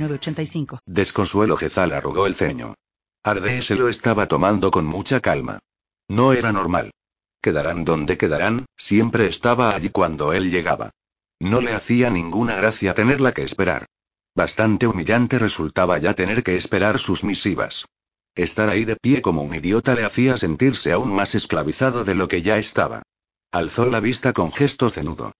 906985. 0.00 0.80
Desconsuelo 0.86 1.56
Gezal 1.56 1.92
arrugó 1.92 2.26
el 2.26 2.34
ceño. 2.34 2.74
Arde 3.22 3.62
se 3.62 3.74
lo 3.74 3.88
estaba 3.88 4.26
tomando 4.26 4.70
con 4.70 4.86
mucha 4.86 5.20
calma. 5.20 5.58
No 6.08 6.32
era 6.32 6.52
normal. 6.52 6.90
Quedarán 7.42 7.84
donde 7.84 8.18
quedarán, 8.18 8.66
siempre 8.76 9.26
estaba 9.26 9.74
allí 9.74 9.90
cuando 9.90 10.32
él 10.32 10.50
llegaba. 10.50 10.90
No 11.38 11.60
le 11.60 11.72
hacía 11.72 12.10
ninguna 12.10 12.56
gracia 12.56 12.94
tenerla 12.94 13.32
que 13.32 13.42
esperar. 13.42 13.86
Bastante 14.34 14.86
humillante 14.86 15.38
resultaba 15.38 15.98
ya 15.98 16.14
tener 16.14 16.42
que 16.42 16.56
esperar 16.56 16.98
sus 16.98 17.24
misivas. 17.24 17.86
Estar 18.34 18.68
ahí 18.68 18.84
de 18.84 18.96
pie 18.96 19.22
como 19.22 19.42
un 19.42 19.54
idiota 19.54 19.94
le 19.94 20.04
hacía 20.04 20.36
sentirse 20.38 20.92
aún 20.92 21.12
más 21.12 21.34
esclavizado 21.34 22.04
de 22.04 22.14
lo 22.14 22.28
que 22.28 22.42
ya 22.42 22.58
estaba. 22.58 23.02
Alzó 23.52 23.86
la 23.86 24.00
vista 24.00 24.32
con 24.32 24.52
gesto 24.52 24.90
cenudo. 24.90 25.32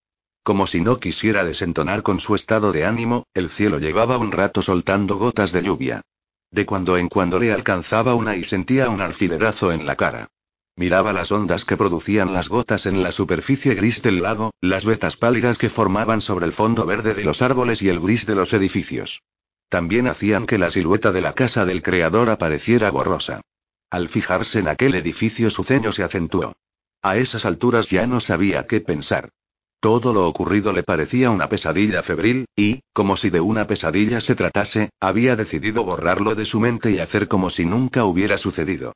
Como 0.42 0.66
si 0.66 0.80
no 0.80 0.98
quisiera 0.98 1.44
desentonar 1.44 2.02
con 2.02 2.18
su 2.18 2.34
estado 2.34 2.72
de 2.72 2.84
ánimo, 2.84 3.26
el 3.34 3.50
cielo 3.50 3.78
llevaba 3.78 4.16
un 4.16 4.32
rato 4.32 4.62
soltando 4.62 5.16
gotas 5.16 5.52
de 5.52 5.62
lluvia. 5.62 6.02
De 6.50 6.66
cuando 6.66 6.96
en 6.96 7.08
cuando 7.08 7.38
le 7.38 7.52
alcanzaba 7.52 8.14
una 8.14 8.36
y 8.36 8.44
sentía 8.44 8.88
un 8.88 9.00
alfilerazo 9.00 9.70
en 9.70 9.86
la 9.86 9.96
cara. 9.96 10.28
Miraba 10.76 11.12
las 11.12 11.30
ondas 11.30 11.64
que 11.64 11.76
producían 11.76 12.32
las 12.32 12.48
gotas 12.48 12.86
en 12.86 13.02
la 13.02 13.12
superficie 13.12 13.74
gris 13.74 14.02
del 14.02 14.22
lago, 14.22 14.52
las 14.62 14.86
vetas 14.86 15.16
pálidas 15.16 15.58
que 15.58 15.68
formaban 15.68 16.22
sobre 16.22 16.46
el 16.46 16.52
fondo 16.52 16.86
verde 16.86 17.12
de 17.12 17.22
los 17.22 17.42
árboles 17.42 17.82
y 17.82 17.90
el 17.90 18.00
gris 18.00 18.24
de 18.24 18.34
los 18.34 18.54
edificios. 18.54 19.22
También 19.68 20.08
hacían 20.08 20.46
que 20.46 20.58
la 20.58 20.70
silueta 20.70 21.12
de 21.12 21.20
la 21.20 21.34
casa 21.34 21.66
del 21.66 21.82
creador 21.82 22.30
apareciera 22.30 22.90
borrosa. 22.90 23.42
Al 23.90 24.08
fijarse 24.08 24.60
en 24.60 24.68
aquel 24.68 24.94
edificio 24.94 25.50
su 25.50 25.64
ceño 25.64 25.92
se 25.92 26.02
acentuó. 26.02 26.54
A 27.02 27.18
esas 27.18 27.44
alturas 27.44 27.90
ya 27.90 28.06
no 28.06 28.20
sabía 28.20 28.66
qué 28.66 28.80
pensar. 28.80 29.30
Todo 29.80 30.12
lo 30.12 30.28
ocurrido 30.28 30.74
le 30.74 30.82
parecía 30.82 31.30
una 31.30 31.48
pesadilla 31.48 32.02
febril, 32.02 32.44
y, 32.54 32.80
como 32.92 33.16
si 33.16 33.30
de 33.30 33.40
una 33.40 33.66
pesadilla 33.66 34.20
se 34.20 34.34
tratase, 34.34 34.90
había 35.00 35.36
decidido 35.36 35.84
borrarlo 35.84 36.34
de 36.34 36.44
su 36.44 36.60
mente 36.60 36.90
y 36.90 36.98
hacer 36.98 37.28
como 37.28 37.48
si 37.48 37.64
nunca 37.64 38.04
hubiera 38.04 38.36
sucedido. 38.36 38.92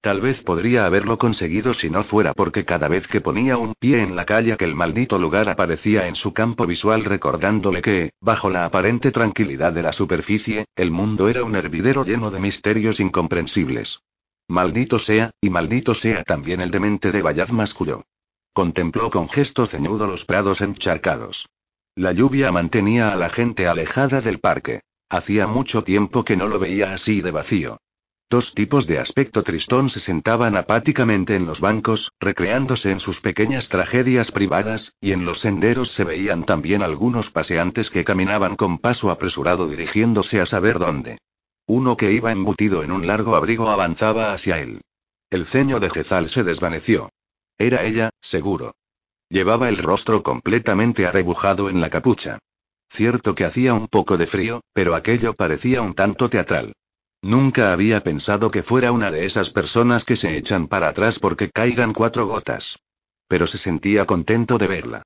Tal 0.00 0.20
vez 0.20 0.44
podría 0.44 0.86
haberlo 0.86 1.18
conseguido 1.18 1.74
si 1.74 1.90
no 1.90 2.04
fuera 2.04 2.32
porque 2.32 2.64
cada 2.64 2.86
vez 2.86 3.08
que 3.08 3.20
ponía 3.20 3.56
un 3.56 3.74
pie 3.80 4.00
en 4.00 4.14
la 4.14 4.26
calle 4.26 4.52
aquel 4.52 4.76
maldito 4.76 5.18
lugar 5.18 5.48
aparecía 5.48 6.06
en 6.06 6.14
su 6.14 6.32
campo 6.32 6.66
visual 6.66 7.04
recordándole 7.04 7.82
que, 7.82 8.12
bajo 8.20 8.48
la 8.48 8.64
aparente 8.64 9.10
tranquilidad 9.10 9.72
de 9.72 9.82
la 9.82 9.92
superficie, 9.92 10.66
el 10.76 10.92
mundo 10.92 11.28
era 11.28 11.42
un 11.42 11.56
hervidero 11.56 12.04
lleno 12.04 12.30
de 12.30 12.38
misterios 12.38 13.00
incomprensibles. 13.00 14.02
Maldito 14.46 15.00
sea, 15.00 15.32
y 15.40 15.50
maldito 15.50 15.94
sea 15.94 16.22
también 16.22 16.60
el 16.60 16.70
demente 16.70 17.10
de 17.10 17.20
Bayard 17.20 17.50
Masculo. 17.50 18.04
Contempló 18.52 19.10
con 19.10 19.28
gesto 19.28 19.66
ceñudo 19.66 20.06
los 20.06 20.24
prados 20.24 20.60
encharcados. 20.60 21.48
La 21.94 22.12
lluvia 22.12 22.52
mantenía 22.52 23.12
a 23.12 23.16
la 23.16 23.28
gente 23.28 23.66
alejada 23.66 24.20
del 24.20 24.40
parque. 24.40 24.80
Hacía 25.10 25.46
mucho 25.46 25.84
tiempo 25.84 26.24
que 26.24 26.36
no 26.36 26.46
lo 26.46 26.58
veía 26.58 26.92
así 26.92 27.20
de 27.22 27.30
vacío. 27.30 27.78
Dos 28.30 28.52
tipos 28.54 28.86
de 28.86 28.98
aspecto 28.98 29.42
tristón 29.42 29.88
se 29.88 30.00
sentaban 30.00 30.54
apáticamente 30.54 31.34
en 31.34 31.46
los 31.46 31.62
bancos, 31.62 32.12
recreándose 32.20 32.90
en 32.90 33.00
sus 33.00 33.22
pequeñas 33.22 33.70
tragedias 33.70 34.32
privadas, 34.32 34.92
y 35.00 35.12
en 35.12 35.24
los 35.24 35.38
senderos 35.38 35.90
se 35.90 36.04
veían 36.04 36.44
también 36.44 36.82
algunos 36.82 37.30
paseantes 37.30 37.88
que 37.88 38.04
caminaban 38.04 38.54
con 38.54 38.76
paso 38.76 39.10
apresurado 39.10 39.66
dirigiéndose 39.66 40.42
a 40.42 40.46
saber 40.46 40.78
dónde. 40.78 41.18
Uno 41.66 41.96
que 41.96 42.12
iba 42.12 42.30
embutido 42.30 42.82
en 42.82 42.92
un 42.92 43.06
largo 43.06 43.34
abrigo 43.34 43.70
avanzaba 43.70 44.34
hacia 44.34 44.60
él. 44.60 44.82
El 45.30 45.46
ceño 45.46 45.80
de 45.80 45.88
Jezal 45.88 46.28
se 46.28 46.44
desvaneció. 46.44 47.08
Era 47.58 47.84
ella, 47.84 48.10
seguro. 48.20 48.74
Llevaba 49.28 49.68
el 49.68 49.78
rostro 49.78 50.22
completamente 50.22 51.06
arrebujado 51.06 51.68
en 51.68 51.80
la 51.80 51.90
capucha. 51.90 52.38
Cierto 52.88 53.34
que 53.34 53.44
hacía 53.44 53.74
un 53.74 53.88
poco 53.88 54.16
de 54.16 54.26
frío, 54.26 54.62
pero 54.72 54.94
aquello 54.94 55.34
parecía 55.34 55.82
un 55.82 55.94
tanto 55.94 56.30
teatral. 56.30 56.72
Nunca 57.20 57.72
había 57.72 58.02
pensado 58.02 58.50
que 58.50 58.62
fuera 58.62 58.92
una 58.92 59.10
de 59.10 59.26
esas 59.26 59.50
personas 59.50 60.04
que 60.04 60.16
se 60.16 60.36
echan 60.36 60.68
para 60.68 60.88
atrás 60.88 61.18
porque 61.18 61.50
caigan 61.50 61.92
cuatro 61.92 62.26
gotas. 62.26 62.78
Pero 63.26 63.46
se 63.46 63.58
sentía 63.58 64.06
contento 64.06 64.56
de 64.56 64.68
verla. 64.68 65.02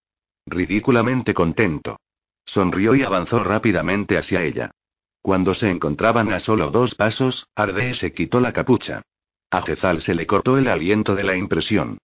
Ridículamente 0.46 1.34
contento. 1.34 1.96
Sonrió 2.44 2.94
y 2.94 3.02
avanzó 3.02 3.42
rápidamente 3.42 4.18
hacia 4.18 4.42
ella. 4.42 4.70
Cuando 5.22 5.54
se 5.54 5.70
encontraban 5.70 6.32
a 6.32 6.40
solo 6.40 6.70
dos 6.70 6.94
pasos, 6.94 7.46
Arde 7.54 7.94
se 7.94 8.12
quitó 8.12 8.40
la 8.40 8.52
capucha. 8.52 9.02
A 9.50 9.62
Jezal 9.62 10.02
se 10.02 10.14
le 10.14 10.26
cortó 10.26 10.58
el 10.58 10.68
aliento 10.68 11.14
de 11.14 11.24
la 11.24 11.36
impresión. 11.36 11.98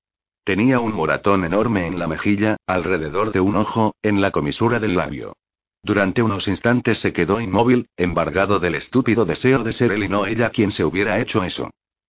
Tenía 0.49 0.81
un 0.81 0.95
moratón 0.95 1.45
enorme 1.45 1.87
en 1.87 1.99
la 1.99 2.07
mejilla, 2.07 2.57
alrededor 2.67 3.33
de 3.33 3.41
un 3.41 3.55
ojo, 3.55 3.93
en 4.01 4.23
la 4.23 4.31
comisura 4.31 4.81
del 4.81 4.97
labio. 4.97 5.35
Durante 5.83 6.23
unos 6.23 6.49
instantes 6.49 6.99
se 7.01 7.13
quedó 7.13 7.43
inmóvil, 7.43 7.91
embargado 7.99 8.59
del 8.59 8.75
estúpido 8.75 9.27
deseo 9.27 9.63
de 9.63 9.75
ser 9.75 9.93
él 9.93 10.05
y 10.05 10.09
no 10.09 10.25
ella 10.25 10.49
quien 10.49 10.71
se 10.71 10.87
hubiera 10.87 11.21
hecho 11.21 11.45
eso. 11.45 11.69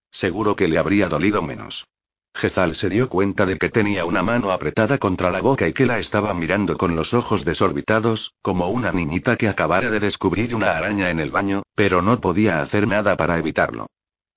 Seguro 0.10 0.56
que 0.56 0.70
le 0.70 0.78
habría 0.78 1.10
dolido 1.10 1.42
menos. 1.42 1.86
Jezal 2.34 2.76
se 2.76 2.88
dio 2.90 3.10
cuenta 3.10 3.46
de 3.46 3.58
que 3.58 3.68
tenía 3.68 4.06
una 4.06 4.24
mano 4.24 4.54
apretada 4.54 5.00
contra 5.00 5.32
la 5.32 5.42
boca 5.42 5.68
y 5.68 5.74
que 5.74 5.86
la 5.86 6.00
estaba 6.00 6.34
mirando 6.34 6.78
con 6.78 6.96
los 6.96 7.14
ojos 7.14 7.44
desorbitados, 7.44 8.36
como 8.42 8.70
una 8.70 8.94
niñita 8.94 9.36
que 9.36 9.50
acabara 9.50 9.92
de 9.92 10.00
descubrir 10.00 10.56
una 10.56 10.78
araña 10.78 11.10
en 11.10 11.20
el 11.20 11.30
baño, 11.30 11.64
pero 11.76 12.02
no 12.02 12.22
podía 12.22 12.62
hacer 12.62 12.88
nada 12.88 13.18
para 13.18 13.38
evitarlo. 13.38 13.88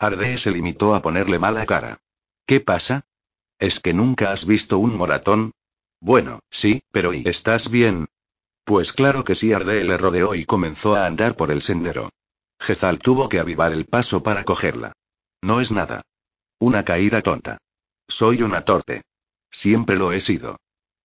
Arde 0.00 0.38
se 0.38 0.50
limitó 0.50 0.96
a 0.96 1.02
ponerle 1.02 1.38
mala 1.38 1.64
cara. 1.66 1.98
¿Qué 2.46 2.58
pasa? 2.58 3.04
¿Es 3.62 3.78
que 3.78 3.94
nunca 3.94 4.32
has 4.32 4.44
visto 4.44 4.80
un 4.80 4.96
moratón? 4.96 5.52
Bueno, 6.00 6.40
sí, 6.50 6.82
pero 6.90 7.14
¿y 7.14 7.22
estás 7.26 7.70
bien? 7.70 8.08
Pues 8.64 8.92
claro 8.92 9.22
que 9.22 9.36
sí, 9.36 9.52
Arde 9.52 9.84
le 9.84 9.96
rodeó 9.96 10.34
y 10.34 10.44
comenzó 10.46 10.96
a 10.96 11.06
andar 11.06 11.36
por 11.36 11.52
el 11.52 11.62
sendero. 11.62 12.10
Jezal 12.58 12.98
tuvo 12.98 13.28
que 13.28 13.38
avivar 13.38 13.72
el 13.72 13.84
paso 13.84 14.20
para 14.20 14.42
cogerla. 14.42 14.94
No 15.42 15.60
es 15.60 15.70
nada. 15.70 16.02
Una 16.58 16.84
caída 16.84 17.22
tonta. 17.22 17.58
Soy 18.08 18.42
una 18.42 18.64
torpe. 18.64 19.02
Siempre 19.48 19.94
lo 19.94 20.10
he 20.10 20.20
sido. 20.20 20.56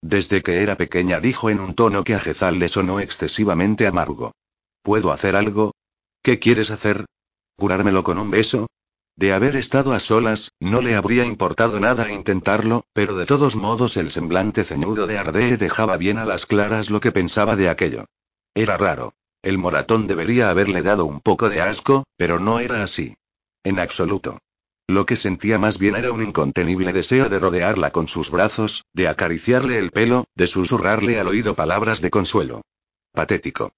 Desde 0.02 0.42
que 0.42 0.64
era 0.64 0.78
pequeña 0.78 1.20
dijo 1.20 1.52
en 1.52 1.60
un 1.60 1.76
tono 1.76 2.04
que 2.04 2.16
a 2.16 2.20
Jezal 2.20 2.58
le 2.58 2.70
sonó 2.70 3.00
excesivamente 3.00 3.86
amargo. 3.86 4.32
¿Puedo 4.82 5.12
hacer 5.12 5.36
algo? 5.36 5.76
¿Qué 6.24 6.40
quieres 6.40 6.72
hacer? 6.72 7.06
¿Curármelo 7.56 8.04
con 8.04 8.18
un 8.18 8.32
beso? 8.32 8.66
De 9.18 9.34
haber 9.34 9.56
estado 9.56 9.94
a 9.94 10.00
solas, 10.00 10.52
no 10.60 10.80
le 10.80 10.96
habría 10.96 11.26
importado 11.26 11.80
nada 11.80 12.12
intentarlo, 12.12 12.84
pero 12.94 13.18
de 13.18 13.26
todos 13.26 13.56
modos 13.56 13.98
el 13.98 14.12
semblante 14.12 14.64
ceñudo 14.64 15.08
de 15.08 15.18
Ardee 15.18 15.58
dejaba 15.58 15.98
bien 15.98 16.20
a 16.20 16.26
las 16.26 16.46
claras 16.46 16.92
lo 16.92 17.00
que 17.00 17.12
pensaba 17.12 17.56
de 17.56 17.68
aquello. 17.68 18.06
Era 18.54 18.78
raro. 18.78 19.16
El 19.42 19.58
moratón 19.58 20.06
debería 20.06 20.52
haberle 20.52 20.84
dado 20.84 21.06
un 21.06 21.20
poco 21.20 21.50
de 21.50 21.62
asco, 21.62 22.04
pero 22.16 22.40
no 22.40 22.60
era 22.60 22.84
así. 22.84 23.18
En 23.64 23.80
absoluto. 23.80 24.38
Lo 24.88 25.08
que 25.08 25.16
sentía 25.16 25.58
más 25.58 25.80
bien 25.80 25.96
era 25.96 26.12
un 26.12 26.22
incontenible 26.22 26.94
deseo 26.94 27.28
de 27.28 27.40
rodearla 27.40 27.90
con 27.92 28.08
sus 28.08 28.30
brazos, 28.30 28.86
de 28.94 29.08
acariciarle 29.08 29.80
el 29.80 29.90
pelo, 29.90 30.26
de 30.36 30.46
susurrarle 30.46 31.20
al 31.20 31.28
oído 31.28 31.56
palabras 31.56 32.02
de 32.02 32.12
consuelo. 32.12 32.62
Patético. 33.14 33.72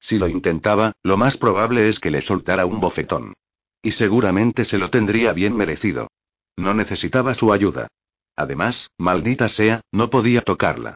Si 0.00 0.18
lo 0.18 0.26
intentaba, 0.26 0.94
lo 1.04 1.16
más 1.16 1.36
probable 1.36 1.88
es 1.88 2.00
que 2.00 2.10
le 2.10 2.22
soltara 2.22 2.66
un 2.66 2.80
bofetón. 2.80 3.34
Y 3.82 3.92
seguramente 3.92 4.64
se 4.64 4.78
lo 4.78 4.90
tendría 4.90 5.32
bien 5.32 5.56
merecido. 5.56 6.08
No 6.56 6.74
necesitaba 6.74 7.34
su 7.34 7.52
ayuda. 7.52 7.88
Además, 8.36 8.90
maldita 8.98 9.48
sea, 9.48 9.80
no 9.92 10.10
podía 10.10 10.42
tocarla. 10.42 10.94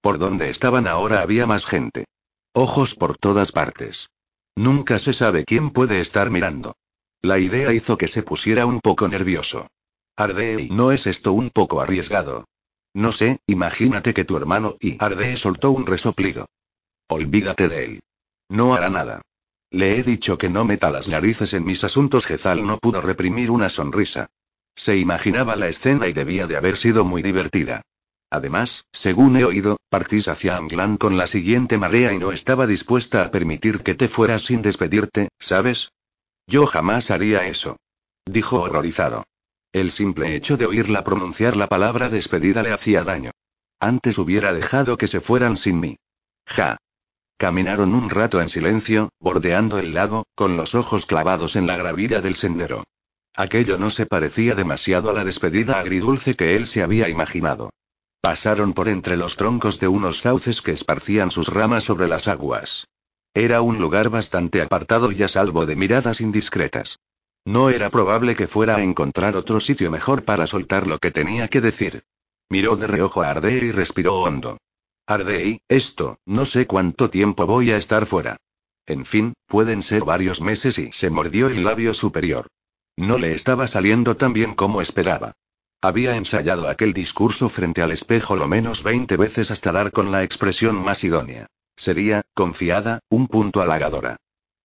Por 0.00 0.18
donde 0.18 0.50
estaban 0.50 0.86
ahora 0.86 1.20
había 1.20 1.46
más 1.46 1.66
gente. 1.66 2.04
Ojos 2.52 2.94
por 2.94 3.16
todas 3.16 3.52
partes. 3.52 4.08
Nunca 4.54 4.98
se 4.98 5.12
sabe 5.12 5.44
quién 5.44 5.70
puede 5.70 6.00
estar 6.00 6.30
mirando. 6.30 6.74
La 7.22 7.38
idea 7.38 7.72
hizo 7.72 7.98
que 7.98 8.08
se 8.08 8.22
pusiera 8.22 8.66
un 8.66 8.80
poco 8.80 9.08
nervioso. 9.08 9.66
Ardee, 10.16 10.68
¿no 10.70 10.92
es 10.92 11.06
esto 11.06 11.32
un 11.32 11.50
poco 11.50 11.80
arriesgado? 11.80 12.44
No 12.94 13.12
sé, 13.12 13.40
imagínate 13.46 14.14
que 14.14 14.24
tu 14.24 14.36
hermano 14.36 14.76
y 14.80 14.96
Ardee 15.02 15.36
soltó 15.36 15.70
un 15.70 15.84
resoplido. 15.86 16.46
Olvídate 17.08 17.68
de 17.68 17.84
él. 17.84 18.00
No 18.48 18.74
hará 18.74 18.88
nada. 18.88 19.22
Le 19.70 19.98
he 19.98 20.02
dicho 20.02 20.38
que 20.38 20.48
no 20.48 20.64
meta 20.64 20.90
las 20.90 21.08
narices 21.08 21.52
en 21.54 21.64
mis 21.64 21.84
asuntos. 21.84 22.26
Jezal 22.26 22.66
no 22.66 22.78
pudo 22.78 23.00
reprimir 23.00 23.50
una 23.50 23.68
sonrisa. 23.68 24.28
Se 24.74 24.96
imaginaba 24.96 25.56
la 25.56 25.68
escena 25.68 26.06
y 26.06 26.12
debía 26.12 26.46
de 26.46 26.56
haber 26.56 26.76
sido 26.76 27.04
muy 27.04 27.22
divertida. 27.22 27.82
Además, 28.30 28.84
según 28.92 29.36
he 29.36 29.44
oído, 29.44 29.78
partís 29.88 30.28
hacia 30.28 30.56
Anglan 30.56 30.96
con 30.96 31.16
la 31.16 31.26
siguiente 31.26 31.78
marea 31.78 32.12
y 32.12 32.18
no 32.18 32.32
estaba 32.32 32.66
dispuesta 32.66 33.22
a 33.24 33.30
permitir 33.30 33.82
que 33.82 33.94
te 33.94 34.08
fueras 34.08 34.42
sin 34.42 34.62
despedirte, 34.62 35.28
¿sabes? 35.38 35.92
Yo 36.46 36.66
jamás 36.66 37.10
haría 37.10 37.46
eso. 37.46 37.76
Dijo 38.24 38.60
horrorizado. 38.60 39.24
El 39.72 39.90
simple 39.90 40.34
hecho 40.34 40.56
de 40.56 40.66
oírla 40.66 41.04
pronunciar 41.04 41.56
la 41.56 41.66
palabra 41.66 42.08
despedida 42.08 42.62
le 42.62 42.72
hacía 42.72 43.04
daño. 43.04 43.30
Antes 43.78 44.18
hubiera 44.18 44.52
dejado 44.52 44.96
que 44.96 45.08
se 45.08 45.20
fueran 45.20 45.56
sin 45.56 45.80
mí. 45.80 45.96
Ja. 46.46 46.76
Caminaron 47.38 47.94
un 47.94 48.08
rato 48.08 48.40
en 48.40 48.48
silencio, 48.48 49.10
bordeando 49.20 49.78
el 49.78 49.92
lago, 49.92 50.24
con 50.34 50.56
los 50.56 50.74
ojos 50.74 51.04
clavados 51.04 51.54
en 51.56 51.66
la 51.66 51.76
gravilla 51.76 52.22
del 52.22 52.34
sendero. 52.34 52.84
Aquello 53.34 53.76
no 53.76 53.90
se 53.90 54.06
parecía 54.06 54.54
demasiado 54.54 55.10
a 55.10 55.12
la 55.12 55.22
despedida 55.22 55.78
agridulce 55.78 56.34
que 56.34 56.56
él 56.56 56.66
se 56.66 56.82
había 56.82 57.10
imaginado. 57.10 57.70
Pasaron 58.22 58.72
por 58.72 58.88
entre 58.88 59.18
los 59.18 59.36
troncos 59.36 59.78
de 59.78 59.88
unos 59.88 60.20
sauces 60.20 60.62
que 60.62 60.72
esparcían 60.72 61.30
sus 61.30 61.48
ramas 61.48 61.84
sobre 61.84 62.08
las 62.08 62.26
aguas. 62.26 62.86
Era 63.34 63.60
un 63.60 63.78
lugar 63.78 64.08
bastante 64.08 64.62
apartado 64.62 65.12
y 65.12 65.22
a 65.22 65.28
salvo 65.28 65.66
de 65.66 65.76
miradas 65.76 66.22
indiscretas. 66.22 66.98
No 67.44 67.68
era 67.68 67.90
probable 67.90 68.34
que 68.34 68.46
fuera 68.46 68.76
a 68.76 68.82
encontrar 68.82 69.36
otro 69.36 69.60
sitio 69.60 69.90
mejor 69.90 70.24
para 70.24 70.46
soltar 70.46 70.86
lo 70.86 70.98
que 70.98 71.10
tenía 71.10 71.48
que 71.48 71.60
decir. 71.60 72.02
Miró 72.48 72.76
de 72.76 72.86
reojo 72.86 73.22
a 73.22 73.28
Ardei 73.28 73.66
y 73.66 73.72
respiró 73.72 74.22
hondo. 74.22 74.56
Ardei, 75.08 75.60
esto, 75.68 76.18
no 76.26 76.44
sé 76.44 76.66
cuánto 76.66 77.10
tiempo 77.10 77.46
voy 77.46 77.70
a 77.70 77.76
estar 77.76 78.06
fuera. 78.06 78.38
En 78.86 79.06
fin, 79.06 79.34
pueden 79.46 79.82
ser 79.82 80.04
varios 80.04 80.40
meses 80.40 80.78
y 80.78 80.90
se 80.90 81.10
mordió 81.10 81.46
el 81.46 81.62
labio 81.62 81.94
superior. 81.94 82.48
No 82.96 83.16
le 83.16 83.32
estaba 83.32 83.68
saliendo 83.68 84.16
tan 84.16 84.32
bien 84.32 84.54
como 84.54 84.82
esperaba. 84.82 85.32
Había 85.80 86.16
ensayado 86.16 86.68
aquel 86.68 86.92
discurso 86.92 87.48
frente 87.48 87.82
al 87.82 87.92
espejo 87.92 88.34
lo 88.34 88.48
menos 88.48 88.82
20 88.82 89.16
veces 89.16 89.52
hasta 89.52 89.70
dar 89.70 89.92
con 89.92 90.10
la 90.10 90.24
expresión 90.24 90.76
más 90.76 91.04
idónea. 91.04 91.46
Sería, 91.76 92.22
confiada, 92.34 93.00
un 93.08 93.28
punto 93.28 93.60
halagadora. 93.60 94.16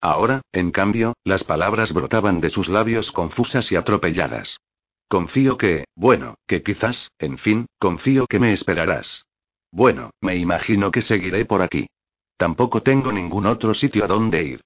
Ahora, 0.01 0.41
en 0.53 0.71
cambio, 0.71 1.13
las 1.23 1.43
palabras 1.43 1.93
brotaban 1.93 2.39
de 2.41 2.49
sus 2.49 2.69
labios 2.69 3.11
confusas 3.11 3.71
y 3.71 3.75
atropelladas. 3.75 4.59
Confío 5.07 5.57
que, 5.57 5.85
bueno, 5.93 6.33
que 6.47 6.63
quizás, 6.63 7.11
en 7.19 7.37
fin, 7.37 7.67
confío 7.77 8.25
que 8.25 8.39
me 8.39 8.53
esperarás. 8.53 9.25
Bueno, 9.71 10.11
me 10.21 10.35
imagino 10.35 10.91
que 10.91 11.01
seguiré 11.01 11.45
por 11.45 11.61
aquí. 11.61 11.87
Tampoco 12.37 12.81
tengo 12.81 13.11
ningún 13.11 13.45
otro 13.45 13.73
sitio 13.73 14.03
a 14.03 14.07
donde 14.07 14.43
ir. 14.43 14.61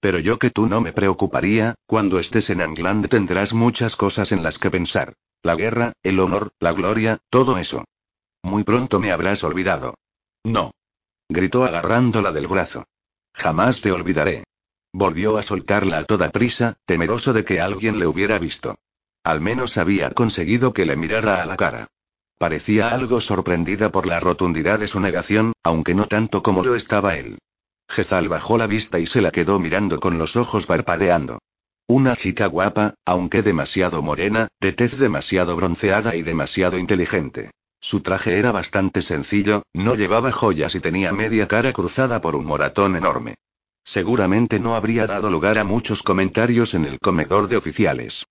Pero 0.00 0.18
yo 0.18 0.38
que 0.38 0.50
tú 0.50 0.66
no 0.66 0.80
me 0.80 0.92
preocuparía, 0.92 1.74
cuando 1.86 2.18
estés 2.18 2.50
en 2.50 2.60
Angland 2.60 3.08
tendrás 3.08 3.52
muchas 3.52 3.96
cosas 3.96 4.32
en 4.32 4.42
las 4.42 4.58
que 4.58 4.70
pensar. 4.70 5.14
La 5.42 5.56
guerra, 5.56 5.92
el 6.02 6.20
honor, 6.20 6.50
la 6.58 6.72
gloria, 6.72 7.18
todo 7.30 7.58
eso. 7.58 7.84
Muy 8.42 8.64
pronto 8.64 9.00
me 9.00 9.12
habrás 9.12 9.44
olvidado. 9.44 9.94
No. 10.44 10.72
Gritó 11.28 11.64
agarrándola 11.64 12.32
del 12.32 12.46
brazo. 12.46 12.84
Jamás 13.34 13.80
te 13.80 13.92
olvidaré. 13.92 14.44
Volvió 14.92 15.38
a 15.38 15.42
soltarla 15.42 15.98
a 15.98 16.04
toda 16.04 16.30
prisa, 16.30 16.76
temeroso 16.84 17.32
de 17.32 17.44
que 17.44 17.60
alguien 17.60 17.98
le 17.98 18.06
hubiera 18.06 18.38
visto. 18.38 18.76
Al 19.22 19.40
menos 19.40 19.78
había 19.78 20.10
conseguido 20.10 20.72
que 20.72 20.86
le 20.86 20.96
mirara 20.96 21.42
a 21.42 21.46
la 21.46 21.56
cara. 21.56 21.88
Parecía 22.40 22.88
algo 22.88 23.20
sorprendida 23.20 23.92
por 23.92 24.06
la 24.06 24.18
rotundidad 24.18 24.78
de 24.78 24.88
su 24.88 24.98
negación, 24.98 25.52
aunque 25.62 25.94
no 25.94 26.06
tanto 26.06 26.42
como 26.42 26.64
lo 26.64 26.74
estaba 26.74 27.16
él. 27.18 27.36
Jezal 27.86 28.30
bajó 28.30 28.56
la 28.56 28.66
vista 28.66 28.98
y 28.98 29.04
se 29.04 29.20
la 29.20 29.30
quedó 29.30 29.58
mirando 29.58 30.00
con 30.00 30.16
los 30.16 30.36
ojos 30.36 30.64
parpadeando. 30.64 31.40
Una 31.86 32.16
chica 32.16 32.46
guapa, 32.46 32.94
aunque 33.04 33.42
demasiado 33.42 34.00
morena, 34.00 34.48
de 34.58 34.72
tez 34.72 34.98
demasiado 34.98 35.54
bronceada 35.54 36.16
y 36.16 36.22
demasiado 36.22 36.78
inteligente. 36.78 37.50
Su 37.78 38.00
traje 38.00 38.38
era 38.38 38.52
bastante 38.52 39.02
sencillo, 39.02 39.64
no 39.74 39.94
llevaba 39.94 40.32
joyas 40.32 40.74
y 40.74 40.80
tenía 40.80 41.12
media 41.12 41.46
cara 41.46 41.74
cruzada 41.74 42.22
por 42.22 42.36
un 42.36 42.46
moratón 42.46 42.96
enorme. 42.96 43.34
Seguramente 43.84 44.60
no 44.60 44.76
habría 44.76 45.06
dado 45.06 45.30
lugar 45.30 45.58
a 45.58 45.64
muchos 45.64 46.02
comentarios 46.02 46.72
en 46.72 46.86
el 46.86 46.98
comedor 47.00 47.48
de 47.48 47.58
oficiales. 47.58 48.24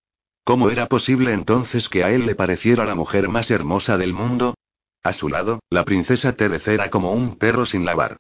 ¿Cómo 0.44 0.70
era 0.70 0.88
posible 0.88 1.34
entonces 1.34 1.90
que 1.90 2.04
a 2.04 2.12
él 2.12 2.26
le 2.26 2.36
pareciera 2.36 2.86
la 2.86 2.96
mujer 2.96 3.30
más 3.30 3.52
hermosa 3.52 3.98
del 3.98 4.14
mundo? 4.14 4.56
A 5.04 5.14
su 5.14 5.30
lado, 5.30 5.60
la 5.70 5.86
princesa 5.86 6.34
Teresa 6.34 6.74
era 6.74 6.90
como 6.90 7.14
un 7.14 7.38
perro 7.38 7.66
sin 7.66 7.86
lavar. 7.86 8.18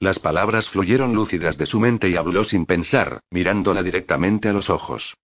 Las 0.00 0.18
palabras 0.18 0.68
fluyeron 0.68 1.14
lúcidas 1.14 1.58
de 1.58 1.66
su 1.66 1.78
mente 1.78 2.08
y 2.08 2.16
habló 2.16 2.44
sin 2.44 2.66
pensar, 2.66 3.20
mirándola 3.30 3.82
directamente 3.82 4.48
a 4.48 4.52
los 4.52 4.70
ojos. 4.70 5.14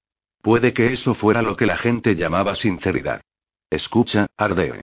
Puede 0.42 0.72
que 0.72 0.92
eso 0.92 1.14
fuera 1.14 1.42
lo 1.42 1.56
que 1.56 1.66
la 1.66 1.76
gente 1.76 2.14
llamaba 2.14 2.54
sinceridad. 2.54 3.20
Escucha, 3.70 4.26
Ardee. 4.36 4.80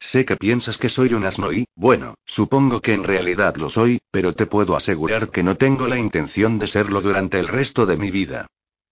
Sé 0.00 0.24
que 0.24 0.36
piensas 0.36 0.78
que 0.78 0.88
soy 0.88 1.14
un 1.14 1.24
asno 1.24 1.52
y, 1.52 1.66
bueno, 1.74 2.14
supongo 2.24 2.80
que 2.80 2.94
en 2.94 3.04
realidad 3.04 3.56
lo 3.56 3.68
soy, 3.68 3.98
pero 4.10 4.32
te 4.32 4.46
puedo 4.46 4.76
asegurar 4.76 5.30
que 5.30 5.42
no 5.42 5.56
tengo 5.56 5.88
la 5.88 5.98
intención 5.98 6.58
de 6.58 6.66
serlo 6.66 7.00
durante 7.00 7.38
el 7.38 7.48
resto 7.48 7.86
de 7.86 7.96
mi 7.96 8.10
vida. 8.10 8.46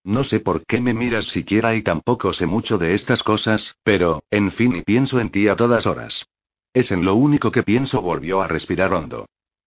No 0.06 0.22
sé 0.22 0.38
por 0.38 0.64
qué 0.64 0.80
me 0.80 0.94
miras 0.94 1.24
siquiera 1.24 1.74
y 1.74 1.82
tampoco 1.82 2.32
sé 2.32 2.46
mucho 2.46 2.78
de 2.78 2.94
estas 2.94 3.24
cosas, 3.24 3.74
pero, 3.82 4.22
en 4.30 4.52
fin, 4.52 4.76
y 4.76 4.82
pienso 4.82 5.18
en 5.18 5.30
ti 5.30 5.48
a 5.48 5.56
todas 5.56 5.84
horas. 5.86 6.28
Es 6.72 6.92
en 6.92 7.04
lo 7.04 7.16
único 7.16 7.50
que 7.50 7.64
pienso, 7.64 8.02
volvió 8.02 8.40
a 8.40 8.46
respirar 8.46 8.94
hondo. 8.94 9.26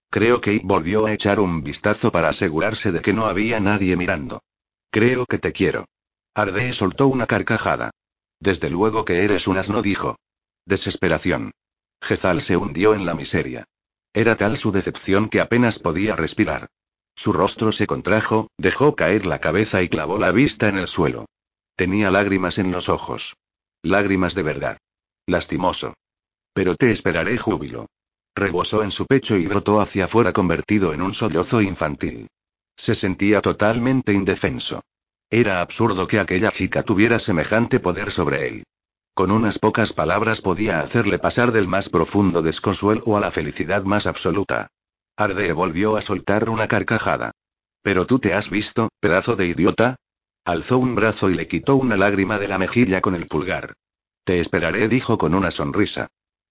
Creo 0.09 0.39
que 0.39 0.61
volvió 0.63 1.07
a 1.07 1.11
echar 1.11 1.41
un 1.41 1.61
vistazo 1.61 2.13
para 2.13 2.29
asegurarse 2.29 2.93
de 2.93 3.01
que 3.01 3.11
no 3.11 3.25
había 3.25 3.59
nadie 3.59 3.97
mirando. 3.97 4.41
Creo 4.89 5.25
que 5.25 5.39
te 5.39 5.51
quiero. 5.51 5.89
Arde 6.33 6.71
soltó 6.71 7.09
una 7.09 7.27
carcajada. 7.27 7.91
Desde 8.39 8.69
luego 8.69 9.03
que 9.03 9.25
eres 9.25 9.45
un 9.45 9.57
asno, 9.57 9.81
dijo. 9.81 10.15
Desesperación. 10.65 11.51
Jezal 12.01 12.39
se 12.41 12.55
hundió 12.55 12.93
en 12.93 13.05
la 13.05 13.13
miseria. 13.13 13.65
Era 14.13 14.37
tal 14.37 14.55
su 14.55 14.71
decepción 14.71 15.27
que 15.27 15.41
apenas 15.41 15.79
podía 15.79 16.15
respirar. 16.15 16.69
Su 17.19 17.33
rostro 17.33 17.73
se 17.73 17.85
contrajo, 17.85 18.47
dejó 18.57 18.95
caer 18.95 19.25
la 19.25 19.39
cabeza 19.39 19.83
y 19.83 19.89
clavó 19.89 20.17
la 20.17 20.31
vista 20.31 20.69
en 20.69 20.77
el 20.77 20.87
suelo. 20.87 21.25
Tenía 21.75 22.11
lágrimas 22.11 22.57
en 22.59 22.71
los 22.71 22.87
ojos. 22.87 23.35
Lágrimas 23.83 24.35
de 24.35 24.43
verdad. 24.43 24.77
Lastimoso. 25.27 25.95
Pero 26.53 26.77
te 26.77 26.91
esperaré 26.91 27.37
júbilo. 27.37 27.87
Rebosó 28.33 28.83
en 28.83 28.91
su 28.91 29.05
pecho 29.05 29.35
y 29.35 29.47
brotó 29.47 29.81
hacia 29.81 30.05
afuera 30.05 30.31
convertido 30.31 30.93
en 30.93 31.01
un 31.01 31.13
sollozo 31.13 31.61
infantil. 31.61 32.29
Se 32.77 32.95
sentía 32.95 33.41
totalmente 33.41 34.13
indefenso. 34.13 34.79
Era 35.29 35.59
absurdo 35.59 36.07
que 36.07 36.21
aquella 36.21 36.51
chica 36.51 36.83
tuviera 36.83 37.19
semejante 37.19 37.81
poder 37.81 38.11
sobre 38.11 38.47
él. 38.47 38.63
Con 39.13 39.31
unas 39.31 39.59
pocas 39.59 39.91
palabras 39.91 40.39
podía 40.39 40.79
hacerle 40.79 41.19
pasar 41.19 41.51
del 41.51 41.67
más 41.67 41.89
profundo 41.89 42.41
desconsuelo 42.41 43.17
a 43.17 43.19
la 43.19 43.29
felicidad 43.29 43.83
más 43.83 44.07
absoluta. 44.07 44.69
Arde 45.19 45.53
volvió 45.53 45.97
a 45.97 46.01
soltar 46.01 46.49
una 46.49 46.67
carcajada. 46.67 47.31
¿Pero 47.81 48.05
tú 48.05 48.19
te 48.19 48.33
has 48.33 48.49
visto, 48.49 48.89
pedazo 48.99 49.35
de 49.35 49.47
idiota? 49.47 49.95
Alzó 50.45 50.77
un 50.77 50.95
brazo 50.95 51.29
y 51.29 51.35
le 51.35 51.47
quitó 51.47 51.75
una 51.75 51.97
lágrima 51.97 52.39
de 52.39 52.47
la 52.47 52.57
mejilla 52.57 53.01
con 53.01 53.15
el 53.15 53.27
pulgar. 53.27 53.73
Te 54.23 54.39
esperaré, 54.39 54.87
dijo 54.87 55.17
con 55.17 55.35
una 55.35 55.51
sonrisa 55.51 56.07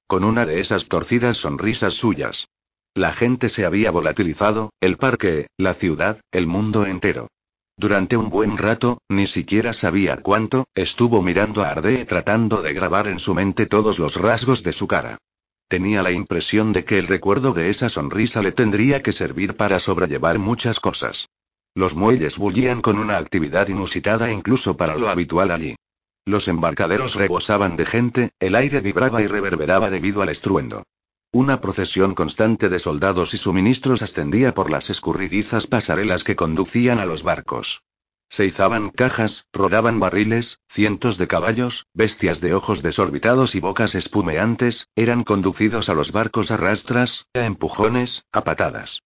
con 0.08 0.24
una 0.24 0.46
de 0.46 0.60
esas 0.60 0.88
torcidas 0.88 1.36
sonrisas 1.36 1.92
suyas. 1.92 2.48
La 2.94 3.12
gente 3.12 3.50
se 3.50 3.66
había 3.66 3.90
volatilizado, 3.90 4.70
el 4.80 4.96
parque, 4.96 5.48
la 5.58 5.74
ciudad, 5.74 6.22
el 6.32 6.46
mundo 6.46 6.86
entero. 6.86 7.28
Durante 7.76 8.16
un 8.16 8.30
buen 8.30 8.56
rato, 8.56 9.02
ni 9.10 9.26
siquiera 9.26 9.74
sabía 9.74 10.16
cuánto, 10.16 10.64
estuvo 10.74 11.22
mirando 11.22 11.62
a 11.62 11.68
Ardee 11.68 12.06
tratando 12.06 12.62
de 12.62 12.72
grabar 12.72 13.06
en 13.06 13.18
su 13.18 13.34
mente 13.34 13.66
todos 13.66 13.98
los 13.98 14.16
rasgos 14.16 14.62
de 14.62 14.72
su 14.72 14.88
cara. 14.88 15.18
Tenía 15.68 16.02
la 16.02 16.12
impresión 16.12 16.72
de 16.72 16.84
que 16.84 16.98
el 16.98 17.06
recuerdo 17.06 17.52
de 17.52 17.68
esa 17.68 17.90
sonrisa 17.90 18.40
le 18.42 18.52
tendría 18.52 19.02
que 19.02 19.12
servir 19.12 19.54
para 19.54 19.78
sobrellevar 19.80 20.38
muchas 20.38 20.80
cosas. 20.80 21.28
Los 21.74 21.94
muelles 21.94 22.38
bullían 22.38 22.80
con 22.80 22.98
una 22.98 23.18
actividad 23.18 23.68
inusitada 23.68 24.32
incluso 24.32 24.78
para 24.78 24.96
lo 24.96 25.08
habitual 25.08 25.50
allí. 25.50 25.76
Los 26.24 26.48
embarcaderos 26.48 27.14
rebosaban 27.14 27.76
de 27.76 27.84
gente, 27.84 28.30
el 28.40 28.54
aire 28.54 28.80
vibraba 28.80 29.22
y 29.22 29.26
reverberaba 29.26 29.90
debido 29.90 30.22
al 30.22 30.30
estruendo. 30.30 30.84
Una 31.32 31.60
procesión 31.60 32.14
constante 32.14 32.70
de 32.70 32.78
soldados 32.78 33.34
y 33.34 33.36
suministros 33.36 34.00
ascendía 34.00 34.54
por 34.54 34.70
las 34.70 34.88
escurridizas 34.88 35.66
pasarelas 35.66 36.24
que 36.24 36.36
conducían 36.36 36.98
a 36.98 37.04
los 37.04 37.22
barcos. 37.22 37.82
Se 38.30 38.44
izaban 38.44 38.90
cajas, 38.90 39.46
rodaban 39.52 40.00
barriles, 40.00 40.60
cientos 40.68 41.16
de 41.16 41.26
caballos, 41.26 41.86
bestias 41.94 42.40
de 42.40 42.54
ojos 42.54 42.82
desorbitados 42.82 43.54
y 43.54 43.60
bocas 43.60 43.94
espumeantes, 43.94 44.88
eran 44.96 45.24
conducidos 45.24 45.88
a 45.88 45.94
los 45.94 46.12
barcos 46.12 46.50
a 46.50 46.56
rastras, 46.56 47.26
a 47.34 47.46
empujones, 47.46 48.24
a 48.32 48.44
patadas. 48.44 49.02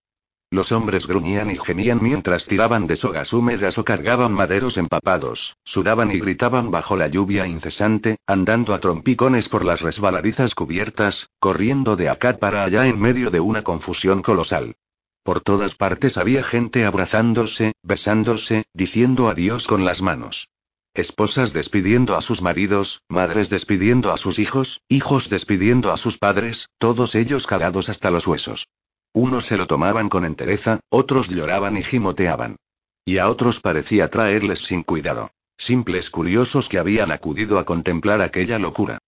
Los 0.51 0.71
hombres 0.71 1.07
gruñían 1.07 1.51
y 1.51 1.57
gemían 1.57 2.01
mientras 2.03 2.47
tiraban 2.47 2.87
de 2.87 2.97
sogas 2.97 3.33
húmedas 3.33 3.79
o 3.79 3.87
cargaban 3.87 4.33
maderos 4.33 4.77
empapados, 4.77 5.57
sudaban 5.65 6.11
y 6.11 6.19
gritaban 6.19 6.71
bajo 6.71 6.95
la 6.99 7.07
lluvia 7.07 7.47
incesante, 7.47 8.19
andando 8.27 8.75
a 8.75 8.81
trompicones 8.81 9.49
por 9.49 9.65
las 9.65 9.81
resbaladizas 9.81 10.55
cubiertas, 10.55 11.31
corriendo 11.39 11.97
de 11.97 12.11
acá 12.11 12.37
para 12.37 12.65
allá 12.65 12.87
en 12.87 13.01
medio 13.01 13.31
de 13.31 13.41
una 13.41 13.63
confusión 13.63 14.21
colosal. 14.21 14.75
Por 15.23 15.41
todas 15.41 15.77
partes 15.77 16.17
había 16.17 16.43
gente 16.43 16.85
abrazándose, 16.85 17.73
besándose, 17.83 18.65
diciendo 18.75 19.29
adiós 19.29 19.67
con 19.69 19.85
las 19.85 20.03
manos. 20.03 20.49
Esposas 20.95 21.53
despidiendo 21.53 22.17
a 22.17 22.23
sus 22.23 22.43
maridos, 22.43 23.03
madres 23.09 23.49
despidiendo 23.49 24.13
a 24.13 24.19
sus 24.19 24.39
hijos, 24.39 24.83
hijos 24.89 25.31
despidiendo 25.31 25.93
a 25.93 25.97
sus 25.97 26.19
padres, 26.19 26.67
todos 26.79 27.15
ellos 27.15 27.47
calados 27.47 27.89
hasta 27.89 28.11
los 28.11 28.27
huesos. 28.27 28.67
Unos 29.15 29.47
se 29.47 29.57
lo 29.57 29.67
tomaban 29.67 30.09
con 30.09 30.25
entereza, 30.25 30.81
otros 30.91 31.29
lloraban 31.29 31.77
y 31.77 31.83
gimoteaban. 31.83 32.57
Y 33.05 33.19
a 33.19 33.29
otros 33.29 33.61
parecía 33.61 34.11
traerles 34.11 34.61
sin 34.61 34.83
cuidado. 34.83 35.31
Simples 35.57 36.11
curiosos 36.11 36.69
que 36.69 36.79
habían 36.79 37.13
acudido 37.13 37.59
a 37.59 37.65
contemplar 37.65 38.21
aquella 38.21 38.59
locura. 38.59 38.99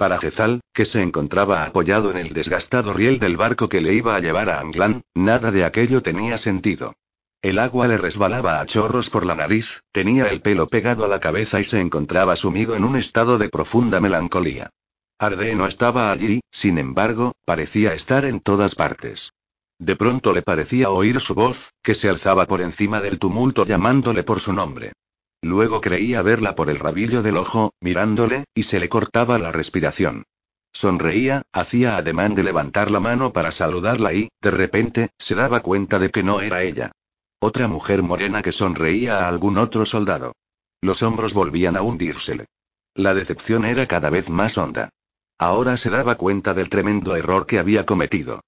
Para 0.00 0.16
Jezal, 0.16 0.62
que 0.72 0.86
se 0.86 1.02
encontraba 1.02 1.64
apoyado 1.64 2.10
en 2.10 2.16
el 2.16 2.32
desgastado 2.32 2.94
riel 2.94 3.18
del 3.18 3.36
barco 3.36 3.68
que 3.68 3.82
le 3.82 3.92
iba 3.92 4.16
a 4.16 4.20
llevar 4.20 4.48
a 4.48 4.58
Anglán, 4.58 5.02
nada 5.14 5.50
de 5.50 5.62
aquello 5.62 6.00
tenía 6.00 6.38
sentido. 6.38 6.94
El 7.42 7.58
agua 7.58 7.86
le 7.86 7.98
resbalaba 7.98 8.62
a 8.62 8.64
chorros 8.64 9.10
por 9.10 9.26
la 9.26 9.34
nariz, 9.34 9.82
tenía 9.92 10.28
el 10.28 10.40
pelo 10.40 10.68
pegado 10.68 11.04
a 11.04 11.08
la 11.08 11.20
cabeza 11.20 11.60
y 11.60 11.64
se 11.64 11.80
encontraba 11.80 12.34
sumido 12.34 12.76
en 12.76 12.84
un 12.84 12.96
estado 12.96 13.36
de 13.36 13.50
profunda 13.50 14.00
melancolía. 14.00 14.70
Arde 15.18 15.54
no 15.54 15.66
estaba 15.66 16.10
allí, 16.10 16.40
sin 16.50 16.78
embargo, 16.78 17.32
parecía 17.44 17.92
estar 17.92 18.24
en 18.24 18.40
todas 18.40 18.74
partes. 18.74 19.34
De 19.78 19.96
pronto 19.96 20.32
le 20.32 20.40
parecía 20.40 20.88
oír 20.88 21.20
su 21.20 21.34
voz, 21.34 21.74
que 21.82 21.94
se 21.94 22.08
alzaba 22.08 22.46
por 22.46 22.62
encima 22.62 23.02
del 23.02 23.18
tumulto 23.18 23.66
llamándole 23.66 24.22
por 24.22 24.40
su 24.40 24.54
nombre. 24.54 24.94
Luego 25.42 25.80
creía 25.80 26.22
verla 26.22 26.54
por 26.54 26.68
el 26.68 26.78
rabillo 26.78 27.22
del 27.22 27.36
ojo, 27.36 27.72
mirándole, 27.80 28.44
y 28.54 28.64
se 28.64 28.78
le 28.78 28.88
cortaba 28.88 29.38
la 29.38 29.52
respiración. 29.52 30.24
Sonreía, 30.72 31.42
hacía 31.52 31.96
ademán 31.96 32.34
de 32.34 32.44
levantar 32.44 32.90
la 32.90 33.00
mano 33.00 33.32
para 33.32 33.50
saludarla 33.50 34.12
y, 34.12 34.28
de 34.40 34.50
repente, 34.50 35.10
se 35.18 35.34
daba 35.34 35.60
cuenta 35.60 35.98
de 35.98 36.10
que 36.10 36.22
no 36.22 36.40
era 36.40 36.62
ella. 36.62 36.92
Otra 37.40 37.68
mujer 37.68 38.02
morena 38.02 38.42
que 38.42 38.52
sonreía 38.52 39.24
a 39.24 39.28
algún 39.28 39.58
otro 39.58 39.86
soldado. 39.86 40.34
Los 40.82 41.02
hombros 41.02 41.32
volvían 41.32 41.76
a 41.76 41.82
hundírsele. 41.82 42.46
La 42.94 43.14
decepción 43.14 43.64
era 43.64 43.86
cada 43.86 44.10
vez 44.10 44.28
más 44.28 44.58
honda. 44.58 44.90
Ahora 45.38 45.76
se 45.76 45.88
daba 45.90 46.16
cuenta 46.16 46.52
del 46.52 46.68
tremendo 46.68 47.16
error 47.16 47.46
que 47.46 47.58
había 47.58 47.86
cometido. 47.86 48.42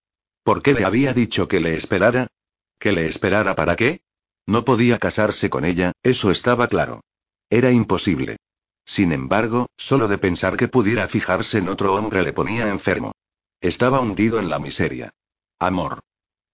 ¿Por 0.45 0.63
qué 0.63 0.75
le 0.75 0.85
había 0.85 1.15
dicho 1.15 1.49
que 1.49 1.61
le 1.61 1.75
esperara? 1.75 2.27
¿Que 2.79 2.93
le 2.93 3.07
esperara 3.07 3.55
para 3.55 3.77
qué? 3.77 4.03
No 4.47 4.65
podía 4.65 4.99
casarse 4.99 5.51
con 5.51 5.65
ella, 5.65 5.93
eso 6.03 6.31
estaba 6.31 6.69
claro. 6.69 7.01
Era 7.51 7.71
imposible. 7.71 8.37
Sin 8.85 9.13
embargo, 9.13 9.67
solo 9.77 10.09
de 10.09 10.19
pensar 10.19 10.57
que 10.57 10.69
pudiera 10.69 11.07
fijarse 11.09 11.59
en 11.59 11.69
otro 11.69 11.95
hombre 11.95 12.23
le 12.23 12.33
ponía 12.33 12.69
enfermo. 12.69 13.13
Estaba 13.61 14.01
hundido 14.01 14.41
en 14.41 14.51
la 14.51 14.59
miseria. 14.59 15.11
Amor. 15.59 16.01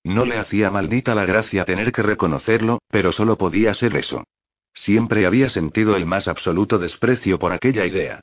No 0.05 0.27
le 0.27 0.39
hacía 0.39 0.71
maldita 0.71 1.15
la 1.15 1.25
gracia 1.25 1.65
tener 1.65 1.93
que 1.93 2.03
reconocerlo, 2.03 2.81
pero 2.89 3.13
solo 3.13 3.39
podía 3.39 3.73
ser 3.75 3.97
eso. 3.97 4.25
Siempre 4.75 5.27
había 5.27 5.49
sentido 5.49 5.97
el 5.97 6.07
más 6.07 6.29
absoluto 6.29 6.79
desprecio 6.79 7.39
por 7.39 7.53
aquella 7.53 7.87
idea. 7.87 8.21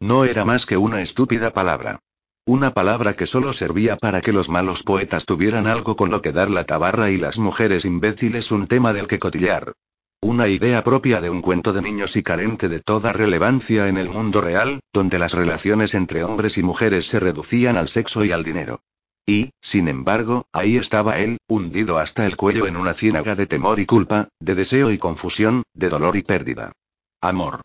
No 0.00 0.24
era 0.24 0.44
más 0.44 0.64
que 0.64 0.76
una 0.76 1.02
estúpida 1.02 1.50
palabra. 1.52 2.00
Una 2.48 2.70
palabra 2.70 3.12
que 3.12 3.26
solo 3.26 3.52
servía 3.52 3.98
para 3.98 4.22
que 4.22 4.32
los 4.32 4.48
malos 4.48 4.82
poetas 4.82 5.26
tuvieran 5.26 5.66
algo 5.66 5.96
con 5.96 6.10
lo 6.10 6.22
que 6.22 6.32
dar 6.32 6.48
la 6.48 6.64
tabarra 6.64 7.10
y 7.10 7.18
las 7.18 7.36
mujeres 7.36 7.84
imbéciles 7.84 8.50
un 8.50 8.66
tema 8.66 8.94
del 8.94 9.06
que 9.06 9.18
cotillar. 9.18 9.74
Una 10.22 10.48
idea 10.48 10.82
propia 10.82 11.20
de 11.20 11.28
un 11.28 11.42
cuento 11.42 11.74
de 11.74 11.82
niños 11.82 12.16
y 12.16 12.22
carente 12.22 12.70
de 12.70 12.80
toda 12.80 13.12
relevancia 13.12 13.88
en 13.88 13.98
el 13.98 14.08
mundo 14.08 14.40
real, 14.40 14.80
donde 14.94 15.18
las 15.18 15.34
relaciones 15.34 15.92
entre 15.92 16.24
hombres 16.24 16.56
y 16.56 16.62
mujeres 16.62 17.04
se 17.06 17.20
reducían 17.20 17.76
al 17.76 17.90
sexo 17.90 18.24
y 18.24 18.32
al 18.32 18.44
dinero. 18.44 18.80
Y, 19.26 19.50
sin 19.60 19.86
embargo, 19.86 20.46
ahí 20.50 20.78
estaba 20.78 21.18
él, 21.18 21.36
hundido 21.48 21.98
hasta 21.98 22.24
el 22.24 22.38
cuello 22.38 22.66
en 22.66 22.78
una 22.78 22.94
ciénaga 22.94 23.34
de 23.34 23.46
temor 23.46 23.78
y 23.78 23.84
culpa, 23.84 24.28
de 24.40 24.54
deseo 24.54 24.90
y 24.90 24.96
confusión, 24.96 25.64
de 25.74 25.90
dolor 25.90 26.16
y 26.16 26.22
pérdida. 26.22 26.72
Amor. 27.20 27.60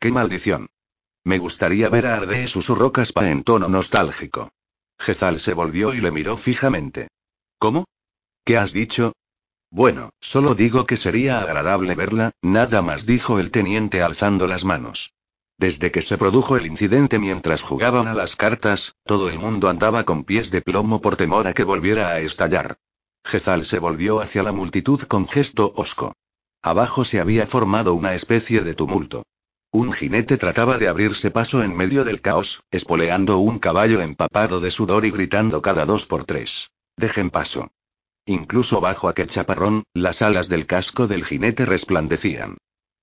¡Qué 0.00 0.10
maldición! 0.10 0.66
Me 1.26 1.38
gustaría 1.38 1.88
ver 1.88 2.06
a 2.06 2.18
Arde, 2.18 2.46
susurró 2.46 2.92
Caspa 2.92 3.28
en 3.28 3.42
tono 3.42 3.68
nostálgico. 3.68 4.52
Jezal 4.96 5.40
se 5.40 5.54
volvió 5.54 5.92
y 5.92 6.00
le 6.00 6.12
miró 6.12 6.36
fijamente. 6.36 7.08
¿Cómo? 7.58 7.86
¿Qué 8.44 8.56
has 8.56 8.72
dicho? 8.72 9.12
Bueno, 9.68 10.10
solo 10.20 10.54
digo 10.54 10.86
que 10.86 10.96
sería 10.96 11.40
agradable 11.40 11.96
verla, 11.96 12.30
nada 12.42 12.80
más 12.80 13.06
dijo 13.06 13.40
el 13.40 13.50
teniente 13.50 14.02
alzando 14.02 14.46
las 14.46 14.64
manos. 14.64 15.14
Desde 15.58 15.90
que 15.90 16.00
se 16.00 16.16
produjo 16.16 16.56
el 16.56 16.66
incidente 16.66 17.18
mientras 17.18 17.62
jugaban 17.62 18.06
a 18.06 18.14
las 18.14 18.36
cartas, 18.36 18.94
todo 19.02 19.28
el 19.28 19.40
mundo 19.40 19.68
andaba 19.68 20.04
con 20.04 20.22
pies 20.22 20.52
de 20.52 20.62
plomo 20.62 21.00
por 21.00 21.16
temor 21.16 21.48
a 21.48 21.54
que 21.54 21.64
volviera 21.64 22.10
a 22.10 22.20
estallar. 22.20 22.76
Jezal 23.24 23.64
se 23.64 23.80
volvió 23.80 24.20
hacia 24.20 24.44
la 24.44 24.52
multitud 24.52 25.02
con 25.02 25.26
gesto 25.26 25.72
hosco. 25.74 26.12
Abajo 26.62 27.04
se 27.04 27.18
había 27.18 27.48
formado 27.48 27.94
una 27.94 28.14
especie 28.14 28.60
de 28.60 28.74
tumulto. 28.74 29.24
Un 29.76 29.92
jinete 29.92 30.38
trataba 30.38 30.78
de 30.78 30.88
abrirse 30.88 31.30
paso 31.30 31.62
en 31.62 31.76
medio 31.76 32.02
del 32.02 32.22
caos, 32.22 32.62
espoleando 32.70 33.36
un 33.40 33.58
caballo 33.58 34.00
empapado 34.00 34.58
de 34.58 34.70
sudor 34.70 35.04
y 35.04 35.10
gritando 35.10 35.60
cada 35.60 35.84
dos 35.84 36.06
por 36.06 36.24
tres. 36.24 36.70
Dejen 36.96 37.28
paso. 37.28 37.68
Incluso 38.24 38.80
bajo 38.80 39.06
aquel 39.06 39.28
chaparrón, 39.28 39.84
las 39.92 40.22
alas 40.22 40.48
del 40.48 40.64
casco 40.64 41.06
del 41.08 41.26
jinete 41.26 41.66
resplandecían. 41.66 42.56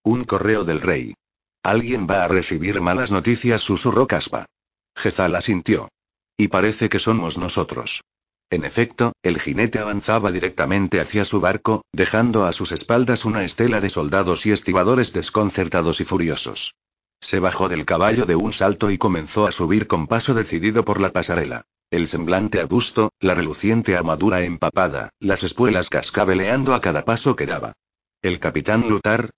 Un 0.03 0.23
correo 0.23 0.63
del 0.63 0.81
rey. 0.81 1.13
Alguien 1.61 2.07
va 2.09 2.23
a 2.23 2.27
recibir 2.27 2.81
malas 2.81 3.11
noticias, 3.11 3.61
susurró 3.61 4.07
Caspa. 4.07 4.47
Jezal 4.95 5.35
asintió. 5.35 5.89
Y 6.37 6.47
parece 6.47 6.89
que 6.89 6.97
somos 6.97 7.37
nosotros. 7.37 8.01
En 8.49 8.65
efecto, 8.65 9.13
el 9.23 9.39
jinete 9.39 9.79
avanzaba 9.79 10.31
directamente 10.31 10.99
hacia 10.99 11.25
su 11.25 11.41
barco, 11.41 11.83
dejando 11.91 12.45
a 12.45 12.53
sus 12.53 12.71
espaldas 12.71 13.25
una 13.25 13.43
estela 13.43 13.81
de 13.81 13.89
soldados 13.89 14.45
y 14.45 14.51
estibadores 14.51 15.13
desconcertados 15.13 15.99
y 16.01 16.05
furiosos. 16.05 16.75
Se 17.19 17.39
bajó 17.39 17.69
del 17.69 17.85
caballo 17.85 18.25
de 18.25 18.35
un 18.35 18.53
salto 18.53 18.91
y 18.91 18.97
comenzó 18.97 19.47
a 19.47 19.51
subir 19.51 19.87
con 19.87 20.07
paso 20.07 20.33
decidido 20.33 20.83
por 20.83 20.99
la 20.99 21.11
pasarela. 21.11 21.65
El 21.89 22.07
semblante 22.07 22.59
adusto, 22.59 23.11
la 23.19 23.35
reluciente 23.35 23.95
armadura 23.95 24.41
empapada, 24.41 25.09
las 25.19 25.43
espuelas 25.43 25.89
cascabeleando 25.89 26.73
a 26.73 26.81
cada 26.81 27.05
paso 27.05 27.35
que 27.35 27.45
daba. 27.45 27.73
¿El 28.21 28.39
capitán 28.39 28.89
Lutar? 28.89 29.31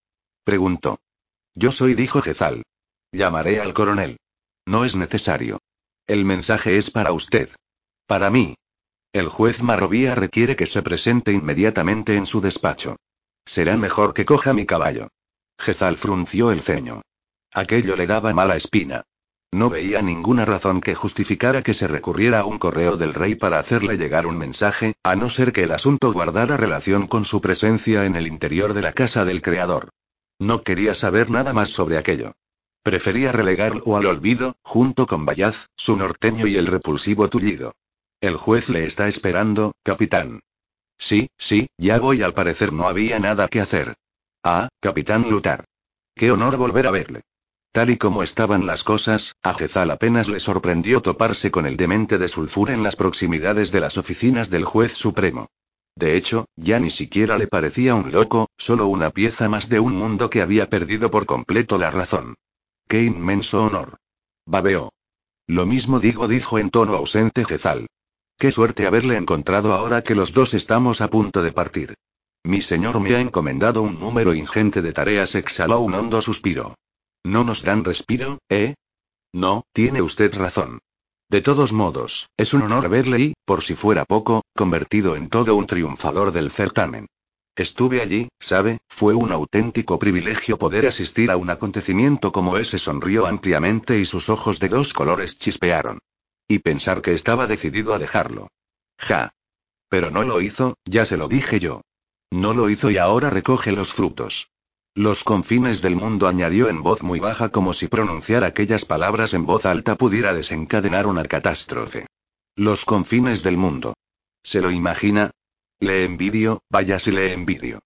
preguntó. 0.44 1.00
Yo 1.54 1.72
soy, 1.72 1.94
dijo 1.96 2.22
Jezal. 2.22 2.64
Llamaré 3.12 3.62
al 3.62 3.74
coronel. 3.74 4.18
No 4.66 4.84
es 4.84 4.96
necesario. 4.96 5.60
El 6.08 6.26
mensaje 6.26 6.78
es 6.78 6.92
para 6.92 7.12
usted. 7.12 7.50
Para 8.08 8.30
mí. 8.30 8.56
El 9.16 9.30
juez 9.30 9.64
Marrovía 9.64 10.14
requiere 10.14 10.58
que 10.58 10.66
se 10.66 10.82
presente 10.82 11.32
inmediatamente 11.32 12.18
en 12.18 12.26
su 12.26 12.42
despacho. 12.42 12.98
Será 13.46 13.78
mejor 13.78 14.14
que 14.14 14.26
coja 14.26 14.52
mi 14.52 14.66
caballo. 14.66 15.08
Jezal 15.58 15.96
frunció 15.96 16.52
el 16.52 16.60
ceño. 16.60 17.02
Aquello 17.54 17.96
le 17.96 18.08
daba 18.08 18.34
mala 18.34 18.58
espina. 18.58 19.04
No 19.54 19.70
veía 19.70 20.02
ninguna 20.02 20.44
razón 20.44 20.82
que 20.82 20.96
justificara 20.96 21.62
que 21.62 21.74
se 21.74 21.88
recurriera 21.88 22.42
a 22.42 22.46
un 22.46 22.58
correo 22.58 22.98
del 22.98 23.14
rey 23.14 23.36
para 23.36 23.58
hacerle 23.58 23.96
llegar 23.96 24.28
un 24.28 24.38
mensaje, 24.38 24.96
a 25.02 25.16
no 25.16 25.30
ser 25.30 25.54
que 25.54 25.64
el 25.64 25.72
asunto 25.72 26.12
guardara 26.12 26.58
relación 26.58 27.08
con 27.08 27.24
su 27.24 27.40
presencia 27.40 28.04
en 28.04 28.18
el 28.18 28.28
interior 28.28 28.74
de 28.74 28.82
la 28.82 28.92
casa 28.92 29.24
del 29.24 29.42
creador. 29.42 29.92
No 30.40 30.62
quería 30.62 30.94
saber 30.94 31.30
nada 31.30 31.54
más 31.54 31.70
sobre 31.70 31.98
aquello. 31.98 32.34
Prefería 32.84 33.32
relegarlo 33.32 33.96
al 33.96 34.08
olvido, 34.08 34.58
junto 34.62 35.08
con 35.08 35.26
Bayaz, 35.26 35.68
su 35.78 35.96
norteño 35.96 36.48
y 36.48 36.58
el 36.58 36.68
repulsivo 36.68 37.30
tullido. 37.30 37.72
El 38.26 38.38
juez 38.38 38.70
le 38.70 38.86
está 38.86 39.08
esperando, 39.08 39.74
capitán. 39.84 40.40
Sí, 40.98 41.30
sí, 41.38 41.68
ya 41.78 42.00
voy. 42.00 42.24
Al 42.24 42.34
parecer 42.34 42.74
no 42.74 42.88
había 42.88 43.20
nada 43.20 43.48
que 43.48 43.62
hacer. 43.62 43.94
Ah, 44.44 44.68
capitán 44.80 45.30
Lutar. 45.30 45.66
Qué 46.16 46.32
honor 46.32 46.58
volver 46.58 46.88
a 46.88 46.92
verle. 46.92 47.22
Tal 47.72 47.92
y 47.92 47.98
como 47.98 48.24
estaban 48.24 48.66
las 48.66 48.84
cosas, 48.84 49.36
a 49.44 49.54
Jezal 49.54 49.92
apenas 49.92 50.28
le 50.28 50.40
sorprendió 50.40 51.04
toparse 51.04 51.52
con 51.52 51.68
el 51.68 51.78
demente 51.78 52.18
de 52.18 52.28
Sulfur 52.28 52.72
en 52.72 52.82
las 52.82 52.96
proximidades 52.96 53.72
de 53.72 53.82
las 53.82 53.96
oficinas 53.96 54.50
del 54.50 54.66
juez 54.66 54.94
supremo. 54.94 55.52
De 55.96 56.18
hecho, 56.18 56.48
ya 56.56 56.80
ni 56.80 56.90
siquiera 56.90 57.38
le 57.38 57.46
parecía 57.46 57.94
un 57.94 58.12
loco, 58.12 58.48
solo 58.58 58.88
una 58.88 59.12
pieza 59.12 59.50
más 59.50 59.70
de 59.70 59.80
un 59.80 59.94
mundo 59.94 60.32
que 60.32 60.42
había 60.42 60.68
perdido 60.68 61.12
por 61.12 61.28
completo 61.28 61.78
la 61.78 61.92
razón. 61.92 62.34
¡Qué 62.88 63.04
inmenso 63.04 63.66
honor! 63.66 63.98
Babeó. 64.48 64.92
Lo 65.46 65.68
mismo 65.68 66.00
digo, 66.00 66.28
dijo 66.28 66.58
en 66.58 66.72
tono 66.72 66.96
ausente 66.96 67.46
Jezal. 67.46 67.86
Qué 68.38 68.52
suerte 68.52 68.86
haberle 68.86 69.16
encontrado 69.16 69.74
ahora 69.74 70.04
que 70.04 70.16
los 70.16 70.34
dos 70.34 70.54
estamos 70.54 71.00
a 71.02 71.10
punto 71.10 71.42
de 71.42 71.54
partir. 71.54 71.96
Mi 72.44 72.62
señor 72.62 73.00
me 73.00 73.16
ha 73.16 73.22
encomendado 73.22 73.82
un 73.82 74.00
número 74.00 74.34
ingente 74.34 74.82
de 74.82 74.94
tareas, 74.94 75.36
exhaló 75.36 75.80
un 75.80 75.94
hondo 75.94 76.22
suspiro. 76.22 76.76
¿No 77.24 77.44
nos 77.44 77.64
dan 77.64 77.84
respiro, 77.84 78.40
eh? 78.50 78.76
No, 79.34 79.64
tiene 79.74 80.02
usted 80.02 80.34
razón. 80.36 80.80
De 81.30 81.42
todos 81.42 81.74
modos, 81.74 82.30
es 82.38 82.54
un 82.54 82.62
honor 82.62 82.88
verle 82.88 83.20
y, 83.20 83.34
por 83.46 83.64
si 83.64 83.74
fuera 83.74 84.06
poco, 84.06 84.44
convertido 84.54 85.16
en 85.16 85.30
todo 85.30 85.56
un 85.56 85.66
triunfador 85.66 86.32
del 86.32 86.52
certamen. 86.52 87.08
Estuve 87.56 88.02
allí, 88.02 88.28
sabe, 88.40 88.80
fue 88.90 89.14
un 89.16 89.32
auténtico 89.32 89.98
privilegio 89.98 90.58
poder 90.58 90.86
asistir 90.86 91.32
a 91.32 91.38
un 91.38 91.50
acontecimiento 91.50 92.32
como 92.32 92.58
ese. 92.58 92.78
Sonrió 92.78 93.28
ampliamente 93.28 93.98
y 93.98 94.06
sus 94.06 94.30
ojos 94.30 94.60
de 94.60 94.70
dos 94.70 94.94
colores 94.94 95.40
chispearon. 95.40 96.00
Y 96.48 96.60
pensar 96.60 97.02
que 97.02 97.14
estaba 97.14 97.48
decidido 97.48 97.94
a 97.94 98.00
dejarlo. 98.00 98.50
Ja. 98.98 99.34
Pero 99.90 100.12
no 100.12 100.24
lo 100.24 100.42
hizo, 100.42 100.78
ya 100.86 101.06
se 101.06 101.18
lo 101.18 101.28
dije 101.28 101.60
yo. 101.60 101.82
No 102.32 102.54
lo 102.54 102.70
hizo 102.70 102.92
y 102.92 102.98
ahora 102.98 103.30
recoge 103.30 103.72
los 103.72 103.94
frutos. 103.94 104.50
Los 104.94 105.24
confines 105.24 105.82
del 105.82 105.96
mundo 105.96 106.28
añadió 106.28 106.70
en 106.70 106.82
voz 106.82 107.04
muy 107.04 107.20
baja 107.20 107.50
como 107.50 107.74
si 107.74 107.88
pronunciar 107.88 108.44
aquellas 108.44 108.86
palabras 108.86 109.34
en 109.34 109.46
voz 109.46 109.66
alta 109.66 109.96
pudiera 109.96 110.34
desencadenar 110.34 111.06
una 111.06 111.24
catástrofe. 111.24 112.08
Los 112.56 112.86
confines 112.86 113.44
del 113.44 113.58
mundo. 113.58 113.94
¿Se 114.44 114.62
lo 114.62 114.72
imagina? 114.72 115.32
Le 115.80 116.06
envidio, 116.06 116.62
vaya 116.70 117.00
si 117.00 117.12
le 117.12 117.34
envidio. 117.34 117.80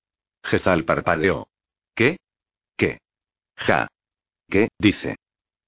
Jezal 0.44 0.86
parpadeó. 0.86 1.48
¿Qué? 1.96 2.18
¿Qué? 2.78 3.00
Ja. 3.58 3.88
¿Qué? 4.48 4.70
dice. 4.80 5.16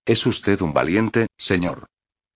Es 0.06 0.26
usted 0.26 0.62
un 0.62 0.74
valiente, 0.74 1.28
señor. 1.38 1.88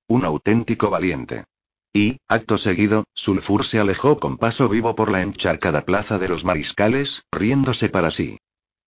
Un 0.07 0.24
auténtico 0.24 0.91
valiente. 0.91 1.45
Y, 1.91 2.17
acto 2.27 2.57
seguido, 2.57 3.05
Sulfur 3.15 3.65
se 3.65 3.79
alejó 3.79 4.19
con 4.19 4.38
paso 4.38 4.69
vivo 4.69 4.95
por 4.95 5.09
la 5.09 5.21
encharcada 5.21 5.83
plaza 5.83 6.19
de 6.19 6.27
los 6.27 6.45
mariscales, 6.45 7.24
riéndose 7.31 7.89
para 7.89 8.12
sí. 8.12 8.38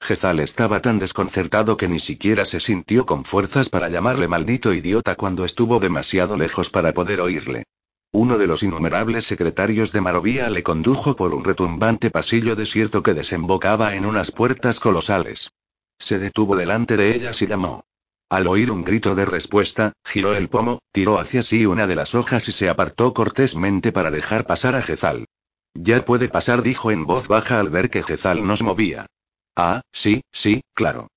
Jezal 0.01 0.39
estaba 0.39 0.81
tan 0.81 1.01
desconcertado 1.01 1.77
que 1.77 1.89
ni 1.89 1.99
siquiera 1.99 2.45
se 2.45 2.61
sintió 2.61 3.05
con 3.05 3.25
fuerzas 3.25 3.69
para 3.69 3.89
llamarle 3.89 4.29
maldito 4.29 4.73
idiota 4.73 5.17
cuando 5.17 5.45
estuvo 5.45 5.81
demasiado 5.81 6.37
lejos 6.37 6.71
para 6.71 6.95
poder 6.95 7.21
oírle. 7.21 7.65
Uno 8.13 8.39
de 8.39 8.47
los 8.47 8.63
innumerables 8.63 9.27
secretarios 9.27 9.91
de 9.91 10.01
Marovía 10.01 10.49
le 10.51 10.63
condujo 10.63 11.17
por 11.17 11.35
un 11.35 11.45
retumbante 11.45 12.11
pasillo 12.11 12.55
desierto 12.55 13.03
que 13.03 13.13
desembocaba 13.13 13.97
en 13.97 14.07
unas 14.07 14.31
puertas 14.31 14.79
colosales. 14.79 15.51
Se 15.99 16.19
detuvo 16.21 16.55
delante 16.55 16.97
de 16.97 17.15
ellas 17.17 17.43
y 17.43 17.47
llamó. 17.47 17.85
Al 18.31 18.47
oír 18.47 18.71
un 18.71 18.85
grito 18.85 19.15
de 19.15 19.25
respuesta, 19.25 19.95
giró 20.05 20.35
el 20.35 20.49
pomo, 20.49 20.81
tiró 20.93 21.19
hacia 21.19 21.43
sí 21.43 21.65
una 21.65 21.87
de 21.87 21.97
las 21.97 22.15
hojas 22.15 22.47
y 22.49 22.53
se 22.53 22.69
apartó 22.69 23.15
cortésmente 23.15 23.91
para 23.91 24.11
dejar 24.11 24.47
pasar 24.47 24.77
a 24.77 24.83
Jezal. 24.83 25.25
Ya 25.73 26.05
puede 26.05 26.29
pasar, 26.29 26.61
dijo 26.61 26.91
en 26.91 27.07
voz 27.07 27.27
baja 27.27 27.59
al 27.59 27.71
ver 27.71 27.89
que 27.89 28.03
Jezal 28.03 28.47
nos 28.47 28.63
movía. 28.63 29.07
Ah, 29.57 29.81
sí, 29.93 30.21
sí, 30.31 30.61
claro. 30.75 31.09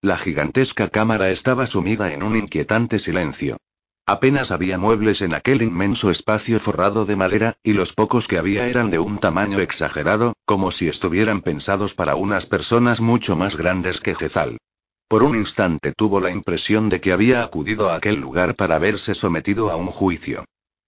La 0.00 0.16
gigantesca 0.16 0.88
cámara 0.88 1.30
estaba 1.30 1.66
sumida 1.66 2.12
en 2.12 2.22
un 2.22 2.34
inquietante 2.34 2.98
silencio. 2.98 3.58
Apenas 4.06 4.50
había 4.50 4.78
muebles 4.78 5.20
en 5.20 5.34
aquel 5.34 5.60
inmenso 5.60 6.10
espacio 6.10 6.60
forrado 6.60 7.04
de 7.04 7.16
madera, 7.16 7.56
y 7.62 7.74
los 7.74 7.92
pocos 7.92 8.26
que 8.26 8.38
había 8.38 8.68
eran 8.68 8.90
de 8.90 8.98
un 8.98 9.18
tamaño 9.18 9.60
exagerado, 9.60 10.32
como 10.46 10.70
si 10.70 10.88
estuvieran 10.88 11.42
pensados 11.42 11.94
para 11.94 12.14
unas 12.14 12.46
personas 12.46 13.00
mucho 13.00 13.36
más 13.36 13.56
grandes 13.56 14.00
que 14.00 14.14
Jezal. 14.14 14.58
Por 15.08 15.22
un 15.22 15.36
instante 15.36 15.92
tuvo 15.92 16.20
la 16.20 16.30
impresión 16.30 16.88
de 16.88 17.00
que 17.00 17.12
había 17.12 17.42
acudido 17.42 17.90
a 17.90 17.96
aquel 17.96 18.16
lugar 18.16 18.54
para 18.54 18.78
verse 18.78 19.14
sometido 19.14 19.70
a 19.70 19.76
un 19.76 19.86
juicio. 19.86 20.44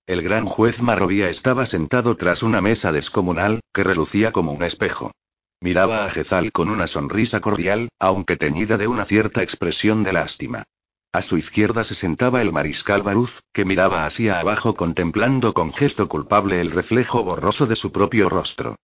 El 0.06 0.22
gran 0.22 0.46
juez 0.46 0.82
Marrovía 0.82 1.28
estaba 1.28 1.66
sentado 1.66 2.16
tras 2.16 2.42
una 2.42 2.60
mesa 2.60 2.92
descomunal, 2.92 3.60
que 3.74 3.84
relucía 3.84 4.32
como 4.32 4.52
un 4.52 4.62
espejo. 4.62 5.12
Miraba 5.60 6.04
a 6.04 6.10
Jezal 6.10 6.52
con 6.52 6.70
una 6.70 6.86
sonrisa 6.86 7.40
cordial, 7.40 7.88
aunque 7.98 8.36
teñida 8.36 8.78
de 8.78 8.86
una 8.86 9.04
cierta 9.04 9.42
expresión 9.42 10.02
de 10.02 10.12
lástima. 10.12 10.64
A 11.12 11.22
su 11.22 11.38
izquierda 11.38 11.82
se 11.82 11.94
sentaba 11.94 12.42
el 12.42 12.52
mariscal 12.52 13.02
Baruz, 13.02 13.40
que 13.52 13.64
miraba 13.64 14.06
hacia 14.06 14.38
abajo 14.38 14.74
contemplando 14.74 15.54
con 15.54 15.72
gesto 15.72 16.08
culpable 16.08 16.60
el 16.60 16.70
reflejo 16.70 17.24
borroso 17.24 17.66
de 17.66 17.76
su 17.76 17.90
propio 17.90 18.28
rostro. 18.28 18.76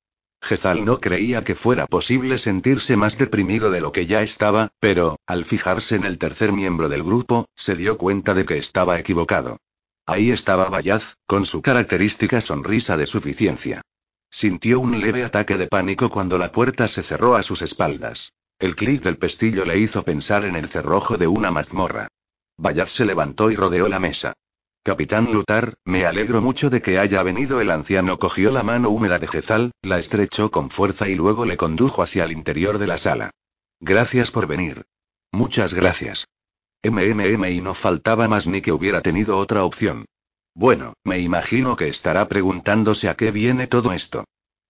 Jezal 0.42 0.84
no 0.84 1.00
creía 1.00 1.44
que 1.44 1.54
fuera 1.54 1.86
posible 1.86 2.36
sentirse 2.36 2.96
más 2.96 3.16
deprimido 3.16 3.70
de 3.70 3.80
lo 3.80 3.92
que 3.92 4.06
ya 4.06 4.22
estaba, 4.22 4.72
pero, 4.80 5.20
al 5.26 5.44
fijarse 5.44 5.94
en 5.94 6.04
el 6.04 6.18
tercer 6.18 6.52
miembro 6.52 6.88
del 6.88 7.04
grupo, 7.04 7.46
se 7.54 7.76
dio 7.76 7.96
cuenta 7.96 8.34
de 8.34 8.44
que 8.44 8.58
estaba 8.58 8.98
equivocado. 8.98 9.58
Ahí 10.04 10.32
estaba 10.32 10.68
Bayaz, 10.68 11.14
con 11.26 11.46
su 11.46 11.62
característica 11.62 12.40
sonrisa 12.40 12.96
de 12.96 13.06
suficiencia. 13.06 13.82
Sintió 14.30 14.80
un 14.80 15.00
leve 15.00 15.22
ataque 15.22 15.56
de 15.56 15.68
pánico 15.68 16.10
cuando 16.10 16.38
la 16.38 16.50
puerta 16.50 16.88
se 16.88 17.04
cerró 17.04 17.36
a 17.36 17.44
sus 17.44 17.62
espaldas. 17.62 18.32
El 18.58 18.74
clic 18.74 19.02
del 19.02 19.18
pestillo 19.18 19.64
le 19.64 19.78
hizo 19.78 20.02
pensar 20.02 20.44
en 20.44 20.56
el 20.56 20.68
cerrojo 20.68 21.18
de 21.18 21.28
una 21.28 21.52
mazmorra. 21.52 22.08
Bayaz 22.56 22.90
se 22.90 23.04
levantó 23.04 23.50
y 23.50 23.56
rodeó 23.56 23.88
la 23.88 24.00
mesa. 24.00 24.32
Capitán 24.84 25.32
Lutar, 25.32 25.74
me 25.84 26.06
alegro 26.06 26.42
mucho 26.42 26.68
de 26.68 26.82
que 26.82 26.98
haya 26.98 27.22
venido. 27.22 27.60
El 27.60 27.70
anciano 27.70 28.18
cogió 28.18 28.50
la 28.50 28.64
mano 28.64 28.90
húmeda 28.90 29.20
de 29.20 29.28
Jezal, 29.28 29.70
la 29.80 30.00
estrechó 30.00 30.50
con 30.50 30.70
fuerza 30.70 31.08
y 31.08 31.14
luego 31.14 31.46
le 31.46 31.56
condujo 31.56 32.02
hacia 32.02 32.24
el 32.24 32.32
interior 32.32 32.78
de 32.78 32.88
la 32.88 32.98
sala. 32.98 33.30
Gracias 33.78 34.32
por 34.32 34.48
venir. 34.48 34.82
Muchas 35.30 35.72
gracias. 35.72 36.26
MMM 36.82 37.44
y 37.44 37.60
no 37.60 37.74
faltaba 37.74 38.26
más 38.26 38.48
ni 38.48 38.60
que 38.60 38.72
hubiera 38.72 39.02
tenido 39.02 39.38
otra 39.38 39.62
opción. 39.62 40.04
Bueno, 40.52 40.94
me 41.04 41.20
imagino 41.20 41.76
que 41.76 41.86
estará 41.86 42.26
preguntándose 42.26 43.08
a 43.08 43.14
qué 43.14 43.30
viene 43.30 43.68
todo 43.68 43.92
esto. 43.92 44.24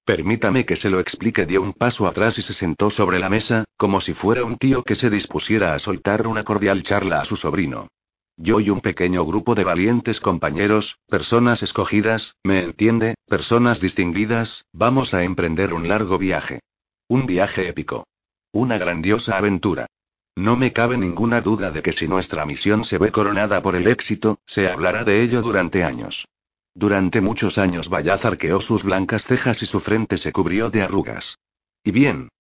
Permítame 0.05 0.67
que 0.67 0.77
se 0.77 0.91
lo 0.91 1.01
explique. 1.01 1.47
Dio 1.47 1.63
un 1.63 1.73
paso 1.73 2.07
atrás 2.07 2.37
y 2.37 2.43
se 2.43 2.53
sentó 2.53 2.91
sobre 2.91 3.19
la 3.19 3.31
mesa, 3.31 3.65
como 3.79 4.03
si 4.03 4.13
fuera 4.13 4.45
un 4.45 4.59
tío 4.59 4.83
que 4.83 4.95
se 4.95 5.09
dispusiera 5.09 5.73
a 5.73 5.79
soltar 5.79 6.27
una 6.27 6.45
cordial 6.45 6.83
charla 6.83 7.23
a 7.23 7.25
su 7.25 7.37
sobrino. 7.37 7.89
Yo 8.37 8.61
y 8.61 8.71
un 8.71 8.81
pequeño 8.81 9.25
grupo 9.25 9.55
de 9.55 9.65
valientes 9.65 10.21
compañeros, 10.21 10.99
personas 11.07 11.63
escogidas, 11.63 12.37
me 12.43 12.61
entiende, 12.61 13.15
personas 13.27 13.81
distinguidas, 13.81 14.65
vamos 14.73 15.15
a 15.15 15.23
emprender 15.23 15.75
un 15.75 15.89
largo 15.89 16.19
viaje. 16.19 16.61
Un 17.09 17.27
viaje 17.27 17.69
épico. 17.69 18.07
Una 18.53 18.79
grandiosa 18.79 19.37
aventura. 19.37 19.87
No 20.35 20.57
me 20.57 20.73
cabe 20.73 20.97
ninguna 20.97 21.43
duda 21.43 21.71
de 21.71 21.83
que 21.83 21.93
si 21.93 22.09
nuestra 22.09 22.47
misión 22.47 22.85
se 22.85 22.97
ve 22.97 23.13
coronada 23.13 23.61
por 23.61 23.77
el 23.77 23.87
éxito, 23.87 24.39
se 24.47 24.67
hablará 24.67 25.05
de 25.05 25.23
ello 25.23 25.43
durante 25.43 25.85
años. 25.85 26.27
Durante 26.75 27.21
muchos 27.21 27.59
años 27.59 27.91
Bayaz 27.91 28.25
arqueó 28.25 28.63
sus 28.63 28.83
blancas 28.83 29.25
cejas 29.25 29.63
y 29.63 29.67
su 29.67 29.79
frente 29.79 30.17
se 30.17 30.33
cubrió 30.33 30.71
de 30.71 30.83
arrugas. 30.83 31.39
¿Y 31.85 31.91
bien? 31.91 32.31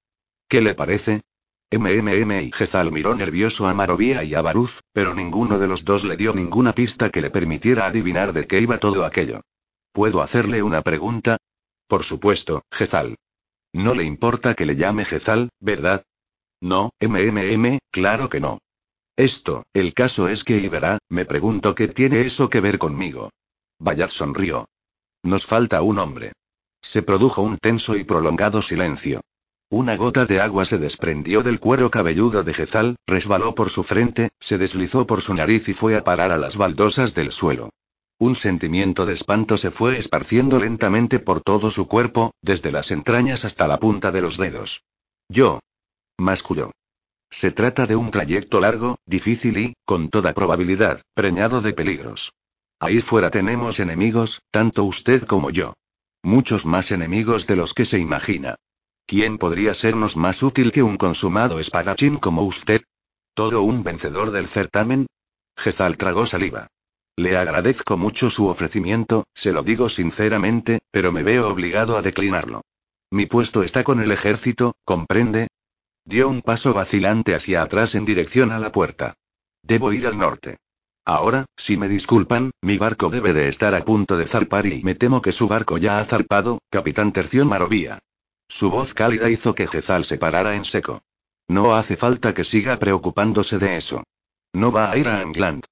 ¿Qué 0.48 0.62
le 0.62 0.74
parece? 0.74 1.20
MMM 1.72 2.52
Jezal 2.52 2.92
miró 2.92 3.14
nervioso 3.14 3.66
a 3.66 3.72
Marovía 3.72 4.24
y 4.24 4.34
a 4.34 4.42
Baruz, 4.42 4.80
pero 4.92 5.14
ninguno 5.14 5.58
de 5.58 5.66
los 5.66 5.86
dos 5.86 6.04
le 6.04 6.18
dio 6.18 6.34
ninguna 6.34 6.74
pista 6.74 7.08
que 7.08 7.22
le 7.22 7.30
permitiera 7.30 7.86
adivinar 7.86 8.34
de 8.34 8.46
qué 8.46 8.60
iba 8.60 8.76
todo 8.76 9.06
aquello. 9.06 9.40
¿Puedo 9.90 10.20
hacerle 10.20 10.62
una 10.62 10.82
pregunta? 10.82 11.38
Por 11.86 12.04
supuesto, 12.04 12.62
Jezal. 12.70 13.16
No 13.72 13.94
le 13.94 14.04
importa 14.04 14.54
que 14.54 14.66
le 14.66 14.76
llame 14.76 15.06
Jezal, 15.06 15.48
¿verdad? 15.60 16.04
No, 16.60 16.90
MMM, 17.00 17.78
claro 17.90 18.28
que 18.28 18.40
no. 18.40 18.58
Esto, 19.16 19.64
el 19.72 19.94
caso 19.94 20.28
es 20.28 20.44
que 20.44 20.58
Iberá, 20.58 20.98
me 21.08 21.24
pregunto 21.24 21.74
qué 21.74 21.88
tiene 21.88 22.20
eso 22.20 22.50
que 22.50 22.60
ver 22.60 22.78
conmigo. 22.78 23.30
Bayard 23.78 24.10
sonrió. 24.10 24.66
Nos 25.22 25.46
falta 25.46 25.80
un 25.80 25.98
hombre. 25.98 26.32
Se 26.82 27.02
produjo 27.02 27.40
un 27.40 27.56
tenso 27.56 27.96
y 27.96 28.04
prolongado 28.04 28.60
silencio. 28.60 29.22
Una 29.72 29.96
gota 29.96 30.26
de 30.26 30.38
agua 30.38 30.66
se 30.66 30.76
desprendió 30.76 31.42
del 31.42 31.58
cuero 31.58 31.90
cabelludo 31.90 32.44
de 32.44 32.52
Jezal, 32.52 32.96
resbaló 33.06 33.54
por 33.54 33.70
su 33.70 33.82
frente, 33.82 34.28
se 34.38 34.58
deslizó 34.58 35.06
por 35.06 35.22
su 35.22 35.32
nariz 35.32 35.66
y 35.66 35.72
fue 35.72 35.96
a 35.96 36.04
parar 36.04 36.30
a 36.30 36.36
las 36.36 36.58
baldosas 36.58 37.14
del 37.14 37.32
suelo. 37.32 37.70
Un 38.18 38.34
sentimiento 38.34 39.06
de 39.06 39.14
espanto 39.14 39.56
se 39.56 39.70
fue 39.70 39.96
esparciendo 39.96 40.60
lentamente 40.60 41.20
por 41.20 41.40
todo 41.40 41.70
su 41.70 41.88
cuerpo, 41.88 42.32
desde 42.42 42.70
las 42.70 42.90
entrañas 42.90 43.46
hasta 43.46 43.66
la 43.66 43.78
punta 43.78 44.12
de 44.12 44.20
los 44.20 44.36
dedos. 44.36 44.82
Yo. 45.30 45.60
Masculló. 46.18 46.72
Se 47.30 47.50
trata 47.50 47.86
de 47.86 47.96
un 47.96 48.10
trayecto 48.10 48.60
largo, 48.60 48.98
difícil 49.06 49.56
y, 49.56 49.74
con 49.86 50.10
toda 50.10 50.34
probabilidad, 50.34 51.00
preñado 51.14 51.62
de 51.62 51.72
peligros. 51.72 52.34
Ahí 52.78 53.00
fuera 53.00 53.30
tenemos 53.30 53.80
enemigos, 53.80 54.42
tanto 54.50 54.84
usted 54.84 55.22
como 55.22 55.48
yo. 55.48 55.72
Muchos 56.22 56.66
más 56.66 56.92
enemigos 56.92 57.46
de 57.46 57.56
los 57.56 57.72
que 57.72 57.86
se 57.86 57.98
imagina. 57.98 58.56
¿Quién 59.06 59.38
podría 59.38 59.74
sernos 59.74 60.16
más 60.16 60.42
útil 60.42 60.72
que 60.72 60.82
un 60.82 60.96
consumado 60.96 61.58
espadachín 61.58 62.16
como 62.16 62.42
usted? 62.42 62.82
¿Todo 63.34 63.62
un 63.62 63.82
vencedor 63.82 64.30
del 64.30 64.46
certamen? 64.46 65.06
Jezal 65.56 65.96
tragó 65.96 66.26
saliva. 66.26 66.68
Le 67.16 67.36
agradezco 67.36 67.98
mucho 67.98 68.30
su 68.30 68.46
ofrecimiento, 68.46 69.24
se 69.34 69.52
lo 69.52 69.62
digo 69.62 69.88
sinceramente, 69.88 70.80
pero 70.90 71.12
me 71.12 71.22
veo 71.22 71.48
obligado 71.48 71.96
a 71.96 72.02
declinarlo. 72.02 72.62
Mi 73.10 73.26
puesto 73.26 73.62
está 73.62 73.84
con 73.84 74.00
el 74.00 74.10
ejército, 74.10 74.74
¿comprende? 74.84 75.48
Dio 76.04 76.28
un 76.28 76.40
paso 76.40 76.72
vacilante 76.72 77.34
hacia 77.34 77.62
atrás 77.62 77.94
en 77.94 78.06
dirección 78.06 78.50
a 78.50 78.58
la 78.58 78.72
puerta. 78.72 79.14
Debo 79.62 79.92
ir 79.92 80.06
al 80.06 80.16
norte. 80.16 80.56
Ahora, 81.04 81.46
si 81.56 81.76
me 81.76 81.88
disculpan, 81.88 82.52
mi 82.62 82.78
barco 82.78 83.10
debe 83.10 83.32
de 83.32 83.48
estar 83.48 83.74
a 83.74 83.84
punto 83.84 84.16
de 84.16 84.26
zarpar 84.26 84.66
y 84.66 84.82
me 84.82 84.94
temo 84.94 85.20
que 85.20 85.32
su 85.32 85.48
barco 85.48 85.76
ya 85.76 85.98
ha 85.98 86.04
zarpado, 86.04 86.60
capitán 86.70 87.12
Terción 87.12 87.48
Marovía. 87.48 87.98
Su 88.54 88.68
voz 88.68 88.92
cálida 88.92 89.30
hizo 89.30 89.54
que 89.54 89.66
Jezal 89.66 90.04
se 90.04 90.18
parara 90.18 90.54
en 90.56 90.66
seco. 90.66 91.00
No 91.48 91.74
hace 91.74 91.96
falta 91.96 92.34
que 92.34 92.44
siga 92.44 92.78
preocupándose 92.78 93.58
de 93.58 93.78
eso. 93.78 94.04
No 94.52 94.70
va 94.70 94.90
a 94.90 94.98
ir 94.98 95.08
a 95.08 95.22
England. 95.22 95.64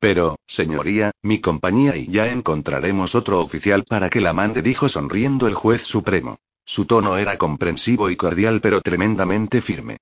Pero, 0.00 0.36
señoría, 0.46 1.12
mi 1.22 1.40
compañía 1.40 1.96
y 1.96 2.08
ya 2.08 2.30
encontraremos 2.30 3.14
otro 3.14 3.40
oficial 3.40 3.84
para 3.84 4.10
que 4.10 4.20
la 4.20 4.34
mande, 4.34 4.60
dijo 4.60 4.90
sonriendo 4.90 5.46
el 5.46 5.54
juez 5.54 5.80
supremo. 5.80 6.36
Su 6.66 6.84
tono 6.84 7.16
era 7.16 7.38
comprensivo 7.38 8.10
y 8.10 8.16
cordial 8.16 8.60
pero 8.60 8.82
tremendamente 8.82 9.62
firme. 9.62 9.96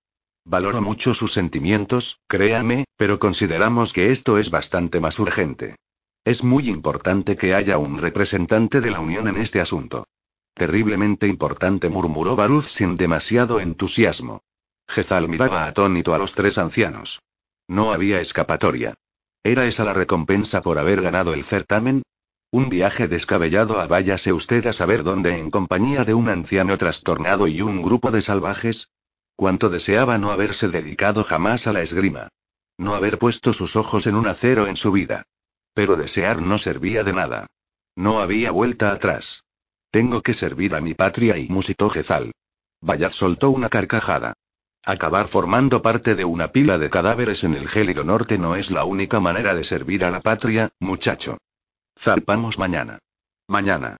Valoro 0.44 0.82
mucho 0.82 1.14
sus 1.14 1.32
sentimientos, 1.32 2.18
créame, 2.26 2.84
pero 2.96 3.20
consideramos 3.20 3.92
que 3.92 4.10
esto 4.10 4.38
es 4.38 4.50
bastante 4.50 4.98
más 4.98 5.20
urgente. 5.20 5.76
Es 6.24 6.42
muy 6.42 6.68
importante 6.68 7.36
que 7.36 7.54
haya 7.54 7.78
un 7.78 7.98
representante 7.98 8.80
de 8.80 8.90
la 8.90 8.98
Unión 8.98 9.28
en 9.28 9.36
este 9.36 9.60
asunto. 9.60 10.08
Terriblemente 10.54 11.26
importante, 11.26 11.88
murmuró 11.88 12.36
Baruz 12.36 12.66
sin 12.70 12.94
demasiado 12.94 13.60
entusiasmo. 13.60 14.42
Jezal 14.88 15.28
miraba 15.28 15.66
atónito 15.66 16.14
a 16.14 16.18
los 16.18 16.34
tres 16.34 16.58
ancianos. 16.58 17.20
No 17.66 17.92
había 17.92 18.20
escapatoria. 18.20 18.94
¿Era 19.42 19.66
esa 19.66 19.84
la 19.84 19.92
recompensa 19.92 20.60
por 20.60 20.78
haber 20.78 21.02
ganado 21.02 21.34
el 21.34 21.44
certamen? 21.44 22.02
Un 22.50 22.68
viaje 22.68 23.08
descabellado 23.08 23.80
a 23.80 23.86
váyase 23.86 24.32
usted 24.32 24.66
a 24.66 24.72
saber 24.72 25.02
dónde 25.02 25.38
en 25.38 25.50
compañía 25.50 26.04
de 26.04 26.14
un 26.14 26.28
anciano 26.28 26.78
trastornado 26.78 27.48
y 27.48 27.60
un 27.60 27.82
grupo 27.82 28.12
de 28.12 28.22
salvajes. 28.22 28.90
Cuánto 29.34 29.70
deseaba 29.70 30.18
no 30.18 30.30
haberse 30.30 30.68
dedicado 30.68 31.24
jamás 31.24 31.66
a 31.66 31.72
la 31.72 31.82
esgrima. 31.82 32.28
No 32.78 32.94
haber 32.94 33.18
puesto 33.18 33.52
sus 33.52 33.74
ojos 33.74 34.06
en 34.06 34.14
un 34.14 34.28
acero 34.28 34.68
en 34.68 34.76
su 34.76 34.92
vida. 34.92 35.24
Pero 35.74 35.96
desear 35.96 36.40
no 36.40 36.58
servía 36.58 37.02
de 37.02 37.12
nada. 37.12 37.46
No 37.96 38.20
había 38.20 38.52
vuelta 38.52 38.92
atrás. 38.92 39.43
Tengo 39.94 40.22
que 40.22 40.34
servir 40.34 40.74
a 40.74 40.80
mi 40.80 40.92
patria 40.94 41.38
y 41.38 41.48
musitó 41.48 41.88
Jezal. 41.88 42.32
Bayat 42.80 43.12
soltó 43.12 43.50
una 43.50 43.68
carcajada. 43.68 44.32
Acabar 44.84 45.28
formando 45.28 45.82
parte 45.82 46.16
de 46.16 46.24
una 46.24 46.50
pila 46.50 46.78
de 46.78 46.90
cadáveres 46.90 47.44
en 47.44 47.54
el 47.54 47.68
gélido 47.68 48.02
norte 48.02 48.36
no 48.36 48.56
es 48.56 48.72
la 48.72 48.84
única 48.84 49.20
manera 49.20 49.54
de 49.54 49.62
servir 49.62 50.04
a 50.04 50.10
la 50.10 50.20
patria, 50.20 50.70
muchacho. 50.80 51.38
Zarpamos 51.96 52.58
mañana. 52.58 52.98
Mañana. 53.46 53.96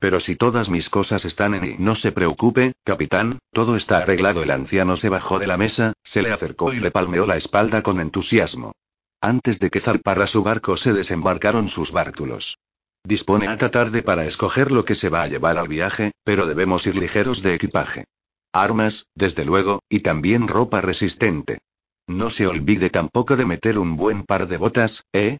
Pero 0.00 0.18
si 0.18 0.34
todas 0.34 0.70
mis 0.70 0.90
cosas 0.90 1.24
están 1.24 1.54
en 1.54 1.64
y 1.64 1.76
no 1.78 1.94
se 1.94 2.10
preocupe, 2.10 2.72
capitán, 2.82 3.38
todo 3.52 3.76
está 3.76 3.98
arreglado. 3.98 4.42
El 4.42 4.50
anciano 4.50 4.96
se 4.96 5.08
bajó 5.08 5.38
de 5.38 5.46
la 5.46 5.56
mesa, 5.56 5.92
se 6.02 6.20
le 6.20 6.32
acercó 6.32 6.72
y 6.72 6.80
le 6.80 6.90
palmeó 6.90 7.26
la 7.26 7.36
espalda 7.36 7.82
con 7.82 8.00
entusiasmo. 8.00 8.72
Antes 9.20 9.60
de 9.60 9.70
que 9.70 9.78
zarpara 9.78 10.26
su 10.26 10.42
barco 10.42 10.76
se 10.76 10.92
desembarcaron 10.92 11.68
sus 11.68 11.92
bártulos. 11.92 12.58
Dispone 13.04 13.48
hasta 13.48 13.70
tarde 13.70 14.02
para 14.02 14.26
escoger 14.26 14.70
lo 14.70 14.84
que 14.84 14.94
se 14.94 15.08
va 15.08 15.22
a 15.22 15.28
llevar 15.28 15.58
al 15.58 15.68
viaje, 15.68 16.12
pero 16.24 16.46
debemos 16.46 16.86
ir 16.86 16.96
ligeros 16.96 17.42
de 17.42 17.54
equipaje. 17.54 18.04
Armas, 18.52 19.06
desde 19.14 19.44
luego, 19.44 19.80
y 19.88 20.00
también 20.00 20.48
ropa 20.48 20.80
resistente. 20.80 21.58
No 22.06 22.30
se 22.30 22.46
olvide 22.46 22.90
tampoco 22.90 23.36
de 23.36 23.44
meter 23.44 23.78
un 23.78 23.96
buen 23.96 24.24
par 24.24 24.48
de 24.48 24.56
botas, 24.56 25.04
¿eh? 25.12 25.38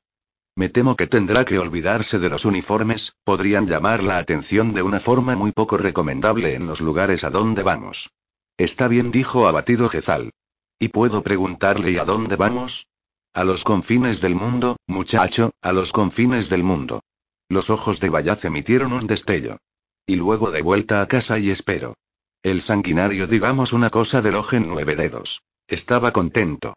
Me 0.54 0.68
temo 0.68 0.96
que 0.96 1.06
tendrá 1.06 1.44
que 1.44 1.58
olvidarse 1.58 2.18
de 2.18 2.28
los 2.28 2.44
uniformes, 2.44 3.12
podrían 3.24 3.66
llamar 3.66 4.02
la 4.02 4.18
atención 4.18 4.74
de 4.74 4.82
una 4.82 5.00
forma 5.00 5.36
muy 5.36 5.52
poco 5.52 5.76
recomendable 5.76 6.54
en 6.54 6.66
los 6.66 6.80
lugares 6.80 7.24
a 7.24 7.30
donde 7.30 7.62
vamos. 7.62 8.10
Está 8.56 8.88
bien, 8.88 9.12
dijo 9.12 9.46
abatido 9.46 9.88
Jezal. 9.88 10.32
¿Y 10.80 10.88
puedo 10.88 11.22
preguntarle 11.22 11.92
¿y 11.92 11.98
a 11.98 12.04
dónde 12.04 12.36
vamos? 12.36 12.88
A 13.32 13.44
los 13.44 13.62
confines 13.62 14.20
del 14.20 14.34
mundo, 14.34 14.76
muchacho, 14.86 15.52
a 15.62 15.72
los 15.72 15.92
confines 15.92 16.48
del 16.48 16.64
mundo. 16.64 17.00
Los 17.48 17.70
ojos 17.70 17.98
de 18.00 18.10
Bayaz 18.10 18.44
emitieron 18.44 18.92
un 18.92 19.06
destello. 19.06 19.58
Y 20.06 20.16
luego 20.16 20.50
de 20.50 20.62
vuelta 20.62 21.00
a 21.00 21.06
casa 21.06 21.38
y 21.38 21.50
espero. 21.50 21.94
El 22.42 22.60
sanguinario, 22.62 23.26
digamos 23.26 23.72
una 23.72 23.90
cosa 23.90 24.20
del 24.20 24.34
ojo 24.34 24.56
en 24.56 24.68
nueve 24.68 24.96
dedos. 24.96 25.42
Estaba 25.66 26.12
contento. 26.12 26.74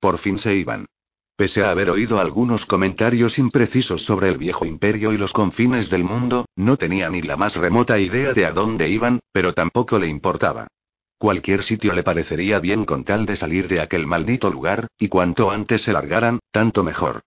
Por 0.00 0.18
fin 0.18 0.38
se 0.38 0.54
iban. 0.54 0.86
Pese 1.36 1.64
a 1.64 1.70
haber 1.70 1.90
oído 1.90 2.20
algunos 2.20 2.64
comentarios 2.64 3.38
imprecisos 3.38 4.04
sobre 4.04 4.28
el 4.28 4.38
viejo 4.38 4.64
imperio 4.64 5.12
y 5.12 5.18
los 5.18 5.32
confines 5.32 5.90
del 5.90 6.04
mundo, 6.04 6.46
no 6.56 6.76
tenía 6.76 7.10
ni 7.10 7.22
la 7.22 7.36
más 7.36 7.56
remota 7.56 7.98
idea 7.98 8.32
de 8.32 8.46
a 8.46 8.52
dónde 8.52 8.88
iban, 8.88 9.20
pero 9.32 9.52
tampoco 9.52 9.98
le 9.98 10.06
importaba. 10.06 10.68
Cualquier 11.18 11.62
sitio 11.62 11.92
le 11.92 12.02
parecería 12.02 12.60
bien 12.60 12.84
con 12.84 13.04
tal 13.04 13.26
de 13.26 13.36
salir 13.36 13.66
de 13.66 13.80
aquel 13.80 14.06
maldito 14.06 14.50
lugar, 14.50 14.86
y 14.98 15.08
cuanto 15.08 15.50
antes 15.50 15.82
se 15.82 15.92
largaran, 15.92 16.38
tanto 16.50 16.84
mejor. 16.84 17.22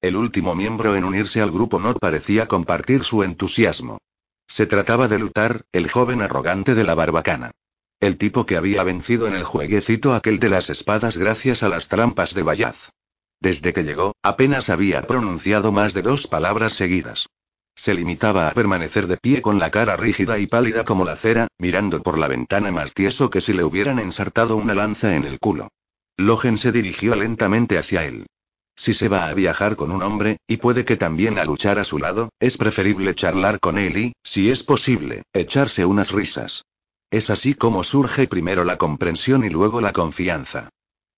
El 0.00 0.14
último 0.14 0.54
miembro 0.54 0.94
en 0.94 1.04
unirse 1.04 1.40
al 1.40 1.50
grupo 1.50 1.80
no 1.80 1.92
parecía 1.94 2.46
compartir 2.46 3.02
su 3.02 3.24
entusiasmo. 3.24 3.98
Se 4.46 4.64
trataba 4.66 5.08
de 5.08 5.18
Lutar, 5.18 5.64
el 5.72 5.90
joven 5.90 6.22
arrogante 6.22 6.76
de 6.76 6.84
la 6.84 6.94
barbacana. 6.94 7.50
El 7.98 8.16
tipo 8.16 8.46
que 8.46 8.56
había 8.56 8.84
vencido 8.84 9.26
en 9.26 9.34
el 9.34 9.42
jueguecito 9.42 10.14
aquel 10.14 10.38
de 10.38 10.50
las 10.50 10.70
espadas 10.70 11.16
gracias 11.16 11.64
a 11.64 11.68
las 11.68 11.88
trampas 11.88 12.32
de 12.32 12.44
Bayaz. 12.44 12.92
Desde 13.40 13.72
que 13.72 13.82
llegó, 13.82 14.14
apenas 14.22 14.70
había 14.70 15.02
pronunciado 15.02 15.72
más 15.72 15.94
de 15.94 16.02
dos 16.02 16.28
palabras 16.28 16.74
seguidas. 16.74 17.26
Se 17.74 17.92
limitaba 17.92 18.48
a 18.48 18.52
permanecer 18.52 19.08
de 19.08 19.16
pie 19.16 19.42
con 19.42 19.58
la 19.58 19.72
cara 19.72 19.96
rígida 19.96 20.38
y 20.38 20.46
pálida 20.46 20.84
como 20.84 21.04
la 21.04 21.16
cera, 21.16 21.48
mirando 21.58 22.04
por 22.04 22.18
la 22.18 22.28
ventana 22.28 22.70
más 22.70 22.94
tieso 22.94 23.30
que 23.30 23.40
si 23.40 23.52
le 23.52 23.64
hubieran 23.64 23.98
ensartado 23.98 24.56
una 24.56 24.74
lanza 24.74 25.16
en 25.16 25.24
el 25.24 25.40
culo. 25.40 25.70
Logen 26.16 26.56
se 26.56 26.70
dirigió 26.70 27.16
lentamente 27.16 27.78
hacia 27.78 28.04
él. 28.04 28.26
Si 28.78 28.94
se 28.94 29.08
va 29.08 29.26
a 29.26 29.34
viajar 29.34 29.74
con 29.74 29.90
un 29.90 30.04
hombre, 30.04 30.36
y 30.46 30.58
puede 30.58 30.84
que 30.84 30.96
también 30.96 31.36
a 31.40 31.44
luchar 31.44 31.80
a 31.80 31.84
su 31.84 31.98
lado, 31.98 32.30
es 32.38 32.56
preferible 32.56 33.12
charlar 33.12 33.58
con 33.58 33.76
él 33.76 33.96
y, 33.98 34.12
si 34.22 34.52
es 34.52 34.62
posible, 34.62 35.24
echarse 35.32 35.84
unas 35.84 36.12
risas. 36.12 36.64
Es 37.10 37.28
así 37.28 37.54
como 37.54 37.82
surge 37.82 38.28
primero 38.28 38.62
la 38.62 38.78
comprensión 38.78 39.42
y 39.42 39.50
luego 39.50 39.80
la 39.80 39.92
confianza. 39.92 40.68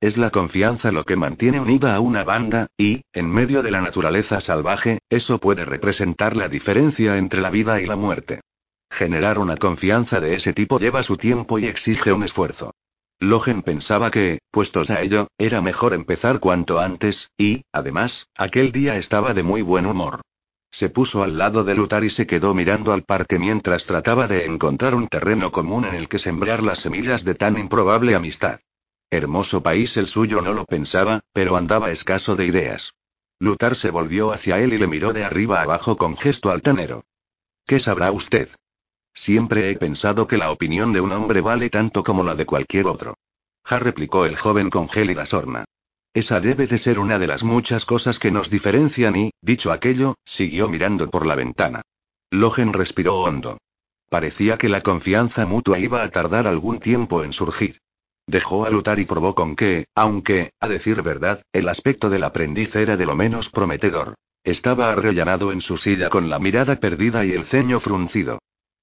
Es 0.01 0.16
la 0.16 0.31
confianza 0.31 0.90
lo 0.90 1.05
que 1.05 1.16
mantiene 1.16 1.61
unida 1.61 1.94
a 1.94 2.01
una 2.01 2.25
banda, 2.25 2.66
y, 2.79 3.03
en 3.12 3.31
medio 3.31 3.62
de 3.62 3.70
la 3.70 3.83
naturaleza 3.83 4.40
salvaje, 4.40 5.01
eso 5.11 5.38
puede 5.38 5.66
representar 5.66 6.37
la 6.37 6.49
diferencia 6.49 7.18
entre 7.18 7.42
la 7.42 7.51
vida 7.51 7.83
y 7.83 7.87
la 7.87 7.96
muerte. 7.96 8.40
Generar 8.90 9.38
una 9.38 9.59
confianza 9.59 10.18
de 10.18 10.35
ese 10.35 10.55
tipo 10.55 10.79
lleva 10.79 11.03
su 11.03 11.18
tiempo 11.18 11.59
y 11.59 11.66
exige 11.66 12.11
un 12.14 12.23
esfuerzo. 12.23 12.73
Logen 13.20 13.61
pensaba 13.61 14.11
que, 14.11 14.38
puestos 14.50 14.88
a 14.88 15.02
ello, 15.02 15.28
era 15.37 15.61
mejor 15.61 15.92
empezar 15.92 16.40
cuanto 16.40 16.80
antes, 16.80 17.30
y, 17.37 17.64
además, 17.70 18.26
aquel 18.35 18.72
día 18.72 18.96
estaba 18.96 19.35
de 19.35 19.42
muy 19.42 19.61
buen 19.61 19.85
humor. 19.85 20.22
Se 20.72 20.88
puso 20.88 21.22
al 21.22 21.37
lado 21.37 21.62
de 21.62 21.74
Lutar 21.74 22.02
y 22.02 22.09
se 22.09 22.26
quedó 22.26 22.54
mirando 22.54 22.94
al 22.94 23.02
parque 23.02 23.38
mientras 23.38 23.85
trataba 23.85 24.26
de 24.26 24.46
encontrar 24.46 24.94
un 24.94 25.06
terreno 25.06 25.52
común 25.52 25.85
en 25.85 25.94
el 25.94 26.09
que 26.09 26.18
sembrar 26.18 26.62
las 26.62 26.78
semillas 26.78 27.24
de 27.24 27.35
tan 27.35 27.59
improbable 27.59 28.14
amistad. 28.14 28.61
Hermoso 29.11 29.62
país 29.62 29.98
el 29.98 30.09
suyo 30.09 30.40
no 30.40 30.54
lo 30.54 30.64
pensaba, 30.64 31.20
pero 31.35 31.59
andaba 31.59 31.90
escaso 31.90 32.37
de 32.37 32.46
ideas. 32.46 32.94
Lutar 33.38 33.76
se 33.76 33.90
volvió 33.90 34.33
hacia 34.33 34.61
él 34.61 34.72
y 34.72 34.78
le 34.78 34.87
miró 34.87 35.12
de 35.12 35.24
arriba 35.24 35.61
abajo 35.61 35.96
con 35.98 36.16
gesto 36.16 36.50
altanero. 36.50 37.04
¿Qué 37.66 37.80
sabrá 37.80 38.12
usted? 38.12 38.48
Siempre 39.14 39.70
he 39.70 39.77
pensado 39.77 40.27
que 40.27 40.38
la 40.38 40.51
opinión 40.51 40.92
de 40.92 41.01
un 41.01 41.12
hombre 41.12 41.40
vale 41.40 41.70
tanto 41.70 42.03
como 42.03 42.25
la 42.25 42.35
de 42.35 42.46
cualquier 42.46 42.87
otro. 42.87 43.16
Ja 43.64 43.79
replicó 43.79 44.25
el 44.25 44.37
joven 44.37 44.70
con 44.70 44.88
gélida 44.88 45.27
sorna. 45.27 45.64
Esa 46.12 46.40
debe 46.40 46.66
de 46.66 46.79
ser 46.79 46.99
una 46.99 47.18
de 47.18 47.27
las 47.27 47.44
muchas 47.44 47.85
cosas 47.85 48.18
que 48.18 48.31
nos 48.31 48.51
diferencian 48.51 49.14
y, 49.16 49.31
dicho 49.40 49.70
aquello, 49.70 50.16
siguió 50.25 50.68
mirando 50.68 51.09
por 51.09 51.25
la 51.25 51.37
ventana. 51.37 51.83
Logen 52.31 52.73
respiró 52.73 53.20
hondo. 53.20 53.59
Parecía 54.09 54.59
que 54.59 54.68
la 54.68 54.83
confianza 54.83 55.46
mutua 55.46 55.79
iba 55.79 56.03
a 56.03 56.09
tardar 56.09 56.49
algún 56.49 56.81
tiempo 56.81 57.23
en 57.23 57.33
surgir. 57.33 57.79
Dejó 58.27 58.64
a 58.64 58.70
lutar 58.70 58.99
y 58.99 59.05
probó 59.05 59.35
con 59.35 59.55
que, 59.55 59.87
aunque, 59.94 60.51
a 60.61 60.68
decir 60.68 61.03
verdad, 61.03 61.42
el 61.53 61.68
aspecto 61.68 62.11
del 62.11 62.25
aprendiz 62.25 62.75
era 62.75 62.96
de 62.96 63.07
lo 63.07 63.14
menos 63.14 63.51
prometedor. 63.51 64.14
Estaba 64.42 64.90
arrellanado 64.90 65.53
en 65.53 65.61
su 65.61 65.77
silla 65.77 66.09
con 66.11 66.29
la 66.29 66.38
mirada 66.38 66.77
perdida 66.77 67.25
y 67.25 67.33
el 67.33 67.44
ceño 67.44 67.79
fruncido. 67.79 68.40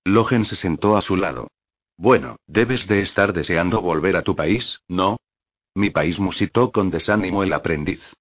Logen 0.08 0.46
se 0.46 0.56
sentó 0.56 0.96
a 0.96 1.02
su 1.02 1.18
lado. 1.18 1.50
Bueno, 1.98 2.38
debes 2.48 2.88
de 2.88 3.02
estar 3.02 3.34
deseando 3.34 3.82
volver 3.82 4.16
a 4.16 4.22
tu 4.22 4.38
país, 4.38 4.82
¿no? 4.88 5.18
Mi 5.76 5.90
país 5.90 6.22
musitó 6.22 6.72
con 6.72 6.90
desánimo 6.90 7.44
el 7.44 7.52
aprendiz. 7.52 8.14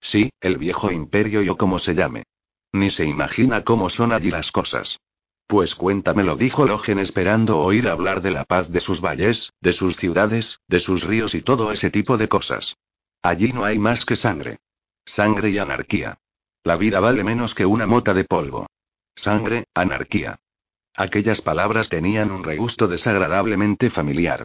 Sí, 0.00 0.30
el 0.40 0.56
viejo 0.56 0.90
imperio 0.90 1.52
o 1.52 1.56
como 1.58 1.78
se 1.78 1.94
llame. 1.94 2.22
Ni 2.72 2.88
se 2.88 3.04
imagina 3.04 3.62
cómo 3.62 3.90
son 3.90 4.12
allí 4.12 4.30
las 4.30 4.52
cosas. 4.52 5.00
Pues 5.46 5.74
cuéntamelo, 5.74 6.36
dijo 6.36 6.64
Logen 6.64 6.98
esperando 6.98 7.58
oír 7.60 7.88
hablar 7.88 8.22
de 8.22 8.30
la 8.30 8.44
paz 8.44 8.70
de 8.70 8.80
sus 8.80 9.02
valles, 9.02 9.52
de 9.60 9.74
sus 9.74 9.96
ciudades, 9.96 10.60
de 10.66 10.80
sus 10.80 11.04
ríos 11.04 11.34
y 11.34 11.42
todo 11.42 11.72
ese 11.72 11.90
tipo 11.90 12.16
de 12.16 12.28
cosas. 12.28 12.76
Allí 13.22 13.52
no 13.52 13.66
hay 13.66 13.78
más 13.78 14.06
que 14.06 14.16
sangre. 14.16 14.60
Sangre 15.04 15.50
y 15.50 15.58
anarquía. 15.58 16.18
La 16.62 16.76
vida 16.76 17.00
vale 17.00 17.22
menos 17.22 17.54
que 17.54 17.66
una 17.66 17.86
mota 17.86 18.14
de 18.14 18.24
polvo. 18.24 18.66
Sangre, 19.14 19.64
anarquía. 19.74 20.38
Aquellas 20.96 21.40
palabras 21.40 21.88
tenían 21.88 22.30
un 22.30 22.44
regusto 22.44 22.86
desagradablemente 22.86 23.90
familiar. 23.90 24.44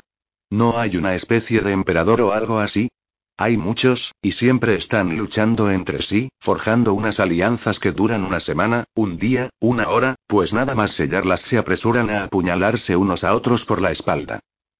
¿No 0.49 0.79
hay 0.79 0.97
una 0.97 1.13
especie 1.13 1.61
de 1.61 1.73
emperador 1.73 2.21
o 2.21 2.33
algo 2.33 2.59
así? 2.59 2.89
Hay 3.37 3.55
muchos, 3.55 4.13
y 4.21 4.31
siempre 4.31 4.73
están 4.73 5.15
luchando 5.15 5.69
entre 5.69 6.01
sí, 6.01 6.29
forjando 6.39 6.93
unas 6.93 7.19
alianzas 7.19 7.79
que 7.79 7.91
duran 7.91 8.23
una 8.23 8.39
semana, 8.39 8.85
un 8.95 9.17
día, 9.17 9.51
una 9.59 9.89
hora, 9.89 10.15
pues 10.25 10.51
nada 10.51 10.73
más 10.73 10.91
sellarlas 10.91 11.41
se 11.41 11.59
apresuran 11.59 12.09
a 12.09 12.23
apuñalarse 12.23 12.95
unos 12.95 13.23
a 13.23 13.35
otros 13.35 13.65
por 13.65 13.79
la 13.79 13.91
espalda. 13.91 14.39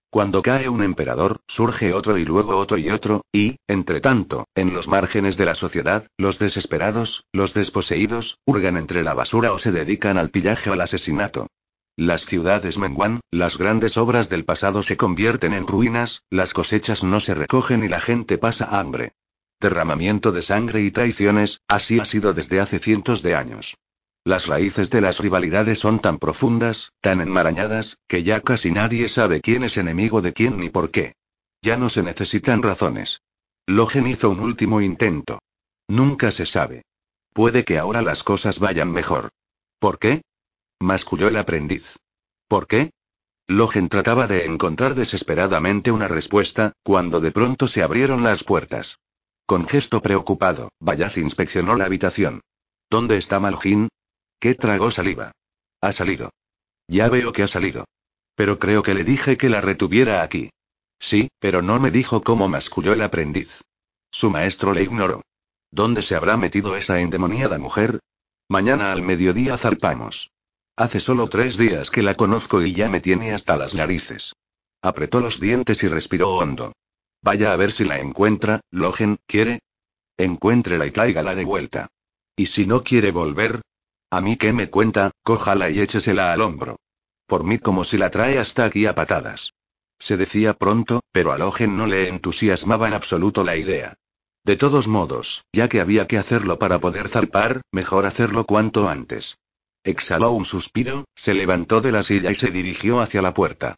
Cuando 0.09 0.41
cae 0.41 0.69
un 0.69 0.81
emperador, 0.81 1.37
surge 1.47 1.93
otro 1.93 2.17
y 2.17 2.25
luego 2.25 2.57
otro 2.57 2.79
y 2.79 2.89
otro, 2.89 3.21
y, 3.31 3.57
entre 3.67 4.01
tanto, 4.01 4.47
en 4.55 4.73
los 4.73 4.87
márgenes 4.87 5.37
de 5.37 5.45
la 5.45 5.53
sociedad, 5.53 6.07
los 6.17 6.39
desesperados, 6.39 7.25
los 7.31 7.53
desposeídos, 7.53 8.39
hurgan 8.43 8.75
entre 8.75 9.03
la 9.03 9.13
basura 9.13 9.53
o 9.53 9.59
se 9.59 9.71
dedican 9.71 10.17
al 10.17 10.31
pillaje 10.31 10.71
o 10.71 10.73
al 10.73 10.81
asesinato. 10.81 11.45
Las 11.99 12.25
ciudades 12.25 12.77
menguan, 12.77 13.19
las 13.29 13.57
grandes 13.57 13.97
obras 13.97 14.29
del 14.29 14.45
pasado 14.45 14.83
se 14.83 14.95
convierten 14.95 15.51
en 15.51 15.67
ruinas, 15.67 16.23
las 16.29 16.53
cosechas 16.53 17.03
no 17.03 17.19
se 17.19 17.33
recogen 17.33 17.83
y 17.83 17.89
la 17.89 17.99
gente 17.99 18.37
pasa 18.37 18.79
hambre. 18.79 19.11
Derramamiento 19.59 20.31
de 20.31 20.41
sangre 20.41 20.81
y 20.81 20.91
traiciones, 20.91 21.59
así 21.67 21.99
ha 21.99 22.05
sido 22.05 22.33
desde 22.33 22.61
hace 22.61 22.79
cientos 22.79 23.21
de 23.21 23.35
años. 23.35 23.75
Las 24.23 24.47
raíces 24.47 24.89
de 24.91 25.01
las 25.01 25.19
rivalidades 25.19 25.79
son 25.79 25.99
tan 25.99 26.19
profundas, 26.19 26.93
tan 27.01 27.19
enmarañadas, 27.19 27.97
que 28.07 28.23
ya 28.23 28.39
casi 28.39 28.71
nadie 28.71 29.09
sabe 29.09 29.41
quién 29.41 29.65
es 29.65 29.75
enemigo 29.75 30.21
de 30.21 30.31
quién 30.31 30.57
ni 30.57 30.69
por 30.69 30.91
qué. 30.91 31.15
Ya 31.61 31.75
no 31.75 31.89
se 31.89 32.01
necesitan 32.01 32.63
razones. 32.63 33.23
Logen 33.67 34.07
hizo 34.07 34.29
un 34.29 34.39
último 34.39 34.79
intento. 34.79 35.39
Nunca 35.89 36.31
se 36.31 36.45
sabe. 36.45 36.83
Puede 37.33 37.65
que 37.65 37.77
ahora 37.77 38.01
las 38.01 38.23
cosas 38.23 38.59
vayan 38.59 38.89
mejor. 38.89 39.31
¿Por 39.79 39.99
qué? 39.99 40.21
Masculló 40.79 41.27
el 41.27 41.37
aprendiz. 41.37 41.97
¿Por 42.47 42.67
qué? 42.67 42.91
Logen 43.47 43.89
trataba 43.89 44.27
de 44.27 44.45
encontrar 44.45 44.95
desesperadamente 44.95 45.91
una 45.91 46.07
respuesta, 46.07 46.73
cuando 46.83 47.19
de 47.19 47.31
pronto 47.31 47.67
se 47.67 47.81
abrieron 47.81 48.23
las 48.23 48.43
puertas. 48.43 48.99
Con 49.45 49.65
gesto 49.65 50.01
preocupado, 50.01 50.69
Bayaz 50.79 51.17
inspeccionó 51.17 51.75
la 51.75 51.85
habitación. 51.85 52.41
¿Dónde 52.89 53.17
está 53.17 53.39
Maljin? 53.39 53.89
¿Qué 54.39 54.55
tragó 54.55 54.91
saliva? 54.91 55.31
Ha 55.81 55.91
salido. 55.91 56.31
Ya 56.87 57.09
veo 57.09 57.33
que 57.33 57.43
ha 57.43 57.47
salido. 57.47 57.85
Pero 58.35 58.59
creo 58.59 58.83
que 58.83 58.93
le 58.93 59.03
dije 59.03 59.37
que 59.37 59.49
la 59.49 59.61
retuviera 59.61 60.21
aquí. 60.21 60.51
Sí, 60.99 61.29
pero 61.39 61.61
no 61.61 61.79
me 61.79 61.91
dijo 61.91 62.21
cómo 62.21 62.47
masculló 62.47 62.93
el 62.93 63.01
aprendiz. 63.01 63.61
Su 64.11 64.29
maestro 64.29 64.73
le 64.73 64.83
ignoró. 64.83 65.21
¿Dónde 65.71 66.01
se 66.01 66.15
habrá 66.15 66.37
metido 66.37 66.75
esa 66.75 66.99
endemoniada 66.99 67.57
mujer? 67.57 67.99
Mañana 68.47 68.91
al 68.91 69.01
mediodía 69.01 69.57
zarpamos. 69.57 70.31
Hace 70.79 71.01
solo 71.01 71.27
tres 71.27 71.57
días 71.57 71.89
que 71.89 72.01
la 72.01 72.15
conozco 72.15 72.61
y 72.61 72.71
ya 72.71 72.87
me 72.87 73.01
tiene 73.01 73.33
hasta 73.33 73.57
las 73.57 73.75
narices. 73.75 74.37
Apretó 74.81 75.19
los 75.19 75.41
dientes 75.41 75.83
y 75.83 75.89
respiró 75.89 76.29
hondo. 76.37 76.71
Vaya 77.21 77.51
a 77.51 77.57
ver 77.57 77.73
si 77.73 77.83
la 77.83 77.99
encuentra, 77.99 78.61
Logen, 78.71 79.17
¿quiere? 79.27 79.59
Encuéntrela 80.17 80.85
y 80.85 80.91
tráigala 80.91 81.35
de 81.35 81.43
vuelta. 81.43 81.89
¿Y 82.37 82.45
si 82.45 82.65
no 82.65 82.85
quiere 82.85 83.11
volver? 83.11 83.59
A 84.09 84.21
mí 84.21 84.37
qué 84.37 84.53
me 84.53 84.69
cuenta, 84.69 85.11
cójala 85.21 85.69
y 85.69 85.81
échesela 85.81 86.31
al 86.31 86.39
hombro. 86.39 86.77
Por 87.27 87.43
mí 87.43 87.59
como 87.59 87.83
si 87.83 87.97
la 87.97 88.09
trae 88.09 88.39
hasta 88.39 88.63
aquí 88.63 88.85
a 88.85 88.95
patadas. 88.95 89.51
Se 89.99 90.15
decía 90.15 90.53
pronto, 90.53 91.01
pero 91.11 91.33
a 91.33 91.37
Logen 91.37 91.75
no 91.75 91.87
le 91.87 92.07
entusiasmaba 92.07 92.87
en 92.87 92.93
absoluto 92.93 93.43
la 93.43 93.57
idea. 93.57 93.95
De 94.45 94.55
todos 94.55 94.87
modos, 94.87 95.43
ya 95.51 95.67
que 95.67 95.81
había 95.81 96.07
que 96.07 96.17
hacerlo 96.17 96.57
para 96.57 96.79
poder 96.79 97.09
zarpar, 97.09 97.63
mejor 97.69 98.05
hacerlo 98.05 98.45
cuanto 98.45 98.87
antes. 98.87 99.35
Exhaló 99.83 100.31
un 100.31 100.45
suspiro, 100.45 101.05
se 101.15 101.33
levantó 101.33 101.81
de 101.81 101.91
la 101.91 102.03
silla 102.03 102.31
y 102.31 102.35
se 102.35 102.51
dirigió 102.51 102.99
hacia 102.99 103.21
la 103.21 103.33
puerta. 103.33 103.75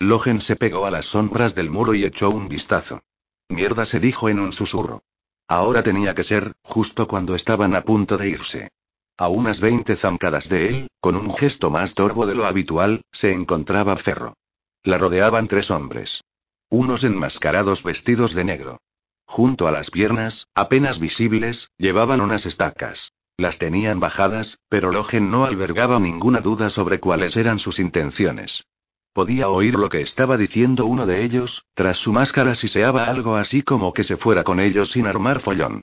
Logen 0.00 0.40
se 0.40 0.56
pegó 0.56 0.86
a 0.86 0.90
las 0.90 1.06
sombras 1.06 1.54
del 1.54 1.70
muro 1.70 1.94
y 1.94 2.04
echó 2.04 2.30
un 2.30 2.48
vistazo. 2.48 3.02
Mierda 3.48 3.86
se 3.86 4.00
dijo 4.00 4.28
en 4.28 4.40
un 4.40 4.52
susurro. 4.52 5.02
Ahora 5.46 5.82
tenía 5.82 6.14
que 6.14 6.24
ser, 6.24 6.52
justo 6.62 7.06
cuando 7.06 7.34
estaban 7.34 7.74
a 7.76 7.84
punto 7.84 8.16
de 8.16 8.28
irse. 8.28 8.70
A 9.16 9.28
unas 9.28 9.60
veinte 9.60 9.94
zancadas 9.94 10.48
de 10.48 10.68
él, 10.68 10.88
con 11.00 11.14
un 11.14 11.32
gesto 11.32 11.70
más 11.70 11.94
torvo 11.94 12.26
de 12.26 12.34
lo 12.34 12.46
habitual, 12.46 13.02
se 13.12 13.32
encontraba 13.32 13.96
Ferro. 13.96 14.34
La 14.82 14.98
rodeaban 14.98 15.46
tres 15.46 15.70
hombres. 15.70 16.24
Unos 16.68 17.04
enmascarados 17.04 17.84
vestidos 17.84 18.34
de 18.34 18.44
negro. 18.44 18.80
Junto 19.26 19.68
a 19.68 19.72
las 19.72 19.90
piernas, 19.90 20.48
apenas 20.54 20.98
visibles, 20.98 21.70
llevaban 21.78 22.20
unas 22.20 22.44
estacas. 22.44 23.12
Las 23.36 23.58
tenían 23.58 23.98
bajadas, 23.98 24.58
pero 24.68 24.92
Logen 24.92 25.30
no 25.30 25.44
albergaba 25.44 25.98
ninguna 25.98 26.40
duda 26.40 26.70
sobre 26.70 27.00
cuáles 27.00 27.36
eran 27.36 27.58
sus 27.58 27.80
intenciones. 27.80 28.64
Podía 29.12 29.48
oír 29.48 29.74
lo 29.74 29.88
que 29.88 30.00
estaba 30.00 30.36
diciendo 30.36 30.86
uno 30.86 31.04
de 31.04 31.24
ellos, 31.24 31.64
tras 31.74 31.96
su 31.96 32.12
máscara 32.12 32.54
siseaba 32.54 33.06
algo 33.06 33.36
así 33.36 33.62
como 33.62 33.92
que 33.92 34.04
se 34.04 34.16
fuera 34.16 34.44
con 34.44 34.60
ellos 34.60 34.92
sin 34.92 35.06
armar 35.06 35.40
follón. 35.40 35.80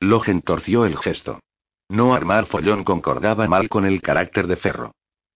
Logen 0.00 0.40
torció 0.40 0.86
el 0.86 0.96
gesto. 0.96 1.40
No 1.88 2.14
armar 2.14 2.46
follón 2.46 2.84
concordaba 2.84 3.46
mal 3.48 3.68
con 3.68 3.84
el 3.84 4.00
carácter 4.00 4.46
de 4.46 4.56
Ferro. 4.56 4.92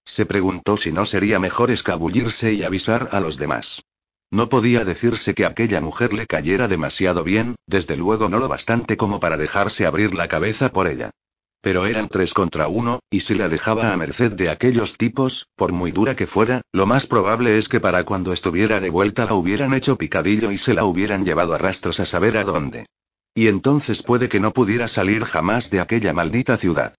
Se 0.06 0.24
preguntó 0.24 0.78
si 0.78 0.90
no 0.90 1.04
sería 1.04 1.38
mejor 1.38 1.70
escabullirse 1.70 2.54
y 2.54 2.64
avisar 2.64 3.10
a 3.12 3.20
los 3.20 3.36
demás. 3.36 3.82
No 4.30 4.48
podía 4.48 4.84
decirse 4.84 5.34
que 5.34 5.44
aquella 5.44 5.82
mujer 5.82 6.14
le 6.14 6.26
cayera 6.26 6.66
demasiado 6.66 7.24
bien, 7.24 7.56
desde 7.66 7.96
luego 7.96 8.30
no 8.30 8.38
lo 8.38 8.48
bastante 8.48 8.96
como 8.96 9.20
para 9.20 9.36
dejarse 9.36 9.84
abrir 9.84 10.14
la 10.14 10.28
cabeza 10.28 10.70
por 10.70 10.86
ella. 10.86 11.10
Pero 11.60 11.86
eran 11.86 12.08
tres 12.08 12.34
contra 12.34 12.68
uno, 12.68 13.00
y 13.10 13.20
si 13.20 13.34
la 13.34 13.48
dejaba 13.48 13.92
a 13.92 13.96
merced 13.96 14.32
de 14.32 14.48
aquellos 14.48 14.96
tipos, 14.96 15.48
por 15.56 15.72
muy 15.72 15.90
dura 15.90 16.14
que 16.14 16.26
fuera, 16.26 16.62
lo 16.72 16.86
más 16.86 17.06
probable 17.06 17.58
es 17.58 17.68
que 17.68 17.80
para 17.80 18.04
cuando 18.04 18.32
estuviera 18.32 18.78
de 18.80 18.90
vuelta 18.90 19.24
la 19.24 19.34
hubieran 19.34 19.74
hecho 19.74 19.98
picadillo 19.98 20.52
y 20.52 20.58
se 20.58 20.74
la 20.74 20.84
hubieran 20.84 21.24
llevado 21.24 21.54
a 21.54 21.58
rastros 21.58 21.98
a 22.00 22.06
saber 22.06 22.36
a 22.36 22.44
dónde. 22.44 22.86
Y 23.34 23.48
entonces 23.48 24.02
puede 24.02 24.28
que 24.28 24.40
no 24.40 24.52
pudiera 24.52 24.88
salir 24.88 25.24
jamás 25.24 25.70
de 25.70 25.80
aquella 25.80 26.12
maldita 26.12 26.56
ciudad. 26.56 26.94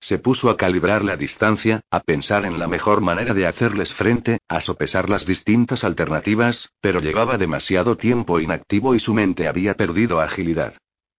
Se 0.00 0.18
puso 0.18 0.50
a 0.50 0.56
calibrar 0.56 1.02
la 1.02 1.16
distancia, 1.16 1.80
a 1.90 2.00
pensar 2.00 2.44
en 2.44 2.58
la 2.58 2.68
mejor 2.68 3.00
manera 3.00 3.32
de 3.32 3.46
hacerles 3.46 3.94
frente, 3.94 4.38
a 4.48 4.60
sopesar 4.60 5.08
las 5.08 5.24
distintas 5.24 5.82
alternativas, 5.82 6.70
pero 6.80 7.00
llevaba 7.00 7.38
demasiado 7.38 7.96
tiempo 7.96 8.38
inactivo 8.38 8.94
y 8.94 9.00
su 9.00 9.14
mente 9.14 9.48
había 9.48 9.74
perdido 9.74 10.20
agilidad. 10.20 10.74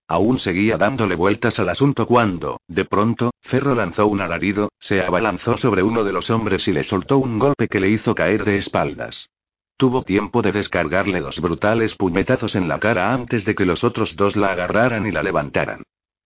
Aún 0.08 0.40
seguía 0.40 0.78
dándole 0.78 1.16
vueltas 1.16 1.58
al 1.60 1.70
asunto 1.70 2.06
cuando, 2.06 2.60
de 2.68 2.86
pronto, 2.86 3.32
Ferro 3.42 3.74
lanzó 3.74 4.06
un 4.06 4.22
alarido, 4.22 4.70
se 4.80 5.02
abalanzó 5.02 5.58
sobre 5.58 5.82
uno 5.82 6.04
de 6.04 6.14
los 6.14 6.30
hombres 6.30 6.68
y 6.68 6.74
le 6.74 6.84
soltó 6.84 7.18
un 7.18 7.40
golpe 7.40 7.68
que 7.68 7.80
le 7.80 7.90
hizo 7.90 8.14
caer 8.14 8.46
de 8.46 8.58
espaldas. 8.58 9.30
Tuvo 9.78 10.04
tiempo 10.04 10.42
de 10.42 10.52
descargarle 10.52 11.22
dos 11.22 11.42
brutales 11.42 11.96
puñetazos 11.96 12.56
en 12.56 12.68
la 12.68 12.80
cara 12.80 13.14
antes 13.14 13.46
de 13.46 13.56
que 13.56 13.66
los 13.66 13.84
otros 13.84 14.16
dos 14.16 14.36
la 14.36 14.52
agarraran 14.52 15.06
y 15.08 15.12
la 15.12 15.24
levantaran. 15.24 15.84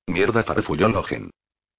Mierda, 0.08 0.44
farfulló 0.44 0.90
Logen. 0.90 1.32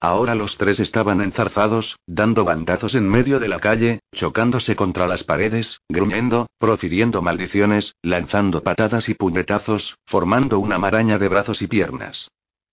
Ahora 0.03 0.35
los 0.35 0.57
tres 0.57 0.81
estaban 0.81 1.21
enzarzados, 1.21 1.99
dando 2.07 2.47
bandazos 2.47 2.95
en 2.95 3.07
medio 3.07 3.39
de 3.39 3.49
la 3.49 3.59
calle, 3.61 4.01
chocándose 4.15 4.75
contra 4.75 5.07
las 5.07 5.25
paredes, 5.25 5.83
gruñendo, 5.91 6.47
profiriendo 6.59 7.21
maldiciones, 7.21 7.97
lanzando 8.03 8.63
patadas 8.63 9.11
y 9.11 9.15
puñetazos, 9.15 9.99
formando 10.07 10.59
una 10.59 10.79
maraña 10.79 11.19
de 11.19 11.29
brazos 11.29 11.61
y 11.61 11.67
piernas. 11.67 12.29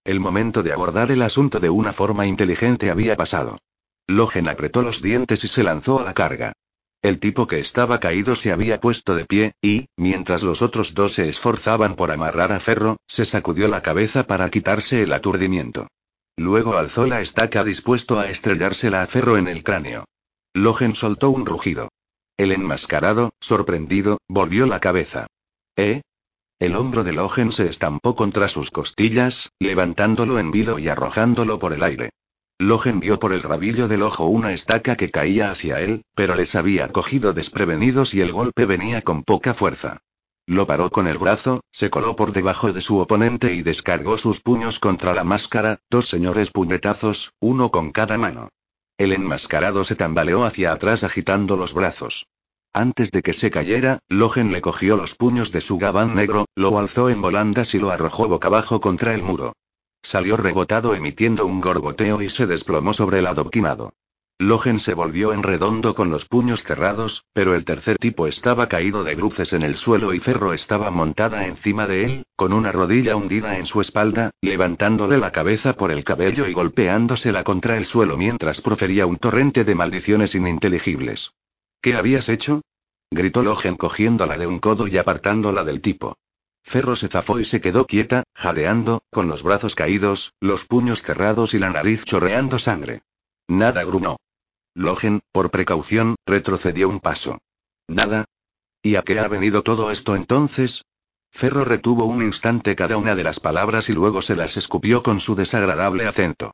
El 0.05 0.21
momento 0.21 0.63
de 0.63 0.71
abordar 0.71 1.11
el 1.11 1.21
asunto 1.21 1.59
de 1.59 1.69
una 1.69 1.91
forma 1.91 2.25
inteligente 2.25 2.89
había 2.89 3.17
pasado. 3.17 3.57
Logen 4.07 4.47
apretó 4.47 4.81
los 4.81 5.01
dientes 5.01 5.43
y 5.43 5.49
se 5.49 5.63
lanzó 5.63 5.99
a 5.99 6.05
la 6.05 6.13
carga. 6.13 6.53
El 7.01 7.19
tipo 7.19 7.45
que 7.45 7.59
estaba 7.59 7.99
caído 7.99 8.37
se 8.37 8.53
había 8.53 8.79
puesto 8.79 9.15
de 9.15 9.25
pie, 9.25 9.51
y, 9.61 9.87
mientras 9.97 10.43
los 10.43 10.61
otros 10.61 10.93
dos 10.93 11.15
se 11.15 11.27
esforzaban 11.27 11.95
por 11.97 12.11
amarrar 12.11 12.53
a 12.53 12.61
Ferro, 12.61 12.95
se 13.05 13.25
sacudió 13.25 13.67
la 13.67 13.81
cabeza 13.81 14.25
para 14.25 14.49
quitarse 14.49 15.03
el 15.03 15.11
aturdimiento. 15.11 15.87
Luego 16.37 16.77
alzó 16.77 17.07
la 17.07 17.19
estaca 17.19 17.63
dispuesto 17.63 18.19
a 18.19 18.29
estrellársela 18.29 19.01
a 19.01 19.07
Ferro 19.07 19.37
en 19.37 19.47
el 19.47 19.63
cráneo. 19.63 20.05
Logen 20.53 20.93
soltó 20.93 21.31
un 21.31 21.45
rugido. 21.45 21.89
El 22.37 22.51
enmascarado, 22.51 23.31
sorprendido, 23.41 24.19
volvió 24.27 24.67
la 24.67 24.79
cabeza. 24.79 25.25
¿Eh? 25.75 26.01
El 26.59 26.75
hombro 26.75 27.03
de 27.03 27.13
Logen 27.13 27.51
se 27.51 27.67
estampó 27.67 28.15
contra 28.15 28.47
sus 28.47 28.69
costillas, 28.69 29.51
levantándolo 29.59 30.37
en 30.37 30.51
vilo 30.51 30.77
y 30.77 30.87
arrojándolo 30.87 31.57
por 31.57 31.73
el 31.73 31.83
aire. 31.83 32.11
Logen 32.59 32.99
vio 32.99 33.19
por 33.19 33.33
el 33.33 33.43
rabillo 33.43 33.87
del 33.87 34.01
ojo 34.03 34.25
una 34.25 34.53
estaca 34.53 34.95
que 34.95 35.11
caía 35.11 35.51
hacia 35.51 35.79
él, 35.79 36.03
pero 36.15 36.35
les 36.35 36.55
había 36.55 36.91
cogido 36.91 37.33
desprevenidos 37.33 38.13
y 38.13 38.21
el 38.21 38.31
golpe 38.31 38.65
venía 38.65 39.03
con 39.03 39.23
poca 39.23 39.53
fuerza. 39.53 39.99
Lo 40.47 40.65
paró 40.65 40.89
con 40.89 41.07
el 41.07 41.17
brazo, 41.17 41.59
se 41.71 41.89
coló 41.89 42.15
por 42.15 42.31
debajo 42.31 42.71
de 42.71 42.79
su 42.79 42.99
oponente 42.99 43.53
y 43.53 43.63
descargó 43.63 44.17
sus 44.17 44.39
puños 44.39 44.79
contra 44.79 45.13
la 45.13 45.25
máscara, 45.25 45.81
dos 45.89 46.07
señores 46.07 46.51
puñetazos, 46.51 47.33
uno 47.41 47.69
con 47.69 47.91
cada 47.91 48.17
mano. 48.17 48.47
El 48.97 49.11
enmascarado 49.11 49.83
se 49.83 49.97
tambaleó 49.97 50.45
hacia 50.45 50.71
atrás 50.71 51.03
agitando 51.03 51.57
los 51.57 51.73
brazos. 51.73 52.27
Antes 52.71 53.11
de 53.11 53.21
que 53.23 53.33
se 53.33 53.51
cayera, 53.51 53.99
Logen 54.07 54.53
le 54.53 54.61
cogió 54.61 54.95
los 54.95 55.15
puños 55.15 55.51
de 55.51 55.59
su 55.59 55.77
gabán 55.77 56.15
negro, 56.15 56.45
lo 56.55 56.79
alzó 56.79 57.09
en 57.09 57.21
volandas 57.21 57.75
y 57.75 57.79
lo 57.79 57.91
arrojó 57.91 58.29
boca 58.29 58.47
abajo 58.47 58.79
contra 58.79 59.13
el 59.13 59.23
muro. 59.23 59.51
Salió 60.01 60.37
rebotado 60.37 60.95
emitiendo 60.95 61.45
un 61.45 61.59
gorgoteo 61.59 62.21
y 62.21 62.29
se 62.29 62.47
desplomó 62.47 62.93
sobre 62.93 63.19
el 63.19 63.27
adoquinado. 63.27 63.91
Logen 64.39 64.79
se 64.79 64.93
volvió 64.93 65.33
en 65.33 65.41
redondo 65.41 65.95
con 65.95 66.11
los 66.11 66.25
puños 66.25 66.61
cerrados, 66.61 67.25
pero 67.33 67.55
el 67.55 67.65
tercer 67.65 67.97
tipo 67.97 68.27
estaba 68.27 68.67
caído 68.67 69.03
de 69.03 69.15
bruces 69.15 69.51
en 69.51 69.63
el 69.63 69.75
suelo 69.75 70.13
y 70.13 70.19
Ferro 70.19 70.53
estaba 70.53 70.91
montada 70.91 71.47
encima 71.47 71.87
de 71.87 72.05
él, 72.05 72.23
con 72.35 72.53
una 72.53 72.71
rodilla 72.71 73.15
hundida 73.15 73.57
en 73.57 73.65
su 73.65 73.81
espalda, 73.81 74.29
levantándole 74.41 75.17
la 75.17 75.31
cabeza 75.31 75.73
por 75.73 75.91
el 75.91 76.03
cabello 76.03 76.47
y 76.47 76.53
golpeándosela 76.53 77.43
contra 77.43 77.77
el 77.77 77.85
suelo 77.85 78.15
mientras 78.15 78.61
profería 78.61 79.07
un 79.07 79.17
torrente 79.17 79.63
de 79.63 79.73
maldiciones 79.73 80.35
ininteligibles. 80.35 81.31
¿Qué 81.81 81.95
habías 81.95 82.29
hecho? 82.29 82.61
gritó 83.09 83.41
Logen 83.41 83.75
cogiéndola 83.75 84.37
de 84.37 84.45
un 84.45 84.59
codo 84.59 84.87
y 84.87 84.99
apartándola 84.99 85.63
del 85.63 85.81
tipo. 85.81 86.15
Ferro 86.63 86.95
se 86.95 87.07
zafó 87.07 87.39
y 87.39 87.45
se 87.45 87.59
quedó 87.59 87.87
quieta, 87.87 88.21
jadeando, 88.35 89.01
con 89.11 89.27
los 89.27 89.41
brazos 89.41 89.73
caídos, 89.73 90.33
los 90.39 90.65
puños 90.65 91.01
cerrados 91.01 91.55
y 91.55 91.59
la 91.59 91.71
nariz 91.71 92.03
chorreando 92.03 92.59
sangre. 92.59 93.01
Nada 93.47 93.83
grunó. 93.83 94.17
Logen, 94.77 95.21
por 95.31 95.49
precaución, 95.49 96.17
retrocedió 96.27 96.87
un 96.87 96.99
paso. 96.99 97.39
Nada. 97.87 98.25
¿Y 98.83 98.95
a 98.95 99.01
qué 99.01 99.17
ha 99.17 99.27
venido 99.27 99.63
todo 99.63 99.89
esto 99.89 100.15
entonces? 100.15 100.83
Ferro 101.31 101.65
retuvo 101.65 102.05
un 102.05 102.21
instante 102.21 102.75
cada 102.75 102.95
una 102.95 103.15
de 103.15 103.23
las 103.23 103.39
palabras 103.39 103.89
y 103.89 103.93
luego 103.93 104.21
se 104.21 104.35
las 104.35 104.55
escupió 104.55 105.01
con 105.01 105.19
su 105.19 105.33
desagradable 105.33 106.05
acento. 106.05 106.51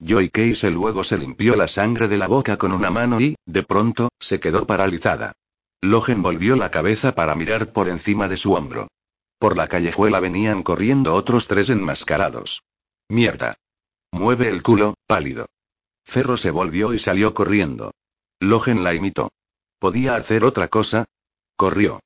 Joy 0.00 0.30
Case 0.30 0.72
luego 0.72 1.04
se 1.04 1.16
limpió 1.16 1.54
la 1.54 1.68
sangre 1.68 2.08
de 2.08 2.18
la 2.18 2.26
boca 2.26 2.56
con 2.56 2.72
una 2.72 2.90
mano 2.90 3.20
y, 3.20 3.36
de 3.46 3.62
pronto, 3.62 4.08
se 4.18 4.40
quedó 4.40 4.66
paralizada. 4.66 5.34
Logen 5.80 6.20
volvió 6.20 6.56
la 6.56 6.72
cabeza 6.72 7.14
para 7.14 7.36
mirar 7.36 7.72
por 7.72 7.88
encima 7.88 8.26
de 8.26 8.38
su 8.38 8.54
hombro. 8.54 8.88
Por 9.38 9.56
la 9.56 9.68
callejuela 9.68 10.18
venían 10.18 10.64
corriendo 10.64 11.14
otros 11.14 11.46
tres 11.46 11.70
enmascarados. 11.70 12.64
Mierda. 13.08 13.54
Mueve 14.10 14.48
el 14.48 14.64
culo, 14.64 14.94
pálido. 15.06 15.46
Ferro 16.12 16.36
se 16.36 16.50
volvió 16.50 16.92
y 16.92 16.98
salió 16.98 17.32
corriendo. 17.32 17.94
Logen 18.38 18.84
la 18.84 18.92
imitó. 18.92 19.30
¿Podía 19.78 20.14
hacer 20.14 20.44
otra 20.44 20.68
cosa? 20.68 21.06
Corrió. 21.56 22.00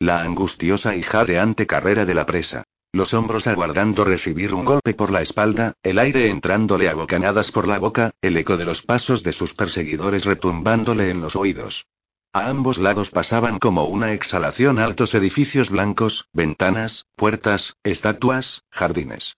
La 0.00 0.22
angustiosa 0.22 0.96
y 0.96 1.04
jadeante 1.04 1.64
carrera 1.64 2.04
de 2.04 2.14
la 2.14 2.26
presa. 2.26 2.64
Los 2.92 3.14
hombros 3.14 3.46
aguardando 3.46 4.04
recibir 4.04 4.52
un 4.52 4.64
golpe 4.64 4.92
por 4.92 5.12
la 5.12 5.22
espalda, 5.22 5.74
el 5.84 6.00
aire 6.00 6.30
entrándole 6.30 6.88
a 6.88 6.94
bocanadas 6.94 7.52
por 7.52 7.68
la 7.68 7.78
boca, 7.78 8.10
el 8.22 8.36
eco 8.36 8.56
de 8.56 8.64
los 8.64 8.82
pasos 8.82 9.22
de 9.22 9.32
sus 9.32 9.54
perseguidores 9.54 10.24
retumbándole 10.24 11.10
en 11.10 11.20
los 11.20 11.36
oídos. 11.36 11.86
A 12.32 12.48
ambos 12.48 12.78
lados 12.78 13.10
pasaban 13.10 13.60
como 13.60 13.84
una 13.84 14.14
exhalación 14.14 14.80
altos 14.80 15.14
edificios 15.14 15.70
blancos, 15.70 16.28
ventanas, 16.32 17.06
puertas, 17.14 17.76
estatuas, 17.84 18.64
jardines. 18.72 19.36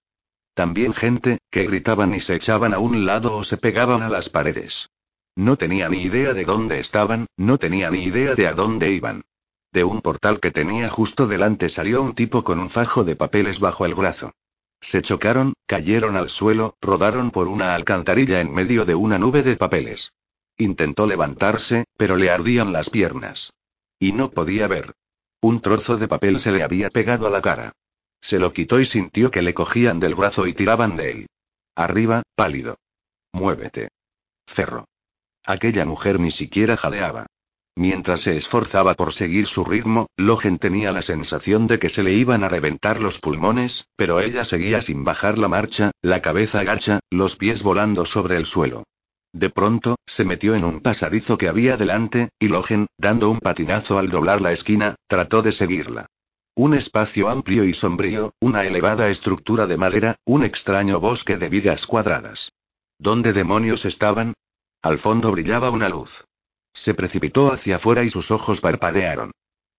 También 0.56 0.94
gente, 0.94 1.36
que 1.50 1.66
gritaban 1.66 2.14
y 2.14 2.20
se 2.20 2.34
echaban 2.34 2.72
a 2.72 2.78
un 2.78 3.04
lado 3.04 3.36
o 3.36 3.44
se 3.44 3.58
pegaban 3.58 4.02
a 4.02 4.08
las 4.08 4.30
paredes. 4.30 4.88
No 5.36 5.58
tenía 5.58 5.90
ni 5.90 5.98
idea 5.98 6.32
de 6.32 6.46
dónde 6.46 6.80
estaban, 6.80 7.26
no 7.36 7.58
tenía 7.58 7.90
ni 7.90 8.04
idea 8.04 8.34
de 8.34 8.46
a 8.46 8.54
dónde 8.54 8.90
iban. 8.90 9.26
De 9.70 9.84
un 9.84 10.00
portal 10.00 10.40
que 10.40 10.50
tenía 10.50 10.88
justo 10.88 11.26
delante 11.26 11.68
salió 11.68 12.00
un 12.00 12.14
tipo 12.14 12.42
con 12.42 12.58
un 12.58 12.70
fajo 12.70 13.04
de 13.04 13.16
papeles 13.16 13.60
bajo 13.60 13.84
el 13.84 13.94
brazo. 13.94 14.32
Se 14.80 15.02
chocaron, 15.02 15.52
cayeron 15.66 16.16
al 16.16 16.30
suelo, 16.30 16.78
rodaron 16.80 17.32
por 17.32 17.48
una 17.48 17.74
alcantarilla 17.74 18.40
en 18.40 18.54
medio 18.54 18.86
de 18.86 18.94
una 18.94 19.18
nube 19.18 19.42
de 19.42 19.56
papeles. 19.56 20.14
Intentó 20.56 21.06
levantarse, 21.06 21.84
pero 21.98 22.16
le 22.16 22.30
ardían 22.30 22.72
las 22.72 22.88
piernas. 22.88 23.52
Y 23.98 24.12
no 24.12 24.30
podía 24.30 24.68
ver. 24.68 24.94
Un 25.42 25.60
trozo 25.60 25.98
de 25.98 26.08
papel 26.08 26.40
se 26.40 26.50
le 26.50 26.62
había 26.62 26.88
pegado 26.88 27.26
a 27.26 27.30
la 27.30 27.42
cara. 27.42 27.74
Se 28.20 28.38
lo 28.38 28.52
quitó 28.52 28.80
y 28.80 28.86
sintió 28.86 29.30
que 29.30 29.42
le 29.42 29.54
cogían 29.54 30.00
del 30.00 30.14
brazo 30.14 30.46
y 30.46 30.54
tiraban 30.54 30.96
de 30.96 31.10
él. 31.10 31.26
Arriba, 31.74 32.22
pálido. 32.34 32.76
Muévete. 33.32 33.88
Ferro. 34.46 34.86
Aquella 35.44 35.84
mujer 35.84 36.18
ni 36.18 36.30
siquiera 36.30 36.76
jadeaba. 36.76 37.26
Mientras 37.78 38.22
se 38.22 38.38
esforzaba 38.38 38.94
por 38.94 39.12
seguir 39.12 39.46
su 39.46 39.62
ritmo, 39.62 40.06
Logen 40.16 40.58
tenía 40.58 40.92
la 40.92 41.02
sensación 41.02 41.66
de 41.66 41.78
que 41.78 41.90
se 41.90 42.02
le 42.02 42.14
iban 42.14 42.42
a 42.42 42.48
reventar 42.48 43.02
los 43.02 43.20
pulmones, 43.20 43.88
pero 43.96 44.20
ella 44.20 44.46
seguía 44.46 44.80
sin 44.80 45.04
bajar 45.04 45.36
la 45.36 45.48
marcha, 45.48 45.90
la 46.00 46.22
cabeza 46.22 46.60
agacha, 46.60 47.00
los 47.10 47.36
pies 47.36 47.62
volando 47.62 48.06
sobre 48.06 48.38
el 48.38 48.46
suelo. 48.46 48.84
De 49.34 49.50
pronto, 49.50 49.96
se 50.06 50.24
metió 50.24 50.54
en 50.54 50.64
un 50.64 50.80
pasadizo 50.80 51.36
que 51.36 51.48
había 51.48 51.76
delante, 51.76 52.30
y 52.38 52.48
Logen, 52.48 52.86
dando 52.96 53.30
un 53.30 53.40
patinazo 53.40 53.98
al 53.98 54.08
doblar 54.08 54.40
la 54.40 54.52
esquina, 54.52 54.94
trató 55.06 55.42
de 55.42 55.52
seguirla. 55.52 56.06
Un 56.58 56.72
espacio 56.72 57.28
amplio 57.28 57.64
y 57.64 57.74
sombrío, 57.74 58.32
una 58.40 58.64
elevada 58.64 59.10
estructura 59.10 59.66
de 59.66 59.76
madera, 59.76 60.16
un 60.24 60.42
extraño 60.42 60.98
bosque 61.00 61.36
de 61.36 61.50
vigas 61.50 61.86
cuadradas. 61.86 62.50
¿Dónde 62.98 63.34
demonios 63.34 63.84
estaban? 63.84 64.32
Al 64.80 64.96
fondo 64.96 65.32
brillaba 65.32 65.68
una 65.68 65.90
luz. 65.90 66.24
Se 66.72 66.94
precipitó 66.94 67.52
hacia 67.52 67.76
afuera 67.76 68.04
y 68.04 68.10
sus 68.10 68.30
ojos 68.30 68.62
parpadearon. 68.62 69.32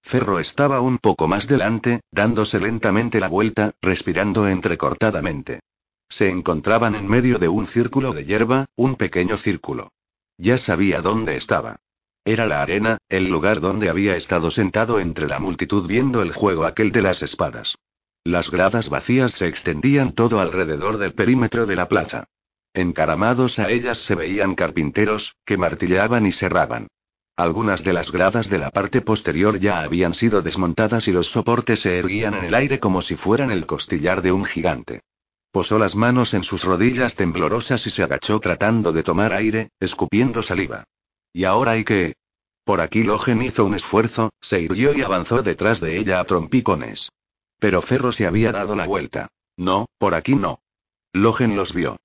Ferro 0.03 0.39
estaba 0.39 0.79
un 0.79 0.99
poco 0.99 1.27
más 1.27 1.47
delante, 1.47 2.01
dándose 2.11 2.59
lentamente 2.59 3.19
la 3.19 3.27
vuelta, 3.27 3.71
respirando 3.81 4.47
entrecortadamente. 4.47 5.61
Se 6.09 6.29
encontraban 6.29 6.93
en 6.93 7.07
medio 7.07 7.39
de 7.39 7.47
un 7.47 7.65
círculo 7.65 8.13
de 8.13 8.23
hierba, 8.23 8.67
un 8.75 8.97
pequeño 8.97 9.37
círculo. 9.37 9.89
Ya 10.37 10.59
sabía 10.59 11.01
dónde 11.01 11.37
estaba. 11.37 11.77
Era 12.27 12.45
la 12.45 12.61
arena, 12.61 12.97
el 13.07 13.29
lugar 13.29 13.61
donde 13.61 13.87
había 13.87 14.17
estado 14.17 14.51
sentado 14.51 14.99
entre 14.99 15.27
la 15.27 15.39
multitud 15.39 15.87
viendo 15.87 16.21
el 16.21 16.33
juego 16.33 16.65
aquel 16.65 16.91
de 16.91 17.01
las 17.01 17.23
espadas. 17.23 17.77
Las 18.25 18.51
gradas 18.51 18.89
vacías 18.89 19.31
se 19.31 19.47
extendían 19.47 20.11
todo 20.11 20.41
alrededor 20.41 20.97
del 20.97 21.13
perímetro 21.13 21.65
de 21.65 21.77
la 21.77 21.87
plaza. 21.87 22.25
Encaramados 22.73 23.59
a 23.59 23.71
ellas 23.71 23.99
se 23.99 24.13
veían 24.15 24.55
carpinteros, 24.55 25.37
que 25.45 25.55
martillaban 25.55 26.25
y 26.25 26.33
cerraban. 26.33 26.89
Algunas 27.37 27.85
de 27.85 27.93
las 27.93 28.11
gradas 28.11 28.49
de 28.49 28.57
la 28.57 28.71
parte 28.71 28.99
posterior 28.99 29.57
ya 29.57 29.79
habían 29.79 30.13
sido 30.13 30.41
desmontadas 30.41 31.07
y 31.07 31.13
los 31.13 31.27
soportes 31.27 31.79
se 31.79 31.97
erguían 31.97 32.33
en 32.33 32.43
el 32.43 32.55
aire 32.55 32.81
como 32.81 33.01
si 33.01 33.15
fueran 33.15 33.51
el 33.51 33.65
costillar 33.65 34.21
de 34.21 34.33
un 34.33 34.43
gigante. 34.43 34.99
Posó 35.53 35.79
las 35.79 35.95
manos 35.95 36.33
en 36.33 36.43
sus 36.43 36.65
rodillas 36.65 37.15
temblorosas 37.15 37.87
y 37.87 37.89
se 37.89 38.03
agachó 38.03 38.41
tratando 38.41 38.91
de 38.91 39.03
tomar 39.03 39.31
aire, 39.31 39.69
escupiendo 39.79 40.43
saliva. 40.43 40.83
¿Y 41.38 41.45
ahora 41.45 41.73
hay 41.73 41.84
que? 41.84 42.15
Por 42.63 42.82
aquí 42.82 43.04
Logen 43.04 43.43
hizo 43.43 43.63
un 43.63 43.76
esfuerzo, 43.76 44.32
se 44.41 44.60
irguió 44.60 44.97
y 44.97 45.04
avanzó 45.04 45.43
detrás 45.43 45.80
de 45.80 46.00
ella 46.00 46.19
a 46.19 46.23
trompicones. 46.23 47.12
Pero 47.60 47.84
Ferro 47.84 48.12
se 48.12 48.26
había 48.26 48.52
dado 48.52 48.76
la 48.76 48.88
vuelta. 48.88 49.28
No, 49.56 49.86
por 50.00 50.15
aquí 50.15 50.34
no. 50.34 50.62
Logen 51.13 51.56
los 51.56 51.73
vio. 51.73 51.97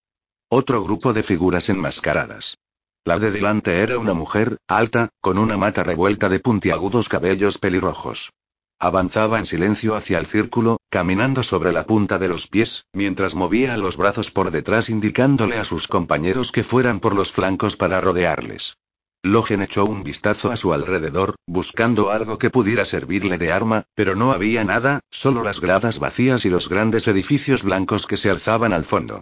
Otro 0.50 0.84
grupo 0.84 1.14
de 1.14 1.22
figuras 1.22 1.70
enmascaradas. 1.70 2.58
La 3.06 3.18
de 3.18 3.30
delante 3.30 3.78
era 3.78 3.96
una 3.96 4.12
mujer, 4.12 4.58
alta, 4.68 5.08
con 5.22 5.38
una 5.38 5.56
mata 5.56 5.82
revuelta 5.82 6.28
de 6.28 6.38
puntiagudos 6.38 7.08
cabellos 7.08 7.56
pelirrojos. 7.56 8.34
Avanzaba 8.78 9.38
en 9.38 9.46
silencio 9.46 9.96
hacia 9.96 10.18
el 10.18 10.26
círculo, 10.26 10.76
caminando 10.90 11.42
sobre 11.42 11.72
la 11.72 11.86
punta 11.86 12.18
de 12.18 12.28
los 12.28 12.48
pies, 12.48 12.84
mientras 12.92 13.34
movía 13.34 13.78
los 13.78 13.96
brazos 13.96 14.30
por 14.30 14.50
detrás 14.50 14.90
indicándole 14.90 15.56
a 15.56 15.64
sus 15.64 15.88
compañeros 15.88 16.52
que 16.52 16.64
fueran 16.64 17.00
por 17.00 17.14
los 17.14 17.32
flancos 17.32 17.78
para 17.78 17.98
rodearles. 18.02 18.76
Logen 19.24 19.62
echó 19.62 19.84
un 19.84 20.02
vistazo 20.02 20.50
a 20.50 20.56
su 20.56 20.72
alrededor, 20.74 21.36
buscando 21.46 22.10
algo 22.10 22.38
que 22.38 22.50
pudiera 22.50 22.84
servirle 22.84 23.38
de 23.38 23.52
arma, 23.52 23.84
pero 23.94 24.16
no 24.16 24.32
había 24.32 24.64
nada, 24.64 25.00
solo 25.10 25.44
las 25.44 25.60
gradas 25.60 26.00
vacías 26.00 26.44
y 26.44 26.50
los 26.50 26.68
grandes 26.68 27.06
edificios 27.06 27.62
blancos 27.62 28.06
que 28.06 28.16
se 28.16 28.30
alzaban 28.30 28.72
al 28.72 28.84
fondo. 28.84 29.20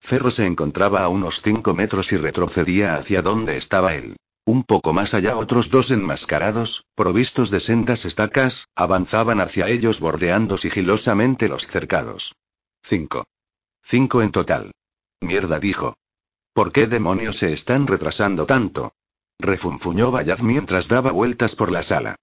Ferro 0.00 0.30
se 0.30 0.46
encontraba 0.46 1.02
a 1.02 1.08
unos 1.08 1.42
cinco 1.42 1.74
metros 1.74 2.12
y 2.12 2.16
retrocedía 2.16 2.96
hacia 2.96 3.20
donde 3.20 3.58
estaba 3.58 3.94
él. 3.94 4.16
Un 4.46 4.64
poco 4.64 4.94
más 4.94 5.12
allá 5.12 5.36
otros 5.36 5.70
dos 5.70 5.90
enmascarados, 5.90 6.86
provistos 6.94 7.50
de 7.50 7.60
sendas 7.60 8.06
estacas, 8.06 8.68
avanzaban 8.74 9.40
hacia 9.40 9.68
ellos 9.68 10.00
bordeando 10.00 10.56
sigilosamente 10.56 11.46
los 11.46 11.66
cercados. 11.66 12.34
Cinco. 12.82 13.26
Cinco 13.82 14.22
en 14.22 14.30
total. 14.30 14.72
Mierda 15.20 15.60
dijo. 15.60 15.94
¿Por 16.54 16.72
qué 16.72 16.86
demonios 16.86 17.36
se 17.36 17.52
están 17.52 17.86
retrasando 17.86 18.46
tanto? 18.46 18.94
Refunfuñó 19.42 20.12
Bayaz 20.12 20.40
mientras 20.40 20.86
daba 20.86 21.10
vueltas 21.10 21.56
por 21.56 21.72
la 21.72 21.82
sala. 21.82 22.14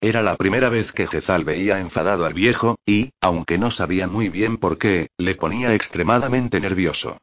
Era 0.00 0.22
la 0.22 0.36
primera 0.36 0.68
vez 0.68 0.92
que 0.92 1.08
Jezal 1.08 1.44
veía 1.44 1.80
enfadado 1.80 2.24
al 2.24 2.34
viejo, 2.34 2.76
y, 2.86 3.10
aunque 3.20 3.58
no 3.58 3.72
sabía 3.72 4.06
muy 4.06 4.28
bien 4.28 4.56
por 4.58 4.78
qué, 4.78 5.08
le 5.18 5.34
ponía 5.34 5.74
extremadamente 5.74 6.60
nervioso. 6.60 7.18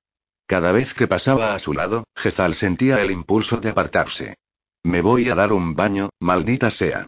Cada 0.46 0.74
vez 0.74 0.94
que 0.94 1.08
pasaba 1.08 1.56
a 1.56 1.60
su 1.60 1.74
lado, 1.74 2.04
Jezal 2.18 2.54
sentía 2.54 3.02
el 3.02 3.12
impulso 3.12 3.58
de 3.58 3.70
apartarse. 3.70 4.36
Me 4.84 5.02
voy 5.02 5.30
a 5.30 5.36
dar 5.36 5.54
un 5.54 5.74
baño, 5.74 6.10
maldita 6.20 6.70
sea. 6.70 7.08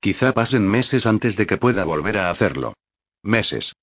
Quizá 0.00 0.32
pasen 0.32 0.68
meses 0.68 1.04
antes 1.04 1.36
de 1.36 1.46
que 1.46 1.56
pueda 1.56 1.84
volver 1.84 2.16
a 2.18 2.30
hacerlo. 2.30 2.74
Meses. 3.24 3.74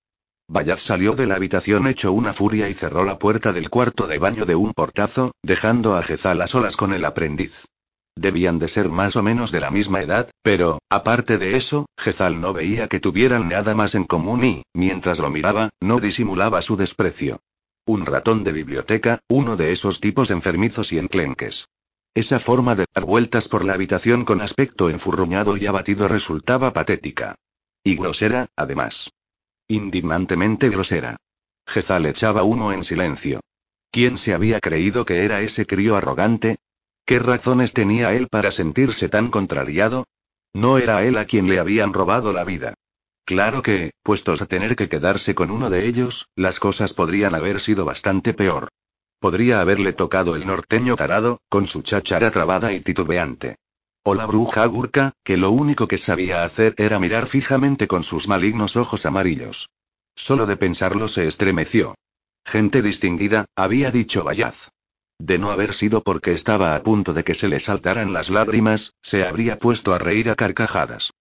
Bayard 0.48 0.80
salió 0.80 1.14
de 1.14 1.26
la 1.26 1.36
habitación 1.36 1.86
hecho 1.88 2.14
una 2.14 2.32
furia 2.32 2.70
y 2.70 2.74
cerró 2.74 3.04
la 3.04 3.20
puerta 3.20 3.52
del 3.52 3.70
cuarto 3.70 4.08
de 4.08 4.20
baño 4.20 4.46
de 4.46 4.56
un 4.56 4.74
portazo, 4.74 5.34
dejando 5.44 5.98
a 5.98 6.04
Jezal 6.04 6.42
a 6.42 6.48
solas 6.48 6.78
con 6.78 6.94
el 6.94 7.04
aprendiz. 7.04 7.66
Debían 8.16 8.60
de 8.60 8.70
ser 8.70 8.90
más 8.90 9.18
o 9.18 9.24
menos 9.24 9.52
de 9.52 9.60
la 9.60 9.72
misma 9.72 10.02
edad, 10.02 10.30
pero, 10.42 10.80
aparte 10.90 11.38
de 11.38 11.58
eso, 11.58 11.86
Jezal 11.98 12.40
no 12.40 12.54
veía 12.54 12.88
que 12.88 13.02
tuvieran 13.02 13.50
nada 13.50 13.76
más 13.76 13.94
en 13.94 14.06
común 14.06 14.44
y, 14.46 14.64
mientras 14.74 15.20
lo 15.20 15.30
miraba, 15.30 15.70
no 15.82 16.00
disimulaba 16.00 16.62
su 16.62 16.78
desprecio. 16.78 17.42
Un 17.86 18.06
ratón 18.06 18.44
de 18.44 18.54
biblioteca, 18.54 19.20
uno 19.28 19.58
de 19.58 19.74
esos 19.74 20.00
tipos 20.00 20.32
enfermizos 20.32 20.94
y 20.94 20.98
enclenques. 20.98 21.68
Esa 22.14 22.40
forma 22.40 22.76
de 22.76 22.86
dar 22.96 23.04
vueltas 23.04 23.50
por 23.50 23.66
la 23.66 23.74
habitación 23.74 24.24
con 24.24 24.40
aspecto 24.40 24.90
enfurruñado 24.90 25.58
y 25.58 25.66
abatido 25.66 26.08
resultaba 26.08 26.72
patética. 26.72 27.36
Y 27.84 27.98
grosera, 27.98 28.48
además. 28.56 29.12
Indignantemente 29.68 30.70
grosera. 30.70 31.18
Jezal 31.68 32.06
echaba 32.06 32.44
uno 32.44 32.72
en 32.72 32.86
silencio. 32.86 33.42
¿Quién 33.92 34.18
se 34.18 34.34
había 34.34 34.62
creído 34.62 35.06
que 35.06 35.26
era 35.26 35.42
ese 35.42 35.66
crío 35.66 35.98
arrogante? 35.98 36.58
¿Qué 37.06 37.20
razones 37.20 37.74
tenía 37.74 38.14
él 38.14 38.28
para 38.30 38.50
sentirse 38.50 39.10
tan 39.10 39.30
contrariado? 39.30 40.06
No 40.54 40.80
era 40.80 41.04
él 41.04 41.18
a 41.18 41.26
quien 41.26 41.48
le 41.48 41.60
habían 41.60 41.94
robado 41.94 42.34
la 42.34 42.44
vida. 42.44 42.74
Claro 43.26 43.62
que, 43.62 43.92
puestos 44.02 44.42
a 44.42 44.48
tener 44.48 44.76
que 44.76 44.90
quedarse 44.90 45.36
con 45.36 45.52
uno 45.52 45.70
de 45.70 45.86
ellos, 45.86 46.30
las 46.36 46.60
cosas 46.60 46.94
podrían 46.94 47.36
haber 47.36 47.62
sido 47.62 47.86
bastante 47.86 48.34
peor. 48.34 48.70
Podría 49.20 49.62
haberle 49.62 49.94
tocado 49.94 50.36
el 50.36 50.48
norteño 50.48 50.96
tarado, 50.96 51.42
con 51.50 51.68
su 51.68 51.84
cháchara 51.84 52.32
trabada 52.32 52.74
y 52.74 52.82
titubeante. 52.82 53.58
O 54.04 54.16
la 54.16 54.26
bruja 54.26 54.66
gurka, 54.66 55.14
que 55.24 55.38
lo 55.38 55.52
único 55.52 55.88
que 55.88 55.98
sabía 55.98 56.44
hacer 56.44 56.74
era 56.78 57.00
mirar 57.00 57.28
fijamente 57.28 57.88
con 57.88 58.04
sus 58.04 58.28
malignos 58.28 58.76
ojos 58.76 59.06
amarillos. 59.06 59.70
Solo 60.16 60.46
de 60.46 60.58
pensarlo 60.58 61.08
se 61.08 61.28
estremeció. 61.28 61.96
Gente 62.46 62.82
distinguida, 62.82 63.46
había 63.56 63.92
dicho 63.92 64.24
Bayaz. 64.24 64.70
De 65.20 65.38
no 65.38 65.52
haber 65.52 65.74
sido 65.74 66.02
porque 66.02 66.32
estaba 66.32 66.76
a 66.76 66.84
punto 66.84 67.14
de 67.14 67.24
que 67.24 67.36
se 67.36 67.48
le 67.48 67.60
saltaran 67.60 68.14
las 68.14 68.30
lágrimas, 68.30 68.94
se 69.02 69.26
habría 69.26 69.58
puesto 69.58 69.94
a 69.94 69.98
reír 69.98 70.30
a 70.30 70.36
carcajadas. 70.36 71.12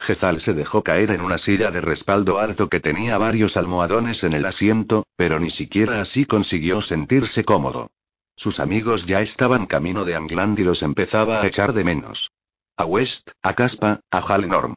Gezal 0.00 0.40
se 0.40 0.54
dejó 0.54 0.82
caer 0.82 1.12
en 1.12 1.20
una 1.20 1.38
silla 1.38 1.70
de 1.70 1.80
respaldo 1.80 2.40
alto 2.40 2.68
que 2.68 2.80
tenía 2.80 3.16
varios 3.16 3.56
almohadones 3.56 4.24
en 4.24 4.32
el 4.32 4.44
asiento, 4.44 5.04
pero 5.16 5.38
ni 5.38 5.50
siquiera 5.50 6.00
así 6.00 6.26
consiguió 6.26 6.80
sentirse 6.80 7.44
cómodo. 7.44 7.90
Sus 8.36 8.58
amigos 8.58 9.06
ya 9.06 9.20
estaban 9.20 9.66
camino 9.66 10.04
de 10.04 10.16
Angland 10.16 10.58
y 10.58 10.64
los 10.64 10.82
empezaba 10.82 11.40
a 11.40 11.46
echar 11.46 11.72
de 11.72 11.84
menos. 11.84 12.32
A 12.76 12.84
West, 12.84 13.30
a 13.40 13.54
Caspa, 13.54 14.00
a 14.10 14.18
Halenorm. 14.18 14.74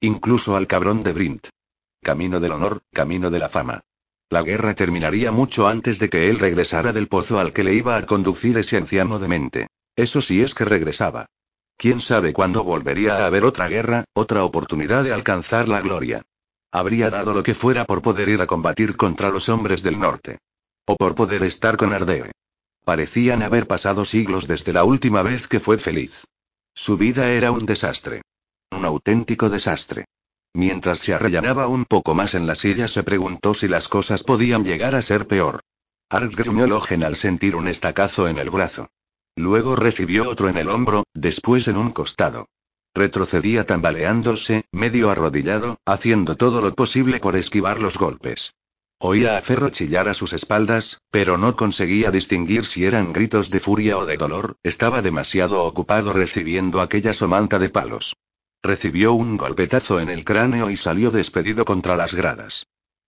Incluso 0.00 0.56
al 0.56 0.68
cabrón 0.68 1.02
de 1.02 1.12
Brint. 1.12 1.48
Camino 2.00 2.38
del 2.38 2.52
honor, 2.52 2.82
camino 2.92 3.30
de 3.30 3.38
la 3.40 3.48
fama. 3.48 3.82
La 4.32 4.42
guerra 4.42 4.72
terminaría 4.72 5.30
mucho 5.30 5.68
antes 5.68 5.98
de 5.98 6.08
que 6.08 6.30
él 6.30 6.38
regresara 6.38 6.94
del 6.94 7.06
pozo 7.06 7.38
al 7.38 7.52
que 7.52 7.62
le 7.62 7.74
iba 7.74 7.98
a 7.98 8.06
conducir 8.06 8.56
ese 8.56 8.78
anciano 8.78 9.18
demente. 9.18 9.66
Eso 9.94 10.22
sí 10.22 10.42
es 10.42 10.54
que 10.54 10.64
regresaba. 10.64 11.26
¿Quién 11.76 12.00
sabe 12.00 12.32
cuándo 12.32 12.64
volvería 12.64 13.18
a 13.18 13.26
haber 13.26 13.44
otra 13.44 13.68
guerra, 13.68 14.06
otra 14.14 14.44
oportunidad 14.44 15.04
de 15.04 15.12
alcanzar 15.12 15.68
la 15.68 15.82
gloria? 15.82 16.22
Habría 16.72 17.10
dado 17.10 17.34
lo 17.34 17.42
que 17.42 17.54
fuera 17.54 17.84
por 17.84 18.00
poder 18.00 18.30
ir 18.30 18.40
a 18.40 18.46
combatir 18.46 18.96
contra 18.96 19.28
los 19.28 19.50
hombres 19.50 19.82
del 19.82 20.00
norte. 20.00 20.38
O 20.86 20.96
por 20.96 21.14
poder 21.14 21.42
estar 21.42 21.76
con 21.76 21.92
Ardee. 21.92 22.32
Parecían 22.86 23.42
haber 23.42 23.66
pasado 23.66 24.06
siglos 24.06 24.48
desde 24.48 24.72
la 24.72 24.84
última 24.84 25.20
vez 25.20 25.46
que 25.46 25.60
fue 25.60 25.76
feliz. 25.76 26.24
Su 26.74 26.96
vida 26.96 27.30
era 27.32 27.50
un 27.50 27.66
desastre. 27.66 28.22
Un 28.70 28.86
auténtico 28.86 29.50
desastre. 29.50 30.06
Mientras 30.54 30.98
se 30.98 31.14
arrellanaba 31.14 31.66
un 31.66 31.84
poco 31.84 32.14
más 32.14 32.34
en 32.34 32.46
la 32.46 32.54
silla 32.54 32.88
se 32.88 33.02
preguntó 33.02 33.54
si 33.54 33.68
las 33.68 33.88
cosas 33.88 34.22
podían 34.22 34.64
llegar 34.64 34.94
a 34.94 35.02
ser 35.02 35.26
peor. 35.26 35.60
Arg 36.10 36.30
gruñó 36.30 36.66
Logen 36.66 37.04
al 37.04 37.16
sentir 37.16 37.56
un 37.56 37.68
estacazo 37.68 38.28
en 38.28 38.38
el 38.38 38.50
brazo. 38.50 38.90
Luego 39.34 39.76
recibió 39.76 40.28
otro 40.28 40.50
en 40.50 40.58
el 40.58 40.68
hombro, 40.68 41.04
después 41.14 41.68
en 41.68 41.78
un 41.78 41.90
costado. 41.90 42.48
Retrocedía 42.94 43.64
tambaleándose, 43.64 44.66
medio 44.70 45.10
arrodillado, 45.10 45.78
haciendo 45.86 46.36
todo 46.36 46.60
lo 46.60 46.74
posible 46.74 47.18
por 47.18 47.36
esquivar 47.36 47.80
los 47.80 47.96
golpes. 47.96 48.52
Oía 48.98 49.38
a 49.38 49.40
Ferro 49.40 49.70
chillar 49.70 50.06
a 50.08 50.14
sus 50.14 50.34
espaldas, 50.34 51.00
pero 51.10 51.38
no 51.38 51.56
conseguía 51.56 52.10
distinguir 52.10 52.66
si 52.66 52.84
eran 52.84 53.14
gritos 53.14 53.48
de 53.48 53.58
furia 53.58 53.96
o 53.96 54.04
de 54.04 54.18
dolor, 54.18 54.58
estaba 54.62 55.00
demasiado 55.00 55.64
ocupado 55.64 56.12
recibiendo 56.12 56.82
aquella 56.82 57.14
somanta 57.14 57.58
de 57.58 57.70
palos. 57.70 58.14
Recibió 58.64 59.12
un 59.12 59.36
golpetazo 59.36 59.98
en 59.98 60.08
el 60.08 60.24
cráneo 60.24 60.70
y 60.70 60.76
salió 60.76 61.10
despedido 61.10 61.64
contra 61.64 61.96
las 61.96 62.14
gradas. 62.14 62.66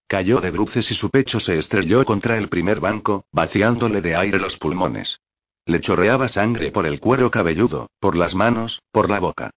Cayó 0.09 0.41
de 0.41 0.51
bruces 0.51 0.91
y 0.91 0.95
su 0.95 1.11
pecho 1.11 1.39
se 1.39 1.59
estrelló 1.59 2.05
contra 2.05 2.37
el 2.37 2.49
primer 2.49 2.81
banco, 2.81 3.25
vaciándole 3.31 4.03
de 4.03 4.17
aire 4.17 4.39
los 4.41 4.59
pulmones. 4.59 5.21
Le 5.65 5.81
chorreaba 5.81 6.27
sangre 6.27 6.73
por 6.73 6.87
el 6.87 6.99
cuero 6.99 7.31
cabelludo, 7.31 7.89
por 8.01 8.17
las 8.17 8.35
manos, 8.35 8.83
por 8.91 9.09
la 9.09 9.21
boca. 9.21 9.51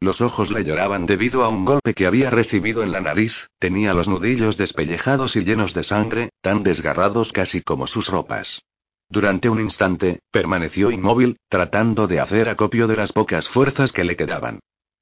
Los 0.00 0.20
ojos 0.20 0.50
le 0.50 0.64
lloraban 0.64 1.06
debido 1.06 1.44
a 1.44 1.48
un 1.48 1.64
golpe 1.64 1.94
que 1.94 2.06
había 2.06 2.28
recibido 2.28 2.82
en 2.82 2.90
la 2.90 3.00
nariz, 3.00 3.46
tenía 3.60 3.94
los 3.94 4.08
nudillos 4.08 4.56
despellejados 4.56 5.36
y 5.36 5.44
llenos 5.44 5.74
de 5.74 5.84
sangre, 5.84 6.30
tan 6.42 6.64
desgarrados 6.64 7.32
casi 7.32 7.62
como 7.62 7.86
sus 7.86 8.08
ropas. 8.08 8.62
Durante 9.08 9.48
un 9.48 9.60
instante, 9.60 10.18
permaneció 10.32 10.90
inmóvil, 10.90 11.36
tratando 11.48 12.08
de 12.08 12.18
hacer 12.18 12.48
acopio 12.48 12.88
de 12.88 12.96
las 12.96 13.12
pocas 13.12 13.48
fuerzas 13.48 13.92
que 13.92 14.02
le 14.02 14.16
quedaban. 14.16 14.58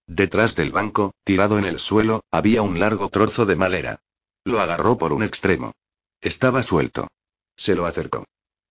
Detrás 0.07 0.55
del 0.55 0.70
banco, 0.70 1.12
tirado 1.24 1.59
en 1.59 1.64
el 1.64 1.78
suelo, 1.78 2.22
había 2.30 2.62
un 2.62 2.78
largo 2.78 3.09
trozo 3.09 3.46
de 3.46 3.57
madera. 3.57 4.00
Lo 4.44 4.61
agarró 4.61 4.98
por 4.98 5.12
un 5.12 5.22
extremo. 5.22 5.72
Estaba 6.20 6.62
suelto. 6.62 7.09
Se 7.57 7.74
lo 7.74 7.86
acercó. 7.86 8.24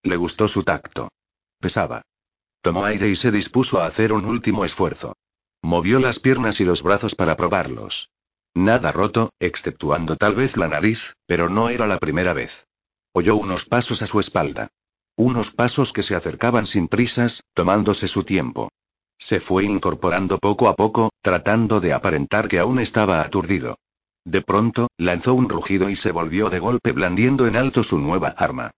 Le 0.04 0.16
gustó 0.16 0.48
su 0.48 0.64
tacto. 0.64 1.10
Pesaba. 1.60 2.04
Tomó 2.62 2.86
aire 2.86 3.10
y 3.10 3.16
se 3.16 3.32
dispuso 3.32 3.82
a 3.82 3.88
hacer 3.88 4.14
un 4.14 4.26
último 4.26 4.64
esfuerzo. 4.66 5.16
Movió 5.62 6.00
las 6.00 6.20
piernas 6.20 6.60
y 6.60 6.66
los 6.66 6.84
brazos 6.84 7.16
para 7.16 7.36
probarlos. 7.36 8.12
Nada 8.54 8.92
roto, 8.92 9.32
exceptuando 9.40 10.16
tal 10.16 10.36
vez 10.36 10.58
la 10.58 10.68
nariz, 10.68 11.16
pero 11.26 11.50
no 11.50 11.70
era 11.70 11.88
la 11.88 11.98
primera 11.98 12.34
vez. 12.34 12.68
Oyó 13.12 13.36
unos 13.36 13.66
pasos 13.66 14.02
a 14.02 14.08
su 14.08 14.20
espalda. 14.20 14.70
Unos 15.16 15.52
pasos 15.52 15.94
que 15.94 16.04
se 16.04 16.16
acercaban 16.16 16.68
sin 16.68 16.88
prisas, 16.88 17.44
tomándose 17.54 18.08
su 18.08 18.24
tiempo. 18.24 18.70
Se 19.26 19.40
fue 19.40 19.64
incorporando 19.64 20.38
poco 20.38 20.68
a 20.68 20.76
poco, 20.76 21.10
tratando 21.22 21.80
de 21.80 21.94
aparentar 21.94 22.50
que 22.50 22.60
aún 22.60 22.78
estaba 22.78 23.22
aturdido. 23.22 23.78
De 24.26 24.42
pronto, 24.42 24.90
lanzó 24.98 25.34
un 25.34 25.48
rugido 25.48 25.90
y 25.90 25.96
se 25.96 26.12
volvió 26.12 26.50
de 26.50 26.60
golpe 26.60 26.92
blandiendo 26.92 27.48
en 27.48 27.56
alto 27.56 27.86
su 27.86 28.00
nueva 28.00 28.36
arma. 28.38 28.72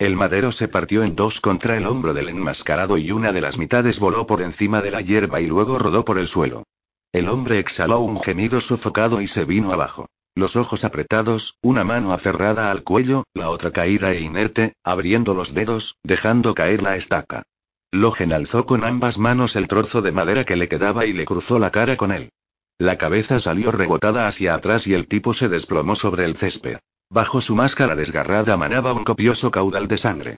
El 0.00 0.16
madero 0.16 0.50
se 0.50 0.66
partió 0.66 1.04
en 1.04 1.14
dos 1.14 1.40
contra 1.40 1.76
el 1.76 1.86
hombro 1.86 2.14
del 2.14 2.30
enmascarado 2.30 2.98
y 2.98 3.12
una 3.12 3.32
de 3.32 3.42
las 3.42 3.58
mitades 3.58 4.00
voló 4.00 4.26
por 4.26 4.42
encima 4.42 4.82
de 4.82 4.90
la 4.90 5.02
hierba 5.02 5.40
y 5.40 5.46
luego 5.46 5.78
rodó 5.78 6.04
por 6.04 6.18
el 6.18 6.26
suelo. 6.26 6.64
El 7.12 7.28
hombre 7.28 7.60
exhaló 7.60 8.00
un 8.00 8.20
gemido 8.20 8.60
sofocado 8.60 9.20
y 9.20 9.28
se 9.28 9.44
vino 9.44 9.72
abajo. 9.72 10.06
Los 10.34 10.56
ojos 10.56 10.82
apretados, 10.82 11.58
una 11.62 11.84
mano 11.84 12.12
aferrada 12.12 12.72
al 12.72 12.82
cuello, 12.82 13.22
la 13.34 13.50
otra 13.50 13.70
caída 13.70 14.10
e 14.10 14.20
inerte, 14.20 14.72
abriendo 14.82 15.32
los 15.32 15.54
dedos, 15.54 15.94
dejando 16.02 16.54
caer 16.54 16.82
la 16.82 16.96
estaca. 16.96 17.44
Logen 17.92 18.32
alzó 18.32 18.64
con 18.64 18.84
ambas 18.84 19.18
manos 19.18 19.54
el 19.54 19.68
trozo 19.68 20.00
de 20.00 20.12
madera 20.12 20.44
que 20.44 20.56
le 20.56 20.66
quedaba 20.66 21.04
y 21.04 21.12
le 21.12 21.26
cruzó 21.26 21.58
la 21.58 21.70
cara 21.70 21.98
con 21.98 22.10
él. 22.10 22.30
La 22.78 22.96
cabeza 22.96 23.38
salió 23.38 23.70
rebotada 23.70 24.26
hacia 24.26 24.54
atrás 24.54 24.86
y 24.86 24.94
el 24.94 25.06
tipo 25.06 25.34
se 25.34 25.50
desplomó 25.50 25.94
sobre 25.94 26.24
el 26.24 26.34
césped. 26.36 26.78
Bajo 27.10 27.42
su 27.42 27.54
máscara 27.54 27.94
desgarrada 27.94 28.56
manaba 28.56 28.94
un 28.94 29.04
copioso 29.04 29.50
caudal 29.50 29.88
de 29.88 29.98
sangre. 29.98 30.36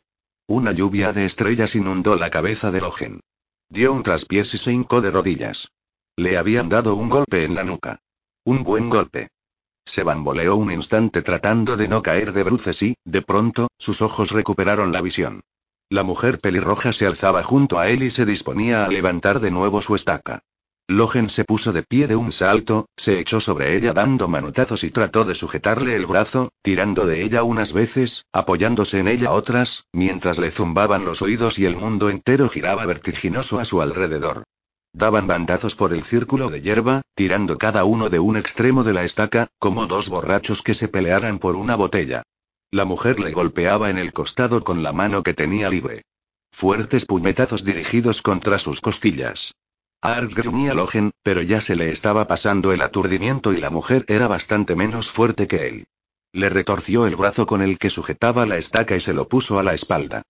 Una 0.48 0.72
lluvia 0.72 1.12
de 1.12 1.26
estrellas 1.26 1.76
inundó 1.76 2.16
la 2.16 2.28
cabeza 2.28 2.72
de 2.72 2.80
Logen. 2.80 3.20
Dio 3.68 3.92
un 3.92 4.02
traspiés 4.02 4.52
y 4.54 4.58
se 4.58 4.72
hincó 4.72 5.00
de 5.00 5.12
rodillas. 5.12 5.70
Le 6.16 6.36
habían 6.36 6.68
dado 6.68 6.96
un 6.96 7.08
golpe 7.08 7.44
en 7.44 7.54
la 7.54 7.62
nuca. 7.62 8.00
Un 8.44 8.64
buen 8.64 8.90
golpe. 8.90 9.28
Se 9.84 10.02
bamboleó 10.02 10.56
un 10.56 10.72
instante 10.72 11.22
tratando 11.22 11.76
de 11.76 11.86
no 11.86 12.02
caer 12.02 12.32
de 12.32 12.42
bruces 12.42 12.82
y, 12.82 12.96
de 13.04 13.22
pronto, 13.22 13.68
sus 13.78 14.02
ojos 14.02 14.32
recuperaron 14.32 14.90
la 14.90 15.00
visión. 15.00 15.42
La 15.90 16.02
mujer 16.02 16.38
pelirroja 16.38 16.92
se 16.92 17.06
alzaba 17.06 17.42
junto 17.42 17.78
a 17.78 17.88
él 17.88 18.02
y 18.02 18.10
se 18.10 18.24
disponía 18.24 18.84
a 18.84 18.88
levantar 18.88 19.40
de 19.40 19.50
nuevo 19.50 19.82
su 19.82 19.94
estaca. 19.94 20.40
Logen 20.88 21.30
se 21.30 21.44
puso 21.44 21.72
de 21.72 21.82
pie 21.82 22.06
de 22.06 22.16
un 22.16 22.30
salto, 22.30 22.86
se 22.96 23.18
echó 23.18 23.40
sobre 23.40 23.74
ella 23.74 23.92
dando 23.94 24.28
manotazos 24.28 24.84
y 24.84 24.90
trató 24.90 25.24
de 25.24 25.34
sujetarle 25.34 25.96
el 25.96 26.04
brazo, 26.04 26.50
tirando 26.62 27.06
de 27.06 27.22
ella 27.22 27.42
unas 27.42 27.72
veces, 27.72 28.26
apoyándose 28.32 28.98
en 28.98 29.08
ella 29.08 29.32
otras, 29.32 29.86
mientras 29.92 30.38
le 30.38 30.50
zumbaban 30.50 31.04
los 31.04 31.22
oídos 31.22 31.58
y 31.58 31.64
el 31.64 31.76
mundo 31.76 32.10
entero 32.10 32.48
giraba 32.50 32.84
vertiginoso 32.84 33.60
a 33.60 33.64
su 33.64 33.80
alrededor. 33.80 34.44
Daban 34.92 35.26
bandazos 35.26 35.74
por 35.74 35.92
el 35.92 36.04
círculo 36.04 36.50
de 36.50 36.60
hierba, 36.60 37.02
tirando 37.14 37.56
cada 37.56 37.84
uno 37.84 38.10
de 38.10 38.18
un 38.18 38.36
extremo 38.36 38.84
de 38.84 38.92
la 38.92 39.04
estaca, 39.04 39.48
como 39.58 39.86
dos 39.86 40.08
borrachos 40.08 40.62
que 40.62 40.74
se 40.74 40.88
pelearan 40.88 41.38
por 41.38 41.56
una 41.56 41.76
botella. 41.76 42.22
La 42.74 42.84
mujer 42.84 43.20
le 43.20 43.30
golpeaba 43.30 43.88
en 43.88 43.98
el 43.98 44.12
costado 44.12 44.64
con 44.64 44.82
la 44.82 44.92
mano 44.92 45.22
que 45.22 45.32
tenía 45.32 45.70
libre. 45.70 46.02
Fuertes 46.50 47.04
puñetazos 47.04 47.62
dirigidos 47.62 48.20
contra 48.20 48.58
sus 48.58 48.80
costillas. 48.80 49.54
Arg 50.02 50.34
gruñía 50.34 50.74
Logen, 50.74 51.12
pero 51.22 51.40
ya 51.40 51.60
se 51.60 51.76
le 51.76 51.92
estaba 51.92 52.26
pasando 52.26 52.72
el 52.72 52.82
aturdimiento 52.82 53.52
y 53.52 53.58
la 53.58 53.70
mujer 53.70 54.04
era 54.08 54.26
bastante 54.26 54.74
menos 54.74 55.08
fuerte 55.08 55.46
que 55.46 55.68
él. 55.68 55.86
Le 56.32 56.48
retorció 56.48 57.06
el 57.06 57.14
brazo 57.14 57.46
con 57.46 57.62
el 57.62 57.78
que 57.78 57.90
sujetaba 57.90 58.44
la 58.44 58.56
estaca 58.56 58.96
y 58.96 59.00
se 59.00 59.12
lo 59.12 59.28
puso 59.28 59.60
a 59.60 59.62
la 59.62 59.74
espalda. 59.74 60.22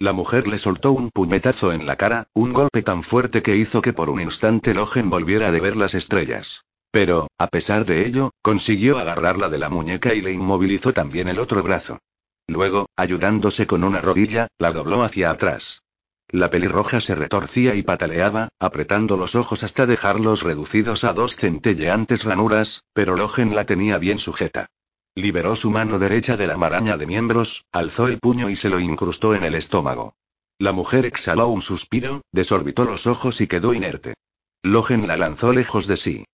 La 0.00 0.12
mujer 0.12 0.48
le 0.48 0.58
soltó 0.58 0.90
un 0.90 1.10
puñetazo 1.10 1.72
en 1.72 1.86
la 1.86 1.94
cara, 1.94 2.26
un 2.34 2.52
golpe 2.52 2.82
tan 2.82 3.04
fuerte 3.04 3.42
que 3.42 3.54
hizo 3.54 3.80
que 3.80 3.92
por 3.92 4.10
un 4.10 4.20
instante 4.20 4.74
Logen 4.74 5.08
volviera 5.08 5.46
a 5.46 5.50
ver 5.52 5.76
las 5.76 5.94
estrellas. 5.94 6.64
Pero, 6.92 7.28
a 7.38 7.46
pesar 7.48 7.86
de 7.86 8.06
ello, 8.06 8.32
consiguió 8.42 8.98
agarrarla 8.98 9.48
de 9.48 9.58
la 9.58 9.70
muñeca 9.70 10.14
y 10.14 10.20
le 10.20 10.32
inmovilizó 10.32 10.92
también 10.92 11.26
el 11.28 11.38
otro 11.38 11.62
brazo. 11.62 11.98
Luego, 12.46 12.90
ayudándose 12.96 13.66
con 13.66 13.82
una 13.82 14.02
rodilla, 14.02 14.48
la 14.58 14.72
dobló 14.72 15.02
hacia 15.02 15.30
atrás. 15.30 15.80
La 16.28 16.50
pelirroja 16.50 17.00
se 17.00 17.14
retorcía 17.14 17.74
y 17.74 17.82
pataleaba, 17.82 18.50
apretando 18.60 19.16
los 19.16 19.34
ojos 19.34 19.62
hasta 19.62 19.86
dejarlos 19.86 20.42
reducidos 20.42 21.04
a 21.04 21.14
dos 21.14 21.36
centelleantes 21.36 22.24
ranuras, 22.24 22.82
pero 22.92 23.16
Logen 23.16 23.54
la 23.54 23.64
tenía 23.64 23.96
bien 23.96 24.18
sujeta. 24.18 24.66
Liberó 25.14 25.56
su 25.56 25.70
mano 25.70 25.98
derecha 25.98 26.36
de 26.36 26.46
la 26.46 26.58
maraña 26.58 26.98
de 26.98 27.06
miembros, 27.06 27.64
alzó 27.72 28.06
el 28.06 28.18
puño 28.18 28.50
y 28.50 28.56
se 28.56 28.68
lo 28.68 28.80
incrustó 28.80 29.34
en 29.34 29.44
el 29.44 29.54
estómago. 29.54 30.14
La 30.58 30.72
mujer 30.72 31.06
exhaló 31.06 31.48
un 31.48 31.62
suspiro, 31.62 32.20
desorbitó 32.32 32.84
los 32.84 33.06
ojos 33.06 33.40
y 33.40 33.46
quedó 33.46 33.72
inerte. 33.72 34.14
Logen 34.62 35.06
la 35.06 35.16
lanzó 35.16 35.52
lejos 35.52 35.86
de 35.86 35.96
sí. 35.96 36.24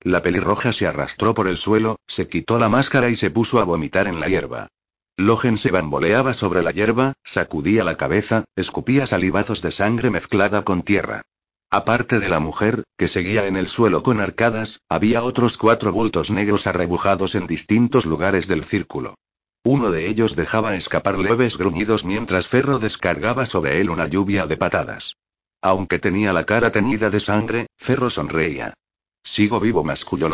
La 0.00 0.22
pelirroja 0.22 0.72
se 0.72 0.86
arrastró 0.86 1.34
por 1.34 1.48
el 1.48 1.56
suelo, 1.56 1.96
se 2.06 2.28
quitó 2.28 2.58
la 2.58 2.68
máscara 2.68 3.10
y 3.10 3.16
se 3.16 3.30
puso 3.30 3.58
a 3.58 3.64
vomitar 3.64 4.06
en 4.06 4.20
la 4.20 4.28
hierba. 4.28 4.68
Logen 5.16 5.58
se 5.58 5.72
bamboleaba 5.72 6.34
sobre 6.34 6.62
la 6.62 6.70
hierba, 6.70 7.14
sacudía 7.24 7.82
la 7.82 7.96
cabeza, 7.96 8.44
escupía 8.54 9.06
salivazos 9.08 9.62
de 9.62 9.72
sangre 9.72 10.10
mezclada 10.10 10.62
con 10.62 10.82
tierra. 10.82 11.22
Aparte 11.70 12.20
de 12.20 12.28
la 12.28 12.38
mujer, 12.38 12.84
que 12.96 13.08
seguía 13.08 13.46
en 13.46 13.56
el 13.56 13.66
suelo 13.66 14.04
con 14.04 14.20
arcadas, 14.20 14.80
había 14.88 15.24
otros 15.24 15.58
cuatro 15.58 15.92
bultos 15.92 16.30
negros 16.30 16.68
arrebujados 16.68 17.34
en 17.34 17.48
distintos 17.48 18.06
lugares 18.06 18.46
del 18.46 18.64
círculo. 18.64 19.16
Uno 19.64 19.90
de 19.90 20.06
ellos 20.06 20.36
dejaba 20.36 20.76
escapar 20.76 21.18
leves 21.18 21.58
gruñidos 21.58 22.04
mientras 22.04 22.46
Ferro 22.46 22.78
descargaba 22.78 23.44
sobre 23.44 23.80
él 23.80 23.90
una 23.90 24.06
lluvia 24.06 24.46
de 24.46 24.56
patadas. 24.56 25.16
Aunque 25.60 25.98
tenía 25.98 26.32
la 26.32 26.44
cara 26.44 26.70
teñida 26.70 27.10
de 27.10 27.18
sangre, 27.18 27.66
Ferro 27.76 28.08
sonreía. 28.08 28.74
Sigo 29.28 29.60
vivo, 29.60 29.84
masculló. 29.84 30.30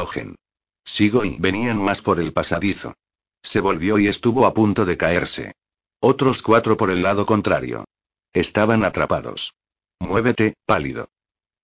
Sigo 0.85 1.25
y 1.25 1.37
venían 1.41 1.83
más 1.83 2.01
por 2.01 2.21
el 2.21 2.33
pasadizo. 2.33 2.95
Se 3.43 3.59
volvió 3.59 3.99
y 3.99 4.07
estuvo 4.07 4.47
a 4.47 4.55
punto 4.55 4.85
de 4.85 4.97
caerse. 4.97 5.55
Otros 6.01 6.43
cuatro 6.43 6.77
por 6.77 6.91
el 6.91 7.03
lado 7.03 7.27
contrario. 7.27 7.87
Estaban 8.33 8.85
atrapados. 8.85 9.53
Muévete, 9.99 10.55
pálido. 10.65 11.09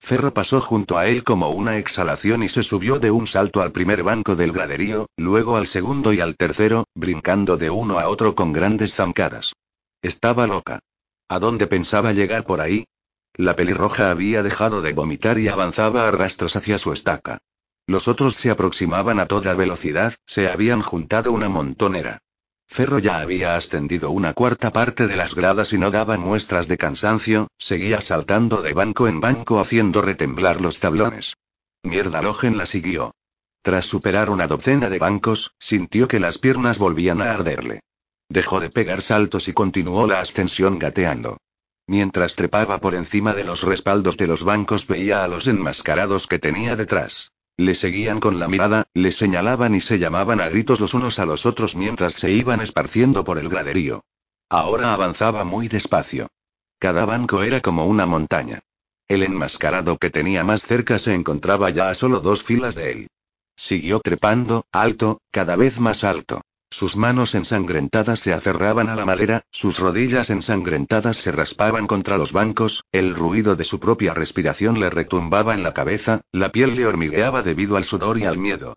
Ferro 0.00 0.34
pasó 0.34 0.60
junto 0.60 0.98
a 0.98 1.06
él 1.06 1.22
como 1.22 1.50
una 1.50 1.78
exhalación 1.78 2.42
y 2.42 2.48
se 2.48 2.64
subió 2.64 2.98
de 2.98 3.12
un 3.12 3.28
salto 3.28 3.62
al 3.62 3.70
primer 3.70 4.02
banco 4.02 4.34
del 4.34 4.50
graderío, 4.50 5.06
luego 5.16 5.56
al 5.56 5.68
segundo 5.68 6.12
y 6.12 6.20
al 6.20 6.36
tercero, 6.36 6.86
brincando 6.96 7.56
de 7.56 7.70
uno 7.70 8.00
a 8.00 8.08
otro 8.08 8.34
con 8.34 8.52
grandes 8.52 8.96
zancadas. 8.96 9.52
Estaba 10.02 10.48
loca. 10.48 10.80
¿A 11.28 11.38
dónde 11.38 11.68
pensaba 11.68 12.12
llegar 12.12 12.44
por 12.44 12.60
ahí? 12.60 12.86
La 13.34 13.56
pelirroja 13.56 14.10
había 14.10 14.42
dejado 14.42 14.82
de 14.82 14.92
vomitar 14.92 15.38
y 15.38 15.48
avanzaba 15.48 16.06
a 16.06 16.10
rastros 16.10 16.56
hacia 16.56 16.78
su 16.78 16.92
estaca. 16.92 17.38
Los 17.86 18.08
otros 18.08 18.34
se 18.34 18.50
aproximaban 18.50 19.18
a 19.20 19.26
toda 19.26 19.54
velocidad, 19.54 20.14
se 20.26 20.48
habían 20.48 20.82
juntado 20.82 21.32
una 21.32 21.48
montonera. 21.48 22.20
Ferro 22.68 23.00
ya 23.00 23.18
había 23.18 23.56
ascendido 23.56 24.10
una 24.10 24.32
cuarta 24.32 24.72
parte 24.72 25.08
de 25.08 25.16
las 25.16 25.34
gradas 25.34 25.72
y 25.72 25.78
no 25.78 25.90
daba 25.90 26.16
muestras 26.16 26.68
de 26.68 26.78
cansancio, 26.78 27.48
seguía 27.58 28.00
saltando 28.00 28.62
de 28.62 28.74
banco 28.74 29.08
en 29.08 29.20
banco 29.20 29.58
haciendo 29.58 30.02
retemblar 30.02 30.60
los 30.60 30.78
tablones. 30.78 31.34
Mierda 31.82 32.22
Logen 32.22 32.56
la 32.56 32.66
siguió. 32.66 33.12
Tras 33.62 33.86
superar 33.86 34.30
una 34.30 34.46
docena 34.46 34.88
de 34.88 34.98
bancos, 35.00 35.54
sintió 35.58 36.06
que 36.06 36.20
las 36.20 36.38
piernas 36.38 36.78
volvían 36.78 37.20
a 37.22 37.32
arderle. 37.32 37.80
Dejó 38.28 38.60
de 38.60 38.70
pegar 38.70 39.02
saltos 39.02 39.48
y 39.48 39.52
continuó 39.52 40.06
la 40.06 40.20
ascensión 40.20 40.78
gateando. 40.78 41.38
Mientras 41.90 42.36
trepaba 42.36 42.78
por 42.78 42.94
encima 42.94 43.34
de 43.34 43.42
los 43.42 43.64
respaldos 43.64 44.16
de 44.16 44.28
los 44.28 44.44
bancos 44.44 44.86
veía 44.86 45.24
a 45.24 45.26
los 45.26 45.48
enmascarados 45.48 46.28
que 46.28 46.38
tenía 46.38 46.76
detrás. 46.76 47.32
Le 47.56 47.74
seguían 47.74 48.20
con 48.20 48.38
la 48.38 48.46
mirada, 48.46 48.86
le 48.94 49.10
señalaban 49.10 49.74
y 49.74 49.80
se 49.80 49.98
llamaban 49.98 50.40
a 50.40 50.48
gritos 50.48 50.78
los 50.78 50.94
unos 50.94 51.18
a 51.18 51.26
los 51.26 51.46
otros 51.46 51.74
mientras 51.74 52.14
se 52.14 52.30
iban 52.30 52.60
esparciendo 52.60 53.24
por 53.24 53.38
el 53.38 53.48
graderío. 53.48 54.04
Ahora 54.48 54.94
avanzaba 54.94 55.42
muy 55.42 55.66
despacio. 55.66 56.28
Cada 56.78 57.06
banco 57.06 57.42
era 57.42 57.60
como 57.60 57.86
una 57.86 58.06
montaña. 58.06 58.60
El 59.08 59.24
enmascarado 59.24 59.98
que 59.98 60.10
tenía 60.10 60.44
más 60.44 60.62
cerca 60.62 61.00
se 61.00 61.12
encontraba 61.14 61.70
ya 61.70 61.90
a 61.90 61.96
solo 61.96 62.20
dos 62.20 62.44
filas 62.44 62.76
de 62.76 62.92
él. 62.92 63.08
Siguió 63.56 63.98
trepando, 63.98 64.64
alto, 64.70 65.22
cada 65.32 65.56
vez 65.56 65.80
más 65.80 66.04
alto. 66.04 66.40
Sus 66.72 66.96
manos 66.96 67.34
ensangrentadas 67.34 68.20
se 68.20 68.32
aferraban 68.32 68.88
a 68.88 68.94
la 68.94 69.04
madera, 69.04 69.42
sus 69.50 69.80
rodillas 69.80 70.30
ensangrentadas 70.30 71.16
se 71.16 71.32
raspaban 71.32 71.88
contra 71.88 72.16
los 72.16 72.32
bancos, 72.32 72.84
el 72.92 73.16
ruido 73.16 73.56
de 73.56 73.64
su 73.64 73.80
propia 73.80 74.14
respiración 74.14 74.78
le 74.78 74.88
retumbaba 74.88 75.54
en 75.54 75.64
la 75.64 75.74
cabeza, 75.74 76.20
la 76.30 76.52
piel 76.52 76.76
le 76.76 76.86
hormigueaba 76.86 77.42
debido 77.42 77.76
al 77.76 77.84
sudor 77.84 78.18
y 78.18 78.24
al 78.24 78.38
miedo. 78.38 78.76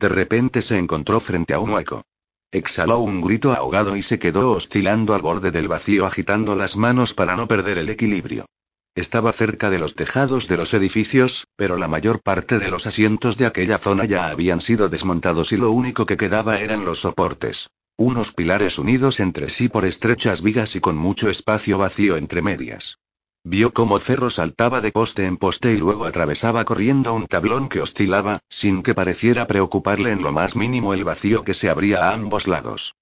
De 0.00 0.08
repente 0.08 0.62
se 0.62 0.78
encontró 0.78 1.20
frente 1.20 1.52
a 1.52 1.58
un 1.58 1.70
hueco. 1.70 2.04
Exhaló 2.50 3.00
un 3.00 3.20
grito 3.20 3.52
ahogado 3.52 3.94
y 3.94 4.02
se 4.02 4.18
quedó 4.18 4.52
oscilando 4.52 5.14
al 5.14 5.20
borde 5.20 5.50
del 5.50 5.68
vacío 5.68 6.06
agitando 6.06 6.56
las 6.56 6.76
manos 6.76 7.12
para 7.12 7.36
no 7.36 7.46
perder 7.46 7.76
el 7.76 7.90
equilibrio. 7.90 8.46
Estaba 8.94 9.32
cerca 9.32 9.70
de 9.70 9.80
los 9.80 9.96
tejados 9.96 10.46
de 10.46 10.56
los 10.56 10.72
edificios, 10.72 11.48
pero 11.56 11.76
la 11.76 11.88
mayor 11.88 12.22
parte 12.22 12.60
de 12.60 12.70
los 12.70 12.86
asientos 12.86 13.36
de 13.36 13.46
aquella 13.46 13.78
zona 13.78 14.04
ya 14.04 14.28
habían 14.28 14.60
sido 14.60 14.88
desmontados 14.88 15.50
y 15.50 15.56
lo 15.56 15.72
único 15.72 16.06
que 16.06 16.16
quedaba 16.16 16.60
eran 16.60 16.84
los 16.84 17.00
soportes. 17.00 17.70
Unos 17.96 18.32
pilares 18.32 18.78
unidos 18.78 19.18
entre 19.18 19.50
sí 19.50 19.68
por 19.68 19.84
estrechas 19.84 20.42
vigas 20.42 20.76
y 20.76 20.80
con 20.80 20.96
mucho 20.96 21.28
espacio 21.28 21.76
vacío 21.76 22.16
entre 22.16 22.40
medias. 22.40 22.98
Vio 23.42 23.74
cómo 23.74 23.98
Ferro 23.98 24.30
saltaba 24.30 24.80
de 24.80 24.92
poste 24.92 25.26
en 25.26 25.38
poste 25.38 25.72
y 25.72 25.76
luego 25.76 26.04
atravesaba 26.04 26.64
corriendo 26.64 27.14
un 27.14 27.26
tablón 27.26 27.68
que 27.68 27.80
oscilaba, 27.80 28.38
sin 28.48 28.82
que 28.82 28.94
pareciera 28.94 29.48
preocuparle 29.48 30.12
en 30.12 30.22
lo 30.22 30.30
más 30.30 30.54
mínimo 30.54 30.94
el 30.94 31.02
vacío 31.02 31.42
que 31.42 31.52
se 31.52 31.68
abría 31.68 32.08
a 32.08 32.14
ambos 32.14 32.46
lados. 32.46 32.94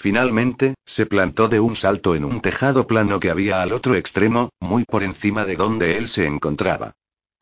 Finalmente, 0.00 0.76
se 0.86 1.04
plantó 1.04 1.48
de 1.48 1.60
un 1.60 1.76
salto 1.76 2.14
en 2.14 2.24
un 2.24 2.40
tejado 2.40 2.86
plano 2.86 3.20
que 3.20 3.28
había 3.28 3.60
al 3.60 3.70
otro 3.70 3.96
extremo, 3.96 4.48
muy 4.58 4.84
por 4.84 5.02
encima 5.02 5.44
de 5.44 5.56
donde 5.56 5.98
él 5.98 6.08
se 6.08 6.24
encontraba. 6.24 6.92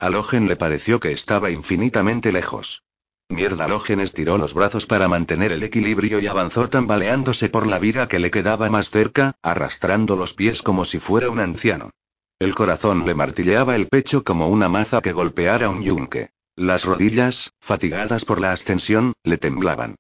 A 0.01 0.11
Logen 0.11 0.49
le 0.49 0.57
pareció 0.57 0.99
que 0.99 1.13
estaba 1.13 1.53
infinitamente 1.53 2.33
lejos. 2.33 2.83
Mierda 3.29 3.69
Logen 3.69 4.01
estiró 4.01 4.39
los 4.39 4.55
brazos 4.55 4.87
para 4.87 5.07
mantener 5.07 5.53
el 5.53 5.63
equilibrio 5.63 6.19
y 6.19 6.27
avanzó 6.27 6.69
tambaleándose 6.69 7.49
por 7.49 7.65
la 7.65 7.79
viga 7.79 8.09
que 8.09 8.19
le 8.19 8.33
quedaba 8.33 8.69
más 8.69 8.91
cerca, 8.91 9.37
arrastrando 9.41 10.17
los 10.17 10.35
pies 10.35 10.61
como 10.61 10.85
si 10.85 10.99
fuera 10.99 11.31
un 11.31 11.39
anciano. 11.39 11.91
El 12.41 12.57
corazón 12.57 13.07
le 13.07 13.15
martilleaba 13.15 13.77
el 13.77 13.87
pecho 13.87 14.25
como 14.25 14.49
una 14.49 14.69
maza 14.69 15.01
que 15.01 15.13
golpeara 15.13 15.69
un 15.69 15.81
yunque. 15.81 16.31
Las 16.57 16.85
rodillas, 16.85 17.53
fatigadas 17.61 18.25
por 18.25 18.41
la 18.41 18.51
ascensión, 18.51 19.13
le 19.23 19.39
temblaban. 19.39 19.95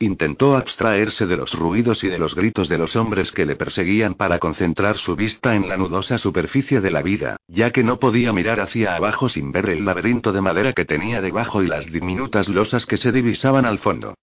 Intentó 0.00 0.56
abstraerse 0.56 1.26
de 1.26 1.36
los 1.36 1.54
ruidos 1.54 2.02
y 2.02 2.08
de 2.08 2.18
los 2.18 2.34
gritos 2.34 2.68
de 2.68 2.78
los 2.78 2.96
hombres 2.96 3.30
que 3.30 3.46
le 3.46 3.54
perseguían 3.54 4.14
para 4.14 4.40
concentrar 4.40 4.98
su 4.98 5.14
vista 5.14 5.54
en 5.54 5.68
la 5.68 5.76
nudosa 5.76 6.18
superficie 6.18 6.80
de 6.80 6.90
la 6.90 7.00
vida, 7.00 7.36
ya 7.46 7.70
que 7.70 7.84
no 7.84 8.00
podía 8.00 8.32
mirar 8.32 8.58
hacia 8.58 8.96
abajo 8.96 9.28
sin 9.28 9.52
ver 9.52 9.68
el 9.68 9.84
laberinto 9.84 10.32
de 10.32 10.40
madera 10.40 10.72
que 10.72 10.84
tenía 10.84 11.20
debajo 11.20 11.62
y 11.62 11.68
las 11.68 11.92
diminutas 11.92 12.48
losas 12.48 12.86
que 12.86 12.96
se 12.96 13.12
divisaban 13.12 13.66
al 13.66 13.78
fondo. 13.78 14.14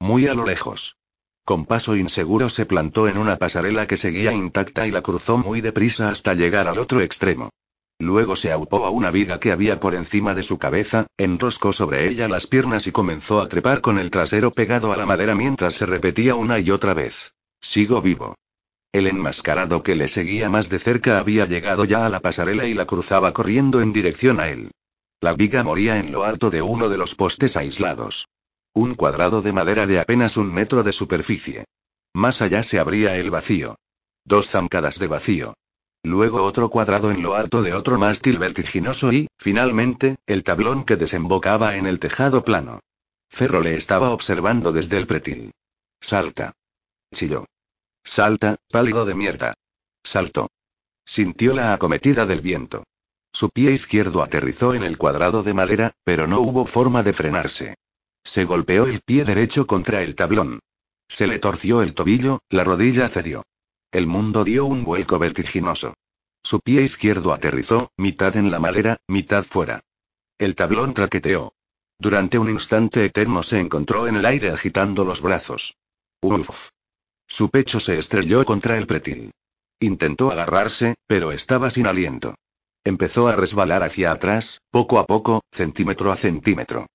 Muy 0.00 0.26
a 0.26 0.34
lo 0.34 0.44
lejos. 0.44 0.96
Con 1.44 1.64
paso 1.64 1.94
inseguro 1.94 2.48
se 2.48 2.66
plantó 2.66 3.06
en 3.06 3.16
una 3.16 3.36
pasarela 3.36 3.86
que 3.86 3.96
seguía 3.96 4.32
intacta 4.32 4.86
y 4.88 4.90
la 4.90 5.00
cruzó 5.00 5.38
muy 5.38 5.60
deprisa 5.60 6.10
hasta 6.10 6.34
llegar 6.34 6.66
al 6.66 6.78
otro 6.78 7.00
extremo. 7.00 7.50
Luego 8.00 8.34
se 8.34 8.50
aupó 8.50 8.86
a 8.86 8.90
una 8.90 9.10
viga 9.10 9.38
que 9.38 9.52
había 9.52 9.78
por 9.78 9.94
encima 9.94 10.34
de 10.34 10.42
su 10.42 10.58
cabeza, 10.58 11.06
enroscó 11.18 11.74
sobre 11.74 12.08
ella 12.08 12.28
las 12.28 12.46
piernas 12.46 12.86
y 12.86 12.92
comenzó 12.92 13.42
a 13.42 13.48
trepar 13.50 13.82
con 13.82 13.98
el 13.98 14.10
trasero 14.10 14.52
pegado 14.52 14.94
a 14.94 14.96
la 14.96 15.04
madera 15.04 15.34
mientras 15.34 15.74
se 15.74 15.84
repetía 15.84 16.34
una 16.34 16.58
y 16.58 16.70
otra 16.70 16.94
vez. 16.94 17.34
Sigo 17.60 18.00
vivo. 18.00 18.36
El 18.90 19.06
enmascarado 19.06 19.82
que 19.82 19.96
le 19.96 20.08
seguía 20.08 20.48
más 20.48 20.70
de 20.70 20.78
cerca 20.78 21.18
había 21.18 21.44
llegado 21.44 21.84
ya 21.84 22.06
a 22.06 22.08
la 22.08 22.20
pasarela 22.20 22.64
y 22.64 22.72
la 22.72 22.86
cruzaba 22.86 23.34
corriendo 23.34 23.82
en 23.82 23.92
dirección 23.92 24.40
a 24.40 24.48
él. 24.48 24.70
La 25.20 25.34
viga 25.34 25.62
moría 25.62 25.98
en 25.98 26.10
lo 26.10 26.24
alto 26.24 26.48
de 26.48 26.62
uno 26.62 26.88
de 26.88 26.96
los 26.96 27.14
postes 27.14 27.58
aislados. 27.58 28.28
Un 28.72 28.94
cuadrado 28.94 29.42
de 29.42 29.52
madera 29.52 29.86
de 29.86 30.00
apenas 30.00 30.38
un 30.38 30.50
metro 30.50 30.82
de 30.82 30.94
superficie. 30.94 31.66
Más 32.14 32.40
allá 32.40 32.62
se 32.62 32.78
abría 32.78 33.18
el 33.18 33.30
vacío. 33.30 33.76
Dos 34.24 34.48
zancadas 34.48 34.98
de 34.98 35.06
vacío. 35.06 35.54
Luego 36.02 36.42
otro 36.42 36.70
cuadrado 36.70 37.10
en 37.10 37.22
lo 37.22 37.34
alto 37.34 37.62
de 37.62 37.74
otro 37.74 37.98
mástil 37.98 38.38
vertiginoso 38.38 39.12
y, 39.12 39.28
finalmente, 39.38 40.16
el 40.26 40.42
tablón 40.42 40.84
que 40.84 40.96
desembocaba 40.96 41.76
en 41.76 41.86
el 41.86 41.98
tejado 41.98 42.42
plano. 42.42 42.80
Ferro 43.28 43.60
le 43.60 43.76
estaba 43.76 44.10
observando 44.10 44.72
desde 44.72 44.96
el 44.96 45.06
pretil. 45.06 45.52
Salta. 46.00 46.52
Chilló. 47.14 47.46
Salta, 48.02 48.56
pálido 48.70 49.04
de 49.04 49.14
mierda. 49.14 49.54
Saltó. 50.02 50.48
Sintió 51.04 51.54
la 51.54 51.74
acometida 51.74 52.24
del 52.24 52.40
viento. 52.40 52.84
Su 53.32 53.50
pie 53.50 53.72
izquierdo 53.72 54.22
aterrizó 54.22 54.74
en 54.74 54.82
el 54.82 54.96
cuadrado 54.96 55.42
de 55.42 55.54
madera, 55.54 55.92
pero 56.02 56.26
no 56.26 56.40
hubo 56.40 56.66
forma 56.66 57.02
de 57.02 57.12
frenarse. 57.12 57.76
Se 58.24 58.44
golpeó 58.44 58.86
el 58.86 59.00
pie 59.00 59.24
derecho 59.24 59.66
contra 59.66 60.02
el 60.02 60.14
tablón. 60.14 60.60
Se 61.08 61.26
le 61.26 61.38
torció 61.38 61.82
el 61.82 61.94
tobillo, 61.94 62.40
la 62.48 62.64
rodilla 62.64 63.08
cedió. 63.08 63.44
El 63.92 64.06
mundo 64.06 64.44
dio 64.44 64.66
un 64.66 64.84
vuelco 64.84 65.18
vertiginoso. 65.18 65.94
Su 66.44 66.60
pie 66.60 66.82
izquierdo 66.82 67.32
aterrizó, 67.32 67.90
mitad 67.96 68.36
en 68.36 68.50
la 68.50 68.60
madera, 68.60 68.98
mitad 69.08 69.42
fuera. 69.42 69.82
El 70.38 70.54
tablón 70.54 70.94
traqueteó. 70.94 71.54
Durante 71.98 72.38
un 72.38 72.48
instante 72.48 73.04
eterno 73.04 73.42
se 73.42 73.58
encontró 73.58 74.06
en 74.06 74.16
el 74.16 74.24
aire 74.24 74.50
agitando 74.50 75.04
los 75.04 75.20
brazos. 75.20 75.76
Uf. 76.22 76.68
Su 77.26 77.50
pecho 77.50 77.80
se 77.80 77.98
estrelló 77.98 78.44
contra 78.44 78.78
el 78.78 78.86
pretil. 78.86 79.32
Intentó 79.80 80.30
agarrarse, 80.30 80.94
pero 81.06 81.32
estaba 81.32 81.70
sin 81.70 81.86
aliento. 81.86 82.36
Empezó 82.84 83.28
a 83.28 83.36
resbalar 83.36 83.82
hacia 83.82 84.12
atrás, 84.12 84.60
poco 84.70 84.98
a 84.98 85.06
poco, 85.06 85.42
centímetro 85.50 86.12
a 86.12 86.16
centímetro. 86.16 86.86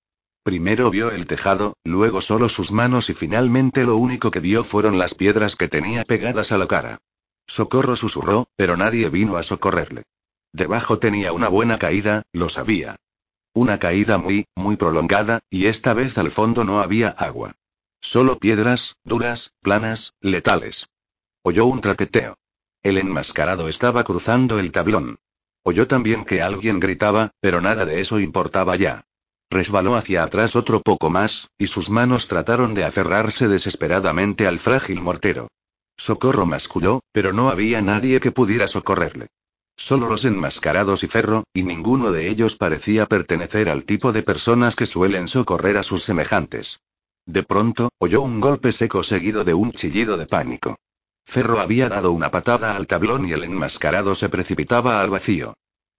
Primero 0.46 0.92
vio 0.92 1.10
el 1.10 1.26
tejado, 1.26 1.76
luego 1.82 2.20
solo 2.20 2.48
sus 2.48 2.70
manos 2.70 3.10
y 3.10 3.14
finalmente 3.14 3.82
lo 3.82 3.96
único 3.96 4.30
que 4.30 4.38
vio 4.38 4.62
fueron 4.62 4.96
las 4.96 5.12
piedras 5.12 5.56
que 5.56 5.66
tenía 5.66 6.04
pegadas 6.04 6.52
a 6.52 6.56
la 6.56 6.68
cara. 6.68 6.98
Socorro 7.48 7.96
susurró, 7.96 8.46
pero 8.54 8.76
nadie 8.76 9.08
vino 9.08 9.38
a 9.38 9.42
socorrerle. 9.42 10.04
Debajo 10.52 11.00
tenía 11.00 11.32
una 11.32 11.48
buena 11.48 11.80
caída, 11.80 12.22
lo 12.30 12.48
sabía. 12.48 12.94
Una 13.54 13.80
caída 13.80 14.18
muy, 14.18 14.46
muy 14.54 14.76
prolongada, 14.76 15.40
y 15.50 15.66
esta 15.66 15.94
vez 15.94 16.16
al 16.16 16.30
fondo 16.30 16.62
no 16.62 16.78
había 16.78 17.08
agua. 17.08 17.56
Solo 18.00 18.38
piedras, 18.38 18.94
duras, 19.02 19.52
planas, 19.62 20.14
letales. 20.20 20.86
Oyó 21.42 21.66
un 21.66 21.80
traqueteo. 21.80 22.38
El 22.84 22.98
enmascarado 22.98 23.68
estaba 23.68 24.04
cruzando 24.04 24.60
el 24.60 24.70
tablón. 24.70 25.18
Oyó 25.64 25.88
también 25.88 26.24
que 26.24 26.40
alguien 26.40 26.78
gritaba, 26.78 27.32
pero 27.40 27.60
nada 27.60 27.84
de 27.84 28.00
eso 28.00 28.20
importaba 28.20 28.76
ya. 28.76 29.06
Resbaló 29.50 29.94
hacia 29.94 30.24
atrás 30.24 30.56
otro 30.56 30.82
poco 30.82 31.08
más, 31.08 31.48
y 31.58 31.68
sus 31.68 31.88
manos 31.88 32.28
trataron 32.28 32.74
de 32.74 32.84
aferrarse 32.84 33.48
desesperadamente 33.48 34.46
al 34.46 34.58
frágil 34.58 35.00
mortero. 35.00 35.48
Socorro 35.96 36.46
masculló, 36.46 37.00
pero 37.12 37.32
no 37.32 37.48
había 37.48 37.80
nadie 37.80 38.20
que 38.20 38.32
pudiera 38.32 38.68
socorrerle. 38.68 39.28
Solo 39.76 40.08
los 40.08 40.24
enmascarados 40.24 41.04
y 41.04 41.06
Ferro, 41.06 41.44
y 41.54 41.62
ninguno 41.62 42.10
de 42.10 42.28
ellos 42.28 42.56
parecía 42.56 43.06
pertenecer 43.06 43.68
al 43.68 43.84
tipo 43.84 44.12
de 44.12 44.22
personas 44.22 44.74
que 44.74 44.86
suelen 44.86 45.28
socorrer 45.28 45.76
a 45.76 45.82
sus 45.82 46.02
semejantes. 46.02 46.80
De 47.26 47.42
pronto, 47.42 47.90
oyó 47.98 48.22
un 48.22 48.40
golpe 48.40 48.72
seco 48.72 49.02
seguido 49.02 49.44
de 49.44 49.54
un 49.54 49.72
chillido 49.72 50.16
de 50.16 50.26
pánico. 50.26 50.76
Ferro 51.24 51.60
había 51.60 51.88
dado 51.88 52.12
una 52.12 52.30
patada 52.30 52.76
al 52.76 52.86
tablón 52.86 53.26
y 53.28 53.32
el 53.32 53.42
enmascarado 53.42 54.14
se 54.14 54.28
precipitaba 54.28 55.02
al 55.02 55.10
vacío. 55.10 55.54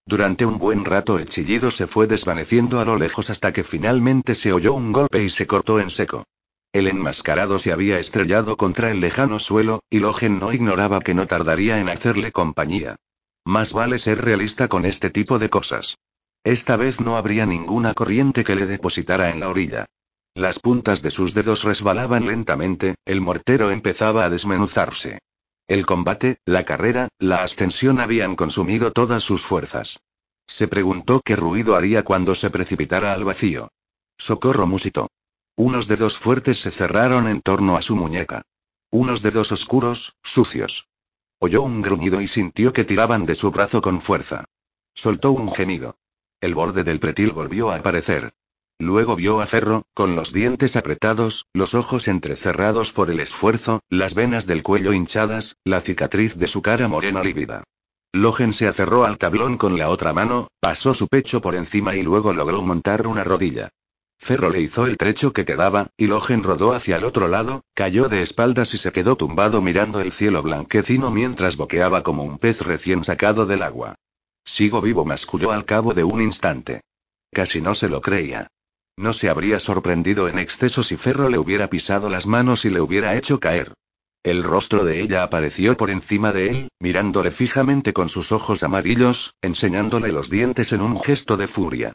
Durante 0.08 0.46
un 0.46 0.56
buen 0.56 0.86
rato 0.86 1.18
el 1.18 1.28
chillido 1.28 1.70
se 1.70 1.86
fue 1.86 2.06
desvaneciendo 2.06 2.80
a 2.80 2.86
lo 2.86 2.96
lejos 2.96 3.28
hasta 3.28 3.52
que 3.52 3.62
finalmente 3.62 4.34
se 4.34 4.54
oyó 4.54 4.72
un 4.72 4.90
golpe 4.90 5.22
y 5.22 5.28
se 5.28 5.46
cortó 5.46 5.80
en 5.80 5.90
seco. 5.90 6.24
El 6.72 6.86
enmascarado 6.86 7.58
se 7.58 7.72
había 7.72 7.98
estrellado 7.98 8.56
contra 8.56 8.90
el 8.90 9.00
lejano 9.00 9.38
suelo, 9.38 9.82
y 9.90 9.98
Logen 9.98 10.38
no 10.38 10.54
ignoraba 10.54 11.00
que 11.00 11.12
no 11.12 11.26
tardaría 11.26 11.78
en 11.78 11.90
hacerle 11.90 12.32
compañía. 12.32 12.96
Más 13.44 13.74
vale 13.74 13.98
ser 13.98 14.24
realista 14.24 14.68
con 14.68 14.86
este 14.86 15.10
tipo 15.10 15.38
de 15.38 15.50
cosas. 15.50 15.98
Esta 16.42 16.78
vez 16.78 17.00
no 17.00 17.18
habría 17.18 17.44
ninguna 17.44 17.92
corriente 17.92 18.44
que 18.44 18.54
le 18.54 18.64
depositara 18.64 19.28
en 19.28 19.40
la 19.40 19.50
orilla. 19.50 19.84
Las 20.32 20.58
puntas 20.58 21.02
de 21.02 21.10
sus 21.10 21.34
dedos 21.34 21.64
resbalaban 21.64 22.24
lentamente, 22.24 22.94
el 23.04 23.20
mortero 23.20 23.70
empezaba 23.70 24.24
a 24.24 24.30
desmenuzarse. 24.30 25.18
El 25.68 25.84
combate, 25.84 26.40
la 26.46 26.64
carrera, 26.64 27.08
la 27.18 27.42
ascensión 27.42 28.00
habían 28.00 28.36
consumido 28.36 28.90
todas 28.90 29.22
sus 29.22 29.44
fuerzas. 29.44 30.00
Se 30.46 30.66
preguntó 30.66 31.20
qué 31.22 31.36
ruido 31.36 31.76
haría 31.76 32.04
cuando 32.04 32.34
se 32.34 32.48
precipitara 32.48 33.12
al 33.12 33.24
vacío. 33.24 33.70
Socorro 34.16 34.66
musitó. 34.66 35.10
Unos 35.56 35.86
dedos 35.86 36.16
fuertes 36.16 36.58
se 36.58 36.70
cerraron 36.70 37.28
en 37.28 37.42
torno 37.42 37.76
a 37.76 37.82
su 37.82 37.96
muñeca. 37.96 38.42
Unos 38.90 39.20
dedos 39.20 39.52
oscuros, 39.52 40.16
sucios. 40.22 40.88
Oyó 41.38 41.62
un 41.62 41.82
gruñido 41.82 42.22
y 42.22 42.28
sintió 42.28 42.72
que 42.72 42.84
tiraban 42.84 43.26
de 43.26 43.34
su 43.34 43.50
brazo 43.50 43.82
con 43.82 44.00
fuerza. 44.00 44.46
Soltó 44.94 45.32
un 45.32 45.52
gemido. 45.52 45.98
El 46.40 46.54
borde 46.54 46.82
del 46.82 46.98
pretil 46.98 47.32
volvió 47.32 47.70
a 47.70 47.76
aparecer. 47.76 48.32
Luego 48.80 49.16
vio 49.16 49.40
a 49.40 49.46
Ferro, 49.46 49.86
con 49.92 50.14
los 50.14 50.32
dientes 50.32 50.76
apretados, 50.76 51.46
los 51.52 51.74
ojos 51.74 52.06
entrecerrados 52.06 52.92
por 52.92 53.10
el 53.10 53.18
esfuerzo, 53.18 53.80
las 53.88 54.14
venas 54.14 54.46
del 54.46 54.62
cuello 54.62 54.92
hinchadas, 54.92 55.56
la 55.64 55.80
cicatriz 55.80 56.36
de 56.36 56.46
su 56.46 56.62
cara 56.62 56.86
morena 56.86 57.22
lívida. 57.22 57.64
Logen 58.12 58.52
se 58.52 58.68
aferró 58.68 59.04
al 59.04 59.18
tablón 59.18 59.58
con 59.58 59.78
la 59.78 59.90
otra 59.90 60.12
mano, 60.12 60.48
pasó 60.60 60.94
su 60.94 61.08
pecho 61.08 61.40
por 61.40 61.56
encima 61.56 61.96
y 61.96 62.02
luego 62.02 62.32
logró 62.32 62.62
montar 62.62 63.08
una 63.08 63.24
rodilla. 63.24 63.68
Ferro 64.16 64.48
le 64.48 64.60
hizo 64.60 64.86
el 64.86 64.96
trecho 64.96 65.32
que 65.32 65.44
quedaba, 65.44 65.88
y 65.96 66.06
Logen 66.06 66.44
rodó 66.44 66.72
hacia 66.72 66.96
el 66.96 67.04
otro 67.04 67.26
lado, 67.26 67.62
cayó 67.74 68.08
de 68.08 68.22
espaldas 68.22 68.74
y 68.74 68.78
se 68.78 68.92
quedó 68.92 69.16
tumbado 69.16 69.60
mirando 69.60 70.00
el 70.00 70.12
cielo 70.12 70.42
blanquecino 70.42 71.10
mientras 71.10 71.56
boqueaba 71.56 72.04
como 72.04 72.22
un 72.22 72.38
pez 72.38 72.60
recién 72.62 73.02
sacado 73.02 73.44
del 73.44 73.62
agua. 73.62 73.96
Sigo 74.44 74.80
vivo, 74.80 75.04
masculló 75.04 75.50
al 75.50 75.64
cabo 75.64 75.94
de 75.94 76.04
un 76.04 76.22
instante. 76.22 76.80
Casi 77.32 77.60
no 77.60 77.74
se 77.74 77.88
lo 77.88 78.00
creía. 78.00 78.48
No 78.98 79.12
se 79.12 79.30
habría 79.30 79.60
sorprendido 79.60 80.26
en 80.26 80.40
exceso 80.40 80.82
si 80.82 80.96
Ferro 80.96 81.28
le 81.28 81.38
hubiera 81.38 81.70
pisado 81.70 82.10
las 82.10 82.26
manos 82.26 82.64
y 82.64 82.70
le 82.70 82.80
hubiera 82.80 83.14
hecho 83.14 83.38
caer. 83.38 83.74
El 84.24 84.42
rostro 84.42 84.84
de 84.84 85.00
ella 85.00 85.22
apareció 85.22 85.76
por 85.76 85.90
encima 85.90 86.32
de 86.32 86.48
él, 86.48 86.68
mirándole 86.80 87.30
fijamente 87.30 87.92
con 87.92 88.08
sus 88.08 88.32
ojos 88.32 88.64
amarillos, 88.64 89.36
enseñándole 89.40 90.10
los 90.10 90.30
dientes 90.30 90.72
en 90.72 90.80
un 90.80 91.00
gesto 91.00 91.36
de 91.36 91.46
furia. 91.46 91.92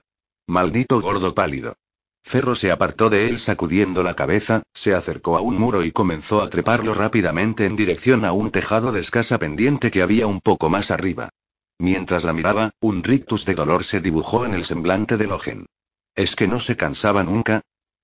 Maldito 0.47 1.01
gordo 1.01 1.36
pálido. 1.36 1.76
Ferro 2.24 2.56
se 2.56 2.72
apartó 2.72 3.10
de 3.10 3.28
él 3.28 3.38
sacudiendo 3.38 4.01
la 4.01 4.16
cabeza, 4.16 4.64
se 4.74 4.95
acercó 4.95 5.36
a 5.36 5.41
un 5.41 5.58
muro 5.58 5.84
y 5.84 5.91
comenzó 5.91 6.41
a 6.41 6.49
treparlo 6.49 6.93
rápidamente 6.93 7.66
en 7.66 7.76
dirección 7.76 8.24
a 8.24 8.32
un 8.32 8.49
tejado 8.49 8.93
de 8.93 9.01
escasa 9.01 9.38
pendiente 9.39 9.91
que 9.91 10.04
había 10.04 10.26
un 10.26 10.39
poco 10.39 10.70
más 10.70 10.89
arriba. 10.89 11.32
Mientras 11.80 12.24
la 12.24 12.32
miraba, 12.32 12.72
un 12.80 13.04
rictus 13.04 13.43
de 13.43 13.56
dolor 13.56 13.84
se 13.84 13.99
dibujó 13.99 14.45
en 14.45 14.54
el 14.54 14.64
semblante 14.64 15.18
de 15.18 15.28
Logen. 15.28 15.66
¿Es 16.16 16.36
que 16.36 16.47
no 16.47 16.59
se 16.59 16.78
cansaba 16.78 17.24
nunca? 17.24 17.61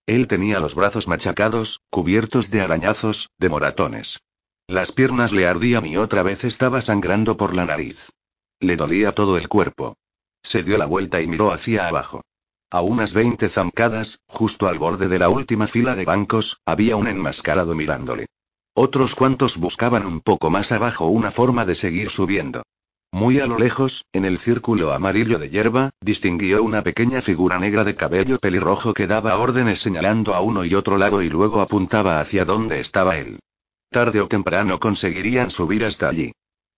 Él 0.08 0.28
tenía 0.28 0.60
los 0.60 0.74
brazos 0.74 1.08
machacados, 1.08 1.82
cubiertos 1.92 2.50
de 2.50 2.62
arañazos, 2.62 3.30
de 3.38 3.50
moratones. 3.50 4.22
Las 4.68 4.92
piernas 4.92 5.32
le 5.32 5.48
ardían 5.48 5.86
y 5.86 5.98
otra 5.98 6.24
vez 6.24 6.44
estaba 6.44 6.82
sangrando 6.82 7.38
por 7.38 7.54
la 7.54 7.66
nariz. 7.66 8.10
Le 8.60 8.76
dolía 8.76 9.14
todo 9.14 9.38
el 9.38 9.48
cuerpo. 9.48 9.96
Se 10.42 10.64
dio 10.64 10.78
la 10.78 10.86
vuelta 10.86 11.22
y 11.22 11.28
miró 11.28 11.52
hacia 11.52 11.88
abajo. 11.88 12.24
A 12.72 12.82
unas 12.82 13.14
veinte 13.14 13.50
zancadas, 13.50 14.20
justo 14.28 14.68
al 14.68 14.78
borde 14.78 15.08
de 15.08 15.20
la 15.20 15.30
última 15.30 15.68
fila 15.68 15.96
de 15.96 16.06
bancos, 16.06 16.62
había 16.66 16.96
un 16.96 17.08
enmascarado 17.08 17.74
mirándole. 17.76 18.28
Otros 18.76 19.16
cuantos 19.16 19.58
buscaban 19.58 20.06
un 20.06 20.22
poco 20.22 20.50
más 20.50 20.72
abajo 20.72 21.08
una 21.08 21.32
forma 21.32 21.66
de 21.66 21.76
seguir 21.76 22.10
subiendo. 22.10 22.64
Muy 23.12 23.40
a 23.40 23.48
lo 23.48 23.58
lejos, 23.58 24.06
en 24.14 24.24
el 24.24 24.38
círculo 24.38 24.92
amarillo 24.94 25.40
de 25.40 25.50
hierba, 25.50 25.90
distinguió 26.00 26.64
una 26.64 26.84
pequeña 26.84 27.22
figura 27.22 27.60
negra 27.60 27.84
de 27.84 27.96
cabello 27.96 28.38
pelirrojo 28.38 28.94
que 28.94 29.08
daba 29.08 29.38
órdenes 29.38 29.82
señalando 29.82 30.36
a 30.36 30.42
uno 30.42 30.64
y 30.64 30.76
otro 30.76 30.98
lado 30.98 31.22
y 31.22 31.30
luego 31.30 31.62
apuntaba 31.62 32.20
hacia 32.20 32.46
donde 32.46 32.80
estaba 32.80 33.18
él. 33.18 33.40
Tarde 33.90 34.22
o 34.22 34.28
temprano 34.28 34.80
conseguirían 34.80 35.50
subir 35.50 35.84
hasta 35.84 36.08
allí. 36.08 36.32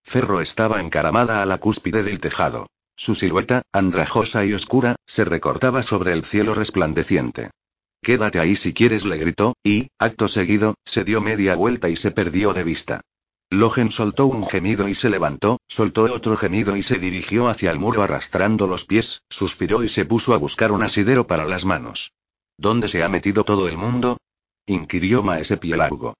Ferro 0.03 0.41
estaba 0.41 0.79
encaramada 0.79 1.41
a 1.41 1.45
la 1.45 1.57
cúspide 1.57 2.01
del 2.01 2.19
tejado. 2.19 2.67
Su 2.95 3.13
silueta, 3.13 3.63
andrajosa 3.73 4.45
y 4.45 4.53
oscura, 4.53 4.95
se 5.05 5.25
recortaba 5.25 5.83
sobre 5.83 6.13
el 6.13 6.23
cielo 6.23 6.55
resplandeciente. 6.55 7.51
Quédate 8.01 8.39
ahí 8.39 8.55
si 8.55 8.73
quieres, 8.73 9.05
le 9.05 9.17
gritó, 9.17 9.55
y, 9.63 9.89
acto 9.99 10.27
seguido, 10.27 10.75
se 10.85 11.03
dio 11.03 11.21
media 11.21 11.55
vuelta 11.55 11.89
y 11.89 11.95
se 11.95 12.11
perdió 12.11 12.53
de 12.53 12.63
vista. 12.63 13.01
Logen 13.53 13.91
soltó 13.91 14.27
un 14.27 14.47
gemido 14.47 14.87
y 14.87 14.95
se 14.95 15.09
levantó, 15.09 15.59
soltó 15.67 16.03
otro 16.03 16.37
gemido 16.37 16.77
y 16.77 16.83
se 16.83 16.99
dirigió 16.99 17.49
hacia 17.49 17.71
el 17.71 17.79
muro 17.79 18.01
arrastrando 18.01 18.65
los 18.65 18.85
pies, 18.85 19.23
suspiró 19.29 19.83
y 19.83 19.89
se 19.89 20.05
puso 20.05 20.33
a 20.33 20.37
buscar 20.37 20.71
un 20.71 20.83
asidero 20.83 21.27
para 21.27 21.45
las 21.45 21.65
manos. 21.65 22.13
¿Dónde 22.57 22.87
se 22.87 23.03
ha 23.03 23.09
metido 23.09 23.43
todo 23.43 23.67
el 23.67 23.77
mundo? 23.77 24.15
inquirió 24.67 25.21
Maese 25.21 25.57
Pielargo. 25.57 26.13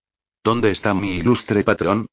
¿Dónde 0.44 0.72
está 0.72 0.94
mi 0.94 1.12
ilustre 1.12 1.64
patrón? 1.64 2.08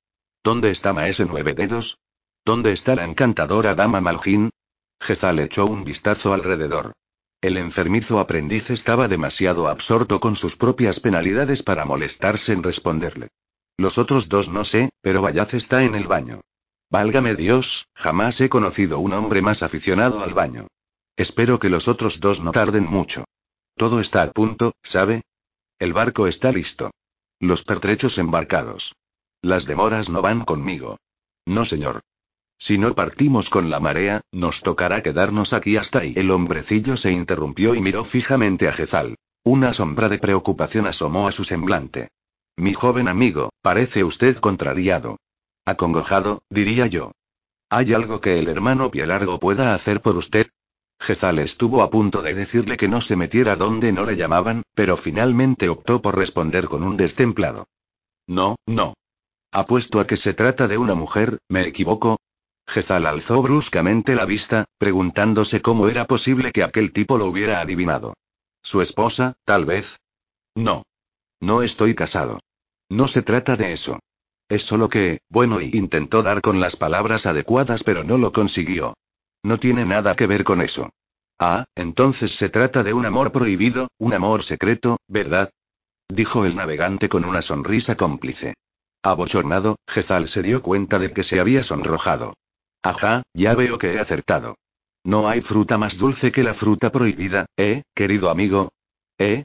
¿Dónde 0.45 0.71
está 0.71 0.93
Maese 0.93 1.25
Nueve 1.25 1.53
Dedos? 1.53 1.99
¿Dónde 2.45 2.71
está 2.71 2.95
la 2.95 3.05
encantadora 3.05 3.75
dama 3.75 4.01
Maljín? 4.01 4.51
Gezal 5.01 5.41
echó 5.41 5.67
un 5.67 5.83
vistazo 5.83 6.33
alrededor. 6.33 6.93
El 7.41 7.57
enfermizo 7.57 8.21
aprendiz 8.21 8.71
estaba 8.71 9.09
demasiado 9.09 9.67
absorto 9.67 10.21
con 10.21 10.37
sus 10.37 10.55
propias 10.55 11.01
penalidades 11.01 11.65
para 11.65 11.85
molestarse 11.85 12.53
en 12.53 12.63
responderle. 12.63 13.31
Los 13.79 13.97
otros 13.97 14.29
dos 14.29 14.49
no 14.49 14.65
sé, 14.65 14.91
pero 15.01 15.23
Vallaz 15.23 15.55
está 15.55 15.85
en 15.85 15.95
el 15.95 16.09
baño. 16.09 16.41
Válgame 16.91 17.37
Dios, 17.37 17.87
jamás 17.95 18.41
he 18.41 18.49
conocido 18.49 18.99
un 18.99 19.13
hombre 19.13 19.41
más 19.41 19.63
aficionado 19.63 20.23
al 20.23 20.35
baño. 20.35 20.67
Espero 21.17 21.61
que 21.61 21.71
los 21.71 21.87
otros 21.87 22.19
dos 22.19 22.43
no 22.43 22.51
tarden 22.51 22.87
mucho. 22.87 23.25
Todo 23.77 24.01
está 24.01 24.23
a 24.23 24.33
punto, 24.33 24.73
¿sabe? 24.83 25.23
El 25.79 25.93
barco 25.93 26.27
está 26.27 26.51
listo. 26.51 26.91
Los 27.39 27.63
pertrechos 27.63 28.19
embarcados. 28.19 28.97
Las 29.43 29.65
demoras 29.65 30.11
no 30.11 30.23
van 30.23 30.45
conmigo. 30.45 30.99
No, 31.47 31.65
señor. 31.65 32.01
Si 32.59 32.79
no 32.79 32.93
partimos 32.97 33.49
con 33.49 33.71
la 33.71 33.79
marea, 33.79 34.23
nos 34.33 34.63
tocará 34.63 35.05
quedarnos 35.05 35.53
aquí 35.53 35.77
hasta 35.77 36.01
ahí. 36.01 36.15
El 36.17 36.33
hombrecillo 36.33 36.97
se 36.97 37.13
interrumpió 37.13 37.77
y 37.77 37.81
miró 37.81 38.05
fijamente 38.05 38.67
a 38.67 38.73
Jezal. 38.73 39.15
Una 39.45 39.73
sombra 39.73 40.09
de 40.09 40.19
preocupación 40.19 40.89
asomó 40.89 41.29
a 41.29 41.33
su 41.33 41.45
semblante. 41.45 42.09
Mi 42.57 42.75
joven 42.75 43.07
amigo, 43.07 43.51
parece 43.69 44.03
usted 44.03 44.39
contrariado. 44.39 45.19
Acongojado, 45.67 46.41
diría 46.49 46.87
yo. 46.87 47.13
¿Hay 47.69 47.93
algo 47.93 48.19
que 48.19 48.39
el 48.39 48.49
hermano 48.49 48.91
Pielargo 48.91 49.39
pueda 49.39 49.75
hacer 49.75 50.01
por 50.01 50.17
usted? 50.17 50.47
Jezal 50.99 51.39
estuvo 51.39 51.83
a 51.83 51.91
punto 51.91 52.23
de 52.23 52.33
decirle 52.33 52.79
que 52.79 52.89
no 52.89 53.03
se 53.03 53.15
metiera 53.15 53.57
donde 53.57 53.93
no 53.93 54.07
le 54.07 54.17
llamaban, 54.17 54.63
pero 54.75 54.97
finalmente 54.97 55.69
optó 55.69 56.01
por 56.01 56.17
responder 56.17 56.65
con 56.65 56.83
un 56.83 56.97
destemplado. 56.97 57.67
No, 58.27 58.57
no. 58.65 58.95
Apuesto 59.53 60.01
a 60.01 60.07
que 60.07 60.17
se 60.17 60.33
trata 60.33 60.67
de 60.67 60.79
una 60.79 60.95
mujer, 60.95 61.37
¿me 61.51 61.61
equivoco? 61.67 62.17
Gezal 62.67 63.05
alzó 63.05 63.43
bruscamente 63.43 64.15
la 64.15 64.25
vista, 64.25 64.65
preguntándose 64.79 65.61
cómo 65.61 65.89
era 65.89 66.07
posible 66.07 66.53
que 66.53 66.63
aquel 66.63 66.91
tipo 66.91 67.19
lo 67.19 67.27
hubiera 67.27 67.61
adivinado. 67.61 68.15
¿Su 68.63 68.81
esposa, 68.81 69.35
tal 69.45 69.67
vez? 69.67 69.99
No. 70.55 70.85
No 71.39 71.63
estoy 71.63 71.95
casado. 71.95 72.41
No 72.91 73.09
se 73.09 73.23
trata 73.23 73.57
de 73.57 73.73
eso. 73.73 73.99
Es 74.49 74.63
solo 74.65 74.89
que, 74.89 75.21
bueno, 75.29 75.61
y 75.61 75.71
intentó 75.75 76.23
dar 76.23 76.41
con 76.41 76.61
las 76.61 76.77
palabras 76.77 77.27
adecuadas 77.27 77.83
pero 77.83 78.05
no 78.05 78.17
lo 78.17 78.33
consiguió. 78.33 78.95
No 79.43 79.59
tiene 79.59 79.85
nada 79.85 80.17
que 80.17 80.27
ver 80.27 80.45
con 80.45 80.63
eso. 80.63 80.91
Ah, 81.39 81.65
entonces 81.77 82.35
se 82.35 82.49
trata 82.49 82.83
de 82.83 82.93
un 82.93 83.07
amor 83.07 83.31
prohibido, 83.31 83.89
un 83.99 84.15
amor 84.15 84.43
secreto, 84.43 84.97
¿verdad? 85.07 85.51
Dijo 86.09 86.45
el 86.45 86.57
navegante 86.57 87.09
con 87.09 87.25
una 87.25 87.43
sonrisa 87.43 87.97
cómplice. 87.97 88.55
Abochornado, 89.03 89.77
Gezal 89.87 90.27
se 90.27 90.43
dio 90.43 90.63
cuenta 90.63 90.99
de 90.99 91.13
que 91.13 91.23
se 91.23 91.39
había 91.39 91.63
sonrojado. 91.63 92.35
Ajá, 92.83 93.23
ya 93.35 93.55
veo 93.55 93.79
que 93.79 93.95
he 93.95 94.01
acertado. 94.01 94.57
No 95.05 95.29
hay 95.29 95.41
fruta 95.41 95.79
más 95.79 95.99
dulce 95.99 96.33
que 96.33 96.43
la 96.43 96.55
fruta 96.55 96.91
prohibida, 96.91 97.47
¿eh, 97.57 97.83
querido 97.95 98.31
amigo? 98.31 98.71
¿Eh? 99.19 99.45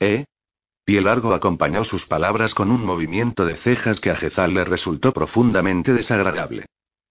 ¿Eh? 0.00 0.24
Pielargo 0.86 1.34
acompañó 1.34 1.82
sus 1.82 2.06
palabras 2.06 2.54
con 2.54 2.70
un 2.70 2.86
movimiento 2.86 3.44
de 3.44 3.56
cejas 3.56 3.98
que 3.98 4.12
a 4.12 4.16
Jezal 4.16 4.54
le 4.54 4.62
resultó 4.62 5.12
profundamente 5.12 5.92
desagradable. 5.92 6.66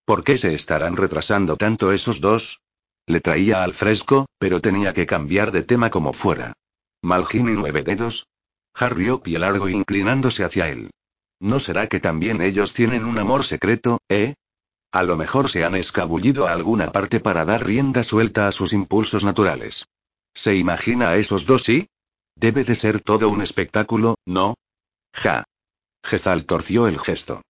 ¿Por 0.06 0.24
qué 0.24 0.38
se 0.38 0.56
estarán 0.56 0.96
retrasando 0.96 1.58
tanto 1.58 1.92
esos 1.92 2.22
dos? 2.22 2.62
Le 3.06 3.20
traía 3.20 3.64
al 3.64 3.74
fresco, 3.74 4.28
pero 4.40 4.62
tenía 4.62 4.94
que 4.94 5.06
cambiar 5.06 5.52
de 5.52 5.64
tema 5.64 5.90
como 5.90 6.14
fuera. 6.14 6.54
Malgin 7.02 7.50
y 7.50 7.52
nueve 7.52 7.84
dedos. 7.84 8.28
Harrió 8.74 9.22
pie 9.22 9.40
largo 9.40 9.68
inclinándose 9.68 10.46
hacia 10.46 10.70
él. 10.70 10.92
¿No 11.42 11.60
será 11.60 11.88
que 11.88 12.00
también 12.00 12.42
ellos 12.42 12.74
tienen 12.74 13.04
un 13.04 13.18
amor 13.20 13.44
secreto, 13.44 13.98
eh? 14.08 14.36
A 14.94 15.04
lo 15.04 15.18
mejor 15.18 15.50
se 15.50 15.66
han 15.66 15.76
escabullido 15.76 16.48
a 16.48 16.54
alguna 16.54 16.94
parte 16.94 17.20
para 17.20 17.44
dar 17.44 17.66
rienda 17.66 18.06
suelta 18.06 18.48
a 18.48 18.54
sus 18.54 18.72
impulsos 18.72 19.26
naturales. 19.26 19.86
¿Se 20.34 20.56
imagina 20.56 21.10
a 21.10 21.18
esos 21.18 21.46
dos, 21.46 21.64
sí? 21.64 21.90
Debe 22.36 22.64
de 22.64 22.76
ser 22.76 23.02
todo 23.02 23.30
un 23.30 23.42
espectáculo, 23.42 24.16
¿no? 24.26 24.56
Ja. 25.14 25.46
Jezal 26.04 26.46
torció 26.46 26.88
el 26.88 27.00
gesto. 27.00 27.42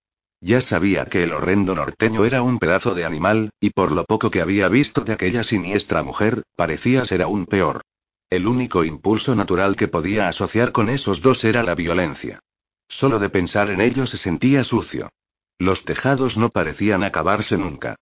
Ya 0.41 0.61
sabía 0.61 1.05
que 1.05 1.23
el 1.23 1.33
horrendo 1.33 1.75
norteño 1.75 2.23
era 2.23 2.41
un 2.41 2.59
pedazo 2.59 2.93
de 2.93 3.03
animal, 3.03 3.49
y 3.59 3.71
por 3.71 3.91
lo 3.91 4.05
poco 4.05 4.29
que 4.29 4.41
había 4.41 4.69
visto 4.69 5.01
de 5.01 5.13
aquella 5.13 5.43
siniestra 5.43 6.03
mujer, 6.03 6.43
parecía 6.55 7.03
ser 7.05 7.23
aún 7.23 7.45
peor. 7.45 7.81
El 8.29 8.47
único 8.47 8.83
impulso 8.83 9.33
natural 9.33 9.75
que 9.75 9.87
podía 9.87 10.27
asociar 10.27 10.71
con 10.71 10.89
esos 10.89 11.21
dos 11.21 11.43
era 11.43 11.63
la 11.63 11.75
violencia. 11.75 12.39
Solo 12.87 13.19
de 13.19 13.29
pensar 13.29 13.69
en 13.71 13.81
ello 13.81 14.05
se 14.05 14.17
sentía 14.17 14.63
sucio. 14.63 15.09
Los 15.57 15.83
tejados 15.83 16.37
no 16.37 16.49
parecían 16.49 17.03
acabarse 17.03 17.57
nunca. 17.57 17.95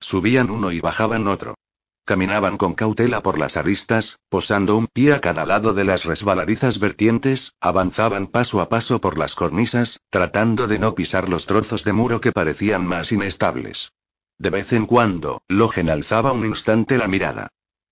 Subían 0.00 0.50
uno 0.50 0.72
y 0.72 0.80
bajaban 0.80 1.26
otro. 1.28 1.56
Caminaban 2.04 2.56
con 2.56 2.74
cautela 2.74 3.22
por 3.22 3.38
las 3.38 3.56
aristas, 3.56 4.18
posando 4.28 4.76
un 4.76 4.86
pie 4.86 5.12
a 5.12 5.20
cada 5.20 5.46
lado 5.46 5.74
de 5.74 5.84
las 5.84 6.04
resbaladizas 6.04 6.78
vertientes, 6.78 7.54
avanzaban 7.60 8.26
paso 8.26 8.60
a 8.60 8.68
paso 8.68 9.00
por 9.00 9.18
las 9.18 9.34
cornisas, 9.34 10.00
tratando 10.10 10.66
de 10.66 10.78
no 10.78 10.94
pisar 10.94 11.28
los 11.28 11.46
trozos 11.46 11.84
de 11.84 11.92
muro 11.92 12.20
que 12.20 12.32
parecían 12.32 12.86
más 12.86 13.12
inestables. 13.12 13.92
De 14.38 14.50
vez 14.50 14.72
en 14.72 14.86
cuando, 14.86 15.42
Logen 15.48 15.90
alzaba 15.90 16.32
un 16.32 16.46
instante 16.46 16.96
la 16.98 17.06
mirada. 17.06 17.48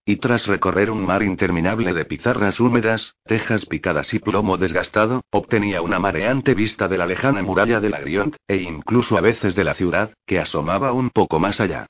Y 0.07 0.17
tras 0.17 0.47
recorrer 0.47 0.91
un 0.91 1.05
mar 1.05 1.23
interminable 1.23 1.93
de 1.93 2.07
pizarras 2.07 2.61
húmedas, 2.61 3.17
tejas 3.27 3.67
picadas 3.67 4.15
y 4.15 4.19
plomo 4.19 4.57
desgastado, 4.57 5.21
obtenía 5.31 5.83
una 5.83 5.99
mareante 5.99 6.55
vista 6.55 6.89
de 6.89 6.97
la 6.97 7.07
lejana 7.07 7.43
muralla 7.43 7.79
de 7.81 7.91
la 7.91 8.01
e 8.49 8.57
incluso 8.57 9.19
a 9.19 9.21
veces 9.21 9.55
de 9.55 9.65
la 9.65 9.75
ciudad, 9.75 10.15
que 10.25 10.39
asomaba 10.39 10.93
un 10.93 11.11
poco 11.11 11.39
más 11.39 11.61
allá. 11.61 11.87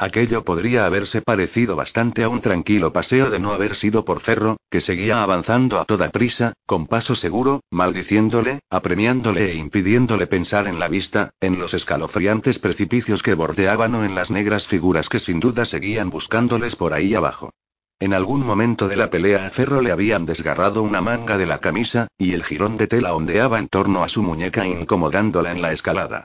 Aquello 0.00 0.44
podría 0.44 0.86
haberse 0.86 1.22
parecido 1.22 1.74
bastante 1.74 2.22
a 2.22 2.28
un 2.28 2.40
tranquilo 2.40 2.92
paseo 2.92 3.30
de 3.30 3.40
no 3.40 3.52
haber 3.52 3.74
sido 3.74 4.04
por 4.04 4.20
Ferro, 4.20 4.56
que 4.70 4.80
seguía 4.80 5.24
avanzando 5.24 5.80
a 5.80 5.84
toda 5.84 6.10
prisa, 6.10 6.52
con 6.66 6.86
paso 6.86 7.16
seguro, 7.16 7.62
maldiciéndole, 7.72 8.60
apremiándole 8.70 9.50
e 9.50 9.54
impidiéndole 9.56 10.28
pensar 10.28 10.68
en 10.68 10.78
la 10.78 10.86
vista, 10.86 11.30
en 11.40 11.58
los 11.58 11.74
escalofriantes 11.74 12.60
precipicios 12.60 13.24
que 13.24 13.34
bordeaban 13.34 13.92
o 13.96 14.04
en 14.04 14.14
las 14.14 14.30
negras 14.30 14.68
figuras 14.68 15.08
que 15.08 15.18
sin 15.18 15.40
duda 15.40 15.66
seguían 15.66 16.10
buscándoles 16.10 16.76
por 16.76 16.94
ahí 16.94 17.16
abajo. 17.16 17.50
En 17.98 18.14
algún 18.14 18.46
momento 18.46 18.86
de 18.86 18.94
la 18.94 19.10
pelea 19.10 19.46
a 19.46 19.50
Ferro 19.50 19.80
le 19.80 19.90
habían 19.90 20.26
desgarrado 20.26 20.84
una 20.84 21.00
manga 21.00 21.36
de 21.36 21.46
la 21.46 21.58
camisa, 21.58 22.06
y 22.16 22.34
el 22.34 22.44
jirón 22.44 22.76
de 22.76 22.86
tela 22.86 23.14
ondeaba 23.16 23.58
en 23.58 23.66
torno 23.66 24.04
a 24.04 24.08
su 24.08 24.22
muñeca 24.22 24.64
incomodándola 24.64 25.50
en 25.50 25.60
la 25.60 25.72
escalada. 25.72 26.22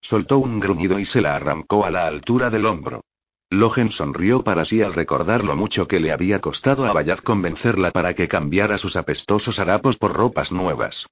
Soltó 0.00 0.38
un 0.38 0.60
gruñido 0.60 1.00
y 1.00 1.04
se 1.04 1.22
la 1.22 1.34
arrancó 1.34 1.84
a 1.84 1.90
la 1.90 2.06
altura 2.06 2.50
del 2.50 2.66
hombro. 2.66 3.00
Logen 3.50 3.92
sonrió 3.92 4.42
para 4.42 4.64
sí 4.64 4.82
al 4.82 4.92
recordar 4.92 5.44
lo 5.44 5.54
mucho 5.54 5.86
que 5.86 6.00
le 6.00 6.10
había 6.10 6.40
costado 6.40 6.84
a 6.84 6.92
Bayat 6.92 7.20
convencerla 7.20 7.92
para 7.92 8.12
que 8.12 8.26
cambiara 8.26 8.76
sus 8.76 8.96
apestosos 8.96 9.60
harapos 9.60 9.98
por 9.98 10.14
ropas 10.14 10.50
nuevas. 10.50 11.06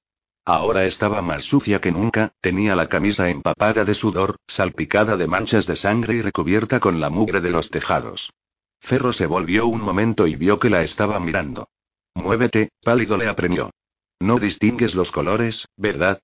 Ahora 0.45 0.83
estaba 0.83 1.21
más 1.21 1.45
sucia 1.45 1.79
que 1.79 1.93
nunca, 1.93 2.33
tenía 2.41 2.75
la 2.75 2.87
camisa 2.87 3.29
empapada 3.29 3.85
de 3.85 3.93
sudor, 3.93 4.35
salpicada 4.47 5.15
de 5.15 5.27
manchas 5.27 5.65
de 5.65 5.77
sangre 5.77 6.15
y 6.15 6.21
recubierta 6.21 6.81
con 6.81 6.99
la 6.99 7.09
mugre 7.09 7.39
de 7.39 7.51
los 7.51 7.69
tejados. 7.69 8.33
Ferro 8.81 9.13
se 9.13 9.27
volvió 9.27 9.65
un 9.65 9.81
momento 9.81 10.27
y 10.27 10.35
vio 10.35 10.59
que 10.59 10.69
la 10.69 10.83
estaba 10.83 11.19
mirando. 11.21 11.69
Muévete, 12.15 12.69
pálido 12.83 13.17
le 13.17 13.27
apremió. 13.27 13.71
No 14.19 14.39
distingues 14.39 14.93
los 14.93 15.11
colores, 15.11 15.67
¿verdad? 15.77 16.19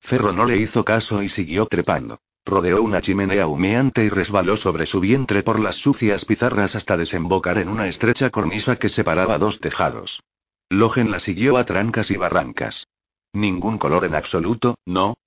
Ferro 0.00 0.32
no 0.32 0.44
le 0.44 0.56
hizo 0.56 0.84
caso 0.84 1.22
y 1.22 1.28
siguió 1.28 1.66
trepando. 1.66 2.20
Rodeó 2.48 2.82
una 2.82 3.02
chimenea 3.02 3.46
humeante 3.46 4.06
y 4.06 4.08
resbaló 4.08 4.56
sobre 4.56 4.86
su 4.86 5.00
vientre 5.00 5.42
por 5.42 5.60
las 5.60 5.76
sucias 5.76 6.24
pizarras 6.24 6.76
hasta 6.76 6.96
desembocar 6.96 7.58
en 7.58 7.68
una 7.68 7.88
estrecha 7.88 8.30
cornisa 8.30 8.76
que 8.76 8.88
separaba 8.88 9.36
dos 9.36 9.60
tejados. 9.60 10.22
Logen 10.70 11.10
la 11.10 11.20
siguió 11.20 11.58
a 11.58 11.66
trancas 11.66 12.10
y 12.10 12.16
barrancas. 12.16 12.86
Ningún 13.34 13.76
color 13.76 14.06
en 14.06 14.14
absoluto, 14.14 14.76
¿no? 14.86 15.18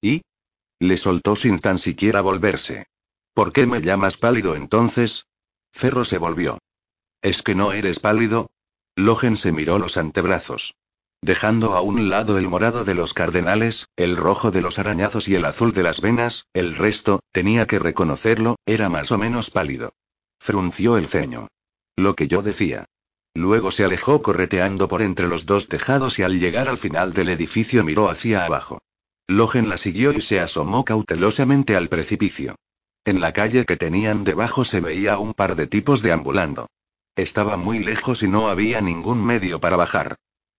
¿Y? 0.00 0.22
Le 0.78 0.96
soltó 0.98 1.34
sin 1.34 1.58
tan 1.58 1.78
siquiera 1.78 2.20
volverse. 2.20 2.86
¿Por 3.34 3.52
qué 3.52 3.66
me 3.66 3.80
llamas 3.80 4.16
pálido 4.16 4.54
entonces? 4.54 5.26
Ferro 5.72 6.04
se 6.04 6.18
volvió. 6.18 6.60
¿Es 7.22 7.42
que 7.42 7.56
no 7.56 7.72
eres 7.72 7.98
pálido? 7.98 8.52
Logen 8.94 9.36
se 9.36 9.50
miró 9.50 9.80
los 9.80 9.96
antebrazos. 9.96 10.76
Dejando 11.20 11.74
a 11.74 11.80
un 11.80 12.10
lado 12.10 12.38
el 12.38 12.48
morado 12.48 12.84
de 12.84 12.94
los 12.94 13.12
cardenales, 13.12 13.88
el 13.96 14.16
rojo 14.16 14.50
de 14.50 14.62
los 14.62 14.78
arañazos 14.78 15.28
y 15.28 15.34
el 15.34 15.44
azul 15.44 15.72
de 15.72 15.82
las 15.82 16.00
venas, 16.00 16.46
el 16.54 16.76
resto, 16.76 17.20
tenía 17.32 17.66
que 17.66 17.78
reconocerlo, 17.78 18.56
era 18.66 18.88
más 18.88 19.10
o 19.10 19.18
menos 19.18 19.50
pálido. 19.50 19.92
Frunció 20.38 20.96
el 20.96 21.08
ceño. 21.08 21.48
Lo 21.96 22.14
que 22.14 22.28
yo 22.28 22.42
decía. 22.42 22.86
Luego 23.34 23.72
se 23.72 23.84
alejó 23.84 24.22
correteando 24.22 24.88
por 24.88 25.02
entre 25.02 25.28
los 25.28 25.44
dos 25.44 25.68
tejados 25.68 26.18
y 26.18 26.22
al 26.22 26.38
llegar 26.38 26.68
al 26.68 26.78
final 26.78 27.12
del 27.12 27.28
edificio 27.28 27.84
miró 27.84 28.08
hacia 28.08 28.44
abajo. 28.44 28.80
Logen 29.26 29.68
la 29.68 29.76
siguió 29.76 30.12
y 30.12 30.20
se 30.20 30.40
asomó 30.40 30.84
cautelosamente 30.84 31.76
al 31.76 31.88
precipicio. 31.88 32.56
En 33.04 33.20
la 33.20 33.32
calle 33.32 33.66
que 33.66 33.76
tenían 33.76 34.24
debajo 34.24 34.64
se 34.64 34.80
veía 34.80 35.18
un 35.18 35.34
par 35.34 35.56
de 35.56 35.66
tipos 35.66 36.00
deambulando. 36.02 36.68
Estaba 37.16 37.56
muy 37.56 37.80
lejos 37.80 38.22
y 38.22 38.28
no 38.28 38.48
había 38.48 38.80
ningún 38.80 39.24
medio 39.24 39.60
para 39.60 39.76
bajar. 39.76 40.16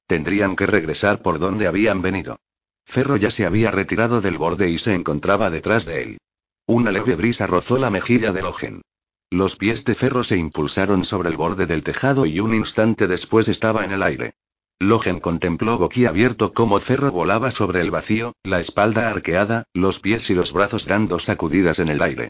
Tendrían 0.10 0.55
que 0.55 0.66
regresar 0.66 1.22
por 1.22 1.38
donde 1.38 1.68
habían 1.68 2.01
venido. 2.01 2.39
Ferro 2.84 3.16
ya 3.16 3.30
se 3.30 3.45
había 3.45 3.70
retirado 3.70 4.22
del 4.22 4.39
borde 4.39 4.68
y 4.68 4.80
se 4.80 4.95
encontraba 4.95 5.51
detrás 5.51 5.86
de 5.86 6.01
él. 6.01 6.18
Una 6.66 6.91
leve 6.91 7.16
brisa 7.16 7.45
rozó 7.45 7.78
la 7.78 7.91
mejilla 7.91 8.34
de 8.34 8.41
Logen. 8.41 8.82
Los 9.30 9.55
pies 9.55 9.86
de 9.86 9.93
Ferro 9.93 10.24
se 10.24 10.36
impulsaron 10.36 11.05
sobre 11.05 11.30
el 11.30 11.38
borde 11.38 11.68
del 11.68 11.84
tejado 11.84 12.26
y 12.26 12.39
un 12.39 12.55
instante 12.55 13.05
después 13.07 13.47
estaba 13.49 13.86
en 13.86 13.91
el 13.91 14.01
aire. 14.01 14.34
Logen 14.80 15.20
contempló 15.20 15.78
boquiabierto 15.78 16.53
cómo 16.53 16.80
Ferro 16.80 17.12
volaba 17.12 17.51
sobre 17.51 17.82
el 17.82 17.91
vacío, 17.91 18.34
la 18.41 18.60
espalda 18.60 19.12
arqueada, 19.12 19.66
los 19.76 19.99
pies 19.99 20.28
y 20.32 20.34
los 20.34 20.53
brazos 20.53 20.88
dando 20.88 21.20
sacudidas 21.20 21.78
en 21.78 21.89
el 21.89 22.01
aire. 22.01 22.30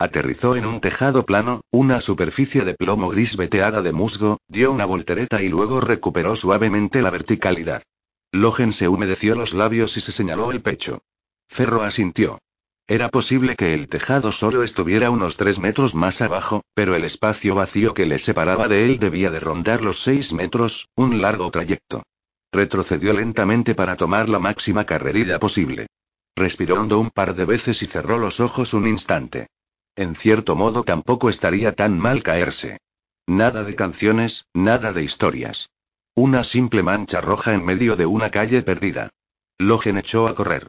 Aterrizó 0.00 0.56
en 0.56 0.64
un 0.64 0.80
tejado 0.80 1.26
plano, 1.26 1.60
una 1.70 2.00
superficie 2.00 2.64
de 2.64 2.72
plomo 2.72 3.10
gris 3.10 3.36
veteada 3.36 3.82
de 3.82 3.92
musgo, 3.92 4.38
dio 4.48 4.72
una 4.72 4.86
voltereta 4.86 5.42
y 5.42 5.50
luego 5.50 5.82
recuperó 5.82 6.36
suavemente 6.36 7.02
la 7.02 7.10
verticalidad. 7.10 7.82
Logen 8.32 8.72
se 8.72 8.88
humedeció 8.88 9.34
los 9.34 9.52
labios 9.52 9.98
y 9.98 10.00
se 10.00 10.10
señaló 10.10 10.52
el 10.52 10.62
pecho. 10.62 11.02
Ferro 11.50 11.82
asintió. 11.82 12.38
Era 12.86 13.10
posible 13.10 13.56
que 13.56 13.74
el 13.74 13.88
tejado 13.88 14.32
solo 14.32 14.62
estuviera 14.62 15.10
unos 15.10 15.36
tres 15.36 15.58
metros 15.58 15.94
más 15.94 16.22
abajo, 16.22 16.62
pero 16.72 16.96
el 16.96 17.04
espacio 17.04 17.54
vacío 17.54 17.92
que 17.92 18.06
le 18.06 18.18
separaba 18.18 18.68
de 18.68 18.86
él 18.86 18.98
debía 18.98 19.30
de 19.30 19.40
rondar 19.40 19.82
los 19.82 20.00
seis 20.02 20.32
metros, 20.32 20.88
un 20.94 21.20
largo 21.20 21.50
trayecto. 21.50 22.04
Retrocedió 22.52 23.12
lentamente 23.12 23.74
para 23.74 23.96
tomar 23.96 24.30
la 24.30 24.38
máxima 24.38 24.86
carrerilla 24.86 25.38
posible. 25.38 25.88
Respiró 26.34 26.80
hondo 26.80 26.98
un 26.98 27.10
par 27.10 27.34
de 27.34 27.44
veces 27.44 27.82
y 27.82 27.86
cerró 27.86 28.16
los 28.16 28.40
ojos 28.40 28.72
un 28.72 28.86
instante. 28.86 29.48
En 29.96 30.14
cierto 30.14 30.56
modo 30.56 30.84
tampoco 30.84 31.28
estaría 31.28 31.74
tan 31.74 31.98
mal 31.98 32.22
caerse. 32.22 32.78
Nada 33.26 33.64
de 33.64 33.74
canciones, 33.74 34.46
nada 34.54 34.92
de 34.92 35.04
historias. 35.04 35.70
Una 36.14 36.44
simple 36.44 36.82
mancha 36.82 37.20
roja 37.20 37.54
en 37.54 37.64
medio 37.64 37.96
de 37.96 38.06
una 38.06 38.30
calle 38.30 38.62
perdida. 38.62 39.10
Logen 39.58 39.98
echó 39.98 40.26
a 40.26 40.34
correr. 40.34 40.68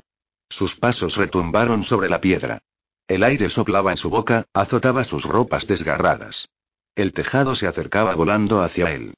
Sus 0.49 0.76
pasos 0.76 1.15
retumbaron 1.15 1.84
sobre 1.84 2.09
la 2.09 2.22
piedra. 2.22 2.61
El 3.07 3.24
aire 3.24 3.49
soplaba 3.49 3.91
en 3.91 3.97
su 3.97 4.09
boca, 4.09 4.45
azotaba 4.53 5.03
sus 5.03 5.26
ropas 5.26 5.67
desgarradas. 5.67 6.47
El 6.95 7.13
tejado 7.13 7.55
se 7.55 7.67
acercaba 7.67 8.15
volando 8.15 8.61
hacia 8.61 8.91
él. 8.91 9.13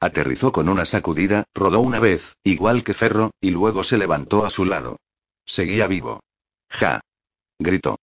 Aterrizó 0.00 0.52
con 0.52 0.68
una 0.68 0.84
sacudida, 0.84 1.44
rodó 1.54 1.80
una 1.80 1.98
vez, 1.98 2.36
igual 2.42 2.84
que 2.84 2.94
Ferro, 2.94 3.32
y 3.40 3.50
luego 3.50 3.84
se 3.84 3.98
levantó 3.98 4.46
a 4.46 4.50
su 4.50 4.64
lado. 4.64 4.96
Seguía 5.44 5.86
vivo. 5.86 6.20
Ja. 6.70 7.00
Gritó. 7.58 7.98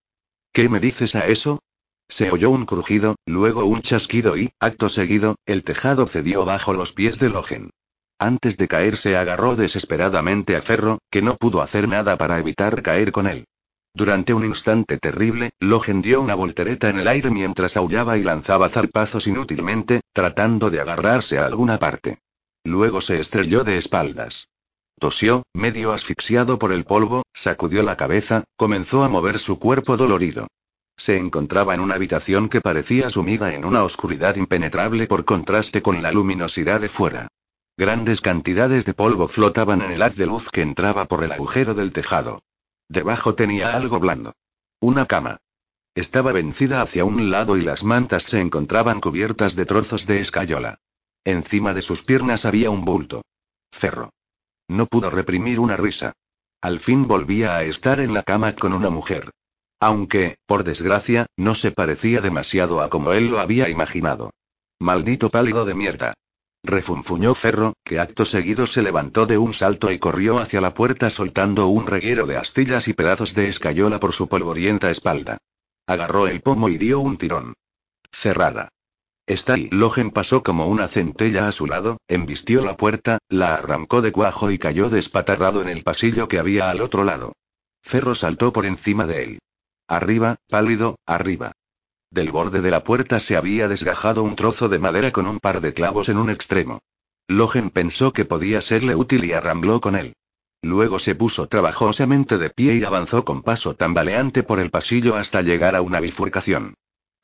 ¿Qué 0.56 0.70
me 0.70 0.80
dices 0.80 1.14
a 1.14 1.26
eso? 1.26 1.60
Se 2.08 2.30
oyó 2.30 2.48
un 2.48 2.64
crujido, 2.64 3.16
luego 3.26 3.66
un 3.66 3.82
chasquido 3.82 4.38
y, 4.38 4.52
acto 4.58 4.88
seguido, 4.88 5.36
el 5.44 5.62
tejado 5.64 6.06
cedió 6.06 6.46
bajo 6.46 6.72
los 6.72 6.94
pies 6.94 7.18
de 7.18 7.28
Logen. 7.28 7.68
Antes 8.18 8.56
de 8.56 8.66
caer 8.66 8.96
se 8.96 9.18
agarró 9.18 9.54
desesperadamente 9.54 10.56
a 10.56 10.62
Ferro, 10.62 11.00
que 11.10 11.20
no 11.20 11.36
pudo 11.36 11.60
hacer 11.60 11.88
nada 11.88 12.16
para 12.16 12.38
evitar 12.38 12.80
caer 12.80 13.12
con 13.12 13.26
él. 13.26 13.44
Durante 13.92 14.32
un 14.32 14.46
instante 14.46 14.96
terrible, 14.96 15.50
Logen 15.60 16.00
dio 16.00 16.22
una 16.22 16.34
voltereta 16.34 16.88
en 16.88 17.00
el 17.00 17.08
aire 17.08 17.30
mientras 17.30 17.76
aullaba 17.76 18.16
y 18.16 18.22
lanzaba 18.22 18.70
zarpazos 18.70 19.26
inútilmente, 19.26 20.00
tratando 20.14 20.70
de 20.70 20.80
agarrarse 20.80 21.38
a 21.38 21.44
alguna 21.44 21.78
parte. 21.78 22.20
Luego 22.64 23.02
se 23.02 23.20
estrelló 23.20 23.62
de 23.62 23.76
espaldas. 23.76 24.48
Tosió, 24.98 25.42
medio 25.52 25.92
asfixiado 25.92 26.58
por 26.58 26.72
el 26.72 26.84
polvo, 26.84 27.22
sacudió 27.34 27.82
la 27.82 27.96
cabeza, 27.96 28.44
comenzó 28.56 29.04
a 29.04 29.08
mover 29.10 29.38
su 29.38 29.58
cuerpo 29.58 29.98
dolorido. 29.98 30.48
Se 30.96 31.18
encontraba 31.18 31.74
en 31.74 31.80
una 31.80 31.96
habitación 31.96 32.48
que 32.48 32.62
parecía 32.62 33.10
sumida 33.10 33.52
en 33.52 33.66
una 33.66 33.84
oscuridad 33.84 34.36
impenetrable 34.36 35.06
por 35.06 35.26
contraste 35.26 35.82
con 35.82 36.02
la 36.02 36.12
luminosidad 36.12 36.80
de 36.80 36.88
fuera. 36.88 37.28
Grandes 37.76 38.22
cantidades 38.22 38.86
de 38.86 38.94
polvo 38.94 39.28
flotaban 39.28 39.82
en 39.82 39.90
el 39.90 40.00
haz 40.00 40.16
de 40.16 40.24
luz 40.24 40.48
que 40.48 40.62
entraba 40.62 41.04
por 41.04 41.22
el 41.22 41.32
agujero 41.32 41.74
del 41.74 41.92
tejado. 41.92 42.40
Debajo 42.88 43.34
tenía 43.34 43.76
algo 43.76 44.00
blando. 44.00 44.32
Una 44.80 45.04
cama. 45.04 45.36
Estaba 45.94 46.32
vencida 46.32 46.80
hacia 46.80 47.04
un 47.04 47.30
lado 47.30 47.58
y 47.58 47.62
las 47.62 47.84
mantas 47.84 48.22
se 48.22 48.40
encontraban 48.40 49.02
cubiertas 49.02 49.56
de 49.56 49.66
trozos 49.66 50.06
de 50.06 50.20
escayola. 50.20 50.78
Encima 51.24 51.74
de 51.74 51.82
sus 51.82 52.02
piernas 52.02 52.46
había 52.46 52.70
un 52.70 52.86
bulto. 52.86 53.22
Ferro. 53.72 54.10
No 54.68 54.86
pudo 54.86 55.10
reprimir 55.10 55.60
una 55.60 55.76
risa. 55.76 56.12
Al 56.60 56.80
fin 56.80 57.06
volvía 57.06 57.56
a 57.56 57.62
estar 57.62 58.00
en 58.00 58.14
la 58.14 58.22
cama 58.22 58.54
con 58.54 58.72
una 58.72 58.90
mujer. 58.90 59.30
Aunque, 59.80 60.36
por 60.46 60.64
desgracia, 60.64 61.26
no 61.36 61.54
se 61.54 61.70
parecía 61.70 62.20
demasiado 62.20 62.80
a 62.80 62.88
como 62.88 63.12
él 63.12 63.28
lo 63.28 63.40
había 63.40 63.68
imaginado. 63.68 64.30
Maldito 64.78 65.30
pálido 65.30 65.64
de 65.64 65.74
mierda. 65.74 66.14
Refunfuñó 66.62 67.34
Ferro, 67.34 67.74
que 67.84 68.00
acto 68.00 68.24
seguido 68.24 68.66
se 68.66 68.82
levantó 68.82 69.26
de 69.26 69.38
un 69.38 69.54
salto 69.54 69.92
y 69.92 69.98
corrió 69.98 70.38
hacia 70.38 70.60
la 70.60 70.74
puerta 70.74 71.10
soltando 71.10 71.68
un 71.68 71.86
reguero 71.86 72.26
de 72.26 72.36
astillas 72.36 72.88
y 72.88 72.92
pedazos 72.92 73.34
de 73.34 73.48
escayola 73.48 74.00
por 74.00 74.12
su 74.12 74.28
polvorienta 74.28 74.90
espalda. 74.90 75.38
Agarró 75.86 76.26
el 76.26 76.40
pomo 76.40 76.68
y 76.68 76.78
dio 76.78 76.98
un 76.98 77.18
tirón. 77.18 77.54
Cerrada. 78.10 78.70
Está 79.26 79.54
ahí. 79.54 79.68
Logen 79.72 80.12
pasó 80.12 80.44
como 80.44 80.68
una 80.68 80.86
centella 80.86 81.48
a 81.48 81.52
su 81.52 81.66
lado, 81.66 81.98
embistió 82.06 82.64
la 82.64 82.76
puerta, 82.76 83.18
la 83.28 83.54
arrancó 83.54 84.00
de 84.00 84.12
cuajo 84.12 84.52
y 84.52 84.58
cayó 84.58 84.88
despatarrado 84.88 85.60
en 85.62 85.68
el 85.68 85.82
pasillo 85.82 86.28
que 86.28 86.38
había 86.38 86.70
al 86.70 86.80
otro 86.80 87.02
lado. 87.02 87.32
Ferro 87.82 88.14
saltó 88.14 88.52
por 88.52 88.66
encima 88.66 89.06
de 89.06 89.24
él. 89.24 89.38
Arriba, 89.88 90.36
pálido, 90.48 90.96
arriba. 91.06 91.52
Del 92.10 92.30
borde 92.30 92.60
de 92.62 92.70
la 92.70 92.84
puerta 92.84 93.18
se 93.18 93.36
había 93.36 93.66
desgajado 93.66 94.22
un 94.22 94.36
trozo 94.36 94.68
de 94.68 94.78
madera 94.78 95.10
con 95.10 95.26
un 95.26 95.40
par 95.40 95.60
de 95.60 95.74
clavos 95.74 96.08
en 96.08 96.18
un 96.18 96.30
extremo. 96.30 96.80
Logen 97.28 97.70
pensó 97.70 98.12
que 98.12 98.24
podía 98.24 98.60
serle 98.60 98.94
útil 98.94 99.24
y 99.24 99.32
arrambló 99.32 99.80
con 99.80 99.96
él. 99.96 100.14
Luego 100.62 101.00
se 101.00 101.16
puso 101.16 101.48
trabajosamente 101.48 102.38
de 102.38 102.50
pie 102.50 102.76
y 102.76 102.84
avanzó 102.84 103.24
con 103.24 103.42
paso 103.42 103.74
tambaleante 103.74 104.44
por 104.44 104.60
el 104.60 104.70
pasillo 104.70 105.16
hasta 105.16 105.42
llegar 105.42 105.74
a 105.74 105.82
una 105.82 106.00
bifurcación. 106.00 106.74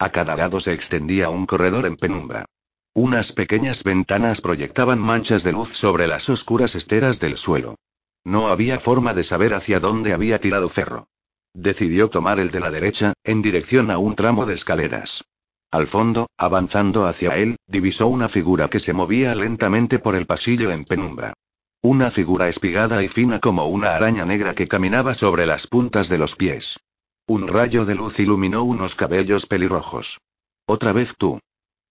A 0.03 0.11
cada 0.11 0.34
lado 0.34 0.59
se 0.59 0.72
extendía 0.72 1.30
un 1.30 1.46
corredor 1.46 1.86
en 1.86 1.94
penumbra. 1.94 2.44
Unas 2.92 3.30
pequeñas 3.30 3.84
ventanas 3.84 4.40
proyectaban 4.40 4.98
manchas 4.98 5.44
de 5.44 5.53
luz 5.53 5.68
sobre 5.68 6.09
las 6.09 6.28
oscuras 6.28 6.74
esteras 6.74 7.20
del 7.20 7.36
suelo. 7.36 7.76
No 8.24 8.48
había 8.48 8.80
forma 8.80 9.14
de 9.14 9.22
saber 9.22 9.55
hacia 9.55 9.78
dónde 9.78 10.12
había 10.12 10.40
tirado 10.40 10.68
Ferro. 10.68 11.07
Decidió 11.55 12.11
tomar 12.11 12.40
el 12.40 12.50
de 12.50 12.59
la 12.59 12.72
derecha, 12.72 13.12
en 13.22 13.42
dirección 13.42 13.92
a 13.92 13.98
un 13.98 14.16
tramo 14.16 14.44
de 14.44 14.55
escaleras. 14.55 15.22
Al 15.70 15.86
fondo, 15.86 16.26
avanzando 16.36 17.07
hacia 17.07 17.36
él, 17.36 17.55
divisó 17.68 18.09
una 18.09 18.28
figura 18.28 18.66
que 18.66 18.80
se 18.80 18.92
movía 18.92 19.36
lentamente 19.36 20.00
por 20.00 20.16
el 20.16 20.26
pasillo 20.26 20.72
en 20.72 20.84
penumbra. 20.84 21.32
Una 21.80 22.11
figura 22.11 22.48
espigada 22.48 23.05
y 23.05 23.09
fina 23.09 23.38
como 23.38 23.66
una 23.66 23.94
araña 23.94 24.24
negra 24.24 24.53
que 24.53 24.66
caminaba 24.66 25.14
sobre 25.14 25.46
las 25.46 25.68
puntas 25.68 26.09
de 26.09 26.18
los 26.18 26.34
pies. 26.34 26.80
Un 27.26 27.46
rayo 27.46 27.84
de 27.84 27.94
luz 27.94 28.18
iluminó 28.18 28.64
unos 28.64 28.96
cabellos 28.96 29.46
pelirrojos. 29.46 30.20
Otra 30.66 30.92
vez 30.92 31.14
tú. 31.16 31.38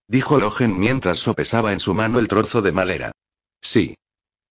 Dijo 0.06 0.38
Logen 0.38 0.78
mientras 0.78 1.18
sopesaba 1.18 1.72
en 1.72 1.80
su 1.80 1.94
mano 1.94 2.18
el 2.18 2.28
trozo 2.28 2.60
de 2.60 2.72
madera. 2.72 3.12
Sí. 3.62 3.96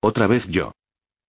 Otra 0.02 0.26
vez 0.26 0.48
yo. 0.48 0.72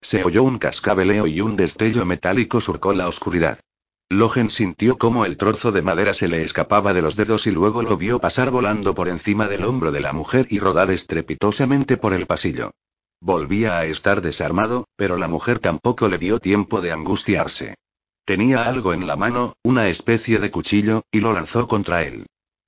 Se 0.01 0.25
oyó 0.25 0.43
un 0.43 0.59
cascabeleo 0.59 1.27
y 1.27 1.43
un 1.43 1.57
destello 1.57 2.07
metálico 2.07 2.61
surcó 2.61 2.95
la 2.95 3.09
oscuridad. 3.09 3.61
Logen 4.09 4.51
sintió 4.51 4.99
como 4.99 5.25
el 5.27 5.37
trozo 5.37 5.71
de 5.71 5.83
madera 5.83 6.15
se 6.15 6.29
le 6.29 6.43
escapaba 6.43 6.93
de 6.93 7.03
los 7.03 7.17
dedos 7.17 7.47
y 7.47 7.51
luego 7.51 7.83
lo 7.83 7.97
vio 7.97 8.19
pasar 8.19 8.51
volando 8.51 8.95
por 8.95 9.09
encima 9.09 9.49
del 9.49 9.65
hombro 9.65 9.93
de 9.93 10.01
la 10.01 10.13
mujer 10.13 10.47
y 10.51 10.59
rodar 10.59 10.91
estrepitosamente 10.91 11.97
por 11.97 12.15
el 12.15 12.27
pasillo. 12.27 12.73
Volvía 13.21 13.79
a 13.79 13.85
estar 13.85 14.23
desarmado, 14.23 14.87
pero 14.97 15.17
la 15.17 15.29
mujer 15.29 15.59
tampoco 15.61 16.09
le 16.09 16.19
dio 16.19 16.41
tiempo 16.41 16.81
de 16.81 16.93
angustiarse. 16.93 17.77
Tenía 18.25 18.65
algo 18.65 18.93
en 18.93 19.09
la 19.09 19.17
mano, 19.17 19.57
una 19.65 19.89
especie 19.89 20.39
de 20.39 20.51
cuchillo, 20.53 21.03
y 21.11 21.21
lo 21.21 21.33
lanzó 21.33 21.67
contra 21.67 22.05
él. 22.05 22.27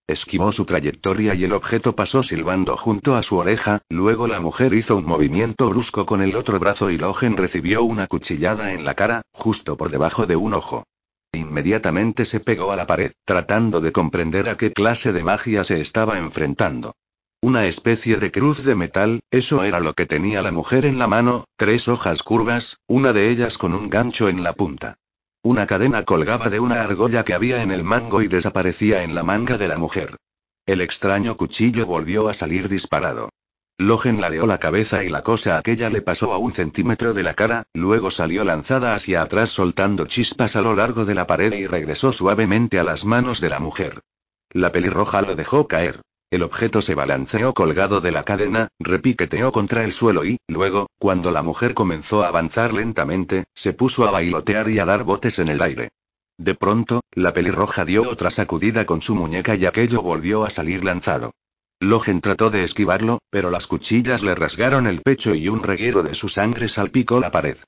Esquivó 0.09 0.51
su 0.51 0.65
trayectoria 0.65 1.35
y 1.35 1.45
el 1.45 1.53
objeto 1.53 1.95
pasó 1.95 2.25
silbando 2.25 2.77
junto 2.77 3.15
a 3.15 3.23
su 3.23 3.37
oreja, 3.37 3.81
luego 3.89 4.27
la 4.27 4.41
mujer 4.41 4.75
hizo 4.75 4.97
un 4.97 5.07
movimiento 5.07 5.71
brusco 5.71 6.07
con 6.07 6.23
el 6.23 6.35
otro 6.35 6.59
brazo 6.59 6.91
y 6.91 6.99
Logen 6.99 7.37
recibió 7.37 7.85
una 7.85 8.09
cuchillada 8.09 8.73
en 8.73 8.85
la 8.85 8.95
cara, 8.95 9.23
justo 9.33 9.77
por 9.77 9.91
debajo 9.91 10.27
de 10.27 10.35
un 10.35 10.55
ojo. 10.55 10.85
Inmediatamente 11.33 12.25
se 12.25 12.41
pegó 12.41 12.73
a 12.73 12.77
la 12.77 12.87
pared, 12.87 13.13
tratando 13.25 13.81
de 13.81 13.93
comprender 13.93 14.49
a 14.49 14.57
qué 14.57 14.73
clase 14.73 15.13
de 15.13 15.23
magia 15.23 15.63
se 15.63 15.81
estaba 15.81 16.19
enfrentando. 16.19 16.97
Una 17.41 17.67
especie 17.67 18.17
de 18.17 18.33
cruz 18.33 18.65
de 18.65 18.75
metal, 18.75 19.21
eso 19.31 19.63
era 19.63 19.79
lo 19.79 19.95
que 19.95 20.07
tenía 20.07 20.43
la 20.43 20.51
mujer 20.51 20.85
en 20.85 20.99
la 20.99 21.07
mano, 21.07 21.45
tres 21.57 21.87
hojas 21.89 22.25
curvas, 22.25 22.79
una 22.89 23.13
de 23.13 23.31
ellas 23.31 23.57
con 23.57 23.73
un 23.73 23.89
gancho 23.89 24.29
en 24.29 24.43
la 24.43 24.53
punta. 24.53 24.99
Una 25.45 25.67
cadena 25.67 26.05
colgaba 26.05 26.49
de 26.49 26.59
una 26.59 26.81
argolla 26.81 27.23
que 27.23 27.35
había 27.35 27.63
en 27.63 27.71
el 27.71 27.85
mango 27.85 28.23
y 28.23 28.29
desaparecía 28.29 29.05
en 29.05 29.15
la 29.15 29.23
manga 29.23 29.59
de 29.59 29.69
la 29.69 29.77
mujer. 29.77 30.17
El 30.65 30.81
extraño 30.81 31.37
cuchillo 31.37 31.85
volvió 31.85 32.31
a 32.31 32.35
salir 32.35 32.71
disparado. 32.71 33.29
Logen 33.77 34.23
ladeó 34.23 34.47
la 34.47 34.57
cabeza 34.57 35.05
y 35.05 35.11
la 35.11 35.23
cosa 35.23 35.59
aquella 35.59 35.91
le 35.91 36.01
pasó 36.01 36.33
a 36.33 36.39
un 36.39 36.55
centímetro 36.55 37.13
de 37.13 37.25
la 37.25 37.35
cara, 37.35 37.65
luego 37.75 38.11
salió 38.11 38.43
lanzada 38.43 38.95
hacia 38.95 39.21
atrás 39.21 39.51
soltando 39.51 40.07
chispas 40.07 40.57
a 40.57 40.63
lo 40.63 40.75
largo 40.75 41.05
de 41.05 41.15
la 41.15 41.27
pared 41.27 41.53
y 41.53 41.67
regresó 41.67 42.15
suavemente 42.15 42.79
a 42.79 42.85
las 42.85 43.05
manos 43.05 43.43
de 43.43 43.51
la 43.51 43.59
mujer. 43.59 44.01
La 44.49 44.73
pelirroja 44.73 45.21
lo 45.21 45.35
dejó 45.35 45.69
caer. 45.69 46.01
El 46.35 46.43
objeto 46.43 46.83
se 46.83 46.97
balanceó 46.97 47.55
colgado 47.55 48.01
de 48.01 48.11
la 48.11 48.25
cadena, 48.25 48.67
repiqueteó 48.81 49.53
contra 49.53 49.85
el 49.85 49.93
suelo 49.93 50.25
y, 50.25 50.39
luego, 50.49 50.89
cuando 50.99 51.31
la 51.31 51.45
mujer 51.45 51.75
comenzó 51.75 52.25
a 52.25 52.27
avanzar 52.27 52.73
lentamente, 52.73 53.45
se 53.55 53.73
puso 53.73 54.05
a 54.05 54.11
bailotear 54.11 54.69
y 54.69 54.81
a 54.81 54.85
dar 54.85 55.05
botes 55.05 55.39
en 55.39 55.47
el 55.47 55.63
aire. 55.63 55.91
De 56.37 56.57
pronto, 56.57 57.03
la 57.13 57.33
pelirroja 57.33 57.85
dio 57.85 58.11
otra 58.11 58.33
sacudida 58.33 58.85
con 58.85 59.01
su 59.01 59.15
muñeca 59.15 59.55
y 59.55 59.65
aquello 59.65 60.03
volvió 60.03 60.43
a 60.43 60.51
salir 60.51 60.85
lanzado. 60.85 61.31
Logen 61.79 62.21
trató 62.21 62.51
de 62.51 62.65
esquivarlo, 62.65 63.21
pero 63.31 63.53
las 63.53 63.69
cuchillas 63.69 64.25
le 64.25 64.35
rasgaron 64.35 64.89
el 64.89 65.03
pecho 65.03 65.37
y 65.37 65.49
un 65.49 65.63
reguero 65.63 66.03
de 66.03 66.17
su 66.17 66.29
sangre 66.29 66.69
salpicó 66.69 67.21
la 67.21 67.31
pared. 67.31 67.59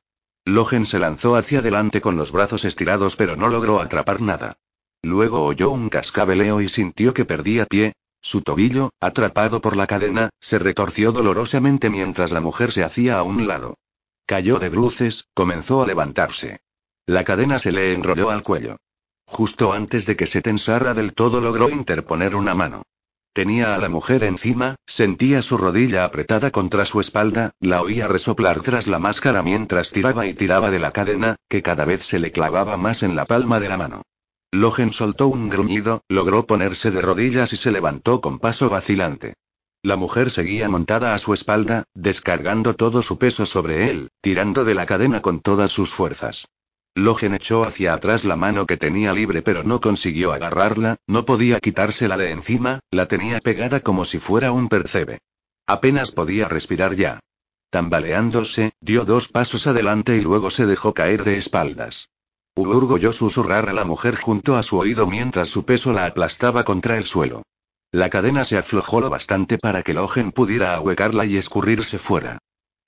Logen 0.45 0.87
se 0.87 0.99
lanzó 0.99 1.37
hacia 1.37 1.61
adelante 1.61 2.01
con 2.01 2.17
los 2.17 2.33
brazos 2.33 2.65
estirados 2.65 3.15
pero 3.15 3.37
no 3.37 3.47
logró 3.47 3.81
atrapar 3.81 4.21
nada. 4.21 4.57
Luego 5.05 5.45
oyó 5.45 5.71
un 5.71 5.89
cascabeleo 5.89 6.61
y 6.61 6.69
sintió 6.69 7.15
que 7.15 7.25
perdía 7.25 7.65
pie. 7.67 7.93
Su 8.27 8.43
tobillo, 8.43 8.91
atrapado 9.01 9.61
por 9.61 9.77
la 9.77 9.87
cadena, 9.87 10.31
se 10.41 10.59
retorció 10.59 11.13
dolorosamente 11.13 11.91
mientras 11.91 12.33
la 12.33 12.41
mujer 12.41 12.73
se 12.73 12.83
hacía 12.83 13.21
a 13.21 13.23
un 13.23 13.47
lado. 13.47 13.77
Cayó 14.27 14.59
de 14.59 14.69
bruces, 14.69 15.29
comenzó 15.33 15.85
a 15.85 15.87
levantarse. 15.87 16.59
La 17.07 17.23
cadena 17.23 17.61
se 17.61 17.71
le 17.71 17.93
enrolló 17.93 18.31
al 18.31 18.43
cuello. 18.43 18.79
Justo 19.27 19.73
antes 19.73 20.07
de 20.07 20.17
que 20.17 20.27
se 20.27 20.43
tensara 20.43 20.93
del 20.93 21.15
todo 21.15 21.41
logró 21.41 21.71
interponer 21.71 22.35
una 22.35 22.57
mano. 22.57 22.83
Tenía 23.33 23.77
a 23.77 23.79
la 23.79 23.89
mujer 23.89 24.25
encima, 24.25 24.75
sentía 24.87 25.41
su 25.41 25.57
rodilla 25.57 26.05
apretada 26.05 26.51
contra 26.51 26.85
su 26.85 27.01
espalda, 27.01 27.53
la 27.61 27.81
oía 27.81 28.09
resoplar 28.09 28.61
tras 28.61 28.89
la 28.89 28.99
máscara 28.99 29.41
mientras 29.43 29.93
tiraba 29.93 30.27
y 30.27 30.35
tiraba 30.35 30.73
de 30.73 30.81
la 30.81 30.91
cadena, 30.91 31.37
que 31.49 31.63
cada 31.63 31.85
vez 31.85 32.05
se 32.05 32.19
le 32.19 32.33
clavaba 32.33 32.77
más 32.77 33.05
en 33.05 33.15
la 33.15 33.25
palma 33.25 33.61
de 33.61 33.69
la 33.69 33.77
mano. 33.77 34.03
Logen 34.57 34.95
soltó 34.95 35.29
un 35.29 35.51
gruñido, 35.51 36.03
logró 36.09 36.47
ponerse 36.47 36.91
de 36.91 37.03
rodillas 37.03 37.53
y 37.53 37.57
se 37.57 37.71
levantó 37.71 38.23
con 38.23 38.39
paso 38.39 38.71
vacilante. 38.71 39.35
La 39.83 39.97
mujer 39.97 40.31
seguía 40.31 40.71
montada 40.71 41.15
a 41.15 41.19
su 41.19 41.35
espalda, 41.35 41.85
descargando 41.95 42.73
todo 42.73 43.03
su 43.03 43.19
peso 43.19 43.45
sobre 43.45 43.91
él, 43.91 44.09
tirando 44.23 44.65
de 44.65 44.75
la 44.75 44.87
cadena 44.87 45.21
con 45.21 45.41
todas 45.41 45.71
sus 45.73 45.93
fuerzas. 45.93 46.49
Logen 46.95 47.35
echó 47.35 47.65
hacia 47.65 47.93
atrás 47.93 48.25
la 48.25 48.37
mano 48.37 48.67
que 48.67 48.79
tenía 48.79 49.13
libre 49.13 49.43
pero 49.43 49.63
no 49.63 49.79
consiguió 49.83 50.33
agarrarla, 50.33 50.97
no 51.07 51.27
podía 51.27 51.61
quitársela 51.61 52.17
de 52.17 52.31
encima, 52.31 52.81
la 52.91 53.09
tenía 53.09 53.41
pegada 53.41 53.81
como 53.81 54.07
si 54.07 54.19
fuera 54.19 54.53
un 54.53 54.71
percebe. 54.71 55.19
Apenas 55.67 56.13
podía 56.13 56.49
respirar 56.49 56.97
ya. 56.97 57.21
Tambaleándose, 57.69 58.73
dio 58.81 59.05
dos 59.05 59.29
pasos 59.29 59.67
adelante 59.67 60.17
y 60.17 60.23
luego 60.23 60.51
se 60.51 60.65
dejó 60.65 60.95
caer 60.95 61.25
de 61.25 61.37
espaldas. 61.37 62.09
Oyó 62.59 63.13
susurrar 63.13 63.69
a 63.69 63.75
la 63.75 63.85
mujer 63.85 64.17
junto 64.17 64.57
a 64.57 64.63
su 64.63 64.79
oído 64.79 65.07
mientras 65.07 65.51
su 65.51 65.67
peso 65.67 65.93
la 65.93 66.07
aplastaba 66.07 66.65
contra 66.65 66.97
el 66.97 67.05
suelo. 67.05 67.43
La 67.93 68.09
cadena 68.09 68.45
se 68.47 68.57
aflojó 68.57 69.03
lo 69.03 69.11
bastante 69.11 69.59
para 69.59 69.83
que 69.83 69.93
Logen 69.93 70.33
pudiera 70.33 70.75
ahuecarla 70.75 71.27
y 71.27 71.37
escurrirse 71.37 71.99
fuera. 71.99 72.39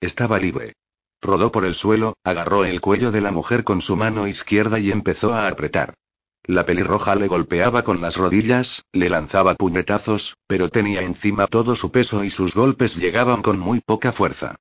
Estaba 0.01 0.39
libre. 0.39 0.73
Rodó 1.21 1.51
por 1.51 1.63
el 1.65 1.75
suelo, 1.75 2.15
agarró 2.23 2.65
el 2.65 2.81
cuello 2.81 3.11
de 3.11 3.21
la 3.21 3.31
mujer 3.31 3.63
con 3.63 3.83
su 3.83 3.95
mano 3.95 4.27
izquierda 4.27 4.79
y 4.79 4.91
empezó 4.91 5.35
a 5.35 5.47
apretar. 5.47 5.93
La 6.43 6.65
pelirroja 6.65 7.13
le 7.13 7.27
golpeaba 7.27 7.83
con 7.83 8.01
las 8.01 8.17
rodillas, 8.17 8.85
le 8.91 9.09
lanzaba 9.09 9.53
puñetazos, 9.53 10.37
pero 10.47 10.69
tenía 10.69 11.03
encima 11.03 11.45
todo 11.45 11.75
su 11.75 11.91
peso 11.91 12.23
y 12.23 12.31
sus 12.31 12.55
golpes 12.55 12.95
llegaban 12.95 13.43
con 13.43 13.59
muy 13.59 13.81
poca 13.81 14.11
fuerza. 14.11 14.55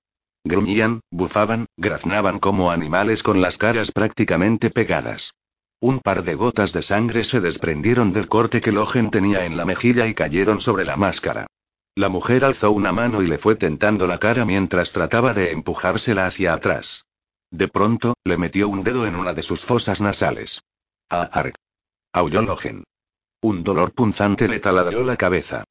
Gruñían, 0.48 1.00
bufaban, 1.10 1.66
graznaban 1.76 2.38
como 2.38 2.70
animales 2.70 3.22
con 3.22 3.42
las 3.42 3.58
caras 3.58 3.92
prácticamente 3.92 4.70
pegadas. 4.70 5.34
Un 5.78 6.00
par 6.00 6.24
de 6.24 6.36
gotas 6.36 6.72
de 6.72 6.80
sangre 6.80 7.24
se 7.24 7.42
desprendieron 7.42 8.14
del 8.14 8.28
corte 8.28 8.62
que 8.62 8.72
Logen 8.72 9.10
tenía 9.10 9.44
en 9.44 9.58
la 9.58 9.66
mejilla 9.66 10.06
y 10.06 10.14
cayeron 10.14 10.62
sobre 10.62 10.86
la 10.86 10.96
máscara. 10.96 11.48
La 11.94 12.08
mujer 12.08 12.46
alzó 12.46 12.70
una 12.70 12.92
mano 12.92 13.20
y 13.20 13.26
le 13.26 13.36
fue 13.36 13.56
tentando 13.56 14.06
la 14.06 14.16
cara 14.16 14.46
mientras 14.46 14.92
trataba 14.92 15.34
de 15.34 15.52
empujársela 15.52 16.24
hacia 16.24 16.54
atrás. 16.54 17.04
De 17.50 17.68
pronto, 17.68 18.14
le 18.24 18.38
metió 18.38 18.70
un 18.70 18.82
dedo 18.82 19.06
en 19.06 19.16
una 19.16 19.34
de 19.34 19.42
sus 19.42 19.60
fosas 19.60 20.00
nasales. 20.00 20.62
Ah, 21.10 21.28
arg. 21.30 21.52
Aulló 22.14 22.40
Logen. 22.40 22.84
Un 23.42 23.64
dolor 23.64 23.92
punzante 23.92 24.48
le 24.48 24.60
taladró 24.60 25.04
la 25.04 25.16
cabeza. 25.16 25.64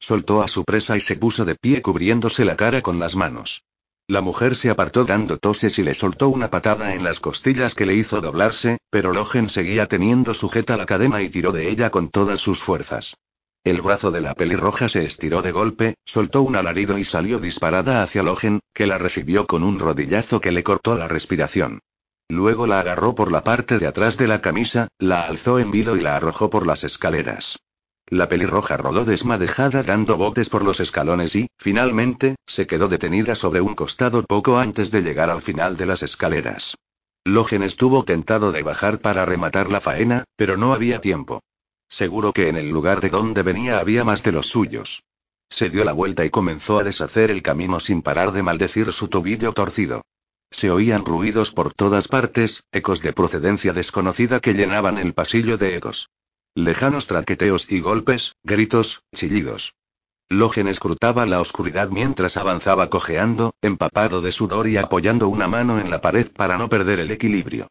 Soltó 0.00 0.42
a 0.42 0.48
su 0.48 0.64
presa 0.64 0.96
y 0.96 1.00
se 1.00 1.14
puso 1.14 1.44
de 1.44 1.54
pie 1.54 1.82
cubriéndose 1.82 2.44
la 2.44 2.56
cara 2.56 2.82
con 2.82 2.98
las 2.98 3.14
manos. 3.14 3.62
La 4.06 4.20
mujer 4.20 4.54
se 4.54 4.68
apartó 4.68 5.06
dando 5.06 5.38
toses 5.38 5.78
y 5.78 5.82
le 5.82 5.94
soltó 5.94 6.28
una 6.28 6.50
patada 6.50 6.94
en 6.94 7.04
las 7.04 7.20
costillas 7.20 7.74
que 7.74 7.86
le 7.86 7.94
hizo 7.94 8.20
doblarse, 8.20 8.76
pero 8.90 9.14
Logen 9.14 9.48
seguía 9.48 9.86
teniendo 9.86 10.34
sujeta 10.34 10.76
la 10.76 10.84
cadena 10.84 11.22
y 11.22 11.30
tiró 11.30 11.52
de 11.52 11.70
ella 11.70 11.88
con 11.88 12.10
todas 12.10 12.38
sus 12.38 12.62
fuerzas. 12.62 13.14
El 13.64 13.80
brazo 13.80 14.10
de 14.10 14.20
la 14.20 14.34
pelirroja 14.34 14.90
se 14.90 15.06
estiró 15.06 15.40
de 15.40 15.52
golpe, 15.52 15.94
soltó 16.04 16.42
un 16.42 16.54
alarido 16.54 16.98
y 16.98 17.04
salió 17.04 17.38
disparada 17.38 18.02
hacia 18.02 18.22
Logen, 18.22 18.60
que 18.74 18.86
la 18.86 18.98
recibió 18.98 19.46
con 19.46 19.62
un 19.62 19.78
rodillazo 19.78 20.38
que 20.38 20.52
le 20.52 20.62
cortó 20.62 20.96
la 20.96 21.08
respiración. 21.08 21.80
Luego 22.28 22.66
la 22.66 22.80
agarró 22.80 23.14
por 23.14 23.32
la 23.32 23.42
parte 23.42 23.78
de 23.78 23.86
atrás 23.86 24.18
de 24.18 24.26
la 24.26 24.42
camisa, 24.42 24.88
la 24.98 25.22
alzó 25.22 25.58
en 25.58 25.70
vilo 25.70 25.96
y 25.96 26.02
la 26.02 26.16
arrojó 26.16 26.50
por 26.50 26.66
las 26.66 26.84
escaleras. 26.84 27.56
La 28.14 28.28
pelirroja 28.28 28.76
rodó 28.76 29.04
desmadejada 29.04 29.82
dando 29.82 30.16
botes 30.16 30.48
por 30.48 30.62
los 30.62 30.78
escalones 30.78 31.34
y, 31.34 31.48
finalmente, 31.58 32.36
se 32.46 32.64
quedó 32.64 32.86
detenida 32.86 33.34
sobre 33.34 33.60
un 33.60 33.74
costado 33.74 34.22
poco 34.22 34.60
antes 34.60 34.92
de 34.92 35.02
llegar 35.02 35.30
al 35.30 35.42
final 35.42 35.76
de 35.76 35.86
las 35.86 36.04
escaleras. 36.04 36.76
Logen 37.24 37.64
estuvo 37.64 38.04
tentado 38.04 38.52
de 38.52 38.62
bajar 38.62 39.00
para 39.00 39.26
rematar 39.26 39.68
la 39.68 39.80
faena, 39.80 40.22
pero 40.36 40.56
no 40.56 40.74
había 40.74 41.00
tiempo. 41.00 41.42
Seguro 41.88 42.32
que 42.32 42.48
en 42.48 42.56
el 42.56 42.68
lugar 42.68 43.00
de 43.00 43.10
donde 43.10 43.42
venía 43.42 43.80
había 43.80 44.04
más 44.04 44.22
de 44.22 44.30
los 44.30 44.46
suyos. 44.46 45.02
Se 45.50 45.68
dio 45.68 45.82
la 45.82 45.92
vuelta 45.92 46.24
y 46.24 46.30
comenzó 46.30 46.78
a 46.78 46.84
deshacer 46.84 47.32
el 47.32 47.42
camino 47.42 47.80
sin 47.80 48.00
parar 48.00 48.30
de 48.30 48.44
maldecir 48.44 48.92
su 48.92 49.08
tobillo 49.08 49.52
torcido. 49.54 50.02
Se 50.52 50.70
oían 50.70 51.04
ruidos 51.04 51.50
por 51.50 51.74
todas 51.74 52.06
partes, 52.06 52.62
ecos 52.70 53.02
de 53.02 53.12
procedencia 53.12 53.72
desconocida 53.72 54.38
que 54.38 54.54
llenaban 54.54 54.98
el 54.98 55.14
pasillo 55.14 55.58
de 55.58 55.74
ecos. 55.74 56.10
Lejanos 56.56 57.08
traqueteos 57.08 57.66
y 57.68 57.80
golpes, 57.80 58.36
gritos, 58.44 59.02
chillidos. 59.12 59.74
Logen 60.28 60.68
escrutaba 60.68 61.26
la 61.26 61.40
oscuridad 61.40 61.88
mientras 61.88 62.36
avanzaba 62.36 62.88
cojeando, 62.90 63.54
empapado 63.60 64.22
de 64.22 64.30
sudor 64.30 64.68
y 64.68 64.76
apoyando 64.76 65.28
una 65.28 65.48
mano 65.48 65.80
en 65.80 65.90
la 65.90 66.00
pared 66.00 66.30
para 66.30 66.56
no 66.56 66.68
perder 66.68 67.00
el 67.00 67.10
equilibrio. 67.10 67.66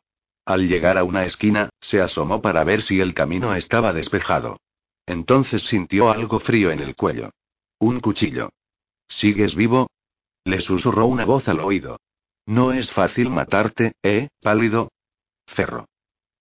Al 0.45 0.67
llegar 0.67 0.97
a 0.97 1.05
una 1.05 1.23
esquina, 1.23 1.69
se 1.79 2.01
asomó 2.01 2.41
para 2.41 2.65
ver 2.65 2.81
si 2.81 2.99
el 2.99 3.13
camino 3.13 3.55
estaba 3.55 3.93
despejado. 3.93 4.57
Entonces 5.05 5.63
sintió 5.63 6.11
algo 6.11 6.41
frío 6.41 6.69
en 6.69 6.81
el 6.81 6.93
cuello. 6.93 7.31
Un 7.79 8.01
cuchillo. 8.01 8.49
¿Sigues 9.07 9.55
vivo? 9.55 9.87
Le 10.43 10.59
susurró 10.59 11.05
una 11.05 11.23
voz 11.23 11.47
al 11.47 11.61
oído. 11.61 11.99
No 12.45 12.73
es 12.73 12.91
fácil 12.91 13.29
matarte, 13.29 13.93
¿eh, 14.03 14.27
pálido? 14.41 14.89
Ferro. 15.47 15.85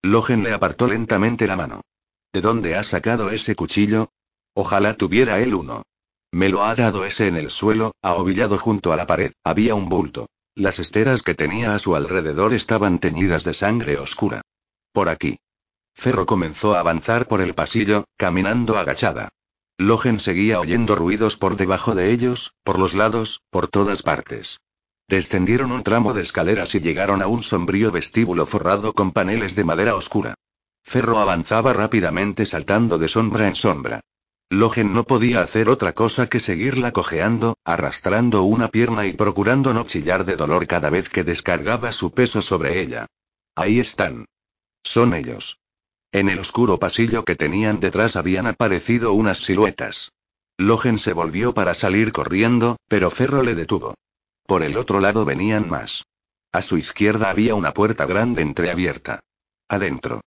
Logen 0.03 0.43
le 0.43 0.53
apartó 0.53 0.88
lentamente 0.88 1.47
la 1.47 1.57
mano. 1.57 1.82
¿De 2.33 2.41
dónde 2.41 2.76
ha 2.76 2.83
sacado 2.83 3.30
ese 3.30 3.55
cuchillo? 3.55 4.11
Ojalá 4.55 4.95
tuviera 4.95 5.41
él 5.41 5.55
uno. 5.55 5.83
Me 6.30 6.49
lo 6.49 6.64
ha 6.64 6.74
dado 6.74 7.05
ese 7.05 7.28
en 7.28 7.37
el 7.37 7.51
suelo, 7.51 7.93
ahobillado 8.01 8.57
junto 8.57 8.93
a 8.93 8.97
la 8.97 9.07
pared. 9.07 9.33
Había 9.45 9.74
un 9.74 9.91
bulto. 9.91 10.28
Las 10.55 10.78
esteras 10.78 11.22
que 11.22 11.35
tenía 11.35 11.74
a 11.74 11.78
su 11.78 11.95
alrededor 11.95 12.55
estaban 12.55 12.99
teñidas 12.99 13.45
de 13.45 13.53
sangre 13.53 13.99
oscura. 13.99 14.41
Por 14.93 15.11
aquí. 15.11 15.39
Ferro 15.95 16.24
comenzó 16.24 16.74
a 16.74 16.80
avanzar 16.80 17.28
por 17.28 17.43
el 17.43 17.55
pasillo, 17.55 18.05
caminando 18.16 18.78
agachada. 18.78 19.28
Logen 19.76 20.18
seguía 20.18 20.59
oyendo 20.59 20.97
ruidos 20.97 21.37
por 21.37 21.57
debajo 21.57 21.95
de 21.95 22.12
ellos, 22.12 22.55
por 22.64 22.78
los 22.78 22.95
lados, 22.95 23.43
por 23.51 23.68
todas 23.68 24.03
partes. 24.03 24.59
Descendieron 25.07 25.70
un 25.70 25.83
tramo 25.83 26.14
de 26.14 26.22
escaleras 26.22 26.74
y 26.74 26.80
llegaron 26.80 27.20
a 27.20 27.26
un 27.26 27.43
sombrío 27.43 27.91
vestíbulo 27.91 28.47
forrado 28.47 28.95
con 28.95 29.12
paneles 29.12 29.55
de 29.55 29.64
madera 29.64 29.97
oscura. 29.97 30.35
Ferro 30.83 31.18
avanzaba 31.18 31.72
rápidamente 31.72 32.47
saltando 32.47 32.99
de 32.99 33.09
sombra 33.09 33.49
en 33.49 33.55
sombra. 33.55 34.01
Logen 34.51 34.93
no 34.93 35.05
podía 35.05 35.41
hacer 35.41 35.70
otra 35.70 35.95
cosa 35.95 36.26
que 36.26 36.39
seguirla 36.39 36.93
cojeando, 36.93 37.57
arrastrando 37.64 38.43
una 38.43 38.68
pierna 38.68 39.07
y 39.07 39.14
procurando 39.14 39.72
no 39.72 39.85
chillar 39.85 40.26
de 40.26 40.37
dolor 40.37 40.66
cada 40.66 40.91
vez 40.91 41.09
que 41.09 41.24
descargaba 41.24 41.93
su 41.93 42.12
peso 42.12 42.43
sobre 42.43 42.80
ella. 42.80 43.07
Ahí 43.57 43.80
están. 43.80 44.26
Son 44.83 45.14
ellos. 45.14 45.59
En 46.12 46.28
el 46.28 46.39
oscuro 46.39 46.78
pasillo 46.78 47.24
que 47.24 47.37
tenían 47.37 47.80
detrás 47.80 48.16
habían 48.16 48.47
aparecido 48.47 49.14
unas 49.14 49.39
siluetas. 49.39 50.12
Logen 50.59 50.99
se 50.99 51.14
volvió 51.14 51.55
para 51.55 51.74
salir 51.74 52.12
corriendo, 52.12 52.76
pero 52.89 53.11
Ferro 53.11 53.43
le 53.43 53.55
detuvo. 53.55 53.95
Por 54.47 54.62
el 54.62 54.76
otro 54.76 55.01
lado 55.01 55.24
venían 55.24 55.70
más. 55.70 56.05
A 56.53 56.61
su 56.61 56.76
izquierda 56.76 57.30
había 57.30 57.55
una 57.55 57.72
puerta 57.72 58.05
grande 58.05 58.43
entreabierta. 58.43 59.20
Adentro. 59.68 60.20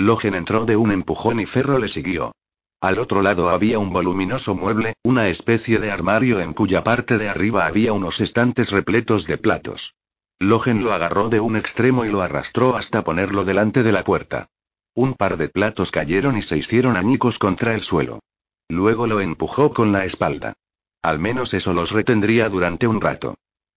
Logen 0.00 0.34
entró 0.34 0.64
de 0.64 0.76
un 0.76 0.92
empujón 0.92 1.40
y 1.40 1.46
Ferro 1.46 1.78
le 1.78 1.86
siguió. 1.86 2.32
Al 2.80 2.98
otro 2.98 3.20
lado 3.20 3.50
había 3.50 3.78
un 3.78 3.92
voluminoso 3.92 4.54
mueble, 4.54 4.94
una 5.02 5.28
especie 5.28 5.78
de 5.78 5.90
armario 5.90 6.40
en 6.40 6.54
cuya 6.54 6.82
parte 6.82 7.18
de 7.18 7.28
arriba 7.28 7.66
había 7.66 7.92
unos 7.92 8.22
estantes 8.22 8.70
repletos 8.70 9.26
de 9.26 9.36
platos. 9.36 9.94
Logen 10.38 10.82
lo 10.82 10.94
agarró 10.94 11.28
de 11.28 11.40
un 11.40 11.54
extremo 11.54 12.06
y 12.06 12.08
lo 12.08 12.22
arrastró 12.22 12.76
hasta 12.76 13.04
ponerlo 13.04 13.44
delante 13.44 13.82
de 13.82 13.92
la 13.92 14.02
puerta. 14.02 14.46
Un 14.94 15.12
par 15.12 15.36
de 15.36 15.50
platos 15.50 15.90
cayeron 15.90 16.38
y 16.38 16.40
se 16.40 16.56
hicieron 16.56 16.96
añicos 16.96 17.38
contra 17.38 17.74
el 17.74 17.82
suelo. 17.82 18.20
Luego 18.70 19.06
lo 19.06 19.20
empujó 19.20 19.74
con 19.74 19.92
la 19.92 20.06
espalda. 20.06 20.54
Al 21.02 21.18
menos 21.18 21.52
eso 21.52 21.74
los 21.74 21.90
retendría 21.90 22.48
durante 22.48 22.86
un 22.86 23.02
rato. 23.02 23.34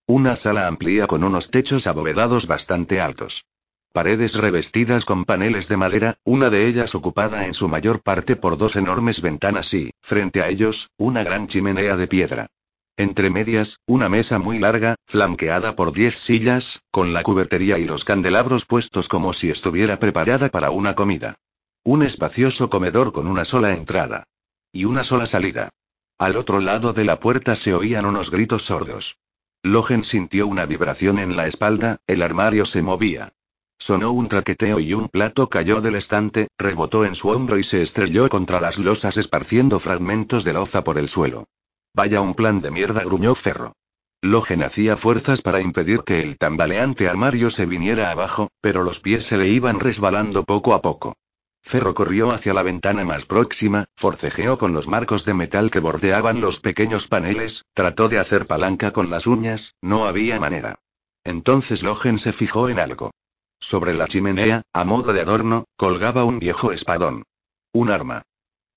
Una 0.07 0.37
sala 0.37 0.67
amplia 0.67 1.05
con 1.05 1.25
unos 1.25 1.51
techos 1.51 1.85
abovedados 1.85 2.47
bastante 2.47 3.01
altos. 3.01 3.43
Paredes 3.93 4.33
revestidas 4.33 5.05
con 5.05 5.23
paneles 5.23 5.67
de 5.67 5.77
madera, 5.77 6.17
una 6.23 6.49
de 6.49 6.65
ellas 6.65 6.95
ocupada 6.95 7.45
en 7.45 7.53
su 7.53 7.69
mayor 7.69 8.01
parte 8.01 8.35
por 8.35 8.57
dos 8.57 8.75
enormes 8.75 9.21
ventanas 9.21 9.71
y, 9.75 9.91
frente 10.01 10.41
a 10.41 10.49
ellos, 10.49 10.89
una 10.97 11.23
gran 11.23 11.47
chimenea 11.47 11.95
de 11.95 12.07
piedra. 12.07 12.47
Entre 12.97 13.29
medias, 13.29 13.81
una 13.85 14.09
mesa 14.09 14.39
muy 14.39 14.57
larga, 14.57 14.95
flanqueada 15.05 15.75
por 15.75 15.93
diez 15.93 16.17
sillas, 16.17 16.81
con 16.89 17.13
la 17.13 17.21
cubertería 17.21 17.77
y 17.77 17.85
los 17.85 18.03
candelabros 18.03 18.65
puestos 18.65 19.07
como 19.07 19.31
si 19.31 19.51
estuviera 19.51 19.99
preparada 19.99 20.49
para 20.49 20.71
una 20.71 20.95
comida. 20.95 21.35
Un 21.83 22.01
espacioso 22.01 22.71
comedor 22.71 23.13
con 23.13 23.27
una 23.27 23.45
sola 23.45 23.73
entrada. 23.73 24.23
Y 24.71 24.85
una 24.85 25.03
sola 25.03 25.27
salida. 25.27 25.69
Al 26.17 26.35
otro 26.35 26.59
lado 26.59 26.93
de 26.93 27.05
la 27.05 27.19
puerta 27.19 27.55
se 27.55 27.75
oían 27.75 28.07
unos 28.07 28.31
gritos 28.31 28.63
sordos. 28.63 29.19
Logen 29.61 30.03
sintió 30.03 30.47
una 30.47 30.65
vibración 30.65 31.19
en 31.19 31.35
la 31.35 31.45
espalda, 31.45 31.97
el 32.07 32.23
armario 32.23 32.65
se 32.65 32.81
movía. 32.81 33.33
Sonó 33.85 34.13
un 34.13 34.29
traqueteo 34.29 34.79
y 34.79 34.93
un 34.93 35.09
plato 35.09 35.49
cayó 35.49 35.81
del 35.81 35.95
estante, 35.95 36.47
rebotó 36.57 37.03
en 37.03 37.15
su 37.15 37.27
hombro 37.27 37.59
y 37.59 37.65
se 37.65 37.81
estrelló 37.81 38.29
contra 38.29 38.61
las 38.61 38.77
losas 38.77 39.17
esparciendo 39.17 39.77
fragmentos 39.77 40.45
de 40.45 40.53
loza 40.53 40.85
por 40.85 40.97
el 40.97 41.09
suelo. 41.09 41.49
Vaya 41.93 42.21
un 42.21 42.33
plan 42.33 42.61
de 42.61 42.71
mierda, 42.71 43.03
gruñó 43.03 43.35
Ferro. 43.35 43.73
Logen 44.21 44.63
hacía 44.63 44.95
fuerzas 44.95 45.41
para 45.41 45.59
impedir 45.59 46.03
que 46.05 46.21
el 46.21 46.37
tambaleante 46.37 47.09
armario 47.09 47.49
se 47.49 47.65
viniera 47.65 48.09
abajo, 48.09 48.47
pero 48.61 48.85
los 48.85 49.01
pies 49.01 49.25
se 49.25 49.37
le 49.37 49.49
iban 49.49 49.81
resbalando 49.81 50.45
poco 50.45 50.73
a 50.75 50.81
poco. 50.81 51.17
Ferro 51.61 51.93
corrió 51.93 52.31
hacia 52.31 52.53
la 52.53 52.63
ventana 52.63 53.03
más 53.03 53.25
próxima, 53.25 53.83
forcejeó 53.97 54.57
con 54.57 54.71
los 54.71 54.87
marcos 54.87 55.25
de 55.25 55.33
metal 55.33 55.69
que 55.71 55.81
bordeaban 55.81 56.39
los 56.39 56.61
pequeños 56.61 57.09
paneles, 57.09 57.65
trató 57.73 58.07
de 58.07 58.19
hacer 58.19 58.45
palanca 58.45 58.91
con 58.91 59.09
las 59.09 59.27
uñas, 59.27 59.75
no 59.81 60.05
había 60.05 60.39
manera. 60.39 60.79
Entonces 61.25 61.83
Logen 61.83 62.17
se 62.17 62.31
fijó 62.31 62.69
en 62.69 62.79
algo. 62.79 63.11
Sobre 63.63 63.93
la 63.93 64.09
chimenea, 64.09 64.63
a 64.73 64.83
modo 64.83 65.13
de 65.13 65.21
adorno, 65.21 65.63
colgaba 65.77 66.25
un 66.25 66.37
viejo 66.37 66.73
espadón. 66.73 67.23
Un 67.71 67.91
arma. 67.91 68.23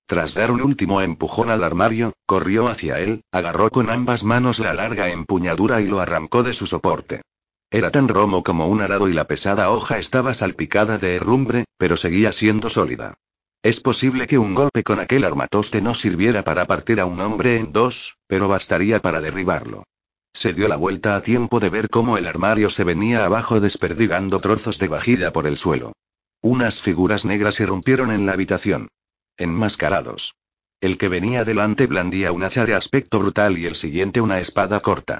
Tras 0.05 0.33
dar 0.33 0.49
un 0.49 0.61
último 0.61 1.01
empujón 1.01 1.49
al 1.49 1.65
armario, 1.65 2.13
corrió 2.25 2.69
hacia 2.69 2.97
él, 3.01 3.19
agarró 3.33 3.69
con 3.69 3.89
ambas 3.89 4.23
manos 4.23 4.59
la 4.59 4.73
larga 4.73 5.09
empuñadura 5.09 5.81
y 5.81 5.87
lo 5.87 5.99
arrancó 5.99 6.41
de 6.41 6.53
su 6.53 6.67
soporte. 6.67 7.21
Era 7.69 7.91
tan 7.91 8.07
romo 8.07 8.45
como 8.45 8.67
un 8.67 8.79
arado 8.79 9.09
y 9.09 9.13
la 9.13 9.25
pesada 9.25 9.71
hoja 9.71 9.97
estaba 9.99 10.33
salpicada 10.33 10.97
de 10.97 11.15
herrumbre, 11.15 11.65
pero 11.77 11.97
seguía 11.97 12.31
siendo 12.31 12.69
sólida. 12.69 13.15
Es 13.63 13.81
posible 13.81 14.25
que 14.25 14.37
un 14.37 14.55
golpe 14.55 14.83
con 14.83 15.01
aquel 15.01 15.25
armatoste 15.25 15.81
no 15.81 15.95
sirviera 15.95 16.45
para 16.45 16.65
partir 16.65 17.01
a 17.01 17.05
un 17.05 17.19
hombre 17.19 17.57
en 17.57 17.73
dos, 17.73 18.15
pero 18.25 18.47
bastaría 18.47 19.01
para 19.01 19.19
derribarlo. 19.19 19.83
Se 20.37 20.53
dio 20.53 20.67
la 20.67 20.75
vuelta 20.75 21.15
a 21.15 21.21
tiempo 21.21 21.59
de 21.59 21.71
ver 21.71 21.89
cómo 21.89 22.15
el 22.15 22.27
armario 22.27 22.69
se 22.69 22.83
venía 22.83 23.25
abajo 23.25 23.59
desperdigando 23.59 24.39
trozos 24.39 24.77
de 24.77 24.87
vajilla 24.87 25.33
por 25.33 25.47
el 25.47 25.57
suelo. 25.57 25.93
Unas 26.43 26.79
figuras 26.79 27.25
negras 27.25 27.59
irrumpieron 27.59 28.11
en 28.11 28.27
la 28.27 28.33
habitación. 28.33 28.87
Enmascarados. 29.35 30.35
El 30.79 30.99
que 30.99 31.07
venía 31.07 31.43
delante 31.43 31.87
blandía 31.87 32.31
un 32.33 32.43
hacha 32.43 32.67
de 32.67 32.75
aspecto 32.75 33.17
brutal 33.17 33.57
y 33.57 33.65
el 33.65 33.73
siguiente 33.73 34.21
una 34.21 34.39
espada 34.39 34.79
corta. 34.79 35.17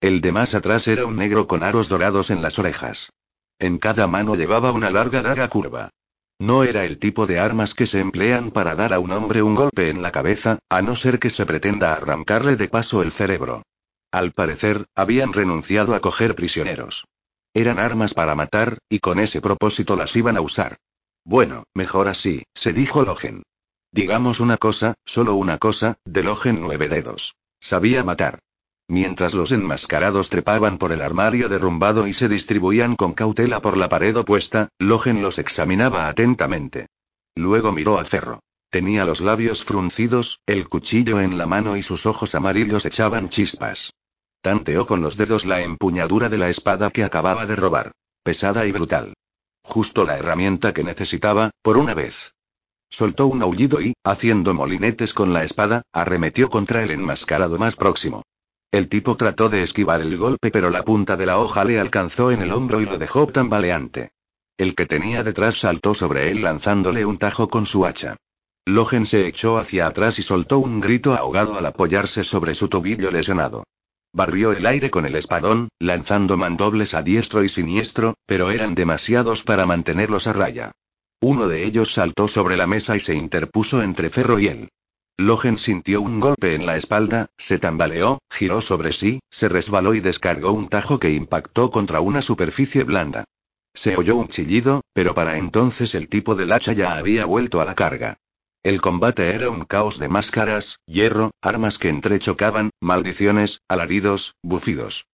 El 0.00 0.20
de 0.20 0.30
más 0.30 0.54
atrás 0.54 0.86
era 0.86 1.04
un 1.04 1.16
negro 1.16 1.48
con 1.48 1.64
aros 1.64 1.88
dorados 1.88 2.30
en 2.30 2.40
las 2.40 2.60
orejas. 2.60 3.10
En 3.58 3.76
cada 3.78 4.06
mano 4.06 4.36
llevaba 4.36 4.70
una 4.70 4.92
larga 4.92 5.20
daga 5.20 5.48
curva. 5.48 5.90
No 6.38 6.62
era 6.62 6.84
el 6.84 7.00
tipo 7.00 7.26
de 7.26 7.40
armas 7.40 7.74
que 7.74 7.86
se 7.86 7.98
emplean 7.98 8.52
para 8.52 8.76
dar 8.76 8.92
a 8.92 9.00
un 9.00 9.10
hombre 9.10 9.42
un 9.42 9.56
golpe 9.56 9.90
en 9.90 10.00
la 10.00 10.12
cabeza, 10.12 10.60
a 10.68 10.80
no 10.80 10.94
ser 10.94 11.18
que 11.18 11.30
se 11.30 11.44
pretenda 11.44 11.92
arrancarle 11.92 12.54
de 12.54 12.68
paso 12.68 13.02
el 13.02 13.10
cerebro. 13.10 13.64
Al 14.12 14.32
parecer, 14.32 14.86
habían 14.96 15.32
renunciado 15.32 15.94
a 15.94 16.00
coger 16.00 16.34
prisioneros. 16.34 17.06
Eran 17.54 17.78
armas 17.78 18.12
para 18.12 18.34
matar, 18.34 18.78
y 18.88 18.98
con 18.98 19.20
ese 19.20 19.40
propósito 19.40 19.96
las 19.96 20.14
iban 20.16 20.36
a 20.36 20.40
usar. 20.40 20.78
Bueno, 21.24 21.64
mejor 21.74 22.08
así, 22.08 22.44
se 22.54 22.72
dijo 22.72 23.04
Logen. 23.04 23.44
Digamos 23.92 24.40
una 24.40 24.56
cosa, 24.56 24.94
solo 25.04 25.34
una 25.34 25.58
cosa, 25.58 25.98
de 26.04 26.22
Logen 26.22 26.60
nueve 26.60 26.88
dedos. 26.88 27.36
Sabía 27.60 28.02
matar. 28.02 28.40
Mientras 28.88 29.34
los 29.34 29.52
enmascarados 29.52 30.28
trepaban 30.28 30.78
por 30.78 30.90
el 30.90 31.02
armario 31.02 31.48
derrumbado 31.48 32.08
y 32.08 32.12
se 32.12 32.28
distribuían 32.28 32.96
con 32.96 33.12
cautela 33.12 33.60
por 33.60 33.76
la 33.76 33.88
pared 33.88 34.16
opuesta, 34.16 34.68
Logen 34.80 35.22
los 35.22 35.38
examinaba 35.38 36.08
atentamente. 36.08 36.86
Luego 37.36 37.70
miró 37.70 37.98
a 37.98 38.04
Ferro. 38.04 38.40
Tenía 38.70 39.04
los 39.04 39.20
labios 39.20 39.64
fruncidos, 39.64 40.40
el 40.46 40.68
cuchillo 40.68 41.20
en 41.20 41.38
la 41.38 41.46
mano 41.46 41.76
y 41.76 41.82
sus 41.82 42.06
ojos 42.06 42.34
amarillos 42.34 42.86
echaban 42.86 43.28
chispas. 43.28 43.92
Tanteó 44.42 44.86
con 44.86 45.02
los 45.02 45.18
dedos 45.18 45.44
la 45.44 45.60
empuñadura 45.60 46.30
de 46.30 46.38
la 46.38 46.48
espada 46.48 46.90
que 46.90 47.04
acababa 47.04 47.44
de 47.44 47.56
robar. 47.56 47.92
Pesada 48.22 48.66
y 48.66 48.72
brutal. 48.72 49.12
Justo 49.62 50.04
la 50.04 50.16
herramienta 50.16 50.72
que 50.72 50.82
necesitaba, 50.82 51.50
por 51.62 51.76
una 51.76 51.92
vez. 51.92 52.32
Soltó 52.88 53.26
un 53.26 53.42
aullido 53.42 53.82
y, 53.82 53.92
haciendo 54.02 54.54
molinetes 54.54 55.12
con 55.12 55.34
la 55.34 55.44
espada, 55.44 55.82
arremetió 55.92 56.48
contra 56.48 56.82
el 56.82 56.90
enmascarado 56.90 57.58
más 57.58 57.76
próximo. 57.76 58.22
El 58.70 58.88
tipo 58.88 59.16
trató 59.16 59.48
de 59.48 59.62
esquivar 59.62 60.00
el 60.00 60.16
golpe 60.16 60.50
pero 60.50 60.70
la 60.70 60.84
punta 60.84 61.16
de 61.16 61.26
la 61.26 61.38
hoja 61.38 61.64
le 61.64 61.78
alcanzó 61.78 62.30
en 62.30 62.40
el 62.40 62.52
hombro 62.52 62.80
y 62.80 62.86
lo 62.86 62.98
dejó 62.98 63.26
tambaleante. 63.26 64.12
El 64.56 64.74
que 64.74 64.86
tenía 64.86 65.22
detrás 65.22 65.56
saltó 65.56 65.94
sobre 65.94 66.30
él 66.30 66.42
lanzándole 66.42 67.04
un 67.04 67.18
tajo 67.18 67.48
con 67.48 67.66
su 67.66 67.84
hacha. 67.84 68.16
Logen 68.66 69.06
se 69.06 69.26
echó 69.26 69.58
hacia 69.58 69.86
atrás 69.86 70.18
y 70.18 70.22
soltó 70.22 70.58
un 70.60 70.80
grito 70.80 71.14
ahogado 71.14 71.58
al 71.58 71.66
apoyarse 71.66 72.24
sobre 72.24 72.54
su 72.54 72.68
tobillo 72.68 73.10
lesionado. 73.10 73.64
Barrió 74.12 74.52
el 74.52 74.66
aire 74.66 74.90
con 74.90 75.06
el 75.06 75.14
espadón, 75.14 75.68
lanzando 75.78 76.36
mandobles 76.36 76.94
a 76.94 77.02
diestro 77.02 77.44
y 77.44 77.48
siniestro, 77.48 78.14
pero 78.26 78.50
eran 78.50 78.74
demasiados 78.74 79.44
para 79.44 79.66
mantenerlos 79.66 80.26
a 80.26 80.32
raya. 80.32 80.72
Uno 81.20 81.48
de 81.48 81.64
ellos 81.64 81.92
saltó 81.92 82.26
sobre 82.28 82.56
la 82.56 82.66
mesa 82.66 82.96
y 82.96 83.00
se 83.00 83.14
interpuso 83.14 83.82
entre 83.82 84.10
Ferro 84.10 84.38
y 84.38 84.48
él. 84.48 84.68
Logen 85.16 85.58
sintió 85.58 86.00
un 86.00 86.18
golpe 86.18 86.54
en 86.54 86.64
la 86.64 86.76
espalda, 86.76 87.28
se 87.36 87.58
tambaleó, 87.58 88.20
giró 88.30 88.62
sobre 88.62 88.92
sí, 88.92 89.20
se 89.30 89.48
resbaló 89.48 89.94
y 89.94 90.00
descargó 90.00 90.52
un 90.52 90.68
tajo 90.68 90.98
que 90.98 91.12
impactó 91.12 91.70
contra 91.70 92.00
una 92.00 92.22
superficie 92.22 92.84
blanda. 92.84 93.24
Se 93.74 93.96
oyó 93.96 94.16
un 94.16 94.28
chillido, 94.28 94.80
pero 94.92 95.14
para 95.14 95.36
entonces 95.36 95.94
el 95.94 96.08
tipo 96.08 96.34
del 96.34 96.52
hacha 96.52 96.72
ya 96.72 96.96
había 96.96 97.26
vuelto 97.26 97.60
a 97.60 97.64
la 97.64 97.74
carga. 97.74 98.16
El 98.62 98.82
combate 98.82 99.34
era 99.34 99.48
un 99.48 99.64
caos 99.64 99.98
de 99.98 100.10
máscaras, 100.10 100.80
hierro, 100.84 101.30
armas 101.40 101.78
que 101.78 101.88
entrechocaban, 101.88 102.68
maldiciones, 102.78 103.62
alaridos, 103.68 104.34
bufidos. 104.42 105.06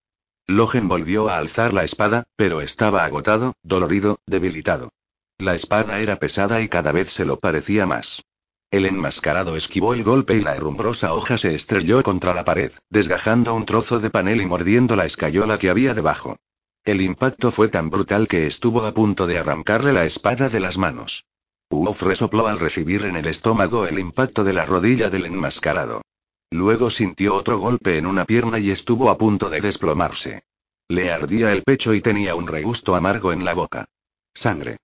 Logen 0.48 0.88
volvió 0.88 1.28
a 1.28 1.38
alzar 1.38 1.72
la 1.72 1.84
espada, 1.84 2.24
pero 2.34 2.60
estaba 2.60 3.04
agotado, 3.04 3.54
dolorido, 3.62 4.18
debilitado. 4.26 4.90
La 5.38 5.54
espada 5.54 6.00
era 6.00 6.16
pesada 6.16 6.60
y 6.60 6.68
cada 6.68 6.90
vez 6.90 7.12
se 7.12 7.24
lo 7.24 7.38
parecía 7.38 7.86
más. 7.86 8.24
El 8.72 8.84
enmascarado 8.84 9.54
esquivó 9.54 9.94
el 9.94 10.02
golpe 10.02 10.34
y 10.34 10.40
la 10.40 10.56
herrumbrosa 10.56 11.14
hoja 11.14 11.38
se 11.38 11.54
estrelló 11.54 12.02
contra 12.02 12.34
la 12.34 12.44
pared, 12.44 12.72
desgajando 12.90 13.54
un 13.54 13.64
trozo 13.64 14.00
de 14.00 14.10
panel 14.10 14.40
y 14.40 14.46
mordiendo 14.46 14.96
la 14.96 15.06
escayola 15.06 15.56
que 15.58 15.70
había 15.70 15.94
debajo. 15.94 16.36
El 16.84 17.00
impacto 17.00 17.52
fue 17.52 17.68
tan 17.68 17.90
brutal 17.90 18.26
que 18.26 18.48
estuvo 18.48 18.84
a 18.84 18.92
punto 18.92 19.28
de 19.28 19.38
arrancarle 19.38 19.92
la 19.92 20.04
espada 20.04 20.48
de 20.48 20.58
las 20.58 20.78
manos. 20.78 21.26
Uof 21.70 22.02
resopló 22.02 22.46
al 22.46 22.60
recibir 22.60 23.04
en 23.04 23.16
el 23.16 23.26
estómago 23.26 23.86
el 23.86 23.98
impacto 23.98 24.44
de 24.44 24.52
la 24.52 24.64
rodilla 24.64 25.10
del 25.10 25.26
enmascarado. 25.26 26.02
Luego 26.50 26.90
sintió 26.90 27.34
otro 27.34 27.58
golpe 27.58 27.98
en 27.98 28.06
una 28.06 28.24
pierna 28.24 28.58
y 28.58 28.70
estuvo 28.70 29.10
a 29.10 29.18
punto 29.18 29.50
de 29.50 29.60
desplomarse. 29.60 30.44
Le 30.88 31.10
ardía 31.10 31.52
el 31.52 31.64
pecho 31.64 31.92
y 31.94 32.00
tenía 32.00 32.36
un 32.36 32.46
regusto 32.46 32.94
amargo 32.94 33.32
en 33.32 33.44
la 33.44 33.54
boca. 33.54 33.86
Sangre. 34.32 34.76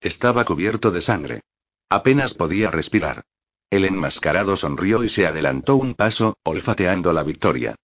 Estaba 0.00 0.44
cubierto 0.44 0.90
de 0.90 1.02
sangre. 1.02 1.42
Apenas 1.90 2.32
podía 2.32 2.70
respirar. 2.70 3.24
El 3.68 3.84
enmascarado 3.84 4.56
sonrió 4.56 5.04
y 5.04 5.10
se 5.10 5.26
adelantó 5.26 5.76
un 5.76 5.94
paso, 5.94 6.36
olfateando 6.44 7.12
la 7.12 7.22
victoria. 7.22 7.74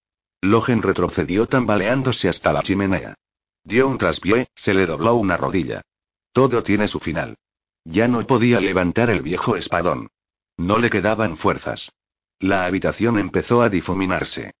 Logen 0.41 0.81
retrocedió 0.81 1.45
tambaleándose 1.45 2.29
hasta 2.29 2.51
la 2.51 2.63
chimenea. 2.63 3.15
Dio 3.63 3.87
un 3.87 3.99
traspié, 3.99 4.47
se 4.55 4.73
le 4.73 4.87
dobló 4.87 5.15
una 5.15 5.37
rodilla. 5.37 5.81
Todo 6.31 6.63
tiene 6.63 6.87
su 6.87 6.99
final. 6.99 7.35
Ya 7.85 8.07
no 8.07 8.25
podía 8.25 8.59
levantar 8.59 9.09
el 9.09 9.21
viejo 9.21 9.55
espadón. 9.55 10.09
No 10.57 10.77
le 10.77 10.89
quedaban 10.89 11.37
fuerzas. 11.37 11.91
La 12.39 12.65
habitación 12.65 13.19
empezó 13.19 13.61
a 13.61 13.69
difuminarse. 13.69 14.51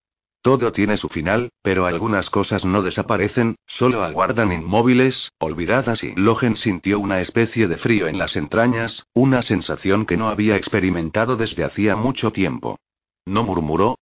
Todo 0.41 0.71
tiene 0.71 0.95
su 0.95 1.09
final, 1.09 1.49
pero 1.61 1.85
algunas 1.85 2.29
cosas 2.29 2.63
no 2.63 2.81
desaparecen, 2.81 3.55
solo 3.65 4.03
aguardan 4.03 4.53
inmóviles, 4.53 5.33
olvidadas 5.37 6.03
y 6.03 6.15
Logen 6.15 6.55
sintió 6.55 6.99
una 6.99 7.19
especie 7.19 7.67
de 7.67 7.75
frío 7.75 8.07
en 8.07 8.17
las 8.17 8.37
entrañas, 8.37 9.05
una 9.13 9.41
sensación 9.41 10.05
que 10.05 10.15
no 10.15 10.29
había 10.29 10.55
experimentado 10.55 11.35
desde 11.35 11.65
hacía 11.65 11.97
mucho 11.97 12.31
tiempo. 12.31 12.77
No 13.25 13.43
murmuró. 13.43 13.97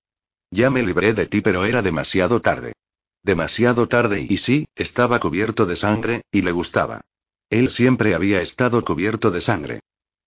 Ya 0.52 0.70
me 0.70 0.84
libré 0.84 1.14
de 1.14 1.26
ti, 1.26 1.42
pero 1.42 1.66
era 1.66 1.82
demasiado 1.82 2.40
tarde. 2.40 2.74
Demasiado 3.24 3.88
tarde 3.88 4.26
y 4.30 4.38
sí, 4.38 4.68
estaba 4.76 5.20
cubierto 5.20 5.66
de 5.66 5.76
sangre, 5.76 6.22
y 6.32 6.44
le 6.44 6.52
gustaba. 6.52 7.02
Él 7.50 7.70
siempre 7.70 8.14
había 8.14 8.42
estado 8.42 8.84
cubierto 8.84 9.32
de 9.32 9.42
sangre. 9.42 9.80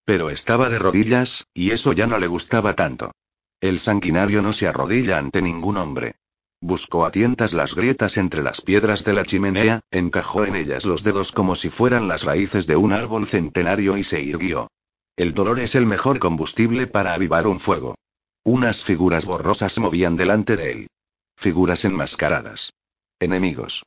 Pero 0.05 0.29
estaba 0.29 0.69
de 0.69 0.79
rodillas, 0.79 1.45
y 1.53 1.71
eso 1.71 1.93
ya 1.93 2.07
no 2.07 2.17
le 2.17 2.27
gustaba 2.27 2.75
tanto. 2.75 3.11
El 3.59 3.79
sanguinario 3.79 4.41
no 4.41 4.53
se 4.53 4.67
arrodilla 4.67 5.19
ante 5.19 5.41
ningún 5.41 5.77
hombre. 5.77 6.15
Buscó 6.59 7.05
a 7.05 7.11
tientas 7.11 7.53
las 7.53 7.75
grietas 7.75 8.17
entre 8.17 8.43
las 8.43 8.61
piedras 8.61 9.03
de 9.03 9.13
la 9.13 9.23
chimenea, 9.23 9.81
encajó 9.91 10.45
en 10.45 10.55
ellas 10.55 10.85
los 10.85 11.03
dedos 11.03 11.31
como 11.31 11.55
si 11.55 11.69
fueran 11.69 12.07
las 12.07 12.23
raíces 12.23 12.67
de 12.67 12.75
un 12.75 12.93
árbol 12.93 13.27
centenario 13.27 13.97
y 13.97 14.03
se 14.03 14.21
irguió. 14.21 14.69
El 15.15 15.33
dolor 15.33 15.59
es 15.59 15.75
el 15.75 15.85
mejor 15.85 16.19
combustible 16.19 16.87
para 16.87 17.13
avivar 17.13 17.47
un 17.47 17.59
fuego. 17.59 17.95
Unas 18.43 18.83
figuras 18.83 19.25
borrosas 19.25 19.73
se 19.73 19.81
movían 19.81 20.17
delante 20.17 20.55
de 20.55 20.71
él. 20.71 20.87
Figuras 21.35 21.85
enmascaradas. 21.85 22.73
Enemigos. 23.19 23.83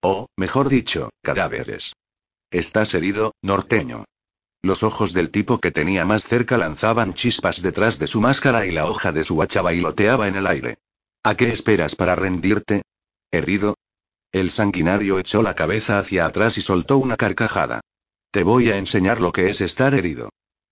O, 0.00 0.26
mejor 0.36 0.68
dicho, 0.68 1.10
cadáveres. 1.22 1.91
Estás 2.52 2.92
herido, 2.92 3.32
norteño. 3.40 4.04
Los 4.60 4.82
ojos 4.82 5.14
del 5.14 5.30
tipo 5.30 5.58
que 5.58 5.70
tenía 5.70 6.04
más 6.04 6.24
cerca 6.24 6.58
lanzaban 6.58 7.14
chispas 7.14 7.62
detrás 7.62 7.98
de 7.98 8.06
su 8.06 8.20
máscara 8.20 8.66
y 8.66 8.72
la 8.72 8.84
hoja 8.84 9.10
de 9.10 9.24
su 9.24 9.40
hacha 9.40 9.62
bailoteaba 9.62 10.28
en 10.28 10.36
el 10.36 10.46
aire. 10.46 10.76
¿A 11.24 11.34
qué 11.34 11.48
esperas 11.48 11.96
para 11.96 12.14
rendirte? 12.14 12.82
¿Herido? 13.30 13.76
El 14.32 14.50
sanguinario 14.50 15.18
echó 15.18 15.42
la 15.42 15.54
cabeza 15.54 15.98
hacia 15.98 16.26
atrás 16.26 16.58
y 16.58 16.60
soltó 16.60 16.98
una 16.98 17.16
carcajada. 17.16 17.80
Te 18.30 18.42
voy 18.42 18.70
a 18.70 18.76
enseñar 18.76 19.18
lo 19.18 19.32
que 19.32 19.48
es 19.48 19.62
estar 19.62 19.94
herido. 19.94 20.28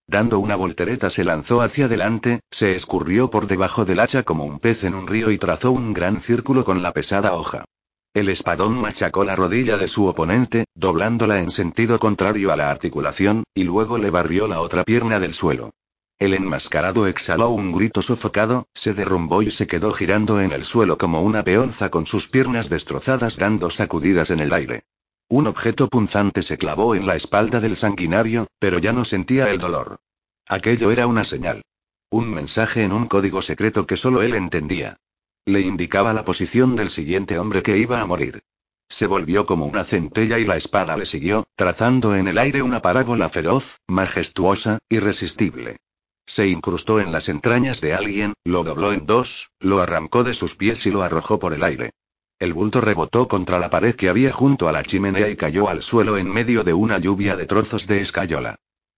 Dando 0.06 0.38
una 0.38 0.56
voltereta 0.56 1.08
se 1.08 1.24
lanzó 1.24 1.62
hacia 1.62 1.86
adelante, 1.86 2.40
se 2.50 2.74
escurrió 2.74 3.30
por 3.30 3.46
debajo 3.46 3.86
del 3.86 4.00
hacha 4.00 4.22
como 4.22 4.44
un 4.44 4.58
pez 4.58 4.84
en 4.84 4.94
un 4.94 5.06
río 5.06 5.30
y 5.30 5.38
trazó 5.38 5.72
un 5.72 5.94
gran 5.94 6.20
círculo 6.20 6.66
con 6.66 6.82
la 6.82 6.92
pesada 6.92 7.32
hoja. 7.32 7.64
El 8.12 8.28
espadón 8.28 8.80
machacó 8.80 9.22
la 9.22 9.36
rodilla 9.36 9.76
de 9.76 9.86
su 9.86 10.06
oponente, 10.06 10.64
doblándola 10.74 11.40
en 11.40 11.50
sentido 11.50 12.00
contrario 12.00 12.52
a 12.52 12.56
la 12.56 12.68
articulación, 12.68 13.44
y 13.54 13.62
luego 13.62 13.98
le 13.98 14.10
barrió 14.10 14.48
la 14.48 14.60
otra 14.60 14.82
pierna 14.82 15.20
del 15.20 15.32
suelo. 15.32 15.70
El 16.18 16.34
enmascarado 16.34 17.06
exhaló 17.06 17.50
un 17.50 17.70
grito 17.70 18.02
sofocado, 18.02 18.66
se 18.74 18.94
derrumbó 18.94 19.42
y 19.42 19.52
se 19.52 19.68
quedó 19.68 19.92
girando 19.92 20.40
en 20.40 20.50
el 20.50 20.64
suelo 20.64 20.98
como 20.98 21.22
una 21.22 21.44
peonza 21.44 21.88
con 21.88 22.04
sus 22.04 22.28
piernas 22.28 22.68
destrozadas 22.68 23.36
dando 23.36 23.70
sacudidas 23.70 24.30
en 24.30 24.40
el 24.40 24.52
aire. 24.52 24.82
Un 25.28 25.46
objeto 25.46 25.88
punzante 25.88 26.42
se 26.42 26.58
clavó 26.58 26.96
en 26.96 27.06
la 27.06 27.14
espalda 27.14 27.60
del 27.60 27.76
sanguinario, 27.76 28.48
pero 28.58 28.80
ya 28.80 28.92
no 28.92 29.04
sentía 29.04 29.48
el 29.50 29.58
dolor. 29.58 30.00
Aquello 30.48 30.90
era 30.90 31.06
una 31.06 31.22
señal. 31.22 31.62
Un 32.10 32.28
mensaje 32.28 32.82
en 32.82 32.90
un 32.90 33.06
código 33.06 33.40
secreto 33.40 33.86
que 33.86 33.96
solo 33.96 34.20
él 34.20 34.34
entendía. 34.34 34.98
Le 35.50 35.62
indicaba 35.62 36.12
la 36.12 36.24
posición 36.24 36.76
del 36.76 36.90
siguiente 36.90 37.36
hombre 37.36 37.60
que 37.64 37.76
iba 37.76 38.00
a 38.00 38.06
morir. 38.06 38.44
Se 38.88 39.08
volvió 39.08 39.46
como 39.46 39.66
una 39.66 39.82
centella 39.82 40.38
y 40.38 40.44
la 40.44 40.56
espada 40.56 40.96
le 40.96 41.06
siguió, 41.06 41.42
trazando 41.56 42.14
en 42.14 42.28
el 42.28 42.38
aire 42.38 42.62
una 42.62 42.80
parábola 42.80 43.28
feroz, 43.30 43.80
majestuosa, 43.88 44.78
irresistible. 44.88 45.78
Se 46.24 46.46
incrustó 46.46 47.00
en 47.00 47.10
las 47.10 47.28
entrañas 47.28 47.80
de 47.80 47.94
alguien, 47.94 48.34
lo 48.44 48.62
dobló 48.62 48.92
en 48.92 49.06
dos, 49.06 49.50
lo 49.58 49.80
arrancó 49.80 50.22
de 50.22 50.34
sus 50.34 50.54
pies 50.54 50.86
y 50.86 50.92
lo 50.92 51.02
arrojó 51.02 51.40
por 51.40 51.52
el 51.52 51.64
aire. 51.64 51.90
El 52.38 52.52
bulto 52.52 52.80
rebotó 52.80 53.26
contra 53.26 53.58
la 53.58 53.70
pared 53.70 53.96
que 53.96 54.08
había 54.08 54.32
junto 54.32 54.68
a 54.68 54.72
la 54.72 54.84
chimenea 54.84 55.28
y 55.28 55.34
cayó 55.34 55.68
al 55.68 55.82
suelo 55.82 56.16
en 56.16 56.30
medio 56.30 56.62
de 56.62 56.74
una 56.74 56.98
lluvia 56.98 57.34
de 57.34 57.46
trozos 57.46 57.88
de 57.88 58.02
escayola. 58.02 58.54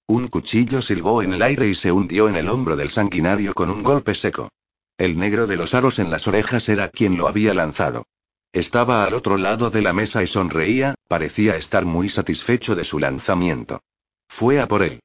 Un 0.06 0.28
cuchillo 0.28 0.82
silbó 0.82 1.22
en 1.22 1.32
el 1.32 1.40
aire 1.40 1.68
y 1.68 1.74
se 1.74 1.92
hundió 1.92 2.28
en 2.28 2.36
el 2.36 2.50
hombro 2.50 2.76
del 2.76 2.90
sanguinario 2.90 3.54
con 3.54 3.70
un 3.70 3.82
golpe 3.82 4.14
seco. 4.14 4.50
El 4.98 5.18
negro 5.18 5.46
de 5.46 5.56
los 5.56 5.74
aros 5.74 5.98
en 5.98 6.10
las 6.10 6.28
orejas 6.28 6.68
era 6.68 6.88
quien 6.88 7.16
lo 7.16 7.28
había 7.28 7.54
lanzado. 7.54 8.04
Estaba 8.52 9.04
al 9.04 9.14
otro 9.14 9.38
lado 9.38 9.70
de 9.70 9.80
la 9.80 9.92
mesa 9.92 10.22
y 10.22 10.26
sonreía, 10.26 10.94
parecía 11.08 11.56
estar 11.56 11.86
muy 11.86 12.08
satisfecho 12.08 12.74
de 12.74 12.84
su 12.84 12.98
lanzamiento. 12.98 13.80
Fue 14.28 14.60
a 14.60 14.68
por 14.68 14.82
él. 14.82 15.00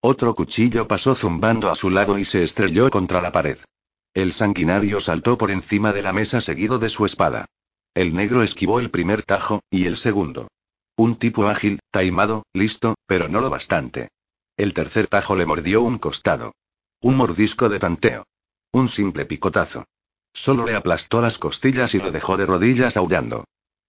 Otro 0.00 0.34
cuchillo 0.34 0.88
pasó 0.88 1.14
zumbando 1.14 1.70
a 1.70 1.74
su 1.74 1.90
lado 1.90 2.18
y 2.18 2.24
se 2.24 2.42
estrelló 2.42 2.88
contra 2.90 3.20
la 3.20 3.32
pared. 3.32 3.58
El 4.14 4.32
sanguinario 4.32 5.00
saltó 5.00 5.36
por 5.36 5.50
encima 5.50 5.92
de 5.92 6.02
la 6.02 6.14
mesa 6.14 6.40
seguido 6.40 6.78
de 6.78 6.88
su 6.88 7.04
espada. 7.04 7.44
El 7.92 8.14
negro 8.14 8.42
esquivó 8.42 8.80
el 8.80 8.90
primer 8.90 9.22
tajo, 9.22 9.62
y 9.70 9.86
el 9.86 9.96
segundo. 9.98 10.48
Un 10.96 11.16
tipo 11.16 11.48
ágil, 11.48 11.80
taimado, 11.90 12.44
listo, 12.54 12.94
pero 13.06 13.28
no 13.28 13.42
lo 13.42 13.50
bastante. 13.50 14.08
El 14.56 14.72
tercer 14.72 15.06
tajo 15.06 15.36
le 15.36 15.44
mordió 15.44 15.82
un 15.82 15.98
costado. 15.98 16.52
Un 17.02 17.16
mordisco 17.16 17.68
de 17.68 17.78
tanteo. 17.78 18.24
Un 18.72 18.88
simple 18.88 19.24
picotazo. 19.24 19.84
Solo 20.32 20.66
le 20.66 20.74
aplastó 20.74 21.20
las 21.20 21.38
costillas 21.38 21.94
y 21.94 21.98
lo 21.98 22.10
dejó 22.10 22.36
de 22.36 22.46
rodillas 22.46 22.96
aullando. 22.96 23.44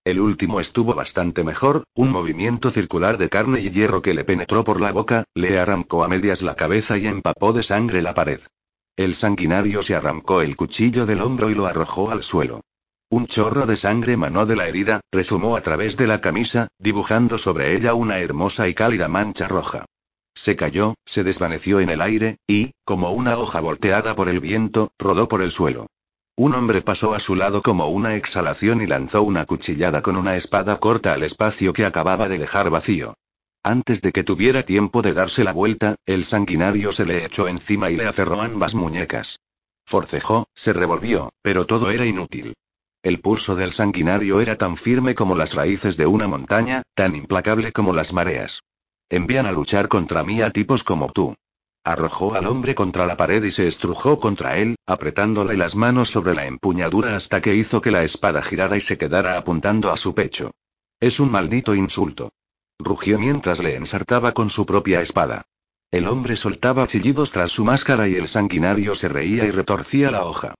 El 0.05 0.21
último 0.21 0.61
estuvo 0.61 0.95
bastante 0.95 1.43
mejor, 1.43 1.83
un 1.93 2.11
movimiento 2.11 2.71
circular 2.71 3.17
de 3.17 3.27
carne 3.27 3.59
y 3.59 3.69
hierro 3.69 4.01
que 4.01 4.13
le 4.13 4.23
penetró 4.23 4.63
por 4.63 4.79
la 4.79 4.93
boca, 4.93 5.25
le 5.33 5.59
arrancó 5.59 6.05
a 6.05 6.07
medias 6.07 6.41
la 6.41 6.55
cabeza 6.55 6.97
y 6.97 7.07
empapó 7.07 7.51
de 7.51 7.63
sangre 7.63 8.01
la 8.01 8.13
pared. 8.13 8.39
El 8.95 9.15
sanguinario 9.15 9.83
se 9.83 9.95
arrancó 9.95 10.41
el 10.41 10.55
cuchillo 10.55 11.05
del 11.05 11.19
hombro 11.19 11.49
y 11.49 11.55
lo 11.55 11.65
arrojó 11.65 12.09
al 12.09 12.23
suelo. 12.23 12.61
Un 13.09 13.27
chorro 13.27 13.65
de 13.65 13.75
sangre 13.75 14.15
manó 14.15 14.45
de 14.45 14.55
la 14.55 14.67
herida, 14.67 15.01
rezumó 15.11 15.57
a 15.57 15.61
través 15.61 15.97
de 15.97 16.07
la 16.07 16.21
camisa, 16.21 16.69
dibujando 16.79 17.37
sobre 17.37 17.75
ella 17.75 17.93
una 17.93 18.19
hermosa 18.19 18.69
y 18.69 18.73
cálida 18.73 19.09
mancha 19.09 19.49
roja. 19.49 19.85
Se 20.37 20.55
cayó, 20.55 20.93
se 21.03 21.23
desvaneció 21.23 21.79
en 21.79 21.89
el 21.89 21.99
aire, 21.99 22.37
y, 22.45 22.73
como 22.85 23.09
una 23.09 23.39
hoja 23.39 23.59
volteada 23.59 24.15
por 24.15 24.29
el 24.29 24.39
viento, 24.39 24.91
rodó 24.99 25.27
por 25.27 25.41
el 25.41 25.51
suelo. 25.51 25.87
Un 26.35 26.53
hombre 26.53 26.83
pasó 26.83 27.15
a 27.15 27.19
su 27.19 27.35
lado 27.35 27.63
como 27.63 27.87
una 27.87 28.15
exhalación 28.15 28.83
y 28.83 28.85
lanzó 28.85 29.23
una 29.23 29.45
cuchillada 29.45 30.03
con 30.03 30.15
una 30.15 30.35
espada 30.35 30.79
corta 30.79 31.13
al 31.13 31.23
espacio 31.23 31.73
que 31.73 31.85
acababa 31.85 32.29
de 32.29 32.37
dejar 32.37 32.69
vacío. 32.69 33.15
Antes 33.63 34.03
de 34.03 34.11
que 34.11 34.23
tuviera 34.23 34.61
tiempo 34.61 35.01
de 35.01 35.13
darse 35.13 35.43
la 35.43 35.53
vuelta, 35.53 35.95
el 36.05 36.23
sanguinario 36.23 36.91
se 36.91 37.05
le 37.05 37.25
echó 37.25 37.47
encima 37.47 37.89
y 37.89 37.95
le 37.95 38.05
aferró 38.05 38.39
ambas 38.43 38.75
muñecas. 38.75 39.39
Forcejó, 39.87 40.45
se 40.53 40.71
revolvió, 40.71 41.31
pero 41.41 41.65
todo 41.65 41.89
era 41.89 42.05
inútil. 42.05 42.53
El 43.01 43.21
pulso 43.21 43.55
del 43.55 43.73
sanguinario 43.73 44.39
era 44.39 44.55
tan 44.55 44.77
firme 44.77 45.15
como 45.15 45.35
las 45.35 45.55
raíces 45.55 45.97
de 45.97 46.05
una 46.05 46.27
montaña, 46.27 46.83
tan 46.93 47.15
implacable 47.15 47.71
como 47.71 47.91
las 47.91 48.13
mareas. 48.13 48.61
Envían 49.09 49.45
a 49.45 49.53
luchar 49.53 49.87
contra 49.87 50.23
mí 50.23 50.41
a 50.41 50.51
tipos 50.51 50.83
como 50.83 51.11
tú. 51.11 51.35
Arrojó 51.85 52.35
al 52.35 52.45
hombre 52.45 52.75
contra 52.75 53.05
la 53.05 53.15
pared 53.15 53.41
y 53.41 53.51
se 53.51 53.65
estrujó 53.65 54.19
contra 54.19 54.57
él, 54.57 54.75
apretándole 54.85 55.55
las 55.55 55.75
manos 55.75 56.09
sobre 56.09 56.33
la 56.33 56.45
empuñadura 56.45 57.15
hasta 57.15 57.39
que 57.39 57.55
hizo 57.55 57.81
que 57.81 57.91
la 57.91 58.03
espada 58.03 58.41
girara 58.41 58.75
y 58.75 58.81
se 58.81 58.97
quedara 58.97 59.37
apuntando 59.37 59.91
a 59.91 59.97
su 59.97 60.13
pecho. 60.13 60.51
Es 60.99 61.21
un 61.21 61.31
maldito 61.31 61.73
insulto. 61.73 62.33
Rugió 62.77 63.17
mientras 63.17 63.59
le 63.59 63.75
ensartaba 63.75 64.33
con 64.33 64.49
su 64.49 64.65
propia 64.65 65.01
espada. 65.01 65.45
El 65.89 66.07
hombre 66.07 66.35
soltaba 66.35 66.85
chillidos 66.85 67.31
tras 67.31 67.53
su 67.53 67.63
máscara 67.63 68.09
y 68.09 68.15
el 68.15 68.27
sanguinario 68.27 68.93
se 68.93 69.07
reía 69.07 69.45
y 69.45 69.51
retorcía 69.51 70.11
la 70.11 70.25
hoja. 70.25 70.55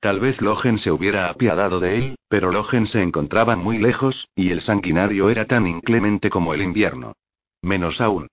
Tal 0.00 0.18
vez 0.18 0.42
Logen 0.42 0.78
se 0.78 0.90
hubiera 0.90 1.28
apiadado 1.28 1.78
de 1.78 1.98
él, 1.98 2.16
pero 2.26 2.50
Logen 2.50 2.88
se 2.88 3.02
encontraba 3.02 3.54
muy 3.54 3.78
lejos, 3.78 4.28
y 4.34 4.50
el 4.50 4.60
sanguinario 4.60 5.30
era 5.30 5.44
tan 5.44 5.68
inclemente 5.68 6.28
como 6.28 6.54
el 6.54 6.62
invierno. 6.62 7.12
Menos 7.62 8.00
aún. 8.00 8.28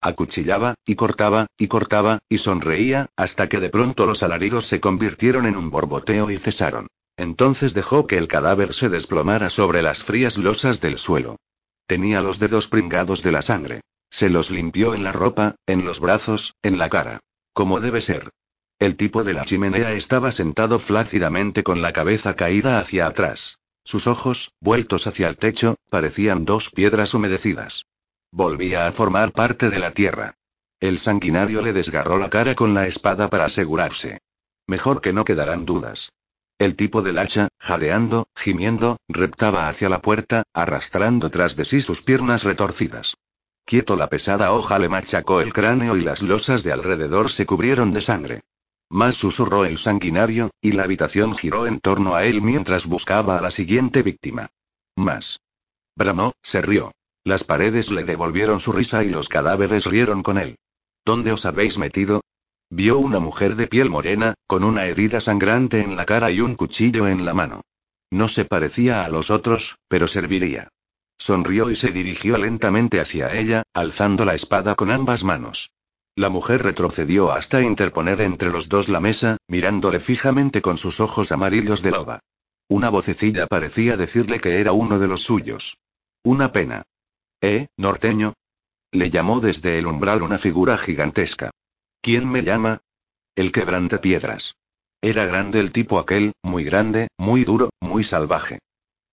Acuchillaba, 0.00 0.74
y 0.86 0.94
cortaba, 0.94 1.48
y 1.58 1.66
cortaba, 1.66 2.20
y 2.28 2.38
sonreía, 2.38 3.08
hasta 3.16 3.48
que 3.48 3.58
de 3.58 3.68
pronto 3.68 4.06
los 4.06 4.22
alaridos 4.22 4.66
se 4.66 4.80
convirtieron 4.80 5.46
en 5.46 5.56
un 5.56 5.70
borboteo 5.70 6.30
y 6.30 6.38
cesaron. 6.38 6.86
Entonces 7.16 7.74
dejó 7.74 8.06
que 8.06 8.16
el 8.16 8.28
cadáver 8.28 8.74
se 8.74 8.88
desplomara 8.88 9.50
sobre 9.50 9.82
las 9.82 10.04
frías 10.04 10.38
losas 10.38 10.80
del 10.80 10.98
suelo. 10.98 11.36
Tenía 11.86 12.22
los 12.22 12.38
dedos 12.38 12.68
pringados 12.68 13.22
de 13.22 13.32
la 13.32 13.42
sangre. 13.42 13.80
Se 14.10 14.30
los 14.30 14.50
limpió 14.50 14.94
en 14.94 15.02
la 15.02 15.12
ropa, 15.12 15.56
en 15.66 15.84
los 15.84 15.98
brazos, 15.98 16.54
en 16.62 16.78
la 16.78 16.88
cara. 16.88 17.18
Como 17.52 17.80
debe 17.80 18.00
ser. 18.00 18.30
El 18.78 18.94
tipo 18.94 19.24
de 19.24 19.34
la 19.34 19.44
chimenea 19.44 19.92
estaba 19.92 20.30
sentado 20.30 20.78
flácidamente 20.78 21.64
con 21.64 21.82
la 21.82 21.92
cabeza 21.92 22.36
caída 22.36 22.78
hacia 22.78 23.08
atrás. 23.08 23.58
Sus 23.84 24.06
ojos, 24.06 24.52
vueltos 24.60 25.08
hacia 25.08 25.28
el 25.28 25.36
techo, 25.36 25.74
parecían 25.90 26.44
dos 26.44 26.70
piedras 26.70 27.14
humedecidas. 27.14 27.84
Volvía 28.30 28.86
a 28.86 28.92
formar 28.92 29.32
parte 29.32 29.70
de 29.70 29.78
la 29.78 29.92
tierra. 29.92 30.34
El 30.80 30.98
sanguinario 30.98 31.62
le 31.62 31.72
desgarró 31.72 32.18
la 32.18 32.30
cara 32.30 32.54
con 32.54 32.74
la 32.74 32.86
espada 32.86 33.28
para 33.30 33.46
asegurarse. 33.46 34.20
Mejor 34.66 35.00
que 35.00 35.12
no 35.12 35.24
quedaran 35.24 35.64
dudas. 35.64 36.12
El 36.58 36.76
tipo 36.76 37.02
del 37.02 37.18
hacha, 37.18 37.48
jadeando, 37.58 38.28
gimiendo, 38.36 38.98
reptaba 39.08 39.68
hacia 39.68 39.88
la 39.88 40.02
puerta, 40.02 40.42
arrastrando 40.52 41.30
tras 41.30 41.56
de 41.56 41.64
sí 41.64 41.80
sus 41.80 42.02
piernas 42.02 42.42
retorcidas. 42.42 43.14
Quieto 43.64 43.96
la 43.96 44.08
pesada 44.08 44.52
hoja 44.52 44.78
le 44.78 44.88
machacó 44.88 45.40
el 45.40 45.52
cráneo 45.52 45.96
y 45.96 46.00
las 46.02 46.22
losas 46.22 46.62
de 46.64 46.72
alrededor 46.72 47.30
se 47.30 47.46
cubrieron 47.46 47.92
de 47.92 48.00
sangre. 48.00 48.40
Más 48.90 49.14
susurró 49.14 49.64
el 49.64 49.78
sanguinario, 49.78 50.50
y 50.60 50.72
la 50.72 50.84
habitación 50.84 51.34
giró 51.34 51.66
en 51.66 51.78
torno 51.78 52.14
a 52.14 52.24
él 52.24 52.40
mientras 52.40 52.86
buscaba 52.86 53.38
a 53.38 53.42
la 53.42 53.50
siguiente 53.50 54.02
víctima. 54.02 54.48
Más. 54.96 55.40
Bramó, 55.94 56.32
se 56.42 56.62
rió. 56.62 56.92
Las 57.28 57.44
paredes 57.44 57.90
le 57.90 58.04
devolvieron 58.04 58.58
su 58.58 58.72
risa 58.72 59.04
y 59.04 59.10
los 59.10 59.28
cadáveres 59.28 59.84
rieron 59.84 60.22
con 60.22 60.38
él. 60.38 60.56
¿Dónde 61.04 61.30
os 61.30 61.44
habéis 61.44 61.76
metido? 61.76 62.22
Vio 62.70 62.98
una 62.98 63.20
mujer 63.20 63.54
de 63.54 63.66
piel 63.66 63.90
morena, 63.90 64.32
con 64.46 64.64
una 64.64 64.86
herida 64.86 65.20
sangrante 65.20 65.82
en 65.82 65.94
la 65.94 66.06
cara 66.06 66.30
y 66.30 66.40
un 66.40 66.54
cuchillo 66.54 67.06
en 67.06 67.26
la 67.26 67.34
mano. 67.34 67.60
No 68.10 68.28
se 68.28 68.46
parecía 68.46 69.04
a 69.04 69.10
los 69.10 69.28
otros, 69.28 69.76
pero 69.88 70.08
serviría. 70.08 70.68
Sonrió 71.18 71.70
y 71.70 71.76
se 71.76 71.90
dirigió 71.90 72.38
lentamente 72.38 72.98
hacia 72.98 73.34
ella, 73.34 73.62
alzando 73.74 74.24
la 74.24 74.34
espada 74.34 74.74
con 74.74 74.90
ambas 74.90 75.22
manos. 75.22 75.70
La 76.16 76.30
mujer 76.30 76.62
retrocedió 76.62 77.30
hasta 77.30 77.60
interponer 77.60 78.22
entre 78.22 78.50
los 78.50 78.70
dos 78.70 78.88
la 78.88 79.00
mesa, 79.00 79.36
mirándole 79.48 80.00
fijamente 80.00 80.62
con 80.62 80.78
sus 80.78 80.98
ojos 80.98 81.30
amarillos 81.30 81.82
de 81.82 81.90
loba. 81.90 82.20
Una 82.68 82.88
vocecilla 82.88 83.46
parecía 83.46 83.98
decirle 83.98 84.40
que 84.40 84.60
era 84.60 84.72
uno 84.72 84.98
de 84.98 85.08
los 85.08 85.24
suyos. 85.24 85.76
Una 86.24 86.52
pena. 86.52 86.84
¿Eh, 87.40 87.68
norteño? 87.76 88.34
Le 88.90 89.10
llamó 89.10 89.40
desde 89.40 89.78
el 89.78 89.86
umbral 89.86 90.22
una 90.22 90.38
figura 90.38 90.76
gigantesca. 90.76 91.50
¿Quién 92.00 92.28
me 92.28 92.42
llama? 92.42 92.82
El 93.36 93.52
quebrante 93.52 93.98
piedras. 93.98 94.56
Era 95.00 95.24
grande 95.26 95.60
el 95.60 95.70
tipo 95.70 96.00
aquel, 96.00 96.32
muy 96.42 96.64
grande, 96.64 97.06
muy 97.16 97.44
duro, 97.44 97.70
muy 97.80 98.02
salvaje. 98.02 98.58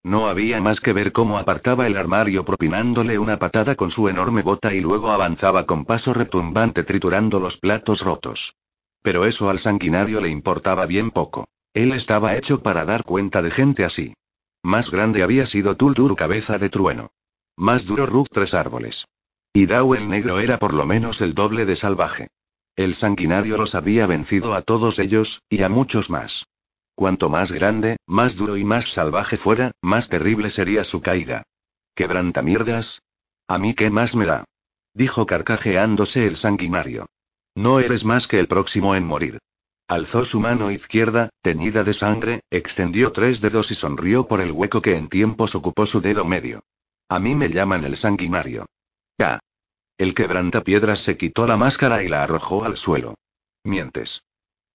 No 0.04 0.28
había 0.28 0.60
más 0.60 0.82
que 0.82 0.94
ver 0.94 1.12
cómo 1.12 1.38
apartaba 1.38 1.86
el 1.86 1.98
armario 1.98 2.46
propinándole 2.46 3.20
una 3.20 3.38
patada 3.38 3.76
con 3.76 3.92
su 3.92 4.10
enorme 4.10 4.42
bota 4.42 4.74
y 4.74 4.82
luego 4.82 5.12
avanzaba 5.12 5.66
con 5.68 5.86
paso 5.86 6.14
retumbante 6.14 6.84
triturando 6.84 7.40
los 7.40 7.58
platos 7.58 8.02
rotos. 8.02 8.56
Pero 9.04 9.26
eso 9.26 9.52
al 9.52 9.60
sanguinario 9.60 10.22
le 10.22 10.30
importaba 10.30 10.88
bien 10.88 11.12
poco. 11.12 11.48
Él 11.74 11.92
estaba 11.92 12.36
hecho 12.36 12.64
para 12.64 12.86
dar 12.86 13.04
cuenta 13.04 13.44
de 13.44 13.52
gente 13.52 13.86
así. 13.86 14.16
Más 14.64 14.90
grande 14.90 15.22
había 15.22 15.46
sido 15.46 15.76
Tultur 15.78 16.16
cabeza 16.16 16.58
de 16.58 16.70
trueno. 16.70 17.12
Más 17.58 17.86
duro 17.86 18.06
Rug 18.06 18.28
tres 18.30 18.54
árboles. 18.54 19.06
Y 19.54 19.66
Dao 19.66 19.96
el 19.96 20.10
negro 20.10 20.40
era 20.40 20.60
por 20.60 20.74
lo 20.74 20.86
menos 20.86 21.22
el 21.22 21.34
doble 21.34 21.66
de 21.66 21.78
salvaje. 21.78 22.28
El 22.76 22.96
sanguinario 22.96 23.58
los 23.58 23.74
había 23.76 24.06
vencido 24.06 24.54
a 24.54 24.62
todos 24.62 25.00
ellos, 25.00 25.42
y 25.50 25.64
a 25.64 25.70
muchos 25.70 26.10
más. 26.10 26.46
Cuanto 26.96 27.30
más 27.30 27.54
grande, 27.54 27.96
más 28.06 28.36
duro 28.36 28.58
y 28.58 28.66
más 28.66 28.90
salvaje 28.90 29.38
fuera, 29.38 29.72
más 29.82 30.10
terrible 30.10 30.50
sería 30.50 30.84
su 30.84 31.02
caída. 31.02 31.44
¿Quebrantamierdas? 31.94 33.02
¿A 33.48 33.58
mí 33.58 33.74
qué 33.74 33.90
más 33.90 34.16
me 34.16 34.26
da? 34.26 34.44
Dijo 34.94 35.26
carcajeándose 35.26 36.28
el 36.28 36.36
sanguinario. 36.36 37.06
No 37.56 37.80
eres 37.80 38.04
más 38.04 38.28
que 38.28 38.40
el 38.40 38.48
próximo 38.48 38.96
en 38.96 39.06
morir. 39.06 39.40
Alzó 39.88 40.26
su 40.26 40.42
mano 40.42 40.72
izquierda, 40.72 41.30
teñida 41.42 41.86
de 41.86 41.94
sangre, 41.94 42.42
extendió 42.50 43.14
tres 43.14 43.40
dedos 43.40 43.72
y 43.72 43.76
sonrió 43.76 44.28
por 44.28 44.42
el 44.42 44.52
hueco 44.52 44.82
que 44.82 44.96
en 44.98 45.08
tiempos 45.08 45.56
ocupó 45.56 45.86
su 45.86 46.02
dedo 46.02 46.26
medio. 46.26 46.62
A 47.10 47.20
mí 47.20 47.36
me 47.36 47.50
llaman 47.50 47.86
el 47.86 47.98
sanguinario. 47.98 48.66
Ya. 49.20 49.40
El 49.98 50.14
quebrantapiedras 50.14 51.00
se 51.00 51.18
quitó 51.18 51.48
la 51.48 51.58
máscara 51.58 52.04
y 52.04 52.08
la 52.08 52.24
arrojó 52.24 52.66
al 52.66 52.78
suelo. 52.78 53.16
Mientes. 53.64 54.24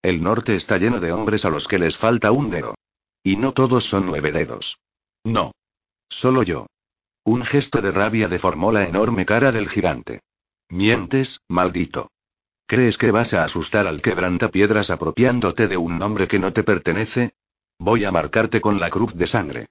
El 0.02 0.22
norte 0.22 0.54
está 0.54 0.78
lleno 0.78 1.00
de 1.00 1.12
hombres 1.12 1.44
a 1.44 1.50
los 1.50 1.68
que 1.68 1.78
les 1.78 1.96
falta 1.96 2.32
un 2.32 2.50
dedo. 2.50 2.74
Y 3.22 3.36
no 3.36 3.52
todos 3.52 3.84
son 3.84 4.06
nueve 4.06 4.32
dedos. 4.32 4.78
No. 5.24 5.52
Solo 6.08 6.42
yo. 6.42 6.66
Un 7.24 7.44
gesto 7.44 7.82
de 7.82 7.92
rabia 7.92 8.28
deformó 8.28 8.72
la 8.72 8.88
enorme 8.88 9.26
cara 9.26 9.52
del 9.52 9.68
gigante. 9.68 10.20
Mientes, 10.70 11.40
maldito. 11.48 12.08
¿Crees 12.66 12.96
que 12.96 13.10
vas 13.10 13.34
a 13.34 13.44
asustar 13.44 13.86
al 13.86 14.00
quebrantapiedras 14.00 14.90
apropiándote 14.90 15.68
de 15.68 15.76
un 15.76 15.98
nombre 15.98 16.28
que 16.28 16.38
no 16.38 16.52
te 16.52 16.62
pertenece? 16.62 17.34
Voy 17.78 18.04
a 18.04 18.12
marcarte 18.12 18.60
con 18.60 18.78
la 18.78 18.88
cruz 18.88 19.14
de 19.14 19.26
sangre. 19.26 19.68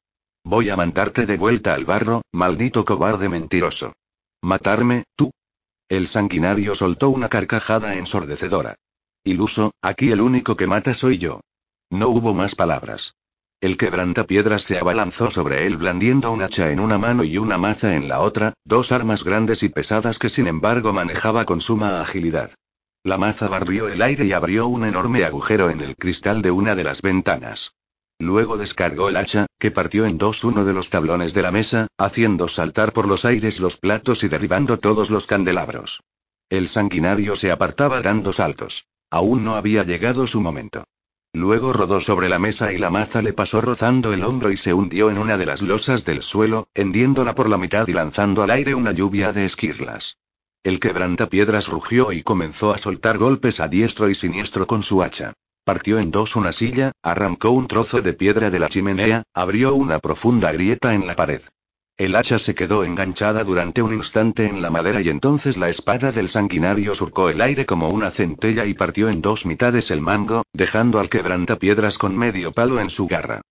Voy 0.50 0.72
a 0.72 0.76
mandarte 0.76 1.28
de 1.28 1.38
vuelta 1.38 1.76
al 1.76 1.86
barro, 1.86 2.24
maldito 2.32 2.84
cobarde 2.84 3.30
mentiroso. 3.30 3.94
¿Matarme, 4.42 5.04
tú? 5.16 5.30
El 5.88 6.08
sanguinario 6.08 6.74
soltó 6.74 7.12
una 7.12 7.30
carcajada 7.30 7.94
ensordecedora. 7.94 8.74
Iluso, 9.24 9.74
aquí 9.80 10.12
el 10.12 10.22
único 10.22 10.56
que 10.56 10.66
mata 10.66 10.96
soy 10.96 11.20
yo. 11.20 11.42
No 11.92 12.08
hubo 12.10 12.34
más 12.34 12.56
palabras. 12.56 13.14
El 13.62 13.78
quebrantapiedras 13.78 14.64
se 14.64 14.80
abalanzó 14.80 15.30
sobre 15.30 15.68
él 15.68 15.78
blandiendo 15.78 16.32
un 16.32 16.42
hacha 16.42 16.72
en 16.72 16.80
una 16.80 16.98
mano 16.98 17.24
y 17.24 17.38
una 17.38 17.60
maza 17.60 17.96
en 17.96 18.08
la 18.08 18.22
otra, 18.22 18.56
dos 18.66 18.92
armas 18.92 19.24
grandes 19.24 19.62
y 19.62 19.70
pesadas 19.70 20.18
que 20.18 20.32
sin 20.32 20.48
embargo 20.48 20.94
manejaba 20.94 21.46
con 21.46 21.62
suma 21.62 22.02
agilidad. 22.02 22.56
La 23.04 23.20
maza 23.20 23.50
barrió 23.50 23.88
el 23.88 24.02
aire 24.02 24.26
y 24.26 24.34
abrió 24.34 24.66
un 24.66 24.84
enorme 24.84 25.26
agujero 25.26 25.70
en 25.70 25.82
el 25.82 25.96
cristal 25.96 26.42
de 26.42 26.50
una 26.50 26.74
de 26.74 26.86
las 26.86 27.04
ventanas. 27.04 27.76
Luego 28.20 28.58
descargó 28.58 29.08
el 29.08 29.16
hacha, 29.16 29.48
que 29.58 29.72
partió 29.72 30.06
en 30.06 30.18
dos 30.18 30.44
uno 30.44 30.66
de 30.66 30.74
los 30.74 30.90
tablones 30.90 31.34
de 31.34 31.42
la 31.42 31.52
mesa, 31.52 31.88
haciendo 31.98 32.50
saltar 32.50 32.92
por 32.92 33.08
los 33.08 33.24
aires 33.24 33.62
los 33.62 33.78
platos 33.78 34.24
y 34.24 34.28
derribando 34.28 34.78
todos 34.78 35.10
los 35.10 35.26
candelabros. 35.26 36.02
El 36.50 36.68
sanguinario 36.68 37.38
se 37.38 37.50
apartaba 37.50 38.02
dando 38.02 38.34
saltos. 38.34 38.88
Aún 39.10 39.44
no 39.46 39.56
había 39.56 39.84
llegado 39.84 40.28
su 40.28 40.42
momento. 40.42 40.84
Luego 41.32 41.74
rodó 41.74 42.02
sobre 42.02 42.28
la 42.28 42.40
mesa 42.40 42.74
y 42.74 42.78
la 42.78 42.90
maza 42.90 43.22
le 43.22 43.34
pasó 43.34 43.62
rozando 43.62 44.14
el 44.14 44.24
hombro 44.24 44.52
y 44.52 44.58
se 44.58 44.74
hundió 44.74 45.10
en 45.10 45.18
una 45.18 45.38
de 45.38 45.46
las 45.46 45.62
losas 45.62 46.04
del 46.04 46.22
suelo, 46.22 46.68
hendiéndola 46.74 47.36
por 47.36 47.50
la 47.50 47.58
mitad 47.58 47.88
y 47.88 47.94
lanzando 47.94 48.44
al 48.44 48.50
aire 48.50 48.76
una 48.76 48.92
lluvia 48.92 49.32
de 49.32 49.46
esquirlas. 49.46 50.18
El 50.64 50.80
quebrantapiedras 50.80 51.68
rugió 51.68 52.12
y 52.12 52.24
comenzó 52.24 52.74
a 52.74 52.78
soltar 52.78 53.18
golpes 53.18 53.60
a 53.60 53.68
diestro 53.68 54.10
y 54.10 54.16
siniestro 54.16 54.68
con 54.68 54.84
su 54.84 55.02
hacha. 55.04 55.34
Partió 55.70 56.00
en 56.00 56.10
dos 56.10 56.36
una 56.36 56.52
silla, 56.52 56.94
arrancó 57.04 57.52
un 57.52 57.68
trozo 57.68 58.02
de 58.02 58.14
piedra 58.14 58.50
de 58.50 58.58
la 58.58 58.70
chimenea, 58.70 59.22
abrió 59.36 59.76
una 59.76 60.00
profunda 60.00 60.52
grieta 60.52 60.96
en 60.96 61.06
la 61.06 61.16
pared. 61.16 61.44
El 61.96 62.16
hacha 62.16 62.40
se 62.40 62.56
quedó 62.56 62.84
enganchada 62.84 63.44
durante 63.44 63.84
un 63.84 63.94
instante 63.94 64.48
en 64.48 64.64
la 64.64 64.72
madera 64.72 65.00
y 65.00 65.10
entonces 65.10 65.58
la 65.58 65.70
espada 65.70 66.12
del 66.12 66.28
sanguinario 66.28 66.96
surcó 66.96 67.30
el 67.30 67.40
aire 67.40 67.68
como 67.68 67.90
una 67.90 68.10
centella 68.10 68.66
y 68.66 68.74
partió 68.74 69.10
en 69.10 69.22
dos 69.22 69.46
mitades 69.46 69.92
el 69.92 70.02
mango, 70.02 70.42
dejando 70.54 71.00
al 71.00 71.08
quebrantapiedras 71.08 72.00
con 72.00 72.18
medio 72.18 72.52
palo 72.52 72.80
en 72.80 72.90
su 72.90 73.06
garra. 73.06 73.42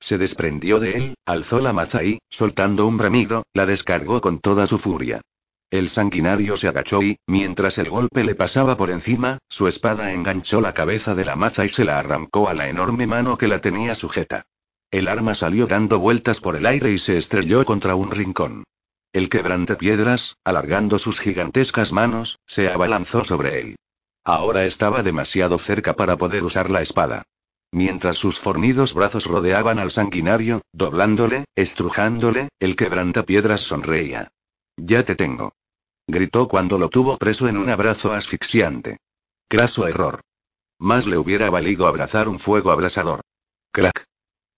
Se 0.00 0.18
desprendió 0.18 0.80
de 0.80 0.96
él, 0.96 1.14
alzó 1.26 1.60
la 1.60 1.72
maza 1.72 2.02
y, 2.02 2.18
soltando 2.28 2.88
un 2.88 2.96
bramido, 2.96 3.44
la 3.54 3.66
descargó 3.66 4.20
con 4.20 4.40
toda 4.40 4.66
su 4.66 4.78
furia. 4.78 5.20
El 5.70 5.90
sanguinario 5.90 6.56
se 6.56 6.66
agachó 6.66 7.02
y, 7.02 7.18
mientras 7.26 7.76
el 7.76 7.90
golpe 7.90 8.24
le 8.24 8.34
pasaba 8.34 8.78
por 8.78 8.90
encima, 8.90 9.38
su 9.50 9.68
espada 9.68 10.12
enganchó 10.14 10.62
la 10.62 10.72
cabeza 10.72 11.14
de 11.14 11.26
la 11.26 11.36
maza 11.36 11.66
y 11.66 11.68
se 11.68 11.84
la 11.84 11.98
arrancó 11.98 12.48
a 12.48 12.54
la 12.54 12.70
enorme 12.70 13.06
mano 13.06 13.36
que 13.36 13.48
la 13.48 13.60
tenía 13.60 13.94
sujeta. 13.94 14.46
El 14.90 15.08
arma 15.08 15.34
salió 15.34 15.66
dando 15.66 15.98
vueltas 15.98 16.40
por 16.40 16.56
el 16.56 16.64
aire 16.64 16.90
y 16.92 16.98
se 16.98 17.18
estrelló 17.18 17.66
contra 17.66 17.94
un 17.94 18.10
rincón. 18.10 18.64
El 19.12 19.28
quebrantapiedras, 19.28 20.36
alargando 20.42 20.98
sus 20.98 21.20
gigantescas 21.20 21.92
manos, 21.92 22.38
se 22.46 22.68
abalanzó 22.68 23.24
sobre 23.24 23.60
él. 23.60 23.76
Ahora 24.24 24.64
estaba 24.64 25.02
demasiado 25.02 25.58
cerca 25.58 25.96
para 25.96 26.16
poder 26.16 26.44
usar 26.44 26.70
la 26.70 26.80
espada. 26.80 27.24
Mientras 27.72 28.16
sus 28.16 28.38
fornidos 28.38 28.94
brazos 28.94 29.26
rodeaban 29.26 29.78
al 29.78 29.90
sanguinario, 29.90 30.62
doblándole, 30.72 31.44
estrujándole, 31.54 32.48
el 32.58 32.74
quebrantapiedras 32.74 33.60
sonreía. 33.60 34.30
Ya 34.78 35.02
te 35.02 35.14
tengo. 35.14 35.52
Gritó 36.10 36.48
cuando 36.48 36.78
lo 36.78 36.88
tuvo 36.88 37.18
preso 37.18 37.48
en 37.48 37.58
un 37.58 37.68
abrazo 37.68 38.14
asfixiante. 38.14 38.96
Craso 39.46 39.86
error. 39.86 40.22
Más 40.78 41.06
le 41.06 41.18
hubiera 41.18 41.50
valido 41.50 41.86
abrazar 41.86 42.28
un 42.28 42.38
fuego 42.38 42.70
abrasador. 42.70 43.20
Crack. 43.72 44.06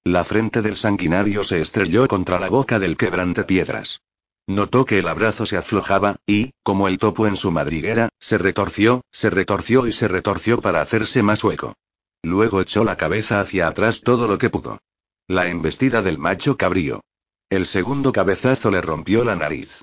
La 0.04 0.22
frente 0.22 0.62
del 0.62 0.76
sanguinario 0.76 1.42
se 1.42 1.60
estrelló 1.60 2.06
contra 2.06 2.38
la 2.38 2.48
boca 2.48 2.78
del 2.78 2.96
quebrantapiedras. 2.96 4.00
Notó 4.46 4.84
que 4.84 5.00
el 5.00 5.08
abrazo 5.08 5.44
se 5.44 5.56
aflojaba, 5.56 6.16
y, 6.24 6.52
como 6.62 6.86
el 6.86 6.98
topo 6.98 7.26
en 7.26 7.36
su 7.36 7.50
madriguera, 7.50 8.10
se 8.20 8.38
retorció, 8.38 9.02
se 9.10 9.28
retorció 9.28 9.88
y 9.88 9.92
se 9.92 10.06
retorció 10.06 10.60
para 10.60 10.80
hacerse 10.80 11.24
más 11.24 11.42
hueco. 11.42 11.74
Luego 12.22 12.60
echó 12.60 12.84
la 12.84 12.96
cabeza 12.96 13.40
hacia 13.40 13.66
atrás 13.66 14.02
todo 14.02 14.28
lo 14.28 14.38
que 14.38 14.50
pudo. 14.50 14.78
La 15.26 15.48
embestida 15.48 16.00
del 16.00 16.18
macho 16.18 16.56
cabrío. 16.56 17.00
El 17.48 17.66
segundo 17.66 18.12
cabezazo 18.12 18.70
le 18.70 18.80
rompió 18.80 19.24
la 19.24 19.34
nariz. 19.34 19.82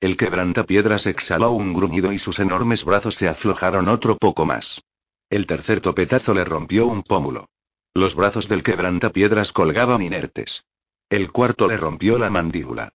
El 0.00 0.16
quebrantapiedras 0.16 1.06
exhaló 1.06 1.50
un 1.50 1.72
gruñido 1.72 2.12
y 2.12 2.20
sus 2.20 2.38
enormes 2.38 2.84
brazos 2.84 3.16
se 3.16 3.28
aflojaron 3.28 3.88
otro 3.88 4.16
poco 4.16 4.46
más. 4.46 4.80
El 5.28 5.46
tercer 5.46 5.80
topetazo 5.80 6.34
le 6.34 6.44
rompió 6.44 6.86
un 6.86 7.02
pómulo. 7.02 7.46
Los 7.94 8.14
brazos 8.14 8.48
del 8.48 8.62
quebrantapiedras 8.62 9.52
colgaban 9.52 10.00
inertes. 10.00 10.64
El 11.10 11.32
cuarto 11.32 11.66
le 11.66 11.76
rompió 11.76 12.16
la 12.16 12.30
mandíbula. 12.30 12.90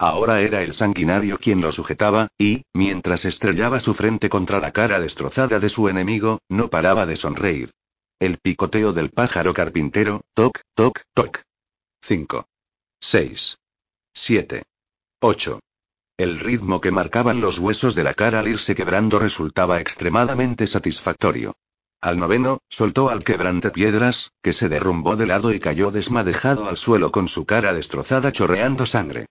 Ahora 0.00 0.40
era 0.40 0.62
el 0.62 0.74
sanguinario 0.74 1.38
quien 1.38 1.60
lo 1.60 1.70
sujetaba, 1.70 2.28
y, 2.38 2.62
mientras 2.72 3.24
estrellaba 3.24 3.78
su 3.78 3.94
frente 3.94 4.28
contra 4.28 4.58
la 4.58 4.72
cara 4.72 4.98
destrozada 4.98 5.60
de 5.60 5.68
su 5.68 5.88
enemigo, 5.88 6.40
no 6.48 6.70
paraba 6.70 7.06
de 7.06 7.14
sonreír. 7.14 7.72
El 8.18 8.38
picoteo 8.38 8.92
del 8.92 9.10
pájaro 9.10 9.54
carpintero, 9.54 10.22
toc, 10.34 10.60
toc, 10.74 11.02
toc. 11.14 11.42
5. 12.02 12.46
6. 13.00 13.58
7. 14.12 14.64
8. 15.20 15.60
El 16.18 16.40
ritmo 16.40 16.80
que 16.80 16.90
marcaban 16.90 17.40
los 17.40 17.60
huesos 17.60 17.94
de 17.94 18.02
la 18.02 18.12
cara 18.12 18.40
al 18.40 18.48
irse 18.48 18.74
quebrando 18.74 19.20
resultaba 19.20 19.80
extremadamente 19.80 20.66
satisfactorio. 20.66 21.54
Al 22.00 22.16
noveno, 22.16 22.58
soltó 22.68 23.08
al 23.08 23.22
quebrantapiedras, 23.22 24.32
que 24.42 24.52
se 24.52 24.68
derrumbó 24.68 25.14
de 25.14 25.26
lado 25.26 25.52
y 25.54 25.60
cayó 25.60 25.92
desmadejado 25.92 26.68
al 26.68 26.76
suelo 26.76 27.12
con 27.12 27.28
su 27.28 27.46
cara 27.46 27.72
destrozada 27.72 28.32
chorreando 28.32 28.84
sangre. 28.84 29.26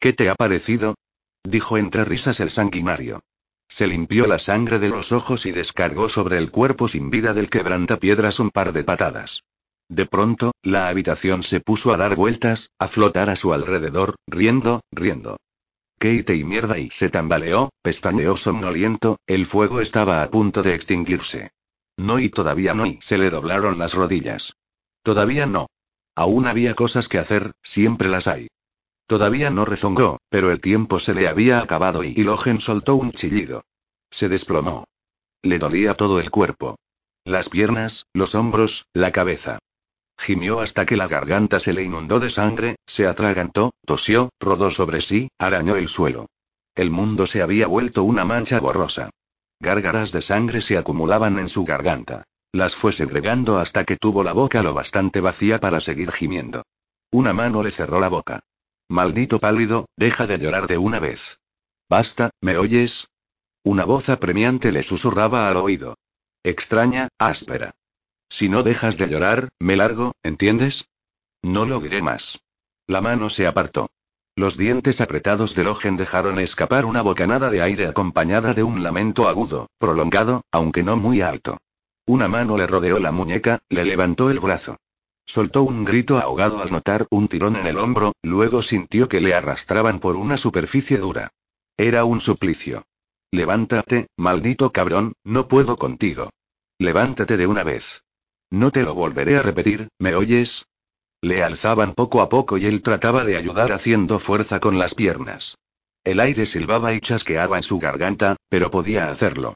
¿Qué 0.00 0.12
te 0.12 0.30
ha 0.30 0.34
parecido? 0.34 0.96
dijo 1.44 1.78
entre 1.78 2.04
risas 2.04 2.40
el 2.40 2.50
sanguinario. 2.50 3.20
Se 3.68 3.86
limpió 3.86 4.26
la 4.26 4.40
sangre 4.40 4.80
de 4.80 4.88
los 4.88 5.12
ojos 5.12 5.46
y 5.46 5.52
descargó 5.52 6.08
sobre 6.08 6.38
el 6.38 6.50
cuerpo 6.50 6.88
sin 6.88 7.08
vida 7.08 7.34
del 7.34 7.50
quebrantapiedras 7.50 8.40
un 8.40 8.50
par 8.50 8.72
de 8.72 8.82
patadas. 8.82 9.44
De 9.88 10.06
pronto, 10.06 10.50
la 10.64 10.88
habitación 10.88 11.44
se 11.44 11.60
puso 11.60 11.92
a 11.92 11.96
dar 11.96 12.16
vueltas, 12.16 12.72
a 12.80 12.88
flotar 12.88 13.30
a 13.30 13.36
su 13.36 13.52
alrededor, 13.54 14.16
riendo, 14.26 14.80
riendo. 14.90 15.36
Kate 16.02 16.34
y 16.34 16.42
mierda 16.42 16.78
y 16.78 16.90
se 16.90 17.10
tambaleó, 17.10 17.70
pestañeó 17.80 18.36
somnoliento, 18.36 19.20
el 19.28 19.46
fuego 19.46 19.80
estaba 19.80 20.24
a 20.24 20.30
punto 20.32 20.64
de 20.64 20.74
extinguirse. 20.74 21.52
No 21.96 22.18
y 22.18 22.28
todavía 22.28 22.74
no 22.74 22.86
y 22.86 22.98
se 23.00 23.18
le 23.18 23.30
doblaron 23.30 23.78
las 23.78 23.94
rodillas. 23.94 24.54
Todavía 25.04 25.46
no. 25.46 25.68
Aún 26.16 26.48
había 26.48 26.74
cosas 26.74 27.08
que 27.08 27.18
hacer, 27.18 27.52
siempre 27.62 28.08
las 28.08 28.26
hay. 28.26 28.48
Todavía 29.06 29.50
no 29.50 29.64
rezongó, 29.64 30.18
pero 30.28 30.50
el 30.50 30.60
tiempo 30.60 30.98
se 30.98 31.14
le 31.14 31.28
había 31.28 31.60
acabado 31.60 32.02
y 32.02 32.14
Logen 32.16 32.60
soltó 32.60 32.96
un 32.96 33.12
chillido. 33.12 33.62
Se 34.10 34.28
desplomó. 34.28 34.88
Le 35.40 35.60
dolía 35.60 35.94
todo 35.94 36.18
el 36.18 36.32
cuerpo. 36.32 36.80
Las 37.24 37.48
piernas, 37.48 38.06
los 38.12 38.34
hombros, 38.34 38.86
la 38.92 39.12
cabeza. 39.12 39.60
Gimió 40.22 40.60
hasta 40.60 40.86
que 40.86 40.96
la 40.96 41.08
garganta 41.08 41.58
se 41.58 41.72
le 41.72 41.82
inundó 41.82 42.20
de 42.20 42.30
sangre, 42.30 42.76
se 42.86 43.08
atragantó, 43.08 43.72
tosió, 43.84 44.30
rodó 44.38 44.70
sobre 44.70 45.00
sí, 45.00 45.32
arañó 45.36 45.74
el 45.74 45.88
suelo. 45.88 46.28
El 46.76 46.92
mundo 46.92 47.26
se 47.26 47.42
había 47.42 47.66
vuelto 47.66 48.04
una 48.04 48.24
mancha 48.24 48.60
borrosa. 48.60 49.10
Gárgaras 49.58 50.12
de 50.12 50.22
sangre 50.22 50.62
se 50.62 50.78
acumulaban 50.78 51.40
en 51.40 51.48
su 51.48 51.64
garganta. 51.64 52.22
Las 52.52 52.76
fue 52.76 52.92
segregando 52.92 53.58
hasta 53.58 53.82
que 53.82 53.96
tuvo 53.96 54.22
la 54.22 54.32
boca 54.32 54.62
lo 54.62 54.74
bastante 54.74 55.20
vacía 55.20 55.58
para 55.58 55.80
seguir 55.80 56.12
gimiendo. 56.12 56.62
Una 57.10 57.32
mano 57.32 57.64
le 57.64 57.72
cerró 57.72 57.98
la 57.98 58.08
boca. 58.08 58.44
Maldito 58.88 59.40
pálido, 59.40 59.86
deja 59.96 60.28
de 60.28 60.38
llorar 60.38 60.68
de 60.68 60.78
una 60.78 61.00
vez. 61.00 61.40
Basta, 61.90 62.30
¿me 62.40 62.56
oyes? 62.58 63.08
Una 63.64 63.84
voz 63.84 64.08
apremiante 64.08 64.70
le 64.70 64.84
susurraba 64.84 65.48
al 65.48 65.56
oído. 65.56 65.96
Extraña, 66.44 67.08
áspera. 67.18 67.74
Si 68.32 68.48
no 68.48 68.62
dejas 68.62 68.96
de 68.96 69.08
llorar, 69.08 69.50
me 69.60 69.76
largo, 69.76 70.12
¿entiendes? 70.22 70.88
No 71.42 71.66
lo 71.66 71.80
diré 71.80 72.00
más. 72.00 72.40
La 72.86 73.02
mano 73.02 73.28
se 73.28 73.46
apartó. 73.46 73.90
Los 74.36 74.56
dientes 74.56 75.02
apretados 75.02 75.54
de 75.54 75.64
Logen 75.64 75.98
dejaron 75.98 76.38
escapar 76.38 76.86
una 76.86 77.02
bocanada 77.02 77.50
de 77.50 77.60
aire 77.60 77.86
acompañada 77.86 78.54
de 78.54 78.62
un 78.62 78.82
lamento 78.82 79.28
agudo, 79.28 79.68
prolongado, 79.76 80.46
aunque 80.50 80.82
no 80.82 80.96
muy 80.96 81.20
alto. 81.20 81.58
Una 82.06 82.26
mano 82.26 82.56
le 82.56 82.66
rodeó 82.66 82.98
la 83.00 83.12
muñeca, 83.12 83.58
le 83.68 83.84
levantó 83.84 84.30
el 84.30 84.40
brazo. 84.40 84.78
Soltó 85.26 85.62
un 85.62 85.84
grito 85.84 86.16
ahogado 86.18 86.62
al 86.62 86.72
notar 86.72 87.06
un 87.10 87.28
tirón 87.28 87.56
en 87.56 87.66
el 87.66 87.76
hombro, 87.76 88.14
luego 88.22 88.62
sintió 88.62 89.10
que 89.10 89.20
le 89.20 89.34
arrastraban 89.34 90.00
por 90.00 90.16
una 90.16 90.38
superficie 90.38 90.96
dura. 90.96 91.32
Era 91.76 92.06
un 92.06 92.22
suplicio. 92.22 92.86
Levántate, 93.30 94.06
maldito 94.16 94.72
cabrón, 94.72 95.12
no 95.22 95.48
puedo 95.48 95.76
contigo. 95.76 96.30
Levántate 96.78 97.36
de 97.36 97.46
una 97.46 97.62
vez. 97.62 98.02
No 98.52 98.70
te 98.70 98.82
lo 98.82 98.94
volveré 98.94 99.38
a 99.38 99.42
repetir, 99.42 99.88
¿me 99.98 100.14
oyes? 100.14 100.66
Le 101.22 101.42
alzaban 101.42 101.94
poco 101.94 102.20
a 102.20 102.28
poco 102.28 102.58
y 102.58 102.66
él 102.66 102.82
trataba 102.82 103.24
de 103.24 103.38
ayudar 103.38 103.72
haciendo 103.72 104.18
fuerza 104.18 104.60
con 104.60 104.78
las 104.78 104.94
piernas. 104.94 105.56
El 106.04 106.20
aire 106.20 106.44
silbaba 106.44 106.92
y 106.92 107.00
chasqueaba 107.00 107.56
en 107.56 107.62
su 107.62 107.78
garganta, 107.78 108.36
pero 108.50 108.70
podía 108.70 109.08
hacerlo. 109.08 109.54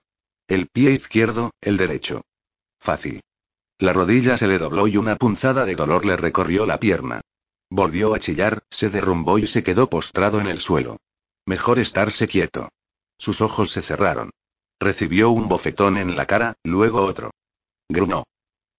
El 0.48 0.68
pie 0.68 0.92
izquierdo, 0.92 1.50
el 1.60 1.76
derecho. 1.76 2.22
Fácil. 2.80 3.20
La 3.78 3.92
rodilla 3.92 4.38
se 4.38 4.46
le 4.46 4.58
dobló 4.58 4.88
y 4.88 4.96
una 4.96 5.16
punzada 5.16 5.66
de 5.66 5.74
dolor 5.74 6.06
le 6.06 6.16
recorrió 6.16 6.64
la 6.64 6.80
pierna. 6.80 7.20
Volvió 7.68 8.14
a 8.14 8.18
chillar, 8.18 8.62
se 8.70 8.88
derrumbó 8.88 9.38
y 9.38 9.46
se 9.46 9.62
quedó 9.62 9.90
postrado 9.90 10.40
en 10.40 10.46
el 10.46 10.62
suelo. 10.62 10.96
Mejor 11.44 11.78
estarse 11.80 12.28
quieto. 12.28 12.70
Sus 13.18 13.42
ojos 13.42 13.72
se 13.72 13.82
cerraron. 13.82 14.30
Recibió 14.80 15.28
un 15.28 15.48
bofetón 15.48 15.98
en 15.98 16.16
la 16.16 16.24
cara, 16.24 16.54
luego 16.64 17.02
otro. 17.02 17.32
Grunó. 17.90 18.24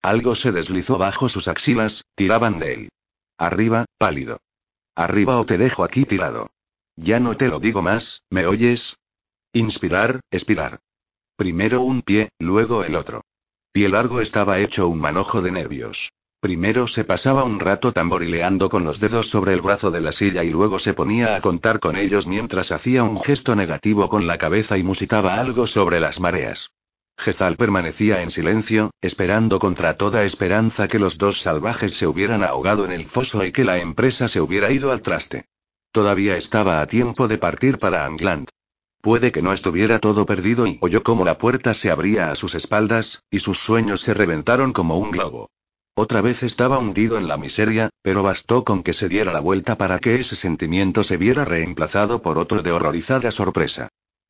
Algo 0.02 0.36
se 0.36 0.52
deslizó 0.52 0.98
bajo 0.98 1.30
sus 1.30 1.48
axilas, 1.48 2.04
tiraban 2.16 2.60
de 2.60 2.74
él. 2.74 2.90
Arriba, 3.38 3.86
pálido. 3.98 4.40
Arriba 4.96 5.40
o 5.40 5.46
te 5.46 5.58
dejo 5.58 5.84
aquí 5.84 6.06
tirado. 6.06 6.50
Ya 6.96 7.20
no 7.20 7.38
te 7.38 7.48
lo 7.48 7.60
digo 7.60 7.82
más, 7.82 8.24
¿me 8.30 8.48
oyes? 8.48 8.98
Inspirar, 9.54 10.22
expirar. 10.32 10.80
Primero 11.36 11.82
un 11.82 12.02
pie, 12.02 12.30
luego 12.40 12.84
el 12.84 12.96
otro. 12.96 13.22
Pie 13.72 13.90
largo 13.90 14.22
estaba 14.22 14.60
hecho 14.60 14.88
un 14.88 15.00
manojo 15.00 15.42
de 15.42 15.52
nervios. 15.52 16.12
Primero 16.40 16.88
se 16.88 17.04
pasaba 17.04 17.44
un 17.44 17.60
rato 17.60 17.92
tamborileando 17.92 18.70
con 18.70 18.84
los 18.84 19.00
dedos 19.00 19.30
sobre 19.30 19.54
el 19.54 19.62
brazo 19.62 19.92
de 19.92 20.02
la 20.02 20.12
silla 20.12 20.44
y 20.44 20.50
luego 20.50 20.80
se 20.80 20.94
ponía 20.94 21.36
a 21.36 21.42
contar 21.42 21.80
con 21.80 21.96
ellos 21.96 22.28
mientras 22.28 22.72
hacía 22.72 23.04
un 23.04 23.20
gesto 23.20 23.56
negativo 23.56 24.10
con 24.10 24.28
la 24.28 24.38
cabeza 24.38 24.78
y 24.78 24.84
musitaba 24.84 25.36
algo 25.40 25.68
sobre 25.68 26.00
las 26.00 26.20
mareas. 26.20 26.72
Gezal 27.18 27.58
permanecía 27.58 28.22
en 28.22 28.30
silencio, 28.30 28.92
esperando 29.02 29.60
contra 29.60 29.98
toda 29.98 30.24
esperanza 30.24 30.88
que 30.88 31.00
los 31.00 31.18
dos 31.18 31.42
salvajes 31.42 31.94
se 31.94 32.08
hubieran 32.08 32.44
ahogado 32.44 32.86
en 32.86 32.92
el 32.92 33.06
foso 33.06 33.44
y 33.44 33.52
que 33.52 33.66
la 33.66 33.80
empresa 33.80 34.28
se 34.28 34.40
hubiera 34.40 34.72
ido 34.72 34.92
al 34.92 35.02
traste. 35.02 35.46
Todavía 35.92 36.38
estaba 36.38 36.80
a 36.80 36.86
tiempo 36.86 37.28
de 37.28 37.38
partir 37.38 37.80
para 37.80 38.06
Angland. 38.06 38.48
Puede 39.02 39.32
que 39.32 39.42
no 39.42 39.52
estuviera 39.52 40.00
todo 40.00 40.26
perdido 40.26 40.68
y 40.68 40.78
oyó 40.82 41.02
cómo 41.02 41.26
la 41.26 41.38
puerta 41.38 41.74
se 41.74 41.90
abría 41.90 42.32
a 42.32 42.36
sus 42.36 42.56
espaldas, 42.56 43.24
y 43.32 43.40
sus 43.40 43.60
sueños 43.60 44.02
se 44.02 44.14
reventaron 44.14 44.74
como 44.74 44.98
un 44.98 45.12
globo. 45.12 45.50
Otra 45.96 46.22
vez 46.22 46.44
estaba 46.44 46.78
hundido 46.78 47.18
en 47.18 47.28
la 47.28 47.38
miseria, 47.38 47.90
pero 48.04 48.22
bastó 48.22 48.64
con 48.64 48.84
que 48.84 48.94
se 48.94 49.10
diera 49.10 49.34
la 49.34 49.40
vuelta 49.40 49.78
para 49.78 49.98
que 49.98 50.20
ese 50.20 50.36
sentimiento 50.36 51.04
se 51.04 51.18
viera 51.18 51.46
reemplazado 51.46 52.22
por 52.22 52.38
otro 52.38 52.62
de 52.62 52.72
horrorizada 52.72 53.32
sorpresa. 53.32 53.90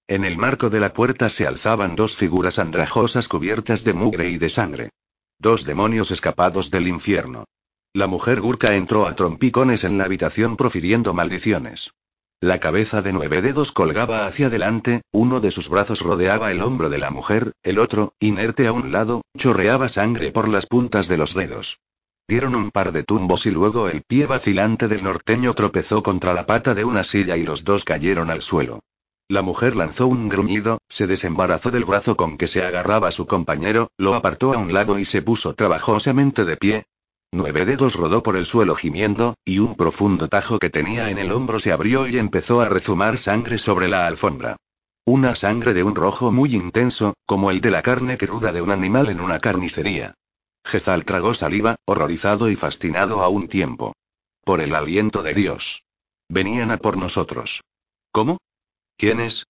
En 0.09 0.23
el 0.23 0.37
marco 0.37 0.69
de 0.69 0.79
la 0.79 0.93
puerta 0.93 1.27
se 1.27 1.45
alzaban 1.45 1.97
dos 1.97 2.15
figuras 2.15 2.59
andrajosas 2.59 3.27
cubiertas 3.27 3.83
de 3.83 3.91
mugre 3.91 4.29
y 4.29 4.37
de 4.37 4.49
sangre. 4.49 4.89
Dos 5.37 5.65
demonios 5.65 6.11
escapados 6.11 6.71
del 6.71 6.87
infierno. 6.87 7.43
La 7.93 8.07
mujer 8.07 8.39
Gurka 8.39 8.73
entró 8.75 9.05
a 9.05 9.17
trompicones 9.17 9.83
en 9.83 9.97
la 9.97 10.05
habitación 10.05 10.55
profiriendo 10.55 11.13
maldiciones. 11.13 11.91
La 12.39 12.61
cabeza 12.61 13.01
de 13.01 13.11
nueve 13.11 13.41
dedos 13.41 13.73
colgaba 13.73 14.27
hacia 14.27 14.47
adelante, 14.47 15.01
uno 15.11 15.41
de 15.41 15.51
sus 15.51 15.67
brazos 15.67 15.99
rodeaba 15.99 16.51
el 16.51 16.61
hombro 16.61 16.89
de 16.89 16.99
la 16.99 17.09
mujer, 17.09 17.51
el 17.63 17.77
otro, 17.77 18.13
inerte 18.21 18.65
a 18.65 18.71
un 18.71 18.93
lado, 18.93 19.23
chorreaba 19.37 19.89
sangre 19.89 20.31
por 20.31 20.47
las 20.47 20.67
puntas 20.67 21.09
de 21.09 21.17
los 21.17 21.33
dedos. 21.33 21.79
Dieron 22.29 22.55
un 22.55 22.71
par 22.71 22.93
de 22.93 23.03
tumbos 23.03 23.45
y 23.45 23.51
luego 23.51 23.89
el 23.89 24.03
pie 24.03 24.25
vacilante 24.25 24.87
del 24.87 25.03
norteño 25.03 25.53
tropezó 25.53 26.01
contra 26.01 26.33
la 26.33 26.45
pata 26.45 26.73
de 26.73 26.85
una 26.85 27.03
silla 27.03 27.35
y 27.35 27.43
los 27.43 27.65
dos 27.65 27.83
cayeron 27.83 28.29
al 28.29 28.41
suelo. 28.41 28.79
La 29.29 29.41
mujer 29.41 29.75
lanzó 29.75 30.07
un 30.07 30.29
gruñido, 30.29 30.79
se 30.89 31.07
desembarazó 31.07 31.71
del 31.71 31.85
brazo 31.85 32.15
con 32.15 32.37
que 32.37 32.47
se 32.47 32.63
agarraba 32.63 33.11
su 33.11 33.27
compañero, 33.27 33.89
lo 33.97 34.15
apartó 34.15 34.53
a 34.53 34.57
un 34.57 34.73
lado 34.73 34.99
y 34.99 35.05
se 35.05 35.21
puso 35.21 35.53
trabajosamente 35.53 36.45
de 36.45 36.57
pie, 36.57 36.85
Nueve 37.33 37.65
dedos 37.65 37.95
rodó 37.95 38.23
por 38.23 38.37
el 38.37 38.45
suelo 38.45 38.73
gimiendo, 38.73 39.35
y 39.43 39.59
un 39.59 39.75
profundo 39.75 40.29
tajo 40.29 40.59
que 40.59 40.69
tenía 40.69 41.09
en 41.09 41.17
el 41.17 41.31
hombro 41.33 41.59
se 41.59 41.73
abrió 41.73 42.07
y 42.07 42.17
empezó 42.17 42.61
a 42.61 42.69
rezumar 42.69 43.17
sangre 43.17 43.57
sobre 43.57 43.89
la 43.89 44.07
alfombra. 44.07 44.55
Una 45.05 45.35
sangre 45.35 45.73
de 45.73 45.83
un 45.83 45.93
rojo 45.93 46.31
muy 46.31 46.55
intenso, 46.55 47.15
como 47.25 47.51
el 47.51 47.59
de 47.59 47.71
la 47.71 47.81
carne 47.81 48.17
cruda 48.17 48.53
de 48.53 48.61
un 48.61 48.71
animal 48.71 49.09
en 49.09 49.19
una 49.19 49.39
carnicería. 49.39 50.13
Jezal 50.65 51.03
tragó 51.03 51.33
saliva, 51.33 51.75
horrorizado 51.85 52.49
y 52.49 52.55
fascinado 52.55 53.21
a 53.21 53.27
un 53.27 53.49
tiempo. 53.49 53.93
Por 54.45 54.61
el 54.61 54.73
aliento 54.73 55.21
de 55.21 55.33
Dios. 55.33 55.83
Venían 56.29 56.71
a 56.71 56.77
por 56.77 56.95
nosotros. 56.95 57.61
¿Cómo? 58.11 58.37
¿Quiénes? 58.97 59.45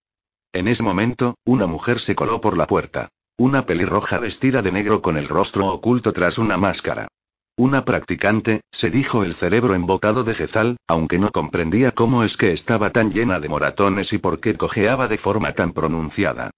En 0.52 0.68
ese 0.68 0.82
momento, 0.82 1.36
una 1.46 1.66
mujer 1.66 2.00
se 2.00 2.14
coló 2.14 2.40
por 2.40 2.58
la 2.58 2.66
puerta. 2.66 3.08
Una 3.38 3.64
pelirroja 3.64 4.18
vestida 4.18 4.60
de 4.60 4.72
negro 4.72 5.00
con 5.00 5.16
el 5.16 5.26
rostro 5.26 5.68
oculto 5.68 6.12
tras 6.12 6.36
una 6.36 6.58
máscara. 6.58 7.08
Una 7.56 7.84
practicante, 7.84 8.60
se 8.70 8.90
dijo 8.90 9.24
el 9.24 9.34
cerebro 9.34 9.74
embocado 9.74 10.22
de 10.22 10.34
Jezal, 10.34 10.76
aunque 10.86 11.18
no 11.18 11.30
comprendía 11.30 11.92
cómo 11.92 12.24
es 12.24 12.36
que 12.36 12.52
estaba 12.52 12.90
tan 12.90 13.10
llena 13.10 13.40
de 13.40 13.48
moratones 13.48 14.12
y 14.12 14.18
por 14.18 14.38
qué 14.38 14.54
cojeaba 14.54 15.08
de 15.08 15.16
forma 15.16 15.54
tan 15.54 15.72
pronunciada. 15.72 16.50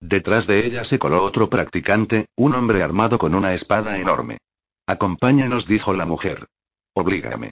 Detrás 0.00 0.46
de 0.46 0.64
ella 0.64 0.84
se 0.84 0.98
coló 0.98 1.22
otro 1.24 1.50
practicante, 1.50 2.26
un 2.34 2.54
hombre 2.54 2.82
armado 2.82 3.18
con 3.18 3.34
una 3.34 3.52
espada 3.52 3.98
enorme. 3.98 4.38
Acompáñanos, 4.86 5.66
dijo 5.66 5.92
la 5.92 6.06
mujer. 6.06 6.46
Oblígame. 6.94 7.50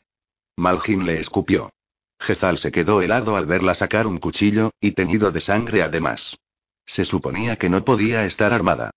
Malgin 0.56 1.04
le 1.04 1.20
escupió. 1.20 1.70
Jezal 2.18 2.58
se 2.58 2.72
quedó 2.72 3.02
helado 3.02 3.36
al 3.36 3.46
verla 3.46 3.74
sacar 3.74 4.06
un 4.06 4.18
cuchillo, 4.18 4.70
y 4.80 4.92
teñido 4.92 5.30
de 5.32 5.40
sangre 5.40 5.82
además. 5.82 6.36
Se 6.84 7.04
suponía 7.04 7.56
que 7.56 7.68
no 7.68 7.84
podía 7.84 8.24
estar 8.24 8.52
armada. 8.52 8.90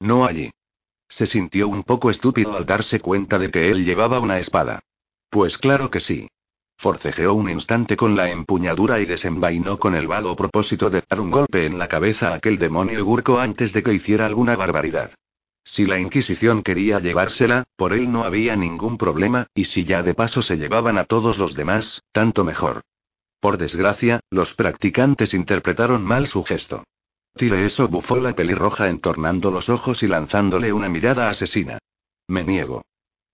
No 0.00 0.24
allí. 0.24 0.50
Se 1.08 1.26
sintió 1.26 1.68
un 1.68 1.84
poco 1.84 2.10
estúpido 2.10 2.56
al 2.56 2.66
darse 2.66 3.00
cuenta 3.00 3.38
de 3.38 3.50
que 3.50 3.70
él 3.70 3.84
llevaba 3.84 4.20
una 4.20 4.38
espada. 4.38 4.80
Pues 5.30 5.58
claro 5.58 5.90
que 5.90 6.00
sí. 6.00 6.28
Forcejeó 6.78 7.32
un 7.32 7.48
instante 7.48 7.96
con 7.96 8.16
la 8.16 8.30
empuñadura 8.30 9.00
y 9.00 9.06
desenvainó 9.06 9.78
con 9.78 9.94
el 9.94 10.06
vago 10.06 10.36
propósito 10.36 10.90
de 10.90 11.02
dar 11.08 11.20
un 11.20 11.30
golpe 11.30 11.64
en 11.64 11.78
la 11.78 11.88
cabeza 11.88 12.30
a 12.32 12.34
aquel 12.34 12.58
demonio 12.58 13.04
gurco 13.04 13.38
antes 13.38 13.72
de 13.72 13.82
que 13.82 13.94
hiciera 13.94 14.26
alguna 14.26 14.56
barbaridad. 14.56 15.12
Si 15.68 15.84
la 15.84 15.98
Inquisición 15.98 16.62
quería 16.62 17.00
llevársela, 17.00 17.64
por 17.74 17.92
él 17.92 18.12
no 18.12 18.22
había 18.22 18.54
ningún 18.54 18.96
problema, 18.96 19.48
y 19.52 19.64
si 19.64 19.84
ya 19.84 20.04
de 20.04 20.14
paso 20.14 20.40
se 20.40 20.56
llevaban 20.56 20.96
a 20.96 21.04
todos 21.04 21.38
los 21.38 21.56
demás, 21.56 22.04
tanto 22.12 22.44
mejor. 22.44 22.82
Por 23.40 23.58
desgracia, 23.58 24.20
los 24.30 24.54
practicantes 24.54 25.34
interpretaron 25.34 26.04
mal 26.04 26.28
su 26.28 26.44
gesto. 26.44 26.84
Tire 27.36 27.66
eso, 27.66 27.88
bufó 27.88 28.16
la 28.20 28.34
pelirroja 28.34 28.88
entornando 28.88 29.50
los 29.50 29.68
ojos 29.68 30.04
y 30.04 30.06
lanzándole 30.06 30.72
una 30.72 30.88
mirada 30.88 31.28
asesina. 31.28 31.78
Me 32.28 32.44
niego. 32.44 32.84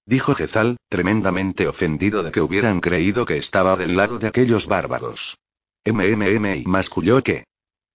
Dijo 0.06 0.34
Jezal, 0.34 0.78
tremendamente 0.88 1.68
ofendido 1.68 2.22
de 2.22 2.32
que 2.32 2.40
hubieran 2.40 2.80
creído 2.80 3.26
que 3.26 3.36
estaba 3.36 3.76
del 3.76 3.94
lado 3.94 4.18
de 4.18 4.28
aquellos 4.28 4.66
bárbaros. 4.66 5.36
MMM 5.84 6.56
y 6.56 6.64
masculló 6.64 7.22
que. 7.22 7.44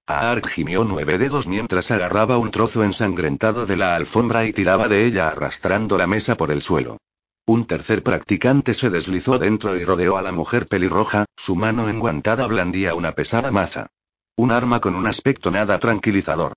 Aark 0.10 0.48
gimió 0.48 0.86
nueve 0.86 1.18
dedos 1.18 1.48
mientras 1.48 1.92
agarraba 1.92 2.38
un 2.38 2.50
trozo 2.50 2.82
ensangrentado 2.86 3.66
de 3.66 3.76
la 3.76 3.94
alfombra 3.94 4.46
y 4.46 4.54
tiraba 4.54 4.88
de 4.88 5.06
ella 5.06 5.28
arrastrando 5.28 5.98
la 5.98 6.08
mesa 6.08 6.36
por 6.36 6.50
el 6.50 6.62
suelo. 6.62 6.98
Un 7.46 7.66
tercer 7.66 8.04
practicante 8.04 8.74
se 8.74 8.90
deslizó 8.90 9.38
dentro 9.38 9.76
y 9.76 9.84
rodeó 9.84 10.16
a 10.16 10.22
la 10.22 10.32
mujer 10.32 10.66
pelirroja, 10.66 11.26
su 11.36 11.58
mano 11.58 11.90
enguantada 11.90 12.48
blandía 12.48 12.96
una 12.96 13.12
pesada 13.12 13.52
maza. 13.52 13.88
Un 14.38 14.52
arma 14.52 14.80
con 14.80 14.96
un 14.96 15.08
aspecto 15.08 15.52
nada 15.52 15.78
tranquilizador. 15.78 16.54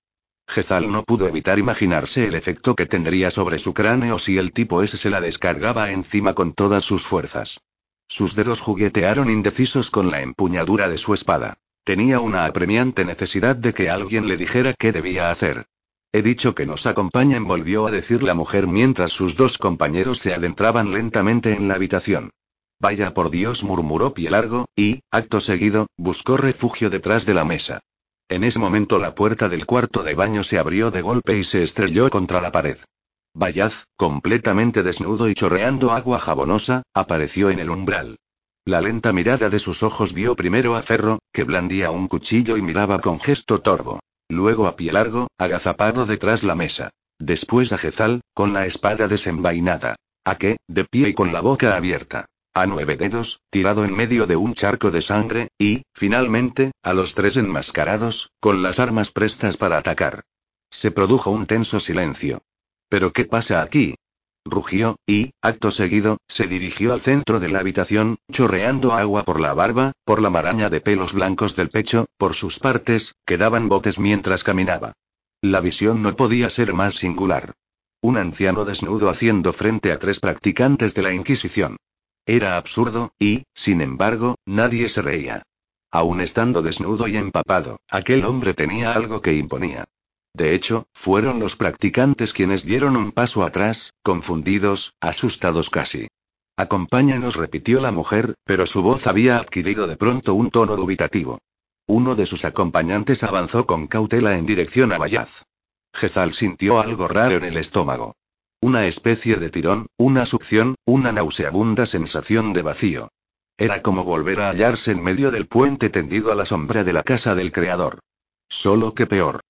Jezal 0.47 0.89
no 0.89 1.03
pudo 1.03 1.27
evitar 1.27 1.59
imaginarse 1.59 2.25
el 2.25 2.35
efecto 2.35 2.73
que 2.75 2.85
tendría 2.85 3.31
sobre 3.31 3.59
su 3.59 3.73
cráneo 3.73 4.17
si 4.17 4.37
el 4.37 4.53
tipo 4.53 4.81
ese 4.81 4.95
se 4.95 5.09
la 5.09 5.19
descargaba 5.19 5.91
encima 5.91 6.33
con 6.35 6.53
todas 6.53 6.85
sus 6.85 7.05
fuerzas. 7.05 7.59
Sus 8.07 8.33
dedos 8.33 8.61
juguetearon 8.61 9.29
indecisos 9.29 9.91
con 9.91 10.09
la 10.09 10.21
empuñadura 10.21 10.87
de 10.87 10.97
su 10.97 11.13
espada. 11.13 11.57
Tenía 11.83 12.19
una 12.19 12.45
apremiante 12.45 13.05
necesidad 13.05 13.55
de 13.55 13.73
que 13.73 13.89
alguien 13.89 14.27
le 14.27 14.37
dijera 14.37 14.73
qué 14.77 14.91
debía 14.91 15.31
hacer. 15.31 15.65
He 16.13 16.21
dicho 16.21 16.53
que 16.53 16.65
nos 16.65 16.85
acompañen, 16.85 17.45
volvió 17.45 17.87
a 17.87 17.91
decir 17.91 18.21
la 18.21 18.33
mujer 18.33 18.67
mientras 18.67 19.11
sus 19.11 19.35
dos 19.35 19.57
compañeros 19.57 20.19
se 20.19 20.33
adentraban 20.33 20.91
lentamente 20.91 21.53
en 21.53 21.67
la 21.67 21.75
habitación. 21.75 22.29
Vaya 22.79 23.13
por 23.13 23.31
Dios, 23.31 23.63
murmuró 23.63 24.13
Pie 24.13 24.29
Largo, 24.29 24.65
y, 24.75 25.01
acto 25.11 25.39
seguido, 25.39 25.87
buscó 25.97 26.37
refugio 26.37 26.89
detrás 26.89 27.25
de 27.25 27.33
la 27.33 27.45
mesa. 27.45 27.79
En 28.29 28.43
ese 28.43 28.59
momento 28.59 28.99
la 28.99 29.15
puerta 29.15 29.49
del 29.49 29.65
cuarto 29.65 30.03
de 30.03 30.13
baño 30.13 30.43
se 30.43 30.59
abrió 30.59 30.91
de 30.91 31.01
golpe 31.01 31.37
y 31.37 31.43
se 31.43 31.63
estrelló 31.63 32.09
contra 32.09 32.41
la 32.41 32.51
pared. 32.51 32.77
Bayaz, 33.33 33.85
completamente 33.97 34.83
desnudo 34.83 35.29
y 35.29 35.33
chorreando 35.33 35.91
agua 35.91 36.19
jabonosa, 36.19 36.83
apareció 36.93 37.49
en 37.49 37.59
el 37.59 37.69
umbral. 37.69 38.17
La 38.65 38.81
lenta 38.81 39.11
mirada 39.11 39.49
de 39.49 39.59
sus 39.59 39.83
ojos 39.83 40.13
vio 40.13 40.35
primero 40.35 40.75
a 40.75 40.81
Ferro, 40.81 41.19
que 41.33 41.43
blandía 41.43 41.91
un 41.91 42.07
cuchillo 42.07 42.57
y 42.57 42.61
miraba 42.61 42.99
con 42.99 43.19
gesto 43.19 43.59
torvo. 43.61 43.99
Luego 44.29 44.67
a 44.67 44.75
Pie 44.75 44.93
Largo, 44.93 45.27
agazapado 45.37 46.05
detrás 46.05 46.43
la 46.43 46.55
mesa. 46.55 46.91
Después 47.19 47.73
a 47.73 47.77
Jezal, 47.77 48.21
con 48.33 48.53
la 48.53 48.65
espada 48.65 49.07
desenvainada. 49.07 49.95
A 50.25 50.37
que, 50.37 50.57
de 50.67 50.85
pie 50.85 51.09
y 51.09 51.13
con 51.13 51.33
la 51.33 51.41
boca 51.41 51.75
abierta 51.75 52.25
a 52.53 52.65
nueve 52.67 52.97
dedos, 52.97 53.39
tirado 53.49 53.85
en 53.85 53.95
medio 53.95 54.27
de 54.27 54.35
un 54.35 54.53
charco 54.53 54.91
de 54.91 55.01
sangre, 55.01 55.47
y, 55.57 55.83
finalmente, 55.93 56.71
a 56.83 56.93
los 56.93 57.15
tres 57.15 57.37
enmascarados, 57.37 58.31
con 58.39 58.61
las 58.61 58.79
armas 58.79 59.11
prestas 59.11 59.57
para 59.57 59.77
atacar. 59.77 60.23
Se 60.69 60.91
produjo 60.91 61.31
un 61.31 61.45
tenso 61.45 61.79
silencio. 61.79 62.41
¿Pero 62.89 63.13
qué 63.13 63.25
pasa 63.25 63.61
aquí? 63.61 63.95
Rugió, 64.43 64.95
y, 65.05 65.31
acto 65.41 65.69
seguido, 65.71 66.17
se 66.27 66.47
dirigió 66.47 66.93
al 66.93 67.01
centro 67.01 67.39
de 67.39 67.49
la 67.49 67.59
habitación, 67.59 68.17
chorreando 68.31 68.93
agua 68.93 69.23
por 69.23 69.39
la 69.39 69.53
barba, 69.53 69.91
por 70.03 70.21
la 70.21 70.29
maraña 70.31 70.69
de 70.69 70.81
pelos 70.81 71.13
blancos 71.13 71.55
del 71.55 71.69
pecho, 71.69 72.07
por 72.17 72.33
sus 72.33 72.59
partes, 72.59 73.15
que 73.25 73.37
daban 73.37 73.69
botes 73.69 73.99
mientras 73.99 74.43
caminaba. 74.43 74.93
La 75.41 75.61
visión 75.61 76.01
no 76.01 76.15
podía 76.15 76.49
ser 76.49 76.73
más 76.73 76.95
singular. 76.95 77.53
Un 78.01 78.17
anciano 78.17 78.65
desnudo 78.65 79.09
haciendo 79.09 79.53
frente 79.53 79.91
a 79.91 79.99
tres 79.99 80.19
practicantes 80.19 80.95
de 80.95 81.01
la 81.03 81.13
Inquisición. 81.13 81.77
Era 82.25 82.57
absurdo, 82.57 83.13
y, 83.19 83.43
sin 83.53 83.81
embargo, 83.81 84.35
nadie 84.45 84.89
se 84.89 85.03
reía. 85.03 85.43
Aún 85.91 86.19
estando 86.21 86.61
desnudo 86.61 87.07
y 87.07 87.17
empapado, 87.17 87.79
aquel 87.89 88.25
hombre 88.25 88.53
tenía 88.53 88.93
algo 88.93 89.21
que 89.21 89.33
imponía. 89.33 89.85
De 90.33 90.55
hecho, 90.55 90.87
fueron 90.93 91.39
los 91.39 91.55
practicantes 91.55 92.33
quienes 92.33 92.63
dieron 92.63 92.95
un 92.95 93.11
paso 93.11 93.43
atrás, 93.43 93.93
confundidos, 94.01 94.93
asustados 95.01 95.69
casi. 95.69 96.07
Acompáñanos, 96.57 97.35
repitió 97.35 97.81
la 97.81 97.91
mujer, 97.91 98.35
pero 98.45 98.65
su 98.65 98.81
voz 98.81 99.07
había 99.07 99.37
adquirido 99.37 99.87
de 99.87 99.97
pronto 99.97 100.33
un 100.33 100.51
tono 100.51 100.75
dubitativo. 100.75 101.39
Uno 101.87 102.15
de 102.15 102.25
sus 102.25 102.45
acompañantes 102.45 103.23
avanzó 103.23 103.65
con 103.65 103.87
cautela 103.87 104.37
en 104.37 104.45
dirección 104.45 104.93
a 104.93 104.97
Bayaz. 104.97 105.43
Gezal 105.93 106.33
sintió 106.33 106.79
algo 106.79 107.07
raro 107.07 107.37
en 107.37 107.43
el 107.43 107.57
estómago. 107.57 108.15
Una 108.61 108.85
especie 108.85 109.35
de 109.37 109.49
tirón, 109.49 109.87
una 109.97 110.25
succión, 110.25 110.75
una 110.85 111.11
nauseabunda 111.11 111.85
sensación 111.85 112.53
de 112.53 112.61
vacío. 112.61 113.09
Era 113.57 113.81
como 113.81 114.03
volver 114.03 114.39
a 114.39 114.49
hallarse 114.49 114.91
en 114.91 115.03
medio 115.03 115.31
del 115.31 115.47
puente 115.47 115.89
tendido 115.89 116.31
a 116.31 116.35
la 116.35 116.45
sombra 116.45 116.83
de 116.83 116.93
la 116.93 117.03
casa 117.03 117.35
del 117.35 117.51
Creador. 117.51 117.99
Solo 118.47 118.93
que 118.93 119.07
peor. 119.07 119.41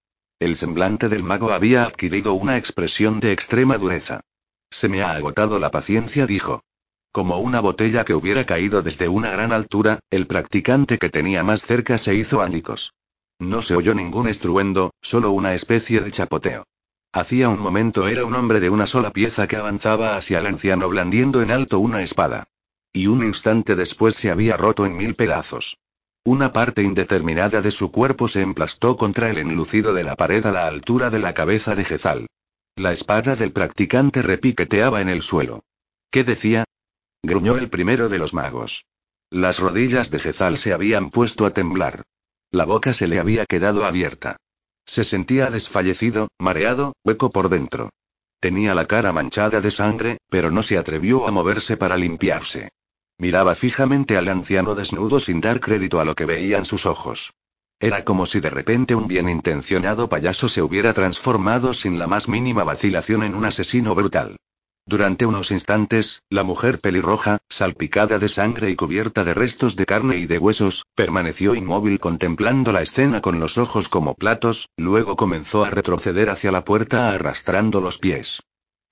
El 0.42 0.58
semblante 0.58 1.08
del 1.08 1.22
mago 1.22 1.52
había 1.52 1.84
adquirido 1.84 2.34
una 2.34 2.58
expresión 2.58 3.20
de 3.20 3.32
extrema 3.32 3.78
dureza. 3.78 4.22
Se 4.72 4.90
me 4.90 5.04
ha 5.04 5.12
agotado 5.12 5.60
la 5.60 5.70
paciencia, 5.70 6.26
dijo. 6.26 6.64
Como 7.12 7.38
una 7.38 7.60
botella 7.60 8.04
que 8.06 8.16
hubiera 8.16 8.44
caído 8.44 8.82
desde 8.82 9.08
una 9.08 9.30
gran 9.30 9.54
altura, 9.54 10.00
el 10.10 10.26
practicante 10.26 10.98
que 10.98 11.12
tenía 11.12 11.44
más 11.44 11.62
cerca 11.62 12.00
se 12.00 12.16
hizo 12.16 12.42
ánicos. 12.42 12.96
No 13.38 13.62
se 13.62 13.76
oyó 13.76 13.94
ningún 13.94 14.28
estruendo, 14.28 14.90
solo 15.00 15.30
una 15.30 15.54
especie 15.54 16.02
de 16.02 16.10
chapoteo. 16.10 16.64
Hacía 17.14 17.48
un 17.48 17.60
momento 17.60 18.08
era 18.08 18.26
un 18.26 18.34
hombre 18.34 18.60
de 18.60 18.72
una 18.72 18.88
sola 18.88 19.12
pieza 19.12 19.46
que 19.46 19.58
avanzaba 19.58 20.18
hacia 20.18 20.40
el 20.40 20.48
anciano 20.48 20.90
blandiendo 20.90 21.44
en 21.44 21.52
alto 21.52 21.78
una 21.78 22.02
espada. 22.02 22.46
Y 22.92 23.06
un 23.06 23.24
instante 23.24 23.76
después 23.76 24.16
se 24.16 24.32
había 24.32 24.58
roto 24.58 24.88
en 24.88 24.98
mil 24.98 25.14
pedazos. 25.14 25.78
Una 26.24 26.54
parte 26.54 26.84
indeterminada 26.84 27.62
de 27.62 27.72
su 27.72 27.92
cuerpo 27.92 28.28
se 28.28 28.42
emplastó 28.42 28.96
contra 28.96 29.32
el 29.32 29.40
enlucido 29.40 29.92
de 29.92 30.04
la 30.04 30.16
pared 30.16 30.46
a 30.46 30.52
la 30.52 30.68
altura 30.68 31.10
de 31.10 31.18
la 31.18 31.34
cabeza 31.34 31.74
de 31.74 31.84
Jezal. 31.84 32.28
La 32.76 32.92
espada 32.92 33.36
del 33.36 33.52
practicante 33.52 34.22
repiqueteaba 34.22 35.02
en 35.02 35.10
el 35.10 35.24
suelo. 35.24 35.64
¿Qué 36.12 36.24
decía? 36.24 36.64
gruñó 37.24 37.58
el 37.58 37.72
primero 37.72 38.08
de 38.08 38.20
los 38.20 38.36
magos. 38.36 38.86
Las 39.32 39.58
rodillas 39.58 40.12
de 40.12 40.20
Jezal 40.20 40.60
se 40.60 40.74
habían 40.74 41.10
puesto 41.10 41.48
a 41.48 41.52
temblar. 41.52 42.04
La 42.52 42.66
boca 42.66 42.94
se 42.94 43.08
le 43.08 43.20
había 43.20 43.48
quedado 43.48 43.84
abierta. 43.84 44.38
Se 44.86 45.04
sentía 45.06 45.50
desfallecido, 45.50 46.28
mareado, 46.38 46.94
hueco 47.04 47.32
por 47.32 47.50
dentro. 47.50 47.90
Tenía 48.40 48.76
la 48.76 48.86
cara 48.86 49.12
manchada 49.12 49.60
de 49.60 49.72
sangre, 49.72 50.18
pero 50.30 50.52
no 50.52 50.62
se 50.62 50.78
atrevió 50.78 51.28
a 51.28 51.32
moverse 51.32 51.78
para 51.78 51.98
limpiarse. 51.98 52.70
Miraba 53.18 53.56
fijamente 53.56 54.18
al 54.18 54.28
anciano 54.28 54.76
desnudo 54.76 55.20
sin 55.20 55.42
dar 55.42 55.60
crédito 55.60 56.00
a 56.00 56.06
lo 56.06 56.16
que 56.16 56.26
veían 56.26 56.66
sus 56.66 56.86
ojos. 56.86 57.34
Era 57.80 58.04
como 58.04 58.26
si 58.26 58.40
de 58.40 58.52
repente 58.52 58.94
un 58.94 59.08
bien 59.08 59.28
intencionado 59.28 60.08
payaso 60.08 60.48
se 60.48 60.62
hubiera 60.62 60.94
transformado 60.94 61.74
sin 61.74 61.98
la 61.98 62.08
más 62.08 62.28
mínima 62.28 62.64
vacilación 62.64 63.24
en 63.24 63.34
un 63.34 63.46
asesino 63.46 63.96
brutal. 63.96 64.38
Durante 64.86 65.26
unos 65.26 65.52
instantes, 65.52 66.22
la 66.30 66.44
mujer 66.44 66.80
pelirroja, 66.80 67.38
salpicada 67.50 68.20
de 68.20 68.28
sangre 68.28 68.70
y 68.70 68.76
cubierta 68.76 69.24
de 69.24 69.34
restos 69.34 69.76
de 69.76 69.86
carne 69.86 70.18
y 70.18 70.26
de 70.26 70.38
huesos, 70.38 70.86
permaneció 70.96 71.56
inmóvil 71.56 72.00
contemplando 72.00 72.72
la 72.72 72.82
escena 72.82 73.22
con 73.22 73.40
los 73.40 73.58
ojos 73.58 73.90
como 73.90 74.16
platos, 74.16 74.70
luego 74.78 75.16
comenzó 75.16 75.64
a 75.64 75.70
retroceder 75.70 76.30
hacia 76.30 76.52
la 76.52 76.64
puerta 76.64 77.12
arrastrando 77.12 77.80
los 77.80 78.00
pies. 78.00 78.42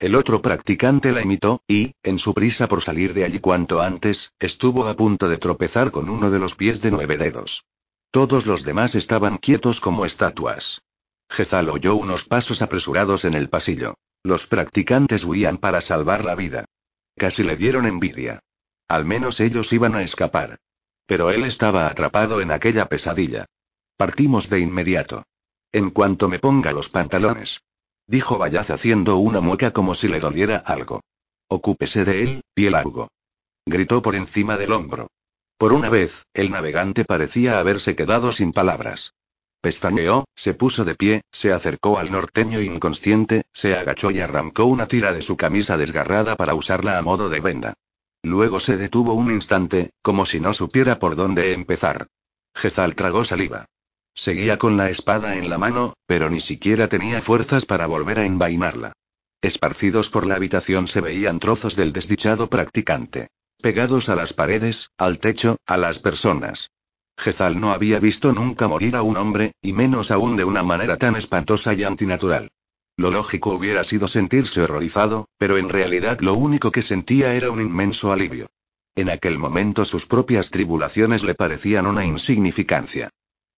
El 0.00 0.14
otro 0.14 0.40
practicante 0.40 1.12
la 1.12 1.20
imitó, 1.20 1.62
y, 1.68 1.92
en 2.02 2.18
su 2.18 2.32
prisa 2.32 2.68
por 2.68 2.80
salir 2.80 3.12
de 3.12 3.24
allí 3.24 3.38
cuanto 3.38 3.82
antes, 3.82 4.32
estuvo 4.38 4.86
a 4.86 4.96
punto 4.96 5.28
de 5.28 5.36
tropezar 5.36 5.90
con 5.90 6.08
uno 6.08 6.30
de 6.30 6.38
los 6.38 6.54
pies 6.54 6.80
de 6.80 6.90
nueve 6.90 7.18
dedos. 7.18 7.66
Todos 8.10 8.46
los 8.46 8.64
demás 8.64 8.94
estaban 8.94 9.36
quietos 9.36 9.78
como 9.78 10.06
estatuas. 10.06 10.80
Gezal 11.28 11.68
oyó 11.68 11.96
unos 11.96 12.24
pasos 12.24 12.62
apresurados 12.62 13.26
en 13.26 13.34
el 13.34 13.50
pasillo. 13.50 13.98
Los 14.22 14.46
practicantes 14.46 15.22
huían 15.24 15.58
para 15.58 15.82
salvar 15.82 16.24
la 16.24 16.34
vida. 16.34 16.64
Casi 17.16 17.42
le 17.42 17.58
dieron 17.58 17.84
envidia. 17.84 18.40
Al 18.88 19.04
menos 19.04 19.38
ellos 19.38 19.70
iban 19.74 19.94
a 19.94 20.02
escapar. 20.02 20.60
Pero 21.04 21.30
él 21.30 21.44
estaba 21.44 21.88
atrapado 21.88 22.40
en 22.40 22.52
aquella 22.52 22.86
pesadilla. 22.86 23.44
Partimos 23.98 24.48
de 24.48 24.60
inmediato. 24.60 25.24
En 25.72 25.90
cuanto 25.90 26.26
me 26.30 26.38
ponga 26.38 26.72
los 26.72 26.88
pantalones. 26.88 27.60
Dijo 28.10 28.38
Bayaz 28.38 28.70
haciendo 28.70 29.18
una 29.18 29.40
mueca 29.40 29.70
como 29.70 29.94
si 29.94 30.08
le 30.08 30.18
doliera 30.18 30.56
algo. 30.56 31.00
Ocúpese 31.46 32.04
de 32.04 32.22
él, 32.24 32.74
algo. 32.74 33.06
Gritó 33.64 34.02
por 34.02 34.16
encima 34.16 34.56
del 34.56 34.72
hombro. 34.72 35.06
Por 35.56 35.72
una 35.72 35.88
vez, 35.90 36.24
el 36.34 36.50
navegante 36.50 37.04
parecía 37.04 37.60
haberse 37.60 37.94
quedado 37.94 38.32
sin 38.32 38.52
palabras. 38.52 39.14
Pestañeó, 39.60 40.24
se 40.34 40.54
puso 40.54 40.84
de 40.84 40.96
pie, 40.96 41.20
se 41.30 41.52
acercó 41.52 42.00
al 42.00 42.10
norteño 42.10 42.60
inconsciente, 42.60 43.42
se 43.52 43.76
agachó 43.76 44.10
y 44.10 44.18
arrancó 44.18 44.64
una 44.64 44.86
tira 44.86 45.12
de 45.12 45.22
su 45.22 45.36
camisa 45.36 45.76
desgarrada 45.76 46.34
para 46.34 46.54
usarla 46.54 46.98
a 46.98 47.02
modo 47.02 47.28
de 47.28 47.38
venda. 47.38 47.74
Luego 48.24 48.58
se 48.58 48.76
detuvo 48.76 49.14
un 49.14 49.30
instante, 49.30 49.90
como 50.02 50.26
si 50.26 50.40
no 50.40 50.52
supiera 50.52 50.98
por 50.98 51.14
dónde 51.14 51.52
empezar. 51.52 52.08
Gezal 52.56 52.96
tragó 52.96 53.24
saliva. 53.24 53.66
Seguía 54.20 54.58
con 54.58 54.76
la 54.76 54.90
espada 54.90 55.38
en 55.38 55.48
la 55.48 55.56
mano, 55.56 55.94
pero 56.04 56.28
ni 56.28 56.42
siquiera 56.42 56.88
tenía 56.88 57.22
fuerzas 57.22 57.64
para 57.64 57.86
volver 57.86 58.18
a 58.18 58.26
envainarla. 58.26 58.92
Esparcidos 59.40 60.10
por 60.10 60.26
la 60.26 60.34
habitación 60.34 60.88
se 60.88 61.00
veían 61.00 61.40
trozos 61.40 61.74
del 61.74 61.94
desdichado 61.94 62.50
practicante. 62.50 63.28
Pegados 63.62 64.10
a 64.10 64.16
las 64.16 64.34
paredes, 64.34 64.90
al 64.98 65.20
techo, 65.20 65.56
a 65.64 65.78
las 65.78 66.00
personas. 66.00 66.68
Gezal 67.16 67.58
no 67.58 67.72
había 67.72 67.98
visto 67.98 68.34
nunca 68.34 68.68
morir 68.68 68.94
a 68.94 69.00
un 69.00 69.16
hombre, 69.16 69.52
y 69.62 69.72
menos 69.72 70.10
aún 70.10 70.36
de 70.36 70.44
una 70.44 70.62
manera 70.62 70.98
tan 70.98 71.16
espantosa 71.16 71.72
y 71.72 71.84
antinatural. 71.84 72.50
Lo 72.98 73.10
lógico 73.10 73.54
hubiera 73.54 73.84
sido 73.84 74.06
sentirse 74.06 74.60
horrorizado, 74.60 75.28
pero 75.38 75.56
en 75.56 75.70
realidad 75.70 76.20
lo 76.20 76.34
único 76.34 76.70
que 76.70 76.82
sentía 76.82 77.32
era 77.32 77.50
un 77.50 77.62
inmenso 77.62 78.12
alivio. 78.12 78.50
En 78.94 79.08
aquel 79.08 79.38
momento 79.38 79.86
sus 79.86 80.04
propias 80.04 80.50
tribulaciones 80.50 81.24
le 81.24 81.34
parecían 81.34 81.86
una 81.86 82.04
insignificancia. 82.04 83.08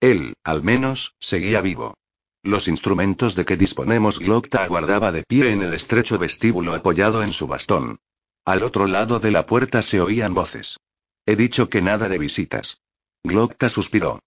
Él, 0.03 0.35
al 0.43 0.65
menos, 0.65 1.15
seguía 1.21 1.61
vivo. 1.61 1.95
Los 2.43 2.67
instrumentos 2.67 3.37
de 3.37 3.45
que 3.45 3.57
disponemos 3.57 4.19
Glocta 4.19 4.65
aguardaba 4.65 5.13
de 5.13 5.23
pie 5.23 5.53
en 5.53 5.63
el 5.63 5.73
estrecho 5.75 6.19
vestíbulo 6.19 6.75
apoyado 6.75 7.23
en 7.23 7.33
su 7.33 7.47
bastón. 7.47 8.01
Al 8.45 8.65
otro 8.65 8.89
lado 8.89 9.21
de 9.21 9.31
la 9.31 9.47
puerta 9.47 9.81
se 9.81 10.01
oían 10.01 10.35
voces. 10.35 10.79
He 11.25 11.37
dicho 11.37 11.69
que 11.69 11.83
nada 11.83 12.09
de 12.09 12.19
visitas. 12.19 12.81
Glocta 13.23 13.69
suspiró. 13.69 14.19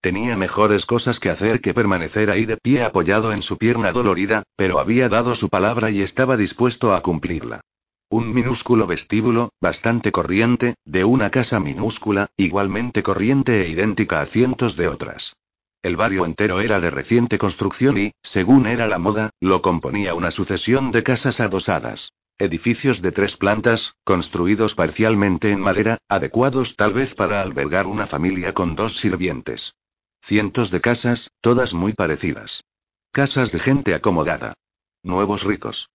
Tenía 0.00 0.36
mejores 0.36 0.86
cosas 0.86 1.18
que 1.18 1.30
hacer 1.30 1.60
que 1.60 1.74
permanecer 1.74 2.30
ahí 2.30 2.44
de 2.44 2.56
pie 2.56 2.84
apoyado 2.84 3.32
en 3.32 3.42
su 3.42 3.58
pierna 3.58 3.90
dolorida, 3.90 4.44
pero 4.54 4.78
había 4.78 5.08
dado 5.08 5.34
su 5.34 5.48
palabra 5.48 5.90
y 5.90 6.00
estaba 6.00 6.36
dispuesto 6.36 6.94
a 6.94 7.02
cumplirla. 7.02 7.60
Un 8.10 8.32
minúsculo 8.32 8.86
vestíbulo, 8.86 9.50
bastante 9.60 10.12
corriente, 10.12 10.74
de 10.84 11.04
una 11.04 11.30
casa 11.30 11.58
minúscula, 11.58 12.28
igualmente 12.36 13.02
corriente 13.02 13.62
e 13.62 13.68
idéntica 13.68 14.20
a 14.20 14.26
cientos 14.26 14.76
de 14.76 14.88
otras. 14.88 15.34
El 15.82 15.96
barrio 15.96 16.24
entero 16.24 16.60
era 16.60 16.80
de 16.80 16.90
reciente 16.90 17.38
construcción 17.38 17.98
y, 17.98 18.12
según 18.22 18.66
era 18.66 18.86
la 18.86 18.98
moda, 18.98 19.30
lo 19.40 19.62
componía 19.62 20.14
una 20.14 20.30
sucesión 20.30 20.92
de 20.92 21.02
casas 21.02 21.40
adosadas. 21.40 22.12
Edificios 22.38 23.00
de 23.02 23.12
tres 23.12 23.36
plantas, 23.36 23.94
construidos 24.02 24.74
parcialmente 24.74 25.52
en 25.52 25.60
madera, 25.60 25.98
adecuados 26.08 26.76
tal 26.76 26.92
vez 26.92 27.14
para 27.14 27.42
albergar 27.42 27.86
una 27.86 28.06
familia 28.06 28.54
con 28.54 28.74
dos 28.74 28.96
sirvientes. 28.96 29.74
Cientos 30.22 30.70
de 30.70 30.80
casas, 30.80 31.30
todas 31.40 31.74
muy 31.74 31.92
parecidas. 31.92 32.64
Casas 33.12 33.52
de 33.52 33.58
gente 33.60 33.94
acomodada. 33.94 34.54
Nuevos 35.02 35.44
ricos. 35.44 35.90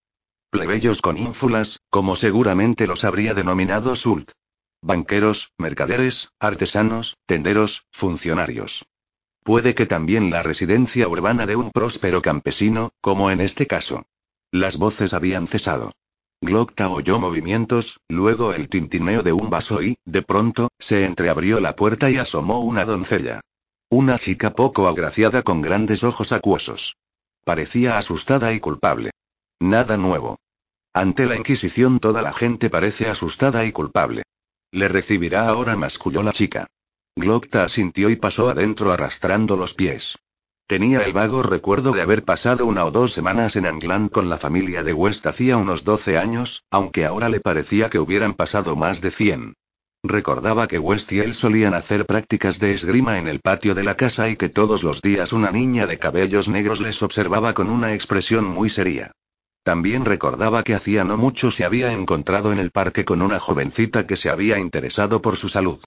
Plebeyos 0.51 1.03
con 1.03 1.15
ínfulas, 1.17 1.80
como 1.91 2.15
seguramente 2.15 2.88
los 2.88 3.03
habría 3.03 3.35
denominado 3.35 3.95
Sult. 3.95 4.31
Banqueros, 4.81 5.51
mercaderes, 5.59 6.30
artesanos, 6.39 7.17
tenderos, 7.27 7.85
funcionarios. 7.91 8.88
Puede 9.43 9.76
que 9.76 9.85
también 9.85 10.31
la 10.31 10.41
residencia 10.41 11.07
urbana 11.07 11.45
de 11.45 11.55
un 11.55 11.69
próspero 11.69 12.23
campesino, 12.23 12.89
como 12.99 13.30
en 13.30 13.41
este 13.41 13.67
caso. 13.67 14.07
Las 14.51 14.77
voces 14.77 15.13
habían 15.13 15.45
cesado. 15.45 15.91
Glocta 16.41 16.89
oyó 16.89 17.19
movimientos, 17.19 17.99
luego 18.07 18.53
el 18.53 18.69
tintineo 18.69 19.21
de 19.21 19.34
un 19.34 19.51
vaso 19.51 19.84
y, 19.84 19.97
de 20.05 20.23
pronto, 20.23 20.69
se 20.80 21.05
entreabrió 21.05 21.59
la 21.59 21.76
puerta 21.76 22.09
y 22.09 22.17
asomó 22.17 22.61
una 22.61 22.85
doncella. 22.85 23.41
Una 23.91 24.17
chica 24.17 24.55
poco 24.55 24.88
agraciada 24.88 25.43
con 25.43 25.61
grandes 25.61 26.03
ojos 26.03 26.31
acuosos. 26.31 26.95
Parecía 27.43 27.99
asustada 27.99 28.51
y 28.53 28.59
culpable. 28.59 29.11
Nada 29.60 29.98
nuevo. 29.98 30.38
Ante 30.94 31.26
la 31.26 31.36
Inquisición 31.36 31.99
toda 31.99 32.22
la 32.22 32.31
gente 32.31 32.69
parece 32.69 33.10
asustada 33.10 33.65
y 33.65 33.73
culpable. 33.73 34.23
Le 34.72 34.88
recibirá 34.88 35.49
ahora, 35.49 35.76
masculló 35.76 36.23
la 36.23 36.31
chica. 36.31 36.68
Glocta 37.15 37.65
asintió 37.65 38.10
y 38.10 38.15
pasó 38.15 38.49
adentro 38.49 38.94
arrastrando 38.94 39.57
los 39.57 39.73
pies. 39.73 40.18
Tenía 40.65 41.02
el 41.02 41.11
vago 41.11 41.44
recuerdo 41.44 41.91
de 41.91 42.02
haber 42.02 42.23
pasado 42.23 42.65
una 42.68 42.86
o 42.86 42.91
dos 42.91 43.11
semanas 43.11 43.57
en 43.57 43.65
Angland 43.65 44.11
con 44.11 44.30
la 44.30 44.38
familia 44.38 44.81
de 44.81 44.94
West 44.94 45.26
hacía 45.26 45.57
unos 45.57 45.84
12 45.84 46.18
años, 46.18 46.64
aunque 46.72 47.06
ahora 47.06 47.27
le 47.27 47.41
parecía 47.41 47.90
que 47.90 47.99
hubieran 47.99 48.36
pasado 48.36 48.76
más 48.77 49.02
de 49.02 49.11
100. 49.11 49.56
Recordaba 50.03 50.68
que 50.68 50.80
West 50.80 51.11
y 51.11 51.19
él 51.19 51.36
solían 51.36 51.73
hacer 51.73 52.06
prácticas 52.06 52.60
de 52.60 52.72
esgrima 52.72 53.18
en 53.18 53.27
el 53.27 53.41
patio 53.41 53.76
de 53.76 53.84
la 53.84 53.98
casa 53.98 54.30
y 54.30 54.38
que 54.38 54.48
todos 54.48 54.84
los 54.84 55.02
días 55.02 55.34
una 55.34 55.52
niña 55.52 55.86
de 55.86 55.99
cabellos 55.99 56.48
negros 56.48 56.80
les 56.80 57.03
observaba 57.03 57.53
con 57.53 57.69
una 57.69 57.94
expresión 57.94 58.45
muy 58.45 58.69
seria. 58.69 59.11
También 59.64 60.06
recordaba 60.06 60.64
que 60.64 60.76
hacía 60.76 61.03
no 61.03 61.18
mucho 61.18 61.52
se 61.52 61.65
había 61.65 61.91
encontrado 61.91 62.52
en 62.52 62.60
el 62.60 62.72
parque 62.72 63.06
con 63.06 63.22
una 63.22 63.40
jovencita 63.40 64.07
que 64.07 64.18
se 64.18 64.30
había 64.30 64.60
interesado 64.60 65.22
por 65.22 65.38
su 65.38 65.49
salud. 65.49 65.80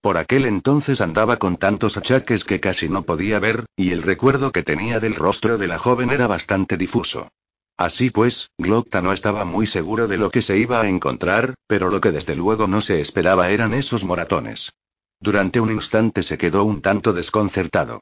Por 0.00 0.18
aquel 0.18 0.44
entonces 0.44 1.00
andaba 1.00 1.38
con 1.38 1.56
tantos 1.56 1.96
achaques 1.96 2.44
que 2.44 2.60
casi 2.60 2.88
no 2.88 3.04
podía 3.04 3.38
ver, 3.38 3.64
y 3.74 3.92
el 3.92 4.02
recuerdo 4.02 4.52
que 4.52 4.62
tenía 4.62 5.00
del 5.00 5.14
rostro 5.14 5.56
de 5.56 5.66
la 5.66 5.78
joven 5.78 6.10
era 6.10 6.26
bastante 6.26 6.76
difuso. 6.76 7.30
Así 7.76 8.10
pues, 8.10 8.50
Glocta 8.58 9.02
no 9.02 9.12
estaba 9.12 9.44
muy 9.44 9.66
seguro 9.66 10.06
de 10.06 10.18
lo 10.18 10.30
que 10.30 10.42
se 10.42 10.58
iba 10.58 10.80
a 10.80 10.88
encontrar, 10.88 11.54
pero 11.66 11.90
lo 11.90 12.00
que 12.00 12.12
desde 12.12 12.36
luego 12.36 12.68
no 12.68 12.80
se 12.80 13.00
esperaba 13.00 13.50
eran 13.50 13.74
esos 13.74 14.04
moratones. 14.04 14.70
Durante 15.18 15.58
un 15.58 15.72
instante 15.72 16.22
se 16.22 16.38
quedó 16.38 16.64
un 16.64 16.82
tanto 16.82 17.12
desconcertado. 17.12 18.00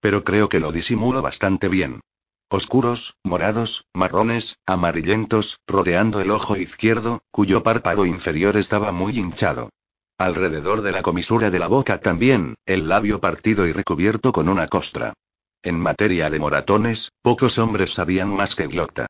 Pero 0.00 0.24
creo 0.24 0.48
que 0.48 0.60
lo 0.60 0.72
disimulo 0.72 1.22
bastante 1.22 1.68
bien. 1.68 2.00
Oscuros, 2.50 3.16
morados, 3.24 3.86
marrones, 3.92 4.58
amarillentos, 4.66 5.58
rodeando 5.66 6.20
el 6.20 6.30
ojo 6.30 6.56
izquierdo, 6.56 7.22
cuyo 7.30 7.62
párpado 7.62 8.06
inferior 8.06 8.56
estaba 8.56 8.92
muy 8.92 9.18
hinchado. 9.18 9.70
Alrededor 10.18 10.82
de 10.82 10.92
la 10.92 11.02
comisura 11.02 11.50
de 11.50 11.58
la 11.58 11.66
boca 11.66 12.00
también, 12.00 12.54
el 12.66 12.88
labio 12.88 13.20
partido 13.20 13.66
y 13.66 13.72
recubierto 13.72 14.30
con 14.30 14.48
una 14.48 14.68
costra. 14.68 15.14
En 15.62 15.80
materia 15.80 16.30
de 16.30 16.38
moratones, 16.38 17.10
pocos 17.22 17.58
hombres 17.58 17.94
sabían 17.94 18.28
más 18.28 18.54
que 18.54 18.66
Glocta. 18.66 19.06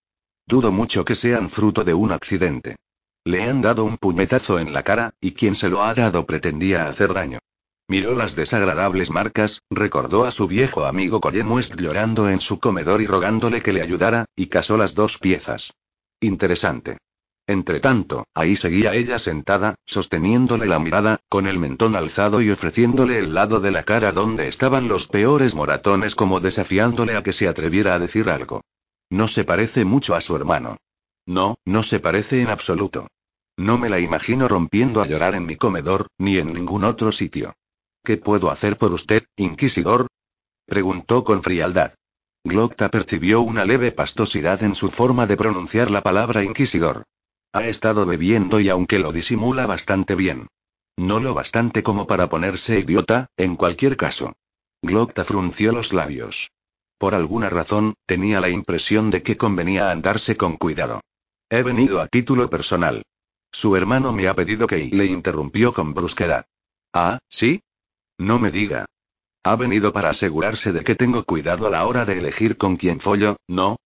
Dudo 0.46 0.72
mucho 0.72 1.04
que 1.04 1.16
sean 1.16 1.50
fruto 1.50 1.84
de 1.84 1.92
un 1.92 2.12
accidente. 2.12 2.76
Le 3.24 3.42
han 3.42 3.60
dado 3.60 3.84
un 3.84 3.98
puñetazo 3.98 4.58
en 4.58 4.72
la 4.72 4.82
cara, 4.82 5.14
y 5.20 5.32
quien 5.32 5.54
se 5.54 5.68
lo 5.68 5.82
ha 5.82 5.94
dado 5.94 6.24
pretendía 6.24 6.86
hacer 6.86 7.12
daño. 7.12 7.40
Miró 7.86 8.14
las 8.14 8.34
desagradables 8.34 9.10
marcas, 9.10 9.60
recordó 9.70 10.24
a 10.24 10.30
su 10.30 10.48
viejo 10.48 10.86
amigo 10.86 11.20
Colin 11.20 11.48
West 11.48 11.76
llorando 11.76 12.30
en 12.30 12.40
su 12.40 12.58
comedor 12.58 13.02
y 13.02 13.06
rogándole 13.06 13.60
que 13.60 13.74
le 13.74 13.82
ayudara, 13.82 14.24
y 14.34 14.46
casó 14.46 14.78
las 14.78 14.94
dos 14.94 15.18
piezas. 15.18 15.74
Interesante. 16.18 16.96
Entretanto, 17.46 18.24
ahí 18.32 18.56
seguía 18.56 18.94
ella 18.94 19.18
sentada, 19.18 19.74
sosteniéndole 19.84 20.64
la 20.64 20.78
mirada, 20.78 21.20
con 21.28 21.46
el 21.46 21.58
mentón 21.58 21.94
alzado 21.94 22.40
y 22.40 22.50
ofreciéndole 22.50 23.18
el 23.18 23.34
lado 23.34 23.60
de 23.60 23.70
la 23.70 23.82
cara 23.82 24.12
donde 24.12 24.48
estaban 24.48 24.88
los 24.88 25.08
peores 25.08 25.54
moratones 25.54 26.14
como 26.14 26.40
desafiándole 26.40 27.16
a 27.16 27.22
que 27.22 27.34
se 27.34 27.48
atreviera 27.48 27.94
a 27.94 27.98
decir 27.98 28.30
algo. 28.30 28.62
No 29.10 29.28
se 29.28 29.44
parece 29.44 29.84
mucho 29.84 30.14
a 30.14 30.22
su 30.22 30.34
hermano. 30.36 30.78
No, 31.26 31.56
no 31.66 31.82
se 31.82 32.00
parece 32.00 32.40
en 32.40 32.48
absoluto. 32.48 33.08
No 33.58 33.76
me 33.76 33.90
la 33.90 34.00
imagino 34.00 34.48
rompiendo 34.48 35.02
a 35.02 35.06
llorar 35.06 35.34
en 35.34 35.44
mi 35.44 35.56
comedor, 35.56 36.06
ni 36.16 36.38
en 36.38 36.54
ningún 36.54 36.84
otro 36.84 37.12
sitio. 37.12 37.52
¿Qué 38.04 38.18
puedo 38.18 38.50
hacer 38.50 38.76
por 38.76 38.92
usted, 38.92 39.24
inquisidor? 39.36 40.08
preguntó 40.66 41.24
con 41.24 41.42
frialdad. 41.42 41.94
Glocta 42.44 42.90
percibió 42.90 43.40
una 43.40 43.64
leve 43.64 43.92
pastosidad 43.92 44.62
en 44.62 44.74
su 44.74 44.90
forma 44.90 45.26
de 45.26 45.38
pronunciar 45.38 45.90
la 45.90 46.02
palabra 46.02 46.44
inquisidor. 46.44 47.04
Ha 47.54 47.64
estado 47.64 48.04
bebiendo 48.04 48.60
y 48.60 48.68
aunque 48.68 48.98
lo 48.98 49.10
disimula 49.10 49.66
bastante 49.66 50.14
bien. 50.14 50.48
No 50.98 51.18
lo 51.18 51.32
bastante 51.32 51.82
como 51.82 52.06
para 52.06 52.28
ponerse 52.28 52.78
idiota, 52.78 53.28
en 53.38 53.56
cualquier 53.56 53.96
caso. 53.96 54.34
Glocta 54.82 55.24
frunció 55.24 55.72
los 55.72 55.94
labios. 55.94 56.50
Por 56.98 57.14
alguna 57.14 57.48
razón, 57.48 57.94
tenía 58.04 58.38
la 58.38 58.50
impresión 58.50 59.10
de 59.10 59.22
que 59.22 59.38
convenía 59.38 59.90
andarse 59.90 60.36
con 60.36 60.58
cuidado. 60.58 61.00
He 61.48 61.62
venido 61.62 62.02
a 62.02 62.08
título 62.08 62.50
personal. 62.50 63.02
Su 63.50 63.76
hermano 63.76 64.12
me 64.12 64.28
ha 64.28 64.34
pedido 64.34 64.66
que... 64.66 64.80
Y 64.80 64.90
le 64.90 65.06
interrumpió 65.06 65.72
con 65.72 65.94
brusquedad. 65.94 66.44
Ah, 66.92 67.18
¿sí? 67.30 67.62
No 68.18 68.38
me 68.38 68.50
diga. 68.50 68.86
Ha 69.44 69.56
venido 69.56 69.92
para 69.92 70.10
asegurarse 70.10 70.72
de 70.72 70.84
que 70.84 70.94
tengo 70.94 71.24
cuidado 71.24 71.66
a 71.66 71.70
la 71.70 71.86
hora 71.86 72.04
de 72.04 72.18
elegir 72.18 72.56
con 72.56 72.76
quién 72.76 73.00
follo, 73.00 73.36
¿no? 73.46 73.76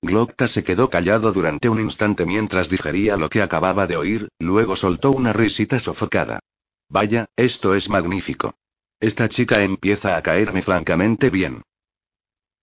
Glocta 0.00 0.48
se 0.48 0.64
quedó 0.64 0.90
callado 0.90 1.32
durante 1.32 1.68
un 1.68 1.78
instante 1.80 2.26
mientras 2.26 2.68
digería 2.68 3.16
lo 3.16 3.28
que 3.28 3.42
acababa 3.42 3.86
de 3.86 3.96
oír, 3.96 4.28
luego 4.38 4.74
soltó 4.74 5.12
una 5.12 5.32
risita 5.32 5.78
sofocada. 5.78 6.40
Vaya, 6.88 7.26
esto 7.36 7.74
es 7.74 7.88
magnífico. 7.88 8.54
Esta 9.00 9.28
chica 9.28 9.62
empieza 9.62 10.16
a 10.16 10.22
caerme 10.22 10.62
francamente 10.62 11.30
bien. 11.30 11.62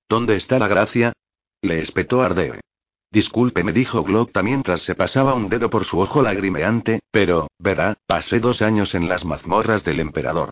¿Dónde 0.10 0.36
está 0.36 0.60
la 0.60 0.68
gracia? 0.68 1.14
Le 1.62 1.80
espetó 1.80 2.22
Ardeo. 2.22 2.56
Disculpe, 3.12 3.64
me 3.64 3.74
dijo 3.74 4.04
Glocta 4.04 4.44
mientras 4.44 4.82
se 4.82 4.96
pasaba 4.96 5.34
un 5.34 5.50
dedo 5.50 5.70
por 5.70 5.86
su 5.86 6.00
ojo 6.00 6.22
lagrimeante, 6.22 7.00
pero, 7.12 7.48
verá, 7.58 7.96
pasé 8.06 8.40
dos 8.40 8.62
años 8.62 8.96
en 8.96 9.08
las 9.08 9.26
mazmorras 9.26 9.84
del 9.84 10.00
emperador. 10.00 10.52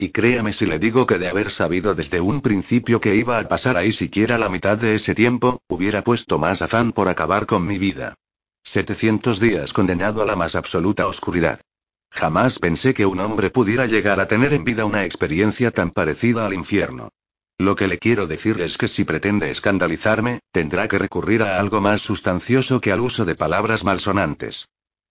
Y 0.00 0.10
créame 0.10 0.52
si 0.52 0.64
le 0.64 0.78
digo 0.78 1.08
que 1.08 1.18
de 1.18 1.28
haber 1.28 1.50
sabido 1.50 1.96
desde 1.96 2.20
un 2.20 2.40
principio 2.40 3.00
que 3.00 3.16
iba 3.16 3.36
a 3.36 3.48
pasar 3.48 3.76
ahí 3.76 3.90
siquiera 3.90 4.38
la 4.38 4.48
mitad 4.48 4.78
de 4.78 4.94
ese 4.94 5.12
tiempo, 5.12 5.60
hubiera 5.66 6.02
puesto 6.02 6.38
más 6.38 6.62
afán 6.62 6.92
por 6.92 7.08
acabar 7.08 7.46
con 7.46 7.66
mi 7.66 7.78
vida. 7.78 8.14
700 8.62 9.40
días 9.40 9.72
condenado 9.72 10.22
a 10.22 10.26
la 10.26 10.36
más 10.36 10.54
absoluta 10.54 11.08
oscuridad. 11.08 11.60
Jamás 12.12 12.60
pensé 12.60 12.94
que 12.94 13.06
un 13.06 13.18
hombre 13.18 13.50
pudiera 13.50 13.86
llegar 13.86 14.20
a 14.20 14.28
tener 14.28 14.52
en 14.52 14.62
vida 14.62 14.84
una 14.84 15.04
experiencia 15.04 15.72
tan 15.72 15.90
parecida 15.90 16.46
al 16.46 16.54
infierno. 16.54 17.10
Lo 17.58 17.74
que 17.74 17.88
le 17.88 17.98
quiero 17.98 18.28
decir 18.28 18.60
es 18.60 18.78
que 18.78 18.86
si 18.86 19.02
pretende 19.02 19.50
escandalizarme, 19.50 20.38
tendrá 20.52 20.86
que 20.86 20.98
recurrir 20.98 21.42
a 21.42 21.58
algo 21.58 21.80
más 21.80 22.02
sustancioso 22.02 22.80
que 22.80 22.92
al 22.92 23.00
uso 23.00 23.24
de 23.24 23.34
palabras 23.34 23.82
malsonantes. 23.82 24.68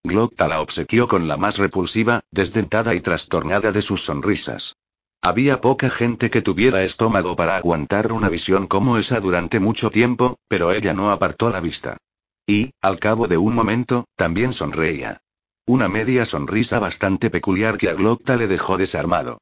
Glocta 0.08 0.48
la 0.48 0.62
obsequió 0.62 1.08
con 1.08 1.28
la 1.28 1.38
más 1.38 1.58
repulsiva, 1.58 2.22
desdentada 2.32 2.96
y 2.96 3.02
trastornada 3.02 3.72
de 3.72 3.82
sus 3.82 4.04
sonrisas. 4.04 4.76
Había 5.22 5.62
poca 5.62 5.90
gente 5.90 6.30
que 6.30 6.42
tuviera 6.42 6.84
estómago 6.84 7.36
para 7.36 7.58
aguantar 7.58 8.12
una 8.12 8.30
visión 8.30 8.68
como 8.68 8.98
esa 8.98 9.20
durante 9.20 9.60
mucho 9.60 9.92
tiempo, 9.92 10.40
pero 10.48 10.72
ella 10.72 10.94
no 10.94 11.12
apartó 11.12 11.50
la 11.50 11.60
vista. 11.60 11.98
Y, 12.46 12.72
al 12.82 13.00
cabo 13.00 13.28
de 13.28 13.38
un 13.38 13.54
momento, 13.54 14.06
también 14.16 14.54
sonreía. 14.54 15.22
Una 15.66 15.90
media 15.90 16.26
sonrisa 16.26 16.80
bastante 16.80 17.30
peculiar 17.30 17.78
que 17.78 17.90
a 17.90 17.94
Glocta 17.94 18.38
le 18.38 18.48
dejó 18.48 18.78
desarmado. 18.78 19.40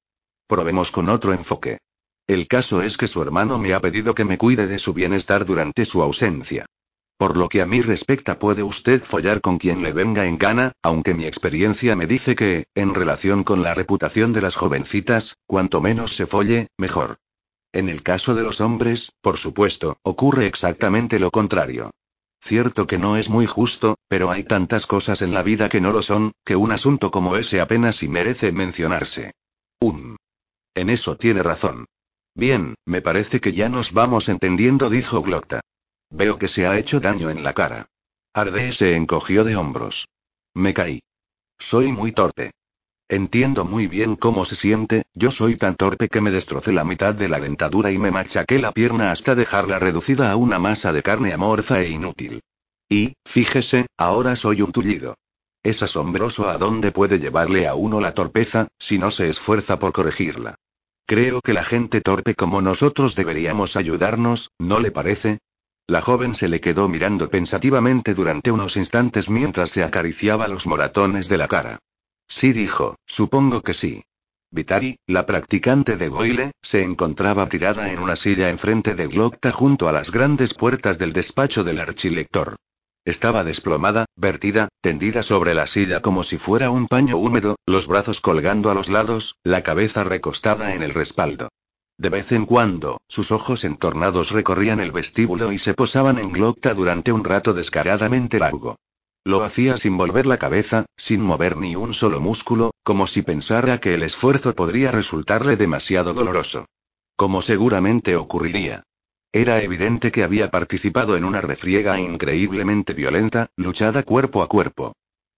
Probemos 0.48 0.92
con 0.92 1.10
otro 1.10 1.34
enfoque. 1.34 1.78
El 2.26 2.48
caso 2.48 2.82
es 2.82 2.98
que 2.98 3.08
su 3.08 3.22
hermano 3.22 3.60
me 3.60 3.74
ha 3.74 3.80
pedido 3.80 4.16
que 4.16 4.26
me 4.26 4.40
cuide 4.40 4.66
de 4.66 4.80
su 4.80 4.94
bienestar 4.94 5.46
durante 5.46 5.86
su 5.86 6.02
ausencia. 6.02 6.66
Por 7.18 7.38
lo 7.38 7.48
que 7.48 7.62
a 7.62 7.66
mí 7.66 7.82
respecta 7.82 8.40
puede 8.40 8.62
usted 8.62 9.02
follar 9.02 9.40
con 9.40 9.58
quien 9.58 9.82
le 9.82 9.94
venga 9.94 10.26
en 10.26 10.38
gana, 10.38 10.74
aunque 10.82 11.14
mi 11.14 11.26
experiencia 11.26 11.96
me 11.96 12.08
dice 12.08 12.36
que, 12.36 12.66
en 12.76 12.94
relación 12.94 13.46
con 13.46 13.64
la 13.64 13.74
reputación 13.74 14.34
de 14.34 14.42
las 14.42 14.58
jovencitas, 14.58 15.38
cuanto 15.48 15.80
menos 15.80 16.16
se 16.16 16.26
folle, 16.26 16.68
mejor. 16.78 17.20
En 17.72 17.88
el 17.88 18.04
caso 18.04 18.36
de 18.36 18.44
los 18.44 18.60
hombres, 18.60 19.14
por 19.22 19.38
supuesto, 19.38 19.98
ocurre 20.04 20.46
exactamente 20.46 21.20
lo 21.20 21.32
contrario. 21.32 21.92
Cierto 22.42 22.86
que 22.86 22.98
no 22.98 23.18
es 23.18 23.30
muy 23.30 23.46
justo, 23.46 23.98
pero 24.08 24.30
hay 24.30 24.44
tantas 24.44 24.86
cosas 24.86 25.22
en 25.22 25.34
la 25.34 25.42
vida 25.42 25.68
que 25.70 25.82
no 25.82 25.92
lo 25.92 26.02
son, 26.02 26.34
que 26.44 26.56
un 26.56 26.72
asunto 26.72 27.12
como 27.12 27.38
ese 27.38 27.60
apenas 27.62 27.96
si 27.96 28.08
merece 28.08 28.52
mencionarse. 28.52 29.34
Un. 29.80 30.18
En 30.76 30.90
eso 30.90 31.16
tiene 31.16 31.42
razón. 31.44 31.86
Bien, 32.36 32.76
me 32.86 33.02
parece 33.02 33.40
que 33.40 33.54
ya 33.54 33.70
nos 33.70 33.94
vamos 33.94 34.28
entendiendo, 34.28 34.90
dijo 34.90 35.22
Glocta. 35.22 35.62
Veo 36.10 36.38
que 36.38 36.48
se 36.48 36.68
ha 36.68 36.78
hecho 36.78 37.00
daño 37.00 37.30
en 37.30 37.44
la 37.44 37.54
cara. 37.54 37.88
Arde 38.34 38.72
se 38.72 38.96
encogió 38.96 39.44
de 39.44 39.56
hombros. 39.56 40.08
Me 40.54 40.74
caí. 40.74 41.02
Soy 41.58 41.92
muy 41.92 42.12
torpe. 42.12 42.52
Entiendo 43.08 43.66
muy 43.66 43.86
bien 43.88 44.16
cómo 44.16 44.46
se 44.46 44.56
siente, 44.56 45.04
yo 45.14 45.30
soy 45.30 45.58
tan 45.58 45.76
torpe 45.76 46.10
que 46.10 46.22
me 46.22 46.32
destrocé 46.32 46.74
la 46.74 46.84
mitad 46.84 47.14
de 47.14 47.30
la 47.30 47.40
dentadura 47.40 47.92
y 47.92 48.00
me 48.00 48.10
machaqué 48.10 48.58
la 48.58 48.72
pierna 48.72 49.12
hasta 49.12 49.36
dejarla 49.36 49.78
reducida 49.78 50.32
a 50.32 50.36
una 50.36 50.58
masa 50.58 50.92
de 50.92 51.04
carne 51.04 51.32
amorfa 51.32 51.82
e 51.82 51.90
inútil. 51.90 52.42
Y, 52.90 53.14
fíjese, 53.26 53.86
ahora 53.98 54.36
soy 54.36 54.64
un 54.64 54.72
tullido. 54.72 55.16
Es 55.62 55.84
asombroso 55.84 56.50
a 56.50 56.58
dónde 56.58 56.92
puede 56.92 57.20
llevarle 57.20 57.68
a 57.68 57.76
uno 57.76 58.02
la 58.02 58.14
torpeza, 58.14 58.68
si 58.80 58.98
no 58.98 59.12
se 59.12 59.30
esfuerza 59.30 59.80
por 59.80 59.94
corregirla. 59.94 60.56
Creo 61.06 61.42
que 61.42 61.54
la 61.54 61.64
gente 61.64 62.02
torpe 62.02 62.34
como 62.34 62.62
nosotros 62.62 63.16
deberíamos 63.16 63.76
ayudarnos, 63.76 64.52
¿no 64.58 64.80
le 64.80 64.92
parece? 64.92 65.40
La 65.88 66.02
joven 66.02 66.34
se 66.34 66.48
le 66.48 66.62
quedó 66.62 66.90
mirando 66.90 67.30
pensativamente 67.30 68.16
durante 68.16 68.52
unos 68.52 68.76
instantes 68.76 69.30
mientras 69.30 69.70
se 69.70 69.84
acariciaba 69.84 70.48
los 70.48 70.66
moratones 70.66 71.30
de 71.30 71.38
la 71.38 71.48
cara. 71.48 71.80
Sí 72.28 72.54
dijo, 72.54 72.96
supongo 73.06 73.62
que 73.62 73.76
sí. 73.76 74.04
Vitari, 74.50 74.98
la 75.06 75.28
practicante 75.28 75.96
de 75.96 76.08
Goile, 76.08 76.52
se 76.62 76.82
encontraba 76.82 77.48
tirada 77.48 77.92
en 77.92 78.00
una 78.00 78.16
silla 78.16 78.50
enfrente 78.50 78.96
de 78.96 79.08
Glocta 79.08 79.52
junto 79.52 79.88
a 79.88 79.92
las 79.92 80.12
grandes 80.12 80.56
puertas 80.56 80.98
del 80.98 81.14
despacho 81.14 81.64
del 81.64 81.80
archilector. 81.80 82.56
Estaba 83.04 83.44
desplomada, 83.44 84.06
vertida, 84.16 84.70
tendida 84.82 85.22
sobre 85.22 85.54
la 85.54 85.68
silla 85.68 86.02
como 86.02 86.24
si 86.24 86.40
fuera 86.40 86.72
un 86.72 86.88
paño 86.88 87.18
húmedo, 87.18 87.58
los 87.68 87.86
brazos 87.86 88.22
colgando 88.22 88.72
a 88.72 88.74
los 88.74 88.90
lados, 88.90 89.36
la 89.44 89.62
cabeza 89.62 90.04
recostada 90.04 90.74
en 90.74 90.82
el 90.82 90.96
respaldo. 90.96 91.50
De 91.98 92.10
vez 92.10 92.32
en 92.34 92.46
cuando, 92.46 93.00
sus 93.08 93.32
ojos 93.32 93.64
entornados 93.64 94.32
recorrían 94.32 94.80
el 94.80 94.92
vestíbulo 94.92 95.52
y 95.52 95.60
se 95.60 95.74
posaban 95.74 96.18
en 96.20 96.32
Glocta 96.32 96.74
durante 96.74 97.12
un 97.12 97.24
rato 97.24 97.54
descaradamente 97.54 98.38
largo. 98.40 98.76
Lo 99.24 99.44
hacía 99.44 99.78
sin 99.78 99.98
volver 99.98 100.28
la 100.28 100.38
cabeza, 100.38 100.86
sin 100.98 101.22
mover 101.22 101.58
ni 101.58 101.76
un 101.76 101.94
solo 101.94 102.22
músculo, 102.22 102.72
como 102.84 103.08
si 103.08 103.22
pensara 103.22 103.80
que 103.80 103.94
el 103.94 104.04
esfuerzo 104.04 104.54
podría 104.54 104.92
resultarle 104.92 105.56
demasiado 105.56 106.14
doloroso. 106.14 106.66
Como 107.16 107.42
seguramente 107.42 108.16
ocurriría. 108.18 108.84
Era 109.32 109.62
evidente 109.62 110.12
que 110.12 110.24
había 110.24 110.52
participado 110.52 111.18
en 111.18 111.26
una 111.26 111.42
refriega 111.42 112.00
increíblemente 112.00 112.94
violenta, 112.94 113.48
luchada 113.56 114.04
cuerpo 114.04 114.44
a 114.44 114.48
cuerpo. 114.48 114.94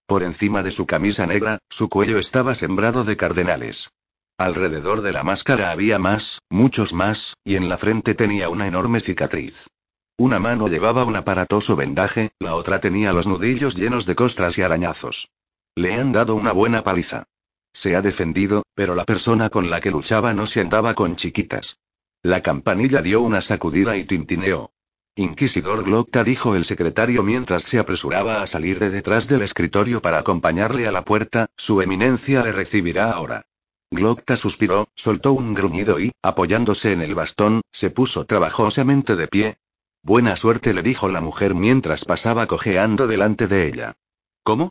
Por 0.06 0.22
encima 0.22 0.62
de 0.62 0.70
su 0.70 0.86
camisa 0.86 1.26
negra, 1.26 1.58
su 1.68 1.88
cuello 1.88 2.18
estaba 2.18 2.54
sembrado 2.54 3.04
de 3.04 3.16
cardenales. 3.16 3.90
Alrededor 4.38 5.02
de 5.02 5.10
la 5.10 5.24
máscara 5.24 5.72
había 5.72 5.98
más, 5.98 6.42
muchos 6.48 6.92
más, 6.92 7.36
y 7.42 7.56
en 7.56 7.68
la 7.68 7.76
frente 7.76 8.14
tenía 8.14 8.48
una 8.48 8.68
enorme 8.68 9.00
cicatriz. 9.00 9.66
Una 10.16 10.38
mano 10.38 10.68
llevaba 10.68 11.04
un 11.04 11.16
aparatoso 11.16 11.74
vendaje, 11.74 12.30
la 12.38 12.54
otra 12.54 12.78
tenía 12.78 13.12
los 13.12 13.26
nudillos 13.26 13.74
llenos 13.74 14.06
de 14.06 14.14
costras 14.14 14.56
y 14.56 14.62
arañazos. 14.62 15.32
Le 15.74 15.94
han 15.94 16.12
dado 16.12 16.36
una 16.36 16.52
buena 16.52 16.84
paliza. 16.84 17.24
Se 17.72 17.96
ha 17.96 18.00
defendido, 18.00 18.62
pero 18.76 18.94
la 18.94 19.04
persona 19.04 19.50
con 19.50 19.70
la 19.70 19.80
que 19.80 19.90
luchaba 19.90 20.32
no 20.34 20.46
se 20.46 20.60
andaba 20.60 20.94
con 20.94 21.16
chiquitas. 21.16 21.80
La 22.22 22.40
campanilla 22.40 23.02
dio 23.02 23.22
una 23.22 23.40
sacudida 23.40 23.96
y 23.96 24.04
tintineó. 24.04 24.70
Inquisidor 25.16 25.82
Glocta 25.82 26.22
dijo 26.22 26.54
el 26.54 26.64
secretario 26.64 27.24
mientras 27.24 27.64
se 27.64 27.80
apresuraba 27.80 28.40
a 28.40 28.46
salir 28.46 28.78
de 28.78 28.90
detrás 28.90 29.26
del 29.26 29.42
escritorio 29.42 30.00
para 30.00 30.18
acompañarle 30.18 30.86
a 30.86 30.92
la 30.92 31.04
puerta, 31.04 31.48
su 31.56 31.82
eminencia 31.82 32.44
le 32.44 32.52
recibirá 32.52 33.10
ahora. 33.10 33.47
Glocta 33.90 34.36
suspiró, 34.36 34.88
soltó 34.94 35.32
un 35.32 35.54
gruñido 35.54 35.98
y, 35.98 36.12
apoyándose 36.22 36.92
en 36.92 37.00
el 37.00 37.14
bastón, 37.14 37.62
se 37.72 37.90
puso 37.90 38.26
trabajosamente 38.26 39.16
de 39.16 39.28
pie. 39.28 39.58
Buena 40.02 40.36
suerte 40.36 40.74
le 40.74 40.82
dijo 40.82 41.08
la 41.08 41.20
mujer 41.20 41.54
mientras 41.54 42.04
pasaba 42.04 42.46
cojeando 42.46 43.06
delante 43.06 43.46
de 43.46 43.66
ella. 43.66 43.94
¿Cómo? 44.42 44.70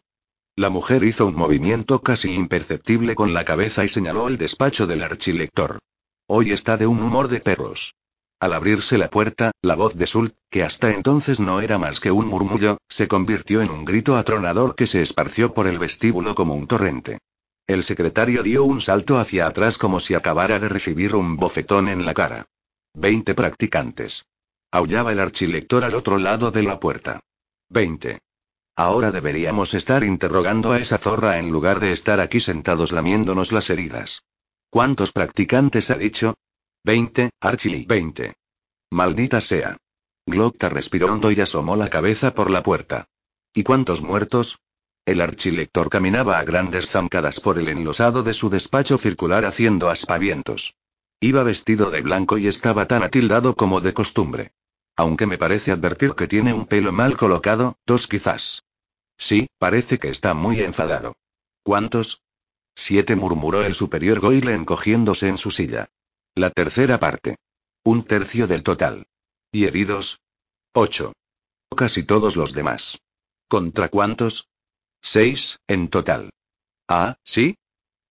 La 0.55 0.69
mujer 0.69 1.03
hizo 1.03 1.25
un 1.25 1.35
movimiento 1.35 2.01
casi 2.01 2.33
imperceptible 2.33 3.15
con 3.15 3.33
la 3.33 3.43
cabeza 3.43 3.83
y 3.85 3.89
señaló 3.89 4.27
el 4.27 4.37
despacho 4.37 4.87
del 4.87 5.03
archilector. 5.03 5.79
Hoy 6.27 6.51
está 6.51 6.77
de 6.77 6.87
un 6.87 7.01
humor 7.01 7.27
de 7.27 7.39
perros. 7.39 7.95
Al 8.39 8.53
abrirse 8.53 8.99
la 8.99 9.09
puerta, 9.09 9.51
la 9.63 9.75
voz 9.75 9.95
de 9.95 10.05
Sult, 10.05 10.35
que 10.51 10.63
hasta 10.63 10.91
entonces 10.91 11.39
no 11.39 11.59
era 11.61 11.79
más 11.79 11.99
que 11.99 12.11
un 12.11 12.27
murmullo, 12.27 12.77
se 12.87 13.07
convirtió 13.07 13.61
en 13.61 13.71
un 13.71 13.83
grito 13.83 14.15
atronador 14.15 14.75
que 14.75 14.85
se 14.85 15.01
esparció 15.01 15.53
por 15.53 15.65
el 15.67 15.79
vestíbulo 15.79 16.35
como 16.35 16.53
un 16.53 16.67
torrente. 16.67 17.17
El 17.67 17.83
secretario 17.83 18.43
dio 18.43 18.63
un 18.63 18.79
salto 18.79 19.19
hacia 19.19 19.45
atrás 19.45 19.77
como 19.77 19.99
si 19.99 20.13
acabara 20.13 20.57
de 20.57 20.69
recibir 20.69 21.13
un 21.15 21.35
bofetón 21.35 21.89
en 21.89 22.05
la 22.05 22.13
cara. 22.13 22.45
Veinte 22.93 23.35
practicantes. 23.35 24.25
Aullaba 24.71 25.11
el 25.11 25.19
archilector 25.19 25.83
al 25.83 25.93
otro 25.93 26.17
lado 26.17 26.49
de 26.49 26.63
la 26.63 26.79
puerta. 26.79 27.19
Veinte. 27.69 28.19
Ahora 28.77 29.11
deberíamos 29.11 29.73
estar 29.73 30.05
interrogando 30.05 30.71
a 30.71 30.79
esa 30.79 30.97
zorra 30.97 31.39
en 31.39 31.49
lugar 31.49 31.81
de 31.81 31.91
estar 31.91 32.21
aquí 32.21 32.39
sentados 32.39 32.93
lamiéndonos 32.93 33.51
las 33.51 33.69
heridas. 33.69 34.23
¿Cuántos 34.69 35.11
practicantes 35.11 35.91
ha 35.91 35.95
dicho? 35.95 36.35
Veinte, 36.85 37.31
Archie, 37.41 37.85
veinte. 37.85 38.35
Maldita 38.91 39.41
sea. 39.41 39.75
Glocta 40.25 40.69
respiró 40.69 41.11
hondo 41.11 41.31
y 41.31 41.41
asomó 41.41 41.75
la 41.75 41.89
cabeza 41.89 42.33
por 42.33 42.49
la 42.49 42.63
puerta. 42.63 43.07
¿Y 43.53 43.63
cuántos 43.63 44.01
muertos? 44.01 44.59
El 45.07 45.21
archilector 45.21 45.89
caminaba 45.89 46.37
a 46.37 46.43
grandes 46.43 46.89
zancadas 46.89 47.39
por 47.39 47.57
el 47.57 47.69
enlosado 47.69 48.23
de 48.23 48.33
su 48.33 48.49
despacho 48.49 48.97
circular 48.97 49.45
haciendo 49.45 49.89
aspavientos. 49.89 50.75
Iba 51.21 51.43
vestido 51.43 51.89
de 51.91 52.01
blanco 52.01 52.37
y 52.37 52.47
estaba 52.47 52.87
tan 52.87 53.03
atildado 53.03 53.55
como 53.55 53.79
de 53.79 53.93
costumbre. 53.93 54.51
Aunque 54.97 55.25
me 55.25 55.37
parece 55.37 55.71
advertir 55.71 56.13
que 56.13 56.27
tiene 56.27 56.53
un 56.53 56.65
pelo 56.65 56.91
mal 56.91 57.15
colocado, 57.15 57.77
dos 57.85 58.05
quizás. 58.05 58.65
Sí, 59.17 59.47
parece 59.57 59.97
que 59.97 60.09
está 60.09 60.33
muy 60.33 60.59
enfadado. 60.59 61.15
¿Cuántos? 61.63 62.21
Siete 62.75 63.15
murmuró 63.15 63.63
el 63.63 63.75
superior 63.75 64.19
Goyle 64.19 64.55
encogiéndose 64.55 65.29
en 65.29 65.37
su 65.37 65.51
silla. 65.51 65.87
La 66.35 66.49
tercera 66.49 66.99
parte. 66.99 67.37
Un 67.85 68.03
tercio 68.03 68.45
del 68.45 68.61
total. 68.61 69.07
¿Y 69.53 69.67
heridos? 69.67 70.19
Ocho. 70.73 71.13
Casi 71.77 72.03
todos 72.03 72.35
los 72.35 72.51
demás. 72.51 72.99
¿Contra 73.47 73.87
cuántos? 73.87 74.49
Seis, 75.09 75.61
en 75.67 75.87
total. 75.87 76.31
Ah, 76.89 77.15
¿sí? 77.23 77.55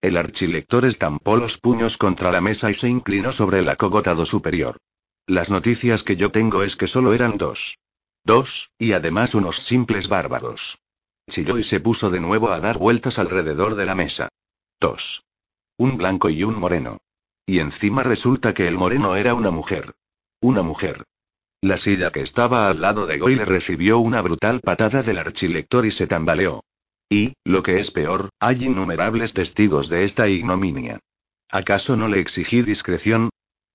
El 0.01 0.17
archilector 0.17 0.87
estampó 0.87 1.37
los 1.37 1.59
puños 1.59 1.99
contra 1.99 2.33
la 2.33 2.41
mesa 2.41 2.71
y 2.71 2.75
se 2.75 2.89
inclinó 2.89 3.33
sobre 3.33 3.59
el 3.59 3.69
acogotado 3.69 4.25
superior. 4.25 4.79
Las 5.27 5.51
noticias 5.51 6.03
que 6.03 6.17
yo 6.17 6.31
tengo 6.31 6.63
es 6.63 6.75
que 6.75 6.87
solo 6.87 7.13
eran 7.13 7.37
dos. 7.37 7.77
Dos, 8.25 8.71
y 8.79 8.93
además 8.93 9.35
unos 9.35 9.59
simples 9.59 10.09
bárbaros. 10.09 10.79
Chilló 11.29 11.59
y 11.59 11.65
se 11.65 11.81
puso 11.81 12.09
de 12.09 12.21
nuevo 12.21 12.49
a 12.49 12.61
dar 12.61 12.79
vueltas 12.79 13.19
alrededor 13.19 13.75
de 13.75 13.85
la 13.85 13.95
mesa. 13.95 14.31
Dos. 14.81 15.27
Un 15.77 15.99
blanco 15.99 16.31
y 16.31 16.45
un 16.45 16.59
moreno. 16.59 16.97
Y 17.45 17.59
encima 17.59 18.05
resulta 18.05 18.55
que 18.55 18.69
el 18.69 18.79
moreno 18.79 19.17
era 19.17 19.35
una 19.35 19.51
mujer. 19.51 19.93
Una 20.41 20.63
mujer. 20.63 21.05
La 21.61 21.77
silla 21.77 22.11
que 22.11 22.23
estaba 22.23 22.69
al 22.69 22.81
lado 22.81 23.05
de 23.05 23.19
Goyle 23.19 23.45
recibió 23.45 23.99
una 23.99 24.23
brutal 24.23 24.63
patada 24.63 25.03
del 25.03 25.19
archilector 25.19 25.85
y 25.85 25.91
se 25.91 26.07
tambaleó. 26.07 26.63
Y, 27.09 27.35
lo 27.45 27.63
que 27.63 27.79
es 27.79 27.91
peor, 27.91 28.31
hay 28.41 28.65
innumerables 28.65 29.33
testigos 29.33 29.89
de 29.89 30.05
esta 30.05 30.29
ignominia. 30.29 30.99
¿Acaso 31.51 31.97
no 31.97 32.09
le 32.09 32.19
exigí 32.19 32.63
discreción? 32.63 33.31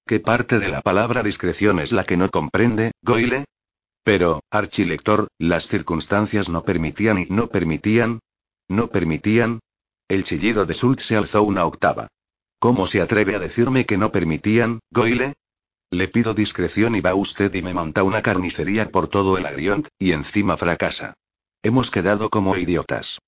¿Qué 0.06 0.20
parte 0.20 0.60
de 0.60 0.68
la 0.68 0.82
palabra 0.82 1.24
discreción 1.24 1.80
es 1.80 1.94
la 1.94 2.04
que 2.04 2.18
no 2.18 2.30
comprende, 2.30 2.92
Goyle? 3.02 3.46
Pero, 4.04 4.42
archilector, 4.52 5.28
las 5.38 5.68
circunstancias 5.68 6.50
no 6.50 6.64
permitían 6.66 7.20
y 7.20 7.28
no 7.30 7.48
permitían. 7.48 8.20
¿No 8.68 8.88
permitían? 8.88 9.60
El 10.10 10.24
chillido 10.24 10.66
de 10.66 10.74
Sult 10.74 11.00
se 11.00 11.16
alzó 11.16 11.44
una 11.44 11.66
octava. 11.66 12.08
¿Cómo 12.60 12.88
se 12.88 13.02
atreve 13.02 13.36
a 13.36 13.40
decirme 13.40 13.86
que 13.86 13.98
no 13.98 14.12
permitían, 14.12 14.82
Goyle? 14.92 15.34
Le 15.90 16.08
pido 16.08 16.34
discreción 16.34 16.96
y 16.96 17.02
va 17.02 17.16
usted 17.16 17.54
y 17.54 17.62
me 17.62 17.74
monta 17.74 18.04
una 18.04 18.22
carnicería 18.22 18.92
por 18.92 19.08
todo 19.08 19.38
el 19.38 19.46
Agriont, 19.46 19.88
y 19.98 20.12
encima 20.12 20.58
fracasa. 20.58 21.14
Hemos 21.64 21.92
quedado 21.92 22.32
como 22.32 22.58
idiotas. 22.58 23.20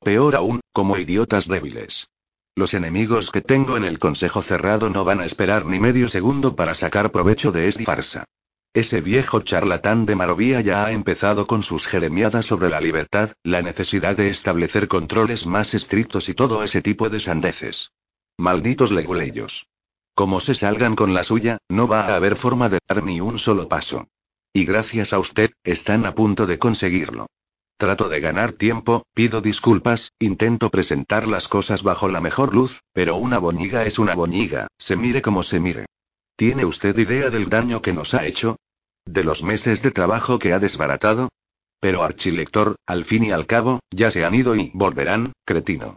Peor 0.00 0.34
aún, 0.34 0.60
como 0.72 0.96
idiotas 0.96 1.46
débiles. 1.46 2.06
Los 2.56 2.72
enemigos 2.72 3.30
que 3.30 3.42
tengo 3.42 3.76
en 3.76 3.84
el 3.84 3.98
consejo 3.98 4.40
cerrado 4.40 4.88
no 4.88 5.04
van 5.04 5.20
a 5.20 5.26
esperar 5.26 5.66
ni 5.66 5.78
medio 5.78 6.08
segundo 6.08 6.56
para 6.56 6.74
sacar 6.74 7.12
provecho 7.12 7.52
de 7.52 7.68
esta 7.68 7.84
farsa. 7.84 8.24
Ese 8.72 9.02
viejo 9.02 9.40
charlatán 9.40 10.06
de 10.06 10.16
Marovía 10.16 10.62
ya 10.62 10.86
ha 10.86 10.92
empezado 10.92 11.46
con 11.46 11.62
sus 11.62 11.86
jeremiadas 11.86 12.46
sobre 12.46 12.70
la 12.70 12.80
libertad, 12.80 13.32
la 13.42 13.60
necesidad 13.60 14.16
de 14.16 14.30
establecer 14.30 14.88
controles 14.88 15.46
más 15.46 15.74
estrictos 15.74 16.30
y 16.30 16.34
todo 16.34 16.62
ese 16.62 16.80
tipo 16.80 17.10
de 17.10 17.20
sandeces. 17.20 17.92
Malditos 18.38 18.90
leguleyos. 18.90 19.66
Como 20.14 20.40
se 20.40 20.54
salgan 20.54 20.96
con 20.96 21.12
la 21.12 21.24
suya, 21.24 21.58
no 21.68 21.88
va 21.88 22.06
a 22.06 22.16
haber 22.16 22.36
forma 22.36 22.70
de 22.70 22.78
dar 22.88 23.04
ni 23.04 23.20
un 23.20 23.38
solo 23.38 23.68
paso. 23.68 24.08
Y 24.54 24.64
gracias 24.64 25.12
a 25.12 25.18
usted, 25.18 25.50
están 25.62 26.06
a 26.06 26.14
punto 26.14 26.46
de 26.46 26.58
conseguirlo. 26.58 27.26
Trato 27.76 28.08
de 28.08 28.20
ganar 28.20 28.52
tiempo, 28.52 29.04
pido 29.14 29.40
disculpas, 29.40 30.12
intento 30.18 30.70
presentar 30.70 31.26
las 31.26 31.48
cosas 31.48 31.82
bajo 31.82 32.08
la 32.08 32.20
mejor 32.20 32.54
luz, 32.54 32.82
pero 32.92 33.16
una 33.16 33.38
boñiga 33.38 33.84
es 33.84 33.98
una 33.98 34.14
boñiga, 34.14 34.68
se 34.78 34.96
mire 34.96 35.20
como 35.22 35.42
se 35.42 35.58
mire. 35.58 35.86
¿Tiene 36.36 36.64
usted 36.64 36.96
idea 36.96 37.30
del 37.30 37.48
daño 37.48 37.82
que 37.82 37.92
nos 37.92 38.14
ha 38.14 38.26
hecho? 38.26 38.56
¿De 39.04 39.24
los 39.24 39.42
meses 39.42 39.82
de 39.82 39.90
trabajo 39.90 40.38
que 40.38 40.52
ha 40.52 40.58
desbaratado? 40.58 41.28
Pero 41.80 42.04
archilector, 42.04 42.76
al 42.86 43.04
fin 43.04 43.24
y 43.24 43.32
al 43.32 43.46
cabo, 43.46 43.80
ya 43.90 44.10
se 44.12 44.24
han 44.24 44.34
ido 44.34 44.54
y 44.54 44.70
volverán, 44.74 45.32
cretino. 45.44 45.96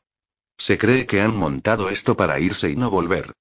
Se 0.57 0.77
cree 0.77 1.05
que 1.05 1.21
han 1.21 1.35
montado 1.35 1.89
esto 1.89 2.17
para 2.17 2.39
irse 2.39 2.71
y 2.71 2.75
no 2.75 2.89
volver. 2.89 3.33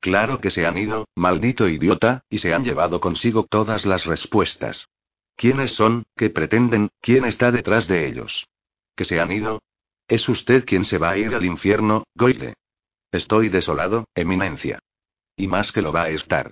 Claro 0.00 0.40
que 0.40 0.50
se 0.50 0.66
han 0.66 0.76
ido, 0.78 1.06
maldito 1.14 1.68
idiota, 1.68 2.22
y 2.28 2.38
se 2.38 2.52
han 2.54 2.64
llevado 2.64 3.00
consigo 3.00 3.44
todas 3.44 3.86
las 3.86 4.06
respuestas. 4.06 4.88
¿Quiénes 5.36 5.72
son? 5.72 6.04
¿Qué 6.16 6.30
pretenden? 6.30 6.90
¿Quién 7.00 7.24
está 7.24 7.50
detrás 7.50 7.88
de 7.88 8.06
ellos? 8.06 8.48
¿Que 8.94 9.04
se 9.04 9.20
han 9.20 9.32
ido? 9.32 9.60
¿Es 10.08 10.28
usted 10.28 10.64
quien 10.64 10.84
se 10.84 10.98
va 10.98 11.10
a 11.10 11.16
ir 11.16 11.34
al 11.34 11.44
infierno, 11.44 12.04
Goyle? 12.14 12.54
Estoy 13.10 13.48
desolado, 13.48 14.06
eminencia. 14.14 14.78
Y 15.36 15.48
más 15.48 15.72
que 15.72 15.82
lo 15.82 15.92
va 15.92 16.04
a 16.04 16.10
estar. 16.10 16.50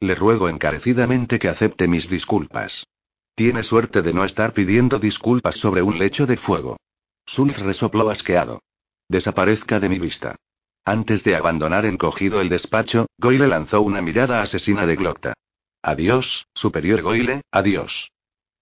Le 0.00 0.14
ruego 0.14 0.48
encarecidamente 0.48 1.38
que 1.38 1.48
acepte 1.48 1.88
mis 1.88 2.08
disculpas. 2.08 2.86
Tiene 3.34 3.62
suerte 3.62 4.02
de 4.02 4.12
no 4.12 4.24
estar 4.24 4.52
pidiendo 4.52 4.98
disculpas 4.98 5.56
sobre 5.56 5.82
un 5.82 5.98
lecho 5.98 6.26
de 6.26 6.36
fuego. 6.36 6.76
Sulz 7.24 7.58
resopló 7.58 8.10
asqueado. 8.10 8.60
Desaparezca 9.08 9.78
de 9.80 9.88
mi 9.88 9.98
vista. 9.98 10.36
Antes 10.84 11.22
de 11.22 11.36
abandonar 11.36 11.86
encogido 11.86 12.40
el 12.40 12.48
despacho, 12.48 13.06
Goyle 13.18 13.46
lanzó 13.46 13.82
una 13.82 14.02
mirada 14.02 14.42
asesina 14.42 14.86
de 14.86 14.96
Glocta. 14.96 15.34
Adiós, 15.82 16.46
superior 16.54 17.02
Goyle, 17.02 17.42
adiós. 17.52 18.10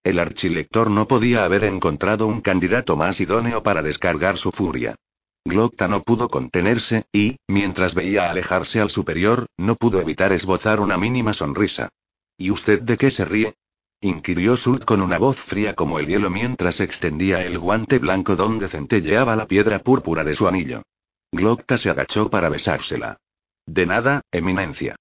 El 0.03 0.19
archilector 0.19 0.91
no 0.91 1.07
podía 1.07 1.45
haber 1.45 1.65
encontrado 1.65 2.27
un 2.27 2.41
candidato 2.41 2.97
más 2.97 3.21
idóneo 3.21 3.63
para 3.63 3.83
descargar 3.83 4.39
su 4.39 4.51
furia. 4.51 4.97
Glocta 5.45 5.89
no 5.89 6.03
pudo 6.03 6.29
contenerse, 6.29 7.05
y, 7.13 7.37
mientras 7.47 7.95
veía 7.95 8.31
alejarse 8.31 8.81
al 8.81 8.89
superior, 8.89 9.47
no 9.59 9.75
pudo 9.77 10.01
evitar 10.01 10.33
esbozar 10.33 10.81
una 10.81 10.97
mínima 10.97 11.35
sonrisa. 11.35 11.91
¿Y 12.39 12.51
usted 12.51 12.81
de 12.81 12.97
qué 12.97 13.11
se 13.11 13.27
ríe? 13.27 13.55
inquirió 14.01 14.57
Sult 14.57 14.87
con 14.87 15.03
una 15.03 15.19
voz 15.19 15.37
fría 15.37 15.75
como 15.75 15.99
el 15.99 16.07
hielo 16.07 16.31
mientras 16.31 16.81
extendía 16.81 17.45
el 17.45 17.59
guante 17.59 17.99
blanco 17.99 18.37
donde 18.37 18.69
centelleaba 18.69 19.37
la 19.37 19.47
piedra 19.47 19.81
púrpura 19.81 20.25
de 20.25 20.35
su 20.35 20.49
anillo. 20.49 20.83
Glocta 21.31 21.77
se 21.77 21.91
agachó 21.91 22.31
para 22.31 22.49
besársela. 22.49 23.19
De 23.67 23.85
nada, 23.85 24.23
eminencia. 24.33 24.97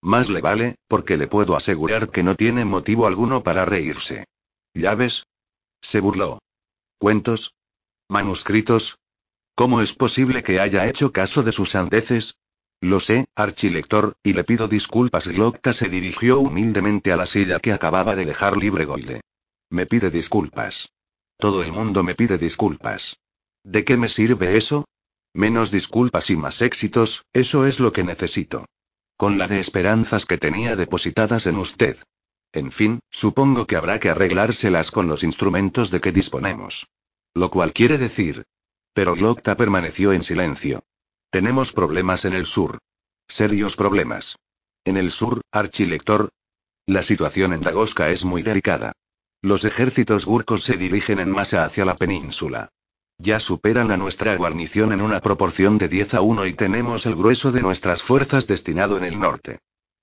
Más 0.00 0.30
le 0.30 0.40
vale, 0.40 0.76
porque 0.88 1.18
le 1.18 1.26
puedo 1.26 1.54
asegurar 1.54 2.08
que 2.08 2.22
no 2.22 2.34
tiene 2.34 2.64
motivo 2.64 3.06
alguno 3.06 3.42
para 3.42 3.66
reírse. 3.66 4.24
¿Llaves? 4.74 5.26
Se 5.80 6.00
burló. 6.00 6.38
¿Cuentos? 6.98 7.54
¿Manuscritos? 8.08 8.98
¿Cómo 9.54 9.80
es 9.80 9.94
posible 9.94 10.42
que 10.42 10.60
haya 10.60 10.86
hecho 10.88 11.12
caso 11.12 11.42
de 11.42 11.52
sus 11.52 11.70
sandeces? 11.70 12.36
Lo 12.80 13.00
sé, 13.00 13.26
archilector, 13.34 14.14
y 14.22 14.34
le 14.34 14.44
pido 14.44 14.68
disculpas. 14.68 15.26
Glocta 15.26 15.72
se 15.72 15.88
dirigió 15.88 16.38
humildemente 16.38 17.12
a 17.12 17.16
la 17.16 17.26
silla 17.26 17.58
que 17.58 17.72
acababa 17.72 18.14
de 18.14 18.24
dejar 18.24 18.56
libre 18.56 18.84
Goyle. 18.84 19.20
Me 19.70 19.86
pide 19.86 20.10
disculpas. 20.10 20.92
Todo 21.38 21.62
el 21.62 21.72
mundo 21.72 22.02
me 22.02 22.14
pide 22.14 22.38
disculpas. 22.38 23.18
¿De 23.64 23.84
qué 23.84 23.96
me 23.96 24.08
sirve 24.08 24.56
eso? 24.56 24.86
Menos 25.34 25.70
disculpas 25.70 26.30
y 26.30 26.36
más 26.36 26.62
éxitos, 26.62 27.26
eso 27.32 27.66
es 27.66 27.80
lo 27.80 27.92
que 27.92 28.04
necesito. 28.04 28.64
Con 29.16 29.38
la 29.38 29.48
de 29.48 29.60
esperanzas 29.60 30.24
que 30.24 30.38
tenía 30.38 30.76
depositadas 30.76 31.46
en 31.46 31.56
usted. 31.56 31.98
En 32.52 32.72
fin, 32.72 33.00
supongo 33.10 33.66
que 33.66 33.76
habrá 33.76 33.98
que 33.98 34.08
arreglárselas 34.08 34.90
con 34.90 35.06
los 35.06 35.22
instrumentos 35.22 35.90
de 35.90 36.00
que 36.00 36.12
disponemos. 36.12 36.88
Lo 37.34 37.50
cual 37.50 37.72
quiere 37.72 37.98
decir. 37.98 38.44
Pero 38.94 39.14
Glocta 39.14 39.56
permaneció 39.56 40.12
en 40.12 40.22
silencio. 40.22 40.82
Tenemos 41.30 41.72
problemas 41.72 42.24
en 42.24 42.32
el 42.32 42.46
sur. 42.46 42.78
Serios 43.28 43.76
problemas. 43.76 44.36
En 44.84 44.96
el 44.96 45.10
sur, 45.10 45.42
archilector. 45.52 46.30
La 46.86 47.02
situación 47.02 47.52
en 47.52 47.60
Dagoska 47.60 48.08
es 48.10 48.24
muy 48.24 48.42
delicada. 48.42 48.92
Los 49.42 49.64
ejércitos 49.64 50.24
gurkos 50.24 50.64
se 50.64 50.76
dirigen 50.76 51.20
en 51.20 51.30
masa 51.30 51.64
hacia 51.64 51.84
la 51.84 51.96
península. 51.96 52.70
Ya 53.18 53.40
superan 53.40 53.90
a 53.90 53.96
nuestra 53.96 54.34
guarnición 54.36 54.92
en 54.92 55.02
una 55.02 55.20
proporción 55.20 55.76
de 55.76 55.88
10 55.88 56.14
a 56.14 56.20
1 56.22 56.46
y 56.46 56.54
tenemos 56.54 57.04
el 57.04 57.14
grueso 57.14 57.52
de 57.52 57.62
nuestras 57.62 58.02
fuerzas 58.02 58.46
destinado 58.46 58.96
en 58.96 59.04
el 59.04 59.18
norte. 59.18 59.58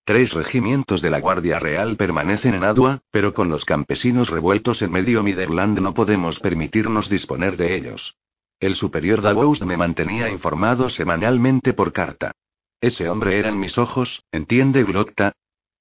Tres 0.07 0.33
regimientos 0.33 1.01
de 1.01 1.09
la 1.09 1.19
Guardia 1.19 1.57
Real 1.57 1.95
permanecen 1.95 2.53
en 2.53 2.63
Adua, 2.63 3.01
pero 3.09 3.33
con 3.33 3.49
los 3.49 3.65
campesinos 3.65 4.29
revueltos 4.29 4.83
en 4.83 4.91
medio 4.91 5.23
Miderland 5.23 5.79
no 5.79 5.95
podemos 5.95 6.39
permitirnos 6.39 7.09
disponer 7.09 7.57
de 7.57 7.73
ellos. 7.73 8.15
El 8.59 8.75
superior 8.75 9.23
Davoust 9.23 9.63
me 9.63 9.77
mantenía 9.77 10.29
informado 10.29 10.91
semanalmente 10.91 11.73
por 11.73 11.91
carta. 11.91 12.33
Ese 12.81 13.09
hombre 13.09 13.39
eran 13.39 13.59
mis 13.59 13.79
ojos, 13.79 14.23
¿entiende 14.31 14.83
Glotta? 14.83 15.31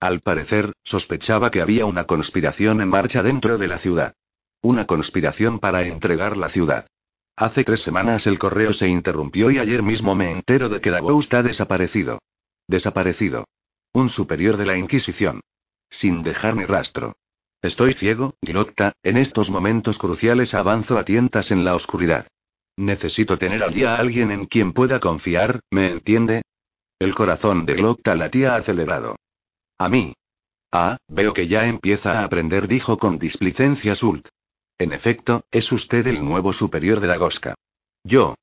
Al 0.01 0.21
parecer, 0.21 0.73
sospechaba 0.83 1.51
que 1.51 1.61
había 1.61 1.85
una 1.85 2.05
conspiración 2.05 2.81
en 2.81 2.89
marcha 2.89 3.23
dentro 3.23 3.59
de 3.59 3.69
la 3.69 3.77
ciudad. 3.77 4.15
Una 4.63 4.87
conspiración 4.87 5.59
para 5.59 5.83
entregar 5.83 6.39
la 6.39 6.49
ciudad. 6.49 6.87
Hace 7.37 7.63
tres 7.63 7.83
semanas 7.83 8.27
el 8.27 8.39
correo 8.39 8.73
se 8.73 8.89
interrumpió 8.89 9.51
y 9.51 9.59
ayer 9.59 9.83
mismo 9.83 10.15
me 10.15 10.31
entero 10.31 10.71
de 10.71 10.81
que 10.81 10.91
Davoust 10.91 11.35
ha 11.35 11.43
desaparecido. 11.43 12.21
Desaparecido. 12.67 13.45
Un 13.97 14.11
superior 14.11 14.57
de 14.57 14.67
la 14.67 14.77
Inquisición. 14.77 15.41
Sin 15.89 16.25
dejar 16.25 16.57
ni 16.57 16.65
rastro. 16.65 17.15
Estoy 17.63 17.95
ciego, 17.95 18.35
Glotta, 18.43 18.93
en 19.05 19.17
estos 19.17 19.51
momentos 19.51 19.99
cruciales 19.99 20.55
avanzo 20.55 20.99
a 20.99 21.05
tientas 21.05 21.53
en 21.53 21.65
la 21.65 21.77
oscuridad. 21.77 22.27
Necesito 22.77 23.39
tener 23.39 23.63
allí 23.63 23.85
a 23.85 23.95
alguien 23.95 24.33
en 24.33 24.47
quien 24.47 24.73
pueda 24.73 24.99
confiar, 24.99 25.61
¿me 25.71 25.93
entiende? 25.93 26.43
El 26.99 27.15
corazón 27.15 27.67
de 27.67 27.75
Glocta 27.75 28.17
latía 28.17 28.57
acelerado. 28.57 29.15
A 29.79 29.89
mí. 29.89 30.15
Ah, 30.73 30.97
veo 31.07 31.33
que 31.33 31.47
ya 31.47 31.67
empieza 31.67 32.19
a 32.19 32.25
aprender, 32.25 32.67
dijo 32.67 32.99
con 32.99 33.21
displicencia 33.21 33.95
Sult. 33.95 34.27
En 34.77 34.93
efecto, 34.93 35.43
es 35.53 35.71
usted 35.71 36.05
el 36.09 36.25
nuevo 36.25 36.53
superior 36.53 36.99
de 36.99 37.07
la 37.07 37.17
Gosca. 37.17 37.55
Yo. 38.03 38.35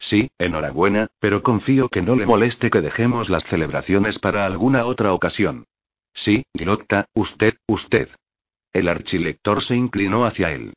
Sí, 0.00 0.30
enhorabuena, 0.38 1.08
pero 1.18 1.42
confío 1.42 1.90
que 1.90 2.00
no 2.00 2.16
le 2.16 2.24
moleste 2.24 2.70
que 2.70 2.80
dejemos 2.80 3.28
las 3.28 3.44
celebraciones 3.44 4.18
para 4.18 4.46
alguna 4.46 4.86
otra 4.86 5.12
ocasión. 5.12 5.66
Sí, 6.14 6.44
Glocta, 6.54 7.04
usted, 7.14 7.58
usted. 7.68 8.08
El 8.72 8.88
archilector 8.88 9.62
se 9.62 9.76
inclinó 9.76 10.24
hacia 10.24 10.52
él. 10.52 10.72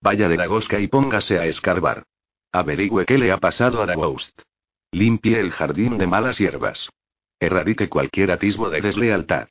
Vaya 0.00 0.28
de 0.28 0.36
la 0.36 0.46
Gosca 0.46 0.78
y 0.78 0.86
póngase 0.86 1.40
a 1.40 1.46
escarbar. 1.46 2.04
Averigüe 2.52 3.04
qué 3.04 3.18
le 3.18 3.32
ha 3.32 3.38
pasado 3.38 3.82
a 3.82 3.86
Davoust. 3.86 4.42
Limpie 4.92 5.40
el 5.40 5.50
jardín 5.50 5.98
de 5.98 6.06
malas 6.06 6.38
hierbas. 6.38 6.88
Erradique 7.40 7.88
cualquier 7.88 8.30
atisbo 8.30 8.70
de 8.70 8.80
deslealtad. 8.80 9.48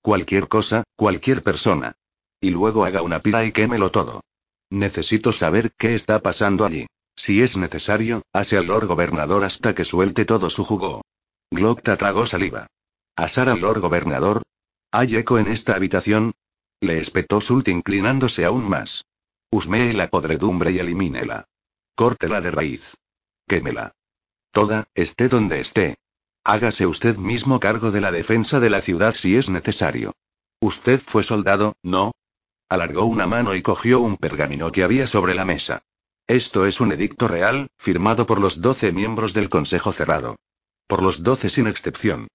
Cualquier 0.00 0.48
cosa, 0.48 0.84
cualquier 0.96 1.42
persona. 1.42 1.92
Y 2.40 2.48
luego 2.48 2.86
haga 2.86 3.02
una 3.02 3.20
pira 3.20 3.44
y 3.44 3.52
quémelo 3.52 3.90
todo. 3.90 4.22
Necesito 4.70 5.32
saber 5.32 5.70
qué 5.76 5.94
está 5.94 6.20
pasando 6.20 6.64
allí. 6.64 6.86
Si 7.16 7.42
es 7.42 7.56
necesario, 7.56 8.22
hace 8.32 8.56
al 8.56 8.66
Lord 8.66 8.86
Gobernador 8.86 9.44
hasta 9.44 9.74
que 9.74 9.84
suelte 9.84 10.24
todo 10.24 10.50
su 10.50 10.64
jugo. 10.64 11.02
Glocta 11.50 11.96
tragó 11.96 12.26
saliva. 12.26 12.66
¿Asar 13.16 13.48
al 13.48 13.60
Lord 13.60 13.80
Gobernador? 13.80 14.42
¿Hay 14.92 15.16
eco 15.16 15.38
en 15.38 15.48
esta 15.48 15.74
habitación? 15.74 16.32
Le 16.80 16.98
espetó 16.98 17.40
Sult 17.40 17.68
inclinándose 17.68 18.44
aún 18.44 18.68
más. 18.68 19.04
Usmee 19.50 19.92
la 19.92 20.08
podredumbre 20.08 20.72
y 20.72 20.78
elimínela. 20.78 21.44
Córtela 21.94 22.40
de 22.40 22.50
raíz. 22.50 22.96
Quémela. 23.46 23.92
Toda, 24.52 24.88
esté 24.94 25.28
donde 25.28 25.60
esté. 25.60 25.96
Hágase 26.44 26.86
usted 26.86 27.16
mismo 27.16 27.60
cargo 27.60 27.90
de 27.90 28.00
la 28.00 28.10
defensa 28.10 28.60
de 28.60 28.70
la 28.70 28.80
ciudad 28.80 29.14
si 29.14 29.36
es 29.36 29.50
necesario. 29.50 30.12
Usted 30.60 31.00
fue 31.00 31.22
soldado, 31.22 31.74
¿no? 31.82 32.12
Alargó 32.68 33.04
una 33.04 33.26
mano 33.26 33.54
y 33.54 33.62
cogió 33.62 34.00
un 34.00 34.16
pergamino 34.16 34.72
que 34.72 34.82
había 34.82 35.06
sobre 35.06 35.34
la 35.34 35.44
mesa. 35.44 35.82
Esto 36.30 36.64
es 36.64 36.80
un 36.80 36.92
edicto 36.92 37.26
real, 37.26 37.66
firmado 37.76 38.24
por 38.24 38.40
los 38.40 38.60
doce 38.60 38.92
miembros 38.92 39.34
del 39.34 39.48
Consejo 39.48 39.92
Cerrado. 39.92 40.36
Por 40.86 41.02
los 41.02 41.24
doce 41.24 41.50
sin 41.50 41.66
excepción. 41.66 42.28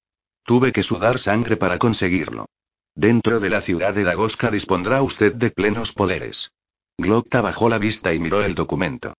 Tuve 0.43 0.73
que 0.73 0.83
sudar 0.83 1.17
sangre 1.17 1.55
para 1.55 1.79
conseguirlo. 1.79 2.45
Dentro 2.93 3.39
de 3.39 3.49
la 3.49 3.61
ciudad 3.61 3.93
de 3.93 4.03
Dagoska 4.03 4.51
dispondrá 4.51 5.01
usted 5.01 5.33
de 5.33 5.49
plenos 5.49 5.93
poderes. 5.93 6.51
Glocta 6.97 7.39
bajó 7.39 7.69
la 7.69 7.77
vista 7.77 8.13
y 8.13 8.19
miró 8.19 8.43
el 8.43 8.53
documento. 8.53 9.13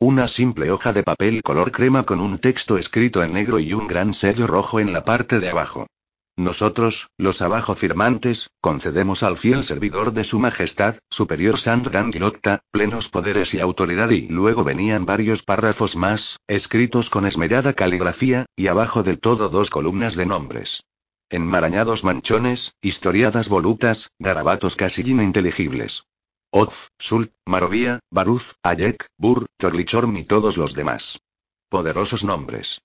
Una 0.00 0.28
simple 0.28 0.70
hoja 0.70 0.94
de 0.94 1.02
papel 1.02 1.42
color 1.42 1.70
crema 1.70 2.04
con 2.04 2.18
un 2.18 2.38
texto 2.38 2.78
escrito 2.78 3.22
en 3.22 3.34
negro 3.34 3.58
y 3.58 3.74
un 3.74 3.86
gran 3.86 4.14
sello 4.14 4.46
rojo 4.46 4.80
en 4.80 4.94
la 4.94 5.04
parte 5.04 5.40
de 5.40 5.50
abajo. 5.50 5.88
Nosotros, 6.36 7.10
los 7.18 7.42
abajo 7.42 7.74
firmantes, 7.74 8.50
concedemos 8.62 9.22
al 9.22 9.36
fiel 9.36 9.64
servidor 9.64 10.14
de 10.14 10.24
Su 10.24 10.38
Majestad, 10.38 10.96
Superior 11.10 11.58
Sandran 11.58 12.10
Glotta, 12.10 12.60
plenos 12.70 13.10
poderes 13.10 13.52
y 13.52 13.60
autoridad 13.60 14.08
y 14.10 14.28
luego 14.28 14.64
venían 14.64 15.04
varios 15.04 15.42
párrafos 15.42 15.94
más, 15.94 16.38
escritos 16.46 17.10
con 17.10 17.26
esmerada 17.26 17.74
caligrafía, 17.74 18.46
y 18.56 18.68
abajo 18.68 19.02
del 19.02 19.20
todo 19.20 19.50
dos 19.50 19.68
columnas 19.68 20.16
de 20.16 20.24
nombres. 20.24 20.84
Enmarañados 21.28 22.02
manchones, 22.02 22.76
historiadas 22.80 23.48
volutas, 23.48 24.10
garabatos 24.18 24.74
casi 24.74 25.02
ininteligibles. 25.02 26.04
Oz, 26.50 26.88
Sult, 26.98 27.32
Marovía, 27.46 28.00
Baruz, 28.10 28.54
Ayek, 28.62 29.06
Bur, 29.18 29.46
Chorlichorm 29.60 30.16
y 30.16 30.24
todos 30.24 30.56
los 30.56 30.74
demás. 30.74 31.20
Poderosos 31.68 32.24
nombres. 32.24 32.82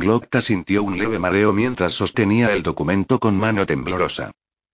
Glocta 0.00 0.40
sintió 0.40 0.82
un 0.82 0.98
leve 0.98 1.18
mareo 1.18 1.52
mientras 1.52 1.92
sostenía 1.92 2.52
el 2.52 2.64
documento 2.64 3.20
con 3.20 3.36
mano 3.36 3.66
temblorosa. 3.66 4.32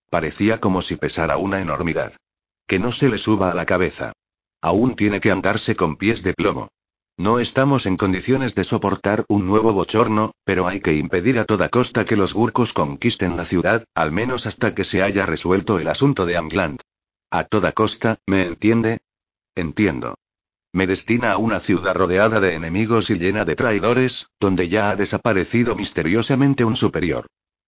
Parecía 0.09 0.59
como 0.59 0.81
si 0.81 0.95
pesara 0.95 1.37
una 1.37 1.61
enormidad. 1.61 2.13
Que 2.65 2.79
no 2.79 2.91
se 2.91 3.09
le 3.09 3.17
suba 3.17 3.51
a 3.51 3.53
la 3.53 3.65
cabeza. 3.65 4.13
Aún 4.61 4.95
tiene 4.95 5.19
que 5.19 5.29
andarse 5.29 5.75
con 5.75 5.97
pies 5.97 6.23
de 6.23 6.33
plomo. 6.33 6.69
No 7.19 7.39
estamos 7.39 7.85
en 7.85 7.97
condiciones 7.97 8.53
de 8.55 8.63
soportar 8.63 9.25
un 9.27 9.47
nuevo 9.47 9.73
bochorno, 9.73 10.33
pero 10.43 10.67
hay 10.67 10.81
que 10.81 10.93
impedir 10.93 11.39
a 11.39 11.45
toda 11.45 11.69
costa 11.69 12.05
que 12.05 12.15
los 12.15 12.33
gurkos 12.33 12.73
conquisten 12.73 13.35
la 13.35 13.45
ciudad, 13.45 13.85
al 13.95 14.11
menos 14.11 14.45
hasta 14.45 14.75
que 14.75 14.83
se 14.83 15.01
haya 15.01 15.25
resuelto 15.25 15.79
el 15.79 15.87
asunto 15.87 16.25
de 16.25 16.37
Angland. 16.37 16.79
A 17.31 17.43
toda 17.43 17.71
costa, 17.71 18.17
¿me 18.27 18.45
entiende? 18.45 18.99
Entiendo. 19.55 20.15
Me 20.77 20.85
destina 20.85 21.31
a 21.31 21.37
una 21.37 21.59
ciudad 21.59 21.95
rodeada 21.95 22.39
de 22.39 22.53
enemigos 22.53 23.09
y 23.09 23.17
llena 23.17 23.45
de 23.45 23.55
traidores, 23.55 24.29
donde 24.39 24.69
ya 24.69 24.91
ha 24.91 24.95
desaparecido 24.95 25.75
misteriosamente 25.75 26.63
un 26.65 26.75
superior. 26.75 27.25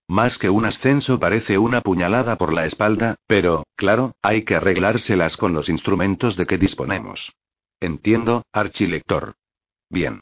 Más 0.07 0.37
que 0.37 0.51
un 0.51 0.65
ascenso 0.65 1.19
parece 1.19 1.57
una 1.57 1.81
puñalada 1.81 2.37
por 2.37 2.53
la 2.53 2.67
espalda, 2.67 3.15
pero, 3.25 3.63
claro, 3.75 4.11
hay 4.21 4.43
que 4.43 4.57
arreglárselas 4.57 5.37
con 5.37 5.53
los 5.53 5.69
instrumentos 5.69 6.37
de 6.37 6.45
que 6.45 6.59
disponemos. 6.59 7.33
Entiendo, 7.79 8.43
archilector. 8.53 9.33
Bien. 9.89 10.21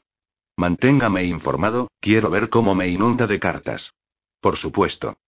Manténgame 0.56 1.24
informado, 1.24 1.88
quiero 2.00 2.30
ver 2.30 2.48
cómo 2.48 2.74
me 2.74 2.88
inunda 2.88 3.26
de 3.26 3.38
cartas. 3.38 3.92
Por 4.40 4.56
supuesto. 4.56 5.18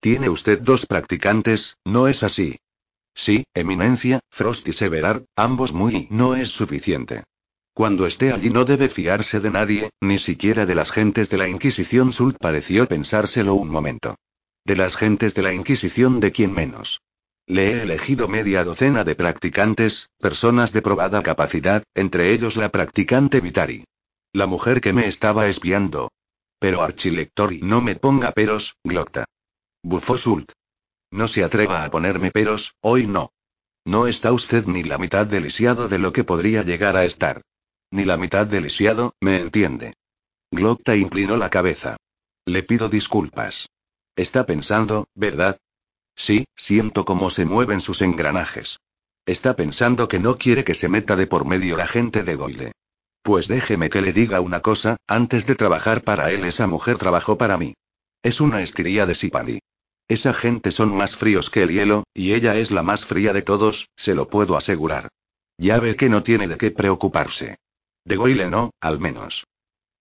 Tiene 0.00 0.28
usted 0.28 0.60
dos 0.60 0.84
practicantes, 0.84 1.78
¿no 1.82 2.08
es 2.08 2.22
así? 2.22 2.58
Sí, 3.16 3.44
Eminencia, 3.54 4.20
Frost 4.30 4.68
y 4.68 4.74
Severar, 4.74 5.24
ambos 5.36 5.72
muy 5.72 6.06
no 6.10 6.36
es 6.36 6.50
suficiente. 6.50 7.24
Cuando 7.72 8.06
esté 8.06 8.30
allí 8.30 8.50
no 8.50 8.66
debe 8.66 8.90
fiarse 8.90 9.40
de 9.40 9.50
nadie, 9.50 9.90
ni 10.02 10.18
siquiera 10.18 10.66
de 10.66 10.74
las 10.74 10.92
gentes 10.92 11.30
de 11.30 11.38
la 11.38 11.48
Inquisición. 11.48 12.12
Sult 12.12 12.36
pareció 12.38 12.86
pensárselo 12.86 13.54
un 13.54 13.70
momento. 13.70 14.16
De 14.66 14.76
las 14.76 14.96
gentes 14.96 15.34
de 15.34 15.42
la 15.42 15.54
Inquisición 15.54 16.20
de 16.20 16.30
quien 16.30 16.52
menos. 16.52 17.00
Le 17.46 17.70
he 17.70 17.82
elegido 17.82 18.28
media 18.28 18.64
docena 18.64 19.02
de 19.02 19.14
practicantes, 19.14 20.10
personas 20.18 20.72
de 20.72 20.82
probada 20.82 21.22
capacidad, 21.22 21.84
entre 21.94 22.32
ellos 22.32 22.56
la 22.56 22.70
practicante 22.70 23.40
Vitari. 23.40 23.84
La 24.32 24.46
mujer 24.46 24.82
que 24.82 24.92
me 24.92 25.06
estaba 25.06 25.46
espiando. 25.46 26.10
Pero 26.58 26.82
Archilectori 26.82 27.60
no 27.62 27.80
me 27.80 27.96
ponga 27.96 28.32
peros, 28.32 28.76
Glocta. 28.84 29.24
Bufó 29.82 30.18
Sult. 30.18 30.52
No 31.10 31.28
se 31.28 31.44
atreva 31.44 31.84
a 31.84 31.90
ponerme 31.90 32.30
peros, 32.30 32.74
hoy 32.80 33.06
no. 33.06 33.32
No 33.84 34.06
está 34.06 34.32
usted 34.32 34.66
ni 34.66 34.82
la 34.82 34.98
mitad 34.98 35.26
de 35.26 35.40
lisiado 35.40 35.88
de 35.88 35.98
lo 35.98 36.12
que 36.12 36.24
podría 36.24 36.62
llegar 36.62 36.96
a 36.96 37.04
estar. 37.04 37.42
Ni 37.90 38.04
la 38.04 38.16
mitad 38.16 38.46
de 38.46 38.60
lisiado, 38.60 39.14
me 39.20 39.36
entiende. 39.36 39.94
Glocta 40.50 40.96
inclinó 40.96 41.36
la 41.36 41.50
cabeza. 41.50 41.96
Le 42.44 42.62
pido 42.62 42.88
disculpas. 42.88 43.68
Está 44.16 44.46
pensando, 44.46 45.06
¿verdad? 45.14 45.58
Sí, 46.16 46.46
siento 46.56 47.04
cómo 47.04 47.30
se 47.30 47.44
mueven 47.44 47.80
sus 47.80 48.02
engranajes. 48.02 48.78
Está 49.26 49.54
pensando 49.54 50.08
que 50.08 50.18
no 50.18 50.38
quiere 50.38 50.64
que 50.64 50.74
se 50.74 50.88
meta 50.88 51.16
de 51.16 51.26
por 51.26 51.44
medio 51.44 51.76
la 51.76 51.86
gente 51.86 52.22
de 52.22 52.36
Goyle. 52.36 52.72
Pues 53.22 53.48
déjeme 53.48 53.90
que 53.90 54.00
le 54.00 54.12
diga 54.12 54.40
una 54.40 54.60
cosa, 54.60 54.96
antes 55.06 55.46
de 55.46 55.56
trabajar 55.56 56.02
para 56.02 56.30
él 56.30 56.44
esa 56.44 56.66
mujer 56.66 56.96
trabajó 56.96 57.36
para 57.36 57.58
mí. 57.58 57.74
Es 58.22 58.40
una 58.40 58.62
estiría 58.62 59.04
de 59.04 59.14
Sipali. 59.14 59.60
Esa 60.08 60.32
gente 60.32 60.70
son 60.70 60.94
más 60.96 61.16
fríos 61.16 61.50
que 61.50 61.64
el 61.64 61.70
hielo, 61.70 62.04
y 62.14 62.34
ella 62.34 62.56
es 62.56 62.70
la 62.70 62.82
más 62.82 63.04
fría 63.04 63.32
de 63.32 63.42
todos, 63.42 63.88
se 63.96 64.14
lo 64.14 64.28
puedo 64.28 64.56
asegurar. 64.56 65.08
Ya 65.58 65.80
ve 65.80 65.96
que 65.96 66.08
no 66.08 66.22
tiene 66.22 66.46
de 66.46 66.56
qué 66.56 66.70
preocuparse. 66.70 67.58
De 68.04 68.16
Goyle 68.16 68.48
no, 68.48 68.70
al 68.80 69.00
menos. 69.00 69.46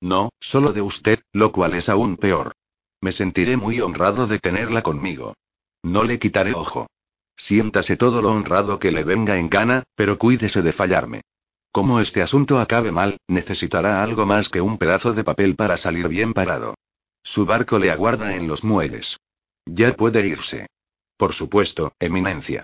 No, 0.01 0.29
solo 0.39 0.73
de 0.73 0.81
usted, 0.81 1.21
lo 1.33 1.51
cual 1.51 1.73
es 1.73 1.89
aún 1.89 2.17
peor. 2.17 2.53
Me 3.01 3.11
sentiré 3.11 3.57
muy 3.57 3.81
honrado 3.81 4.27
de 4.27 4.37
tenerla 4.37 4.83
conmigo. 4.83 5.33
No 5.81 6.03
le 6.03 6.19
quitaré 6.19 6.53
ojo. 6.53 6.87
Siéntase 7.35 7.97
todo 7.97 8.21
lo 8.21 8.31
honrado 8.31 8.79
que 8.79 8.91
le 8.91 9.03
venga 9.03 9.37
en 9.37 9.49
gana, 9.49 9.83
pero 9.95 10.19
cuídese 10.19 10.61
de 10.61 10.71
fallarme. 10.71 11.21
Como 11.71 11.99
este 11.99 12.21
asunto 12.21 12.59
acabe 12.59 12.91
mal, 12.91 13.17
necesitará 13.27 14.03
algo 14.03 14.25
más 14.25 14.49
que 14.49 14.61
un 14.61 14.77
pedazo 14.77 15.13
de 15.13 15.23
papel 15.23 15.55
para 15.55 15.77
salir 15.77 16.07
bien 16.07 16.33
parado. 16.33 16.75
Su 17.23 17.45
barco 17.45 17.79
le 17.79 17.91
aguarda 17.91 18.35
en 18.35 18.47
los 18.47 18.63
muelles. 18.63 19.17
Ya 19.65 19.95
puede 19.95 20.27
irse. 20.27 20.67
Por 21.17 21.33
supuesto, 21.33 21.93
Eminencia. 21.99 22.63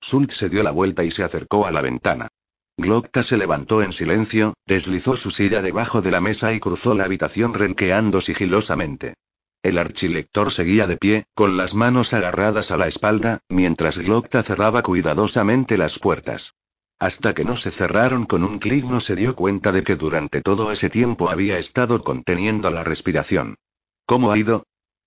Sult 0.00 0.30
se 0.32 0.48
dio 0.48 0.62
la 0.62 0.70
vuelta 0.70 1.04
y 1.04 1.10
se 1.10 1.24
acercó 1.24 1.66
a 1.66 1.70
la 1.70 1.80
ventana. 1.80 2.28
Glocta 2.76 3.22
se 3.22 3.36
levantó 3.36 3.82
en 3.82 3.92
silencio, 3.92 4.54
deslizó 4.66 5.16
su 5.16 5.30
silla 5.30 5.62
debajo 5.62 6.02
de 6.02 6.10
la 6.10 6.20
mesa 6.20 6.52
y 6.52 6.60
cruzó 6.60 6.94
la 6.94 7.04
habitación 7.04 7.54
renqueando 7.54 8.20
sigilosamente. 8.20 9.14
El 9.62 9.78
archilector 9.78 10.50
seguía 10.50 10.86
de 10.86 10.98
pie, 10.98 11.24
con 11.34 11.56
las 11.56 11.74
manos 11.74 12.12
agarradas 12.12 12.70
a 12.70 12.76
la 12.76 12.88
espalda, 12.88 13.40
mientras 13.48 13.96
Glocta 13.96 14.42
cerraba 14.42 14.82
cuidadosamente 14.82 15.78
las 15.78 15.98
puertas. 15.98 16.52
Hasta 16.98 17.34
que 17.34 17.44
no 17.44 17.56
se 17.56 17.70
cerraron 17.70 18.26
con 18.26 18.44
un 18.44 18.58
clic 18.58 18.84
no 18.84 19.00
se 19.00 19.16
dio 19.16 19.34
cuenta 19.34 19.72
de 19.72 19.82
que 19.82 19.96
durante 19.96 20.42
todo 20.42 20.70
ese 20.70 20.90
tiempo 20.90 21.30
había 21.30 21.58
estado 21.58 22.02
conteniendo 22.02 22.70
la 22.70 22.84
respiración. 22.84 23.56
¿Cómo 24.04 24.32
ha 24.32 24.38
ido? 24.38 24.64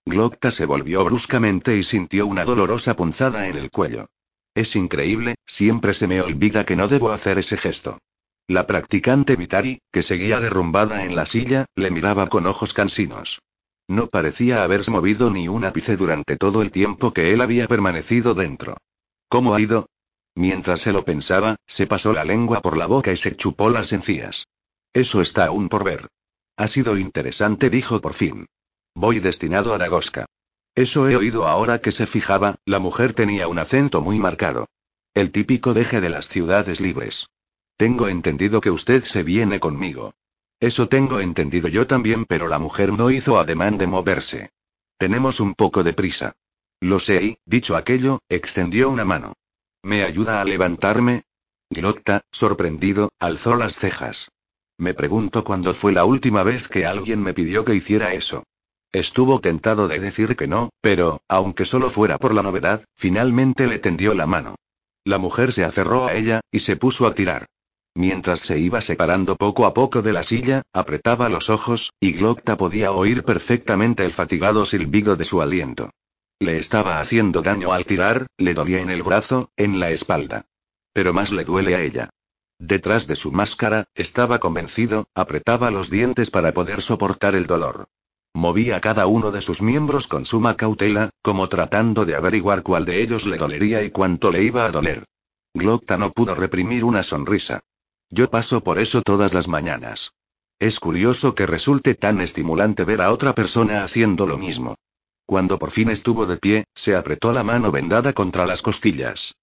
Glocta 0.07 0.51
se 0.51 0.65
volvió 0.65 1.03
bruscamente 1.03 1.77
y 1.77 1.83
sintió 1.83 2.25
una 2.27 2.45
dolorosa 2.45 2.95
punzada 2.95 3.47
en 3.47 3.57
el 3.57 3.69
cuello. 3.69 4.07
Es 4.55 4.75
increíble, 4.75 5.35
siempre 5.45 5.93
se 5.93 6.07
me 6.07 6.21
olvida 6.21 6.65
que 6.65 6.75
no 6.75 6.87
debo 6.87 7.11
hacer 7.11 7.37
ese 7.37 7.57
gesto. 7.57 7.99
La 8.47 8.65
practicante 8.65 9.35
Vitari, 9.35 9.81
que 9.91 10.01
seguía 10.01 10.39
derrumbada 10.39 11.03
en 11.03 11.15
la 11.15 11.25
silla, 11.25 11.65
le 11.75 11.91
miraba 11.91 12.27
con 12.27 12.47
ojos 12.47 12.73
cansinos. 12.73 13.39
No 13.89 14.07
parecía 14.07 14.63
haberse 14.63 14.91
movido 14.91 15.29
ni 15.29 15.49
un 15.49 15.65
ápice 15.65 15.97
durante 15.97 16.37
todo 16.37 16.61
el 16.61 16.71
tiempo 16.71 17.13
que 17.13 17.33
él 17.33 17.41
había 17.41 17.67
permanecido 17.67 18.33
dentro. 18.33 18.77
¿Cómo 19.27 19.53
ha 19.53 19.61
ido? 19.61 19.89
Mientras 20.35 20.81
se 20.81 20.93
lo 20.93 21.03
pensaba, 21.03 21.57
se 21.65 21.85
pasó 21.85 22.13
la 22.13 22.23
lengua 22.23 22.61
por 22.61 22.77
la 22.77 22.85
boca 22.85 23.11
y 23.11 23.17
se 23.17 23.35
chupó 23.35 23.69
las 23.69 23.91
encías. 23.91 24.47
Eso 24.93 25.19
está 25.19 25.47
aún 25.47 25.67
por 25.67 25.83
ver. 25.83 26.07
Ha 26.55 26.67
sido 26.67 26.97
interesante, 26.97 27.69
dijo 27.69 27.99
por 27.99 28.13
fin. 28.13 28.47
Voy 28.99 29.19
destinado 29.19 29.75
a 29.75 29.77
Dagosca. 29.77 30.25
Eso 30.73 31.07
he 31.07 31.15
oído 31.15 31.45
ahora 31.45 31.81
que 31.81 31.91
se 31.91 32.07
fijaba, 32.07 32.55
la 32.65 32.79
mujer 32.79 33.13
tenía 33.13 33.47
un 33.47 33.59
acento 33.59 34.01
muy 34.01 34.17
marcado. 34.17 34.69
El 35.13 35.29
típico 35.29 35.75
deje 35.75 36.01
de 36.01 36.09
las 36.09 36.29
ciudades 36.29 36.81
libres. 36.81 37.27
Tengo 37.77 38.07
entendido 38.07 38.59
que 38.59 38.71
usted 38.71 39.03
se 39.03 39.21
viene 39.21 39.59
conmigo. 39.59 40.15
Eso 40.59 40.89
tengo 40.89 41.19
entendido 41.19 41.67
yo 41.67 41.85
también, 41.85 42.25
pero 42.25 42.47
la 42.47 42.57
mujer 42.57 42.91
no 42.91 43.11
hizo 43.11 43.37
ademán 43.37 43.77
de 43.77 43.85
moverse. 43.85 44.49
Tenemos 44.97 45.39
un 45.39 45.53
poco 45.53 45.83
de 45.83 45.93
prisa. 45.93 46.33
Lo 46.79 46.99
sé 46.99 47.23
y, 47.23 47.37
dicho 47.45 47.75
aquello, 47.75 48.21
extendió 48.29 48.89
una 48.89 49.05
mano. 49.05 49.33
¿Me 49.83 50.05
ayuda 50.05 50.41
a 50.41 50.43
levantarme? 50.43 51.21
Glotta, 51.69 52.21
sorprendido, 52.31 53.11
alzó 53.19 53.57
las 53.57 53.75
cejas. 53.75 54.31
Me 54.75 54.95
pregunto 54.95 55.43
cuándo 55.43 55.75
fue 55.75 55.91
la 55.91 56.03
última 56.03 56.41
vez 56.41 56.67
que 56.67 56.87
alguien 56.87 57.21
me 57.21 57.35
pidió 57.35 57.63
que 57.63 57.75
hiciera 57.75 58.13
eso. 58.15 58.43
Estuvo 58.91 59.39
tentado 59.41 59.87
de 59.87 59.99
decir 59.99 60.35
que 60.35 60.47
no, 60.47 60.69
pero, 60.81 61.21
aunque 61.27 61.65
solo 61.65 61.89
fuera 61.89 62.17
por 62.17 62.33
la 62.33 62.43
novedad, 62.43 62.85
finalmente 62.95 63.67
le 63.67 63.79
tendió 63.79 64.13
la 64.13 64.27
mano. 64.27 64.55
La 65.03 65.17
mujer 65.17 65.51
se 65.51 65.65
aferró 65.65 66.07
a 66.07 66.13
ella, 66.13 66.41
y 66.51 66.59
se 66.59 66.75
puso 66.75 67.05
a 67.05 67.13
tirar. 67.13 67.45
Mientras 67.95 68.41
se 68.41 68.59
iba 68.59 68.79
separando 68.81 69.35
poco 69.35 69.65
a 69.65 69.73
poco 69.73 70.01
de 70.01 70.13
la 70.13 70.23
silla, 70.23 70.61
apretaba 70.71 71.29
los 71.29 71.49
ojos, 71.49 71.93
y 71.99 72.13
Glocta 72.13 72.55
podía 72.55 72.91
oír 72.91 73.23
perfectamente 73.23 74.05
el 74.05 74.13
fatigado 74.13 74.65
silbido 74.65 75.15
de 75.15 75.25
su 75.25 75.41
aliento. 75.41 75.89
Le 76.39 76.59
estaba 76.59 76.99
haciendo 76.99 77.41
daño 77.41 77.73
al 77.73 77.85
tirar, 77.85 78.27
le 78.37 78.53
dolía 78.53 78.81
en 78.81 78.91
el 78.91 79.01
brazo, 79.01 79.49
en 79.57 79.79
la 79.79 79.89
espalda. 79.89 80.45
Pero 80.93 81.11
más 81.11 81.31
le 81.31 81.43
duele 81.43 81.73
a 81.73 81.81
ella. 81.81 82.09
Detrás 82.59 83.07
de 83.07 83.15
su 83.15 83.31
máscara, 83.31 83.85
estaba 83.95 84.39
convencido, 84.39 85.07
apretaba 85.15 85.71
los 85.71 85.89
dientes 85.89 86.29
para 86.29 86.53
poder 86.53 86.81
soportar 86.81 87.33
el 87.33 87.47
dolor. 87.47 87.87
Movía 88.37 88.79
cada 88.81 89.07
uno 89.07 89.31
de 89.31 89.41
sus 89.41 89.63
miembros 89.63 90.05
con 90.05 90.27
suma 90.27 90.55
cautela, 90.55 91.09
como 91.23 91.49
tratando 91.49 92.05
de 92.05 92.13
averiguar 92.13 92.61
cuál 92.61 92.85
de 92.85 93.01
ellos 93.01 93.25
le 93.25 93.35
dolería 93.35 93.81
y 93.81 93.89
cuánto 93.89 94.29
le 94.31 94.43
iba 94.43 94.63
a 94.65 94.69
doler. 94.69 95.05
Glocta 95.55 95.97
no 95.97 96.11
pudo 96.11 96.35
reprimir 96.35 96.83
una 96.83 97.01
sonrisa. 97.01 97.61
Yo 98.11 98.29
paso 98.29 98.61
por 98.61 98.77
eso 98.77 99.01
todas 99.01 99.33
las 99.33 99.47
mañanas. 99.47 100.11
Es 100.59 100.79
curioso 100.79 101.33
que 101.33 101.47
resulte 101.47 101.95
tan 101.95 102.21
estimulante 102.21 102.83
ver 102.83 103.01
a 103.01 103.11
otra 103.11 103.33
persona 103.33 103.83
haciendo 103.83 104.27
lo 104.27 104.37
mismo. 104.37 104.75
Cuando 105.25 105.57
por 105.57 105.71
fin 105.71 105.89
estuvo 105.89 106.27
de 106.27 106.37
pie, 106.37 106.65
se 106.75 106.95
apretó 106.95 107.33
la 107.33 107.41
mano 107.41 107.71
vendada 107.71 108.13
contra 108.13 108.45
las 108.45 108.61
costillas. 108.61 109.33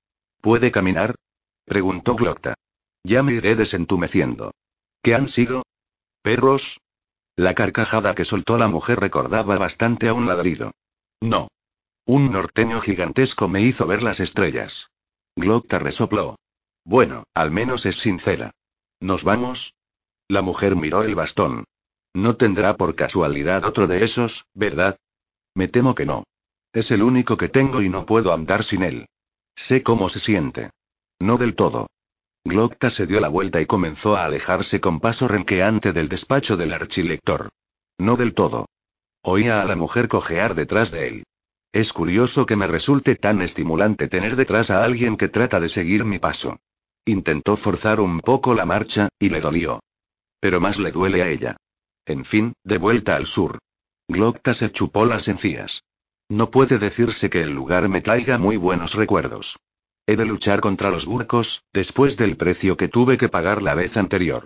¿Puede 0.40 0.70
caminar? 0.70 1.16
preguntó 1.64 2.14
Glocta. 2.14 2.54
Ya 3.02 3.24
me 3.24 3.32
iré 3.32 3.56
desentumeciendo. 3.56 4.52
¿Qué 5.02 5.16
han 5.16 5.26
sido? 5.26 5.64
¿Perros? 6.22 6.78
La 7.36 7.55
carcajada 7.55 8.15
que 8.15 8.24
soltó 8.24 8.59
la 8.59 8.69
mujer 8.69 9.01
recordaba 9.01 9.59
bastante 9.59 10.09
a 10.09 10.15
un 10.15 10.27
ladrido. 10.27 10.73
No. 11.20 11.48
Un 12.06 12.31
norteño 12.31 12.81
gigantesco 12.81 13.48
me 13.48 13.62
hizo 13.62 13.86
ver 13.86 14.02
las 14.02 14.20
estrellas. 14.20 14.90
Glocta 15.36 15.78
resopló. 15.78 16.36
Bueno, 16.85 17.24
al 17.35 17.51
menos 17.51 17.86
es 17.86 17.97
sincera. 17.97 18.52
¿Nos 19.01 19.24
vamos? 19.24 19.74
La 20.28 20.43
mujer 20.43 20.77
miró 20.77 21.02
el 21.02 21.15
bastón. 21.15 21.65
No 22.15 22.36
tendrá 22.36 22.77
por 22.77 22.94
casualidad 22.94 23.65
otro 23.65 23.86
de 23.89 24.05
esos, 24.05 24.47
¿verdad? 24.55 24.97
Me 25.55 25.66
temo 25.66 25.94
que 25.94 26.06
no. 26.06 26.24
Es 26.73 26.90
el 26.90 27.02
único 27.02 27.36
que 27.36 27.48
tengo 27.48 27.82
y 27.82 27.89
no 27.89 28.06
puedo 28.06 28.32
andar 28.32 28.65
sin 28.65 28.85
él. 28.85 29.06
Sé 29.56 29.82
cómo 29.82 30.09
se 30.09 30.20
siente. 30.20 30.70
No 31.20 31.39
del 31.39 31.55
todo. 31.55 31.89
Glocta 32.46 32.90
se 32.90 33.06
dio 33.06 33.20
la 33.20 33.28
vuelta 33.28 33.62
y 33.62 33.66
comenzó 33.66 34.16
a 34.16 34.26
alejarse 34.26 34.78
con 34.78 35.00
paso 35.00 35.26
renqueante 35.28 35.94
del 35.94 36.10
despacho 36.10 36.58
del 36.58 36.74
archilector. 36.74 37.48
No 37.98 38.16
del 38.16 38.34
todo. 38.34 38.66
Oía 39.22 39.62
a 39.62 39.64
la 39.64 39.76
mujer 39.76 40.08
cojear 40.08 40.54
detrás 40.54 40.90
de 40.90 41.08
él. 41.08 41.24
Es 41.72 41.94
curioso 41.94 42.44
que 42.44 42.56
me 42.56 42.66
resulte 42.66 43.16
tan 43.16 43.40
estimulante 43.40 44.08
tener 44.08 44.36
detrás 44.36 44.70
a 44.70 44.84
alguien 44.84 45.16
que 45.16 45.28
trata 45.28 45.58
de 45.58 45.70
seguir 45.70 46.04
mi 46.04 46.18
paso. 46.18 46.58
Intentó 47.06 47.56
forzar 47.56 47.98
un 47.98 48.20
poco 48.20 48.54
la 48.54 48.66
marcha, 48.66 49.08
y 49.18 49.30
le 49.30 49.40
dolió. 49.40 49.80
Pero 50.38 50.60
más 50.60 50.78
le 50.78 50.92
duele 50.92 51.22
a 51.22 51.30
ella. 51.30 51.56
En 52.04 52.26
fin, 52.26 52.52
de 52.62 52.76
vuelta 52.76 53.16
al 53.16 53.26
sur. 53.26 53.58
Glocta 54.06 54.52
se 54.52 54.70
chupó 54.70 55.06
las 55.06 55.28
encías. 55.28 55.82
No 56.28 56.50
puede 56.50 56.78
decirse 56.78 57.30
que 57.30 57.40
el 57.40 57.52
lugar 57.52 57.88
me 57.88 58.02
traiga 58.02 58.36
muy 58.36 58.58
buenos 58.58 58.94
recuerdos. 58.94 59.56
He 60.06 60.16
de 60.16 60.26
luchar 60.26 60.60
contra 60.60 60.90
los 60.90 61.06
burcos, 61.06 61.64
después 61.72 62.18
del 62.18 62.36
precio 62.36 62.76
que 62.76 62.89
tuve 62.89 63.16
que 63.16 63.31
pagar 63.31 63.62
la 63.62 63.74
vez 63.74 63.97
anterior. 63.97 64.44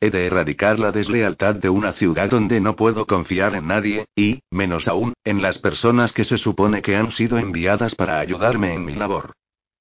He 0.00 0.08
de 0.10 0.26
erradicar 0.26 0.78
la 0.78 0.92
deslealtad 0.92 1.56
de 1.56 1.68
una 1.68 1.92
ciudad 1.92 2.30
donde 2.30 2.60
no 2.60 2.76
puedo 2.76 3.06
confiar 3.06 3.56
en 3.56 3.66
nadie, 3.66 4.06
y, 4.14 4.40
menos 4.50 4.86
aún, 4.86 5.14
en 5.24 5.42
las 5.42 5.58
personas 5.58 6.12
que 6.12 6.24
se 6.24 6.38
supone 6.38 6.80
que 6.80 6.94
han 6.94 7.10
sido 7.10 7.38
enviadas 7.38 7.96
para 7.96 8.20
ayudarme 8.20 8.72
en 8.72 8.84
mi 8.84 8.94
labor. 8.94 9.32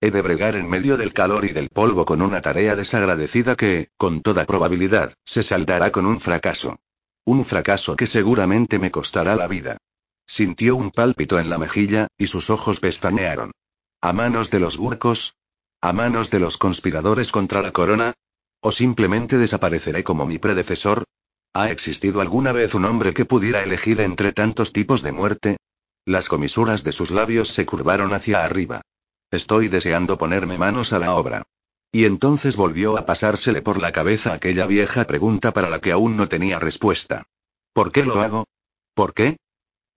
He 0.01 0.09
de 0.09 0.21
bregar 0.23 0.55
en 0.55 0.67
medio 0.67 0.97
del 0.97 1.13
calor 1.13 1.45
y 1.45 1.49
del 1.49 1.69
polvo 1.69 2.05
con 2.05 2.23
una 2.23 2.41
tarea 2.41 2.75
desagradecida 2.75 3.55
que, 3.55 3.89
con 3.97 4.21
toda 4.21 4.45
probabilidad, 4.45 5.13
se 5.23 5.43
saldará 5.43 5.91
con 5.91 6.07
un 6.07 6.19
fracaso. 6.19 6.79
Un 7.23 7.45
fracaso 7.45 7.95
que 7.95 8.07
seguramente 8.07 8.79
me 8.79 8.89
costará 8.89 9.35
la 9.35 9.47
vida. 9.47 9.77
Sintió 10.25 10.75
un 10.75 10.89
pálpito 10.89 11.39
en 11.39 11.51
la 11.51 11.59
mejilla, 11.59 12.07
y 12.17 12.27
sus 12.27 12.49
ojos 12.49 12.79
pestañearon. 12.79 13.51
¿A 14.01 14.13
manos 14.13 14.49
de 14.49 14.61
los 14.61 14.77
burcos? 14.77 15.35
¿A 15.81 15.91
manos 15.91 16.31
de 16.31 16.39
los 16.39 16.55
conspiradores 16.55 17.33
contra 17.33 17.61
la 17.61 17.73
corona? 17.73 18.13
¿O 18.61 18.71
simplemente 18.71 19.37
desapareceré 19.37 20.05
como 20.05 20.25
mi 20.25 20.37
predecesor? 20.37 21.03
¿Ha 21.53 21.69
existido 21.69 22.21
alguna 22.21 22.53
vez 22.53 22.73
un 22.75 22.85
hombre 22.85 23.13
que 23.13 23.25
pudiera 23.25 23.61
elegir 23.61 23.99
entre 23.99 24.31
tantos 24.31 24.71
tipos 24.71 25.01
de 25.01 25.11
muerte? 25.11 25.57
Las 26.05 26.29
comisuras 26.29 26.85
de 26.85 26.93
sus 26.93 27.11
labios 27.11 27.49
se 27.49 27.65
curvaron 27.65 28.13
hacia 28.13 28.45
arriba. 28.45 28.81
Estoy 29.31 29.67
deseando 29.67 30.17
ponerme 30.17 30.57
manos 30.57 30.93
a 30.93 30.99
la 30.99 31.13
obra. 31.15 31.43
Y 31.91 32.05
entonces 32.05 32.55
volvió 32.55 32.97
a 32.97 33.05
pasársele 33.05 33.61
por 33.61 33.81
la 33.81 33.91
cabeza 33.91 34.33
aquella 34.33 34.65
vieja 34.65 35.03
pregunta 35.07 35.51
para 35.51 35.69
la 35.69 35.81
que 35.81 35.91
aún 35.91 36.15
no 36.15 36.29
tenía 36.29 36.57
respuesta. 36.57 37.25
¿Por 37.73 37.91
qué 37.91 38.05
lo 38.05 38.21
hago? 38.21 38.45
¿Por 38.93 39.13
qué? 39.13 39.37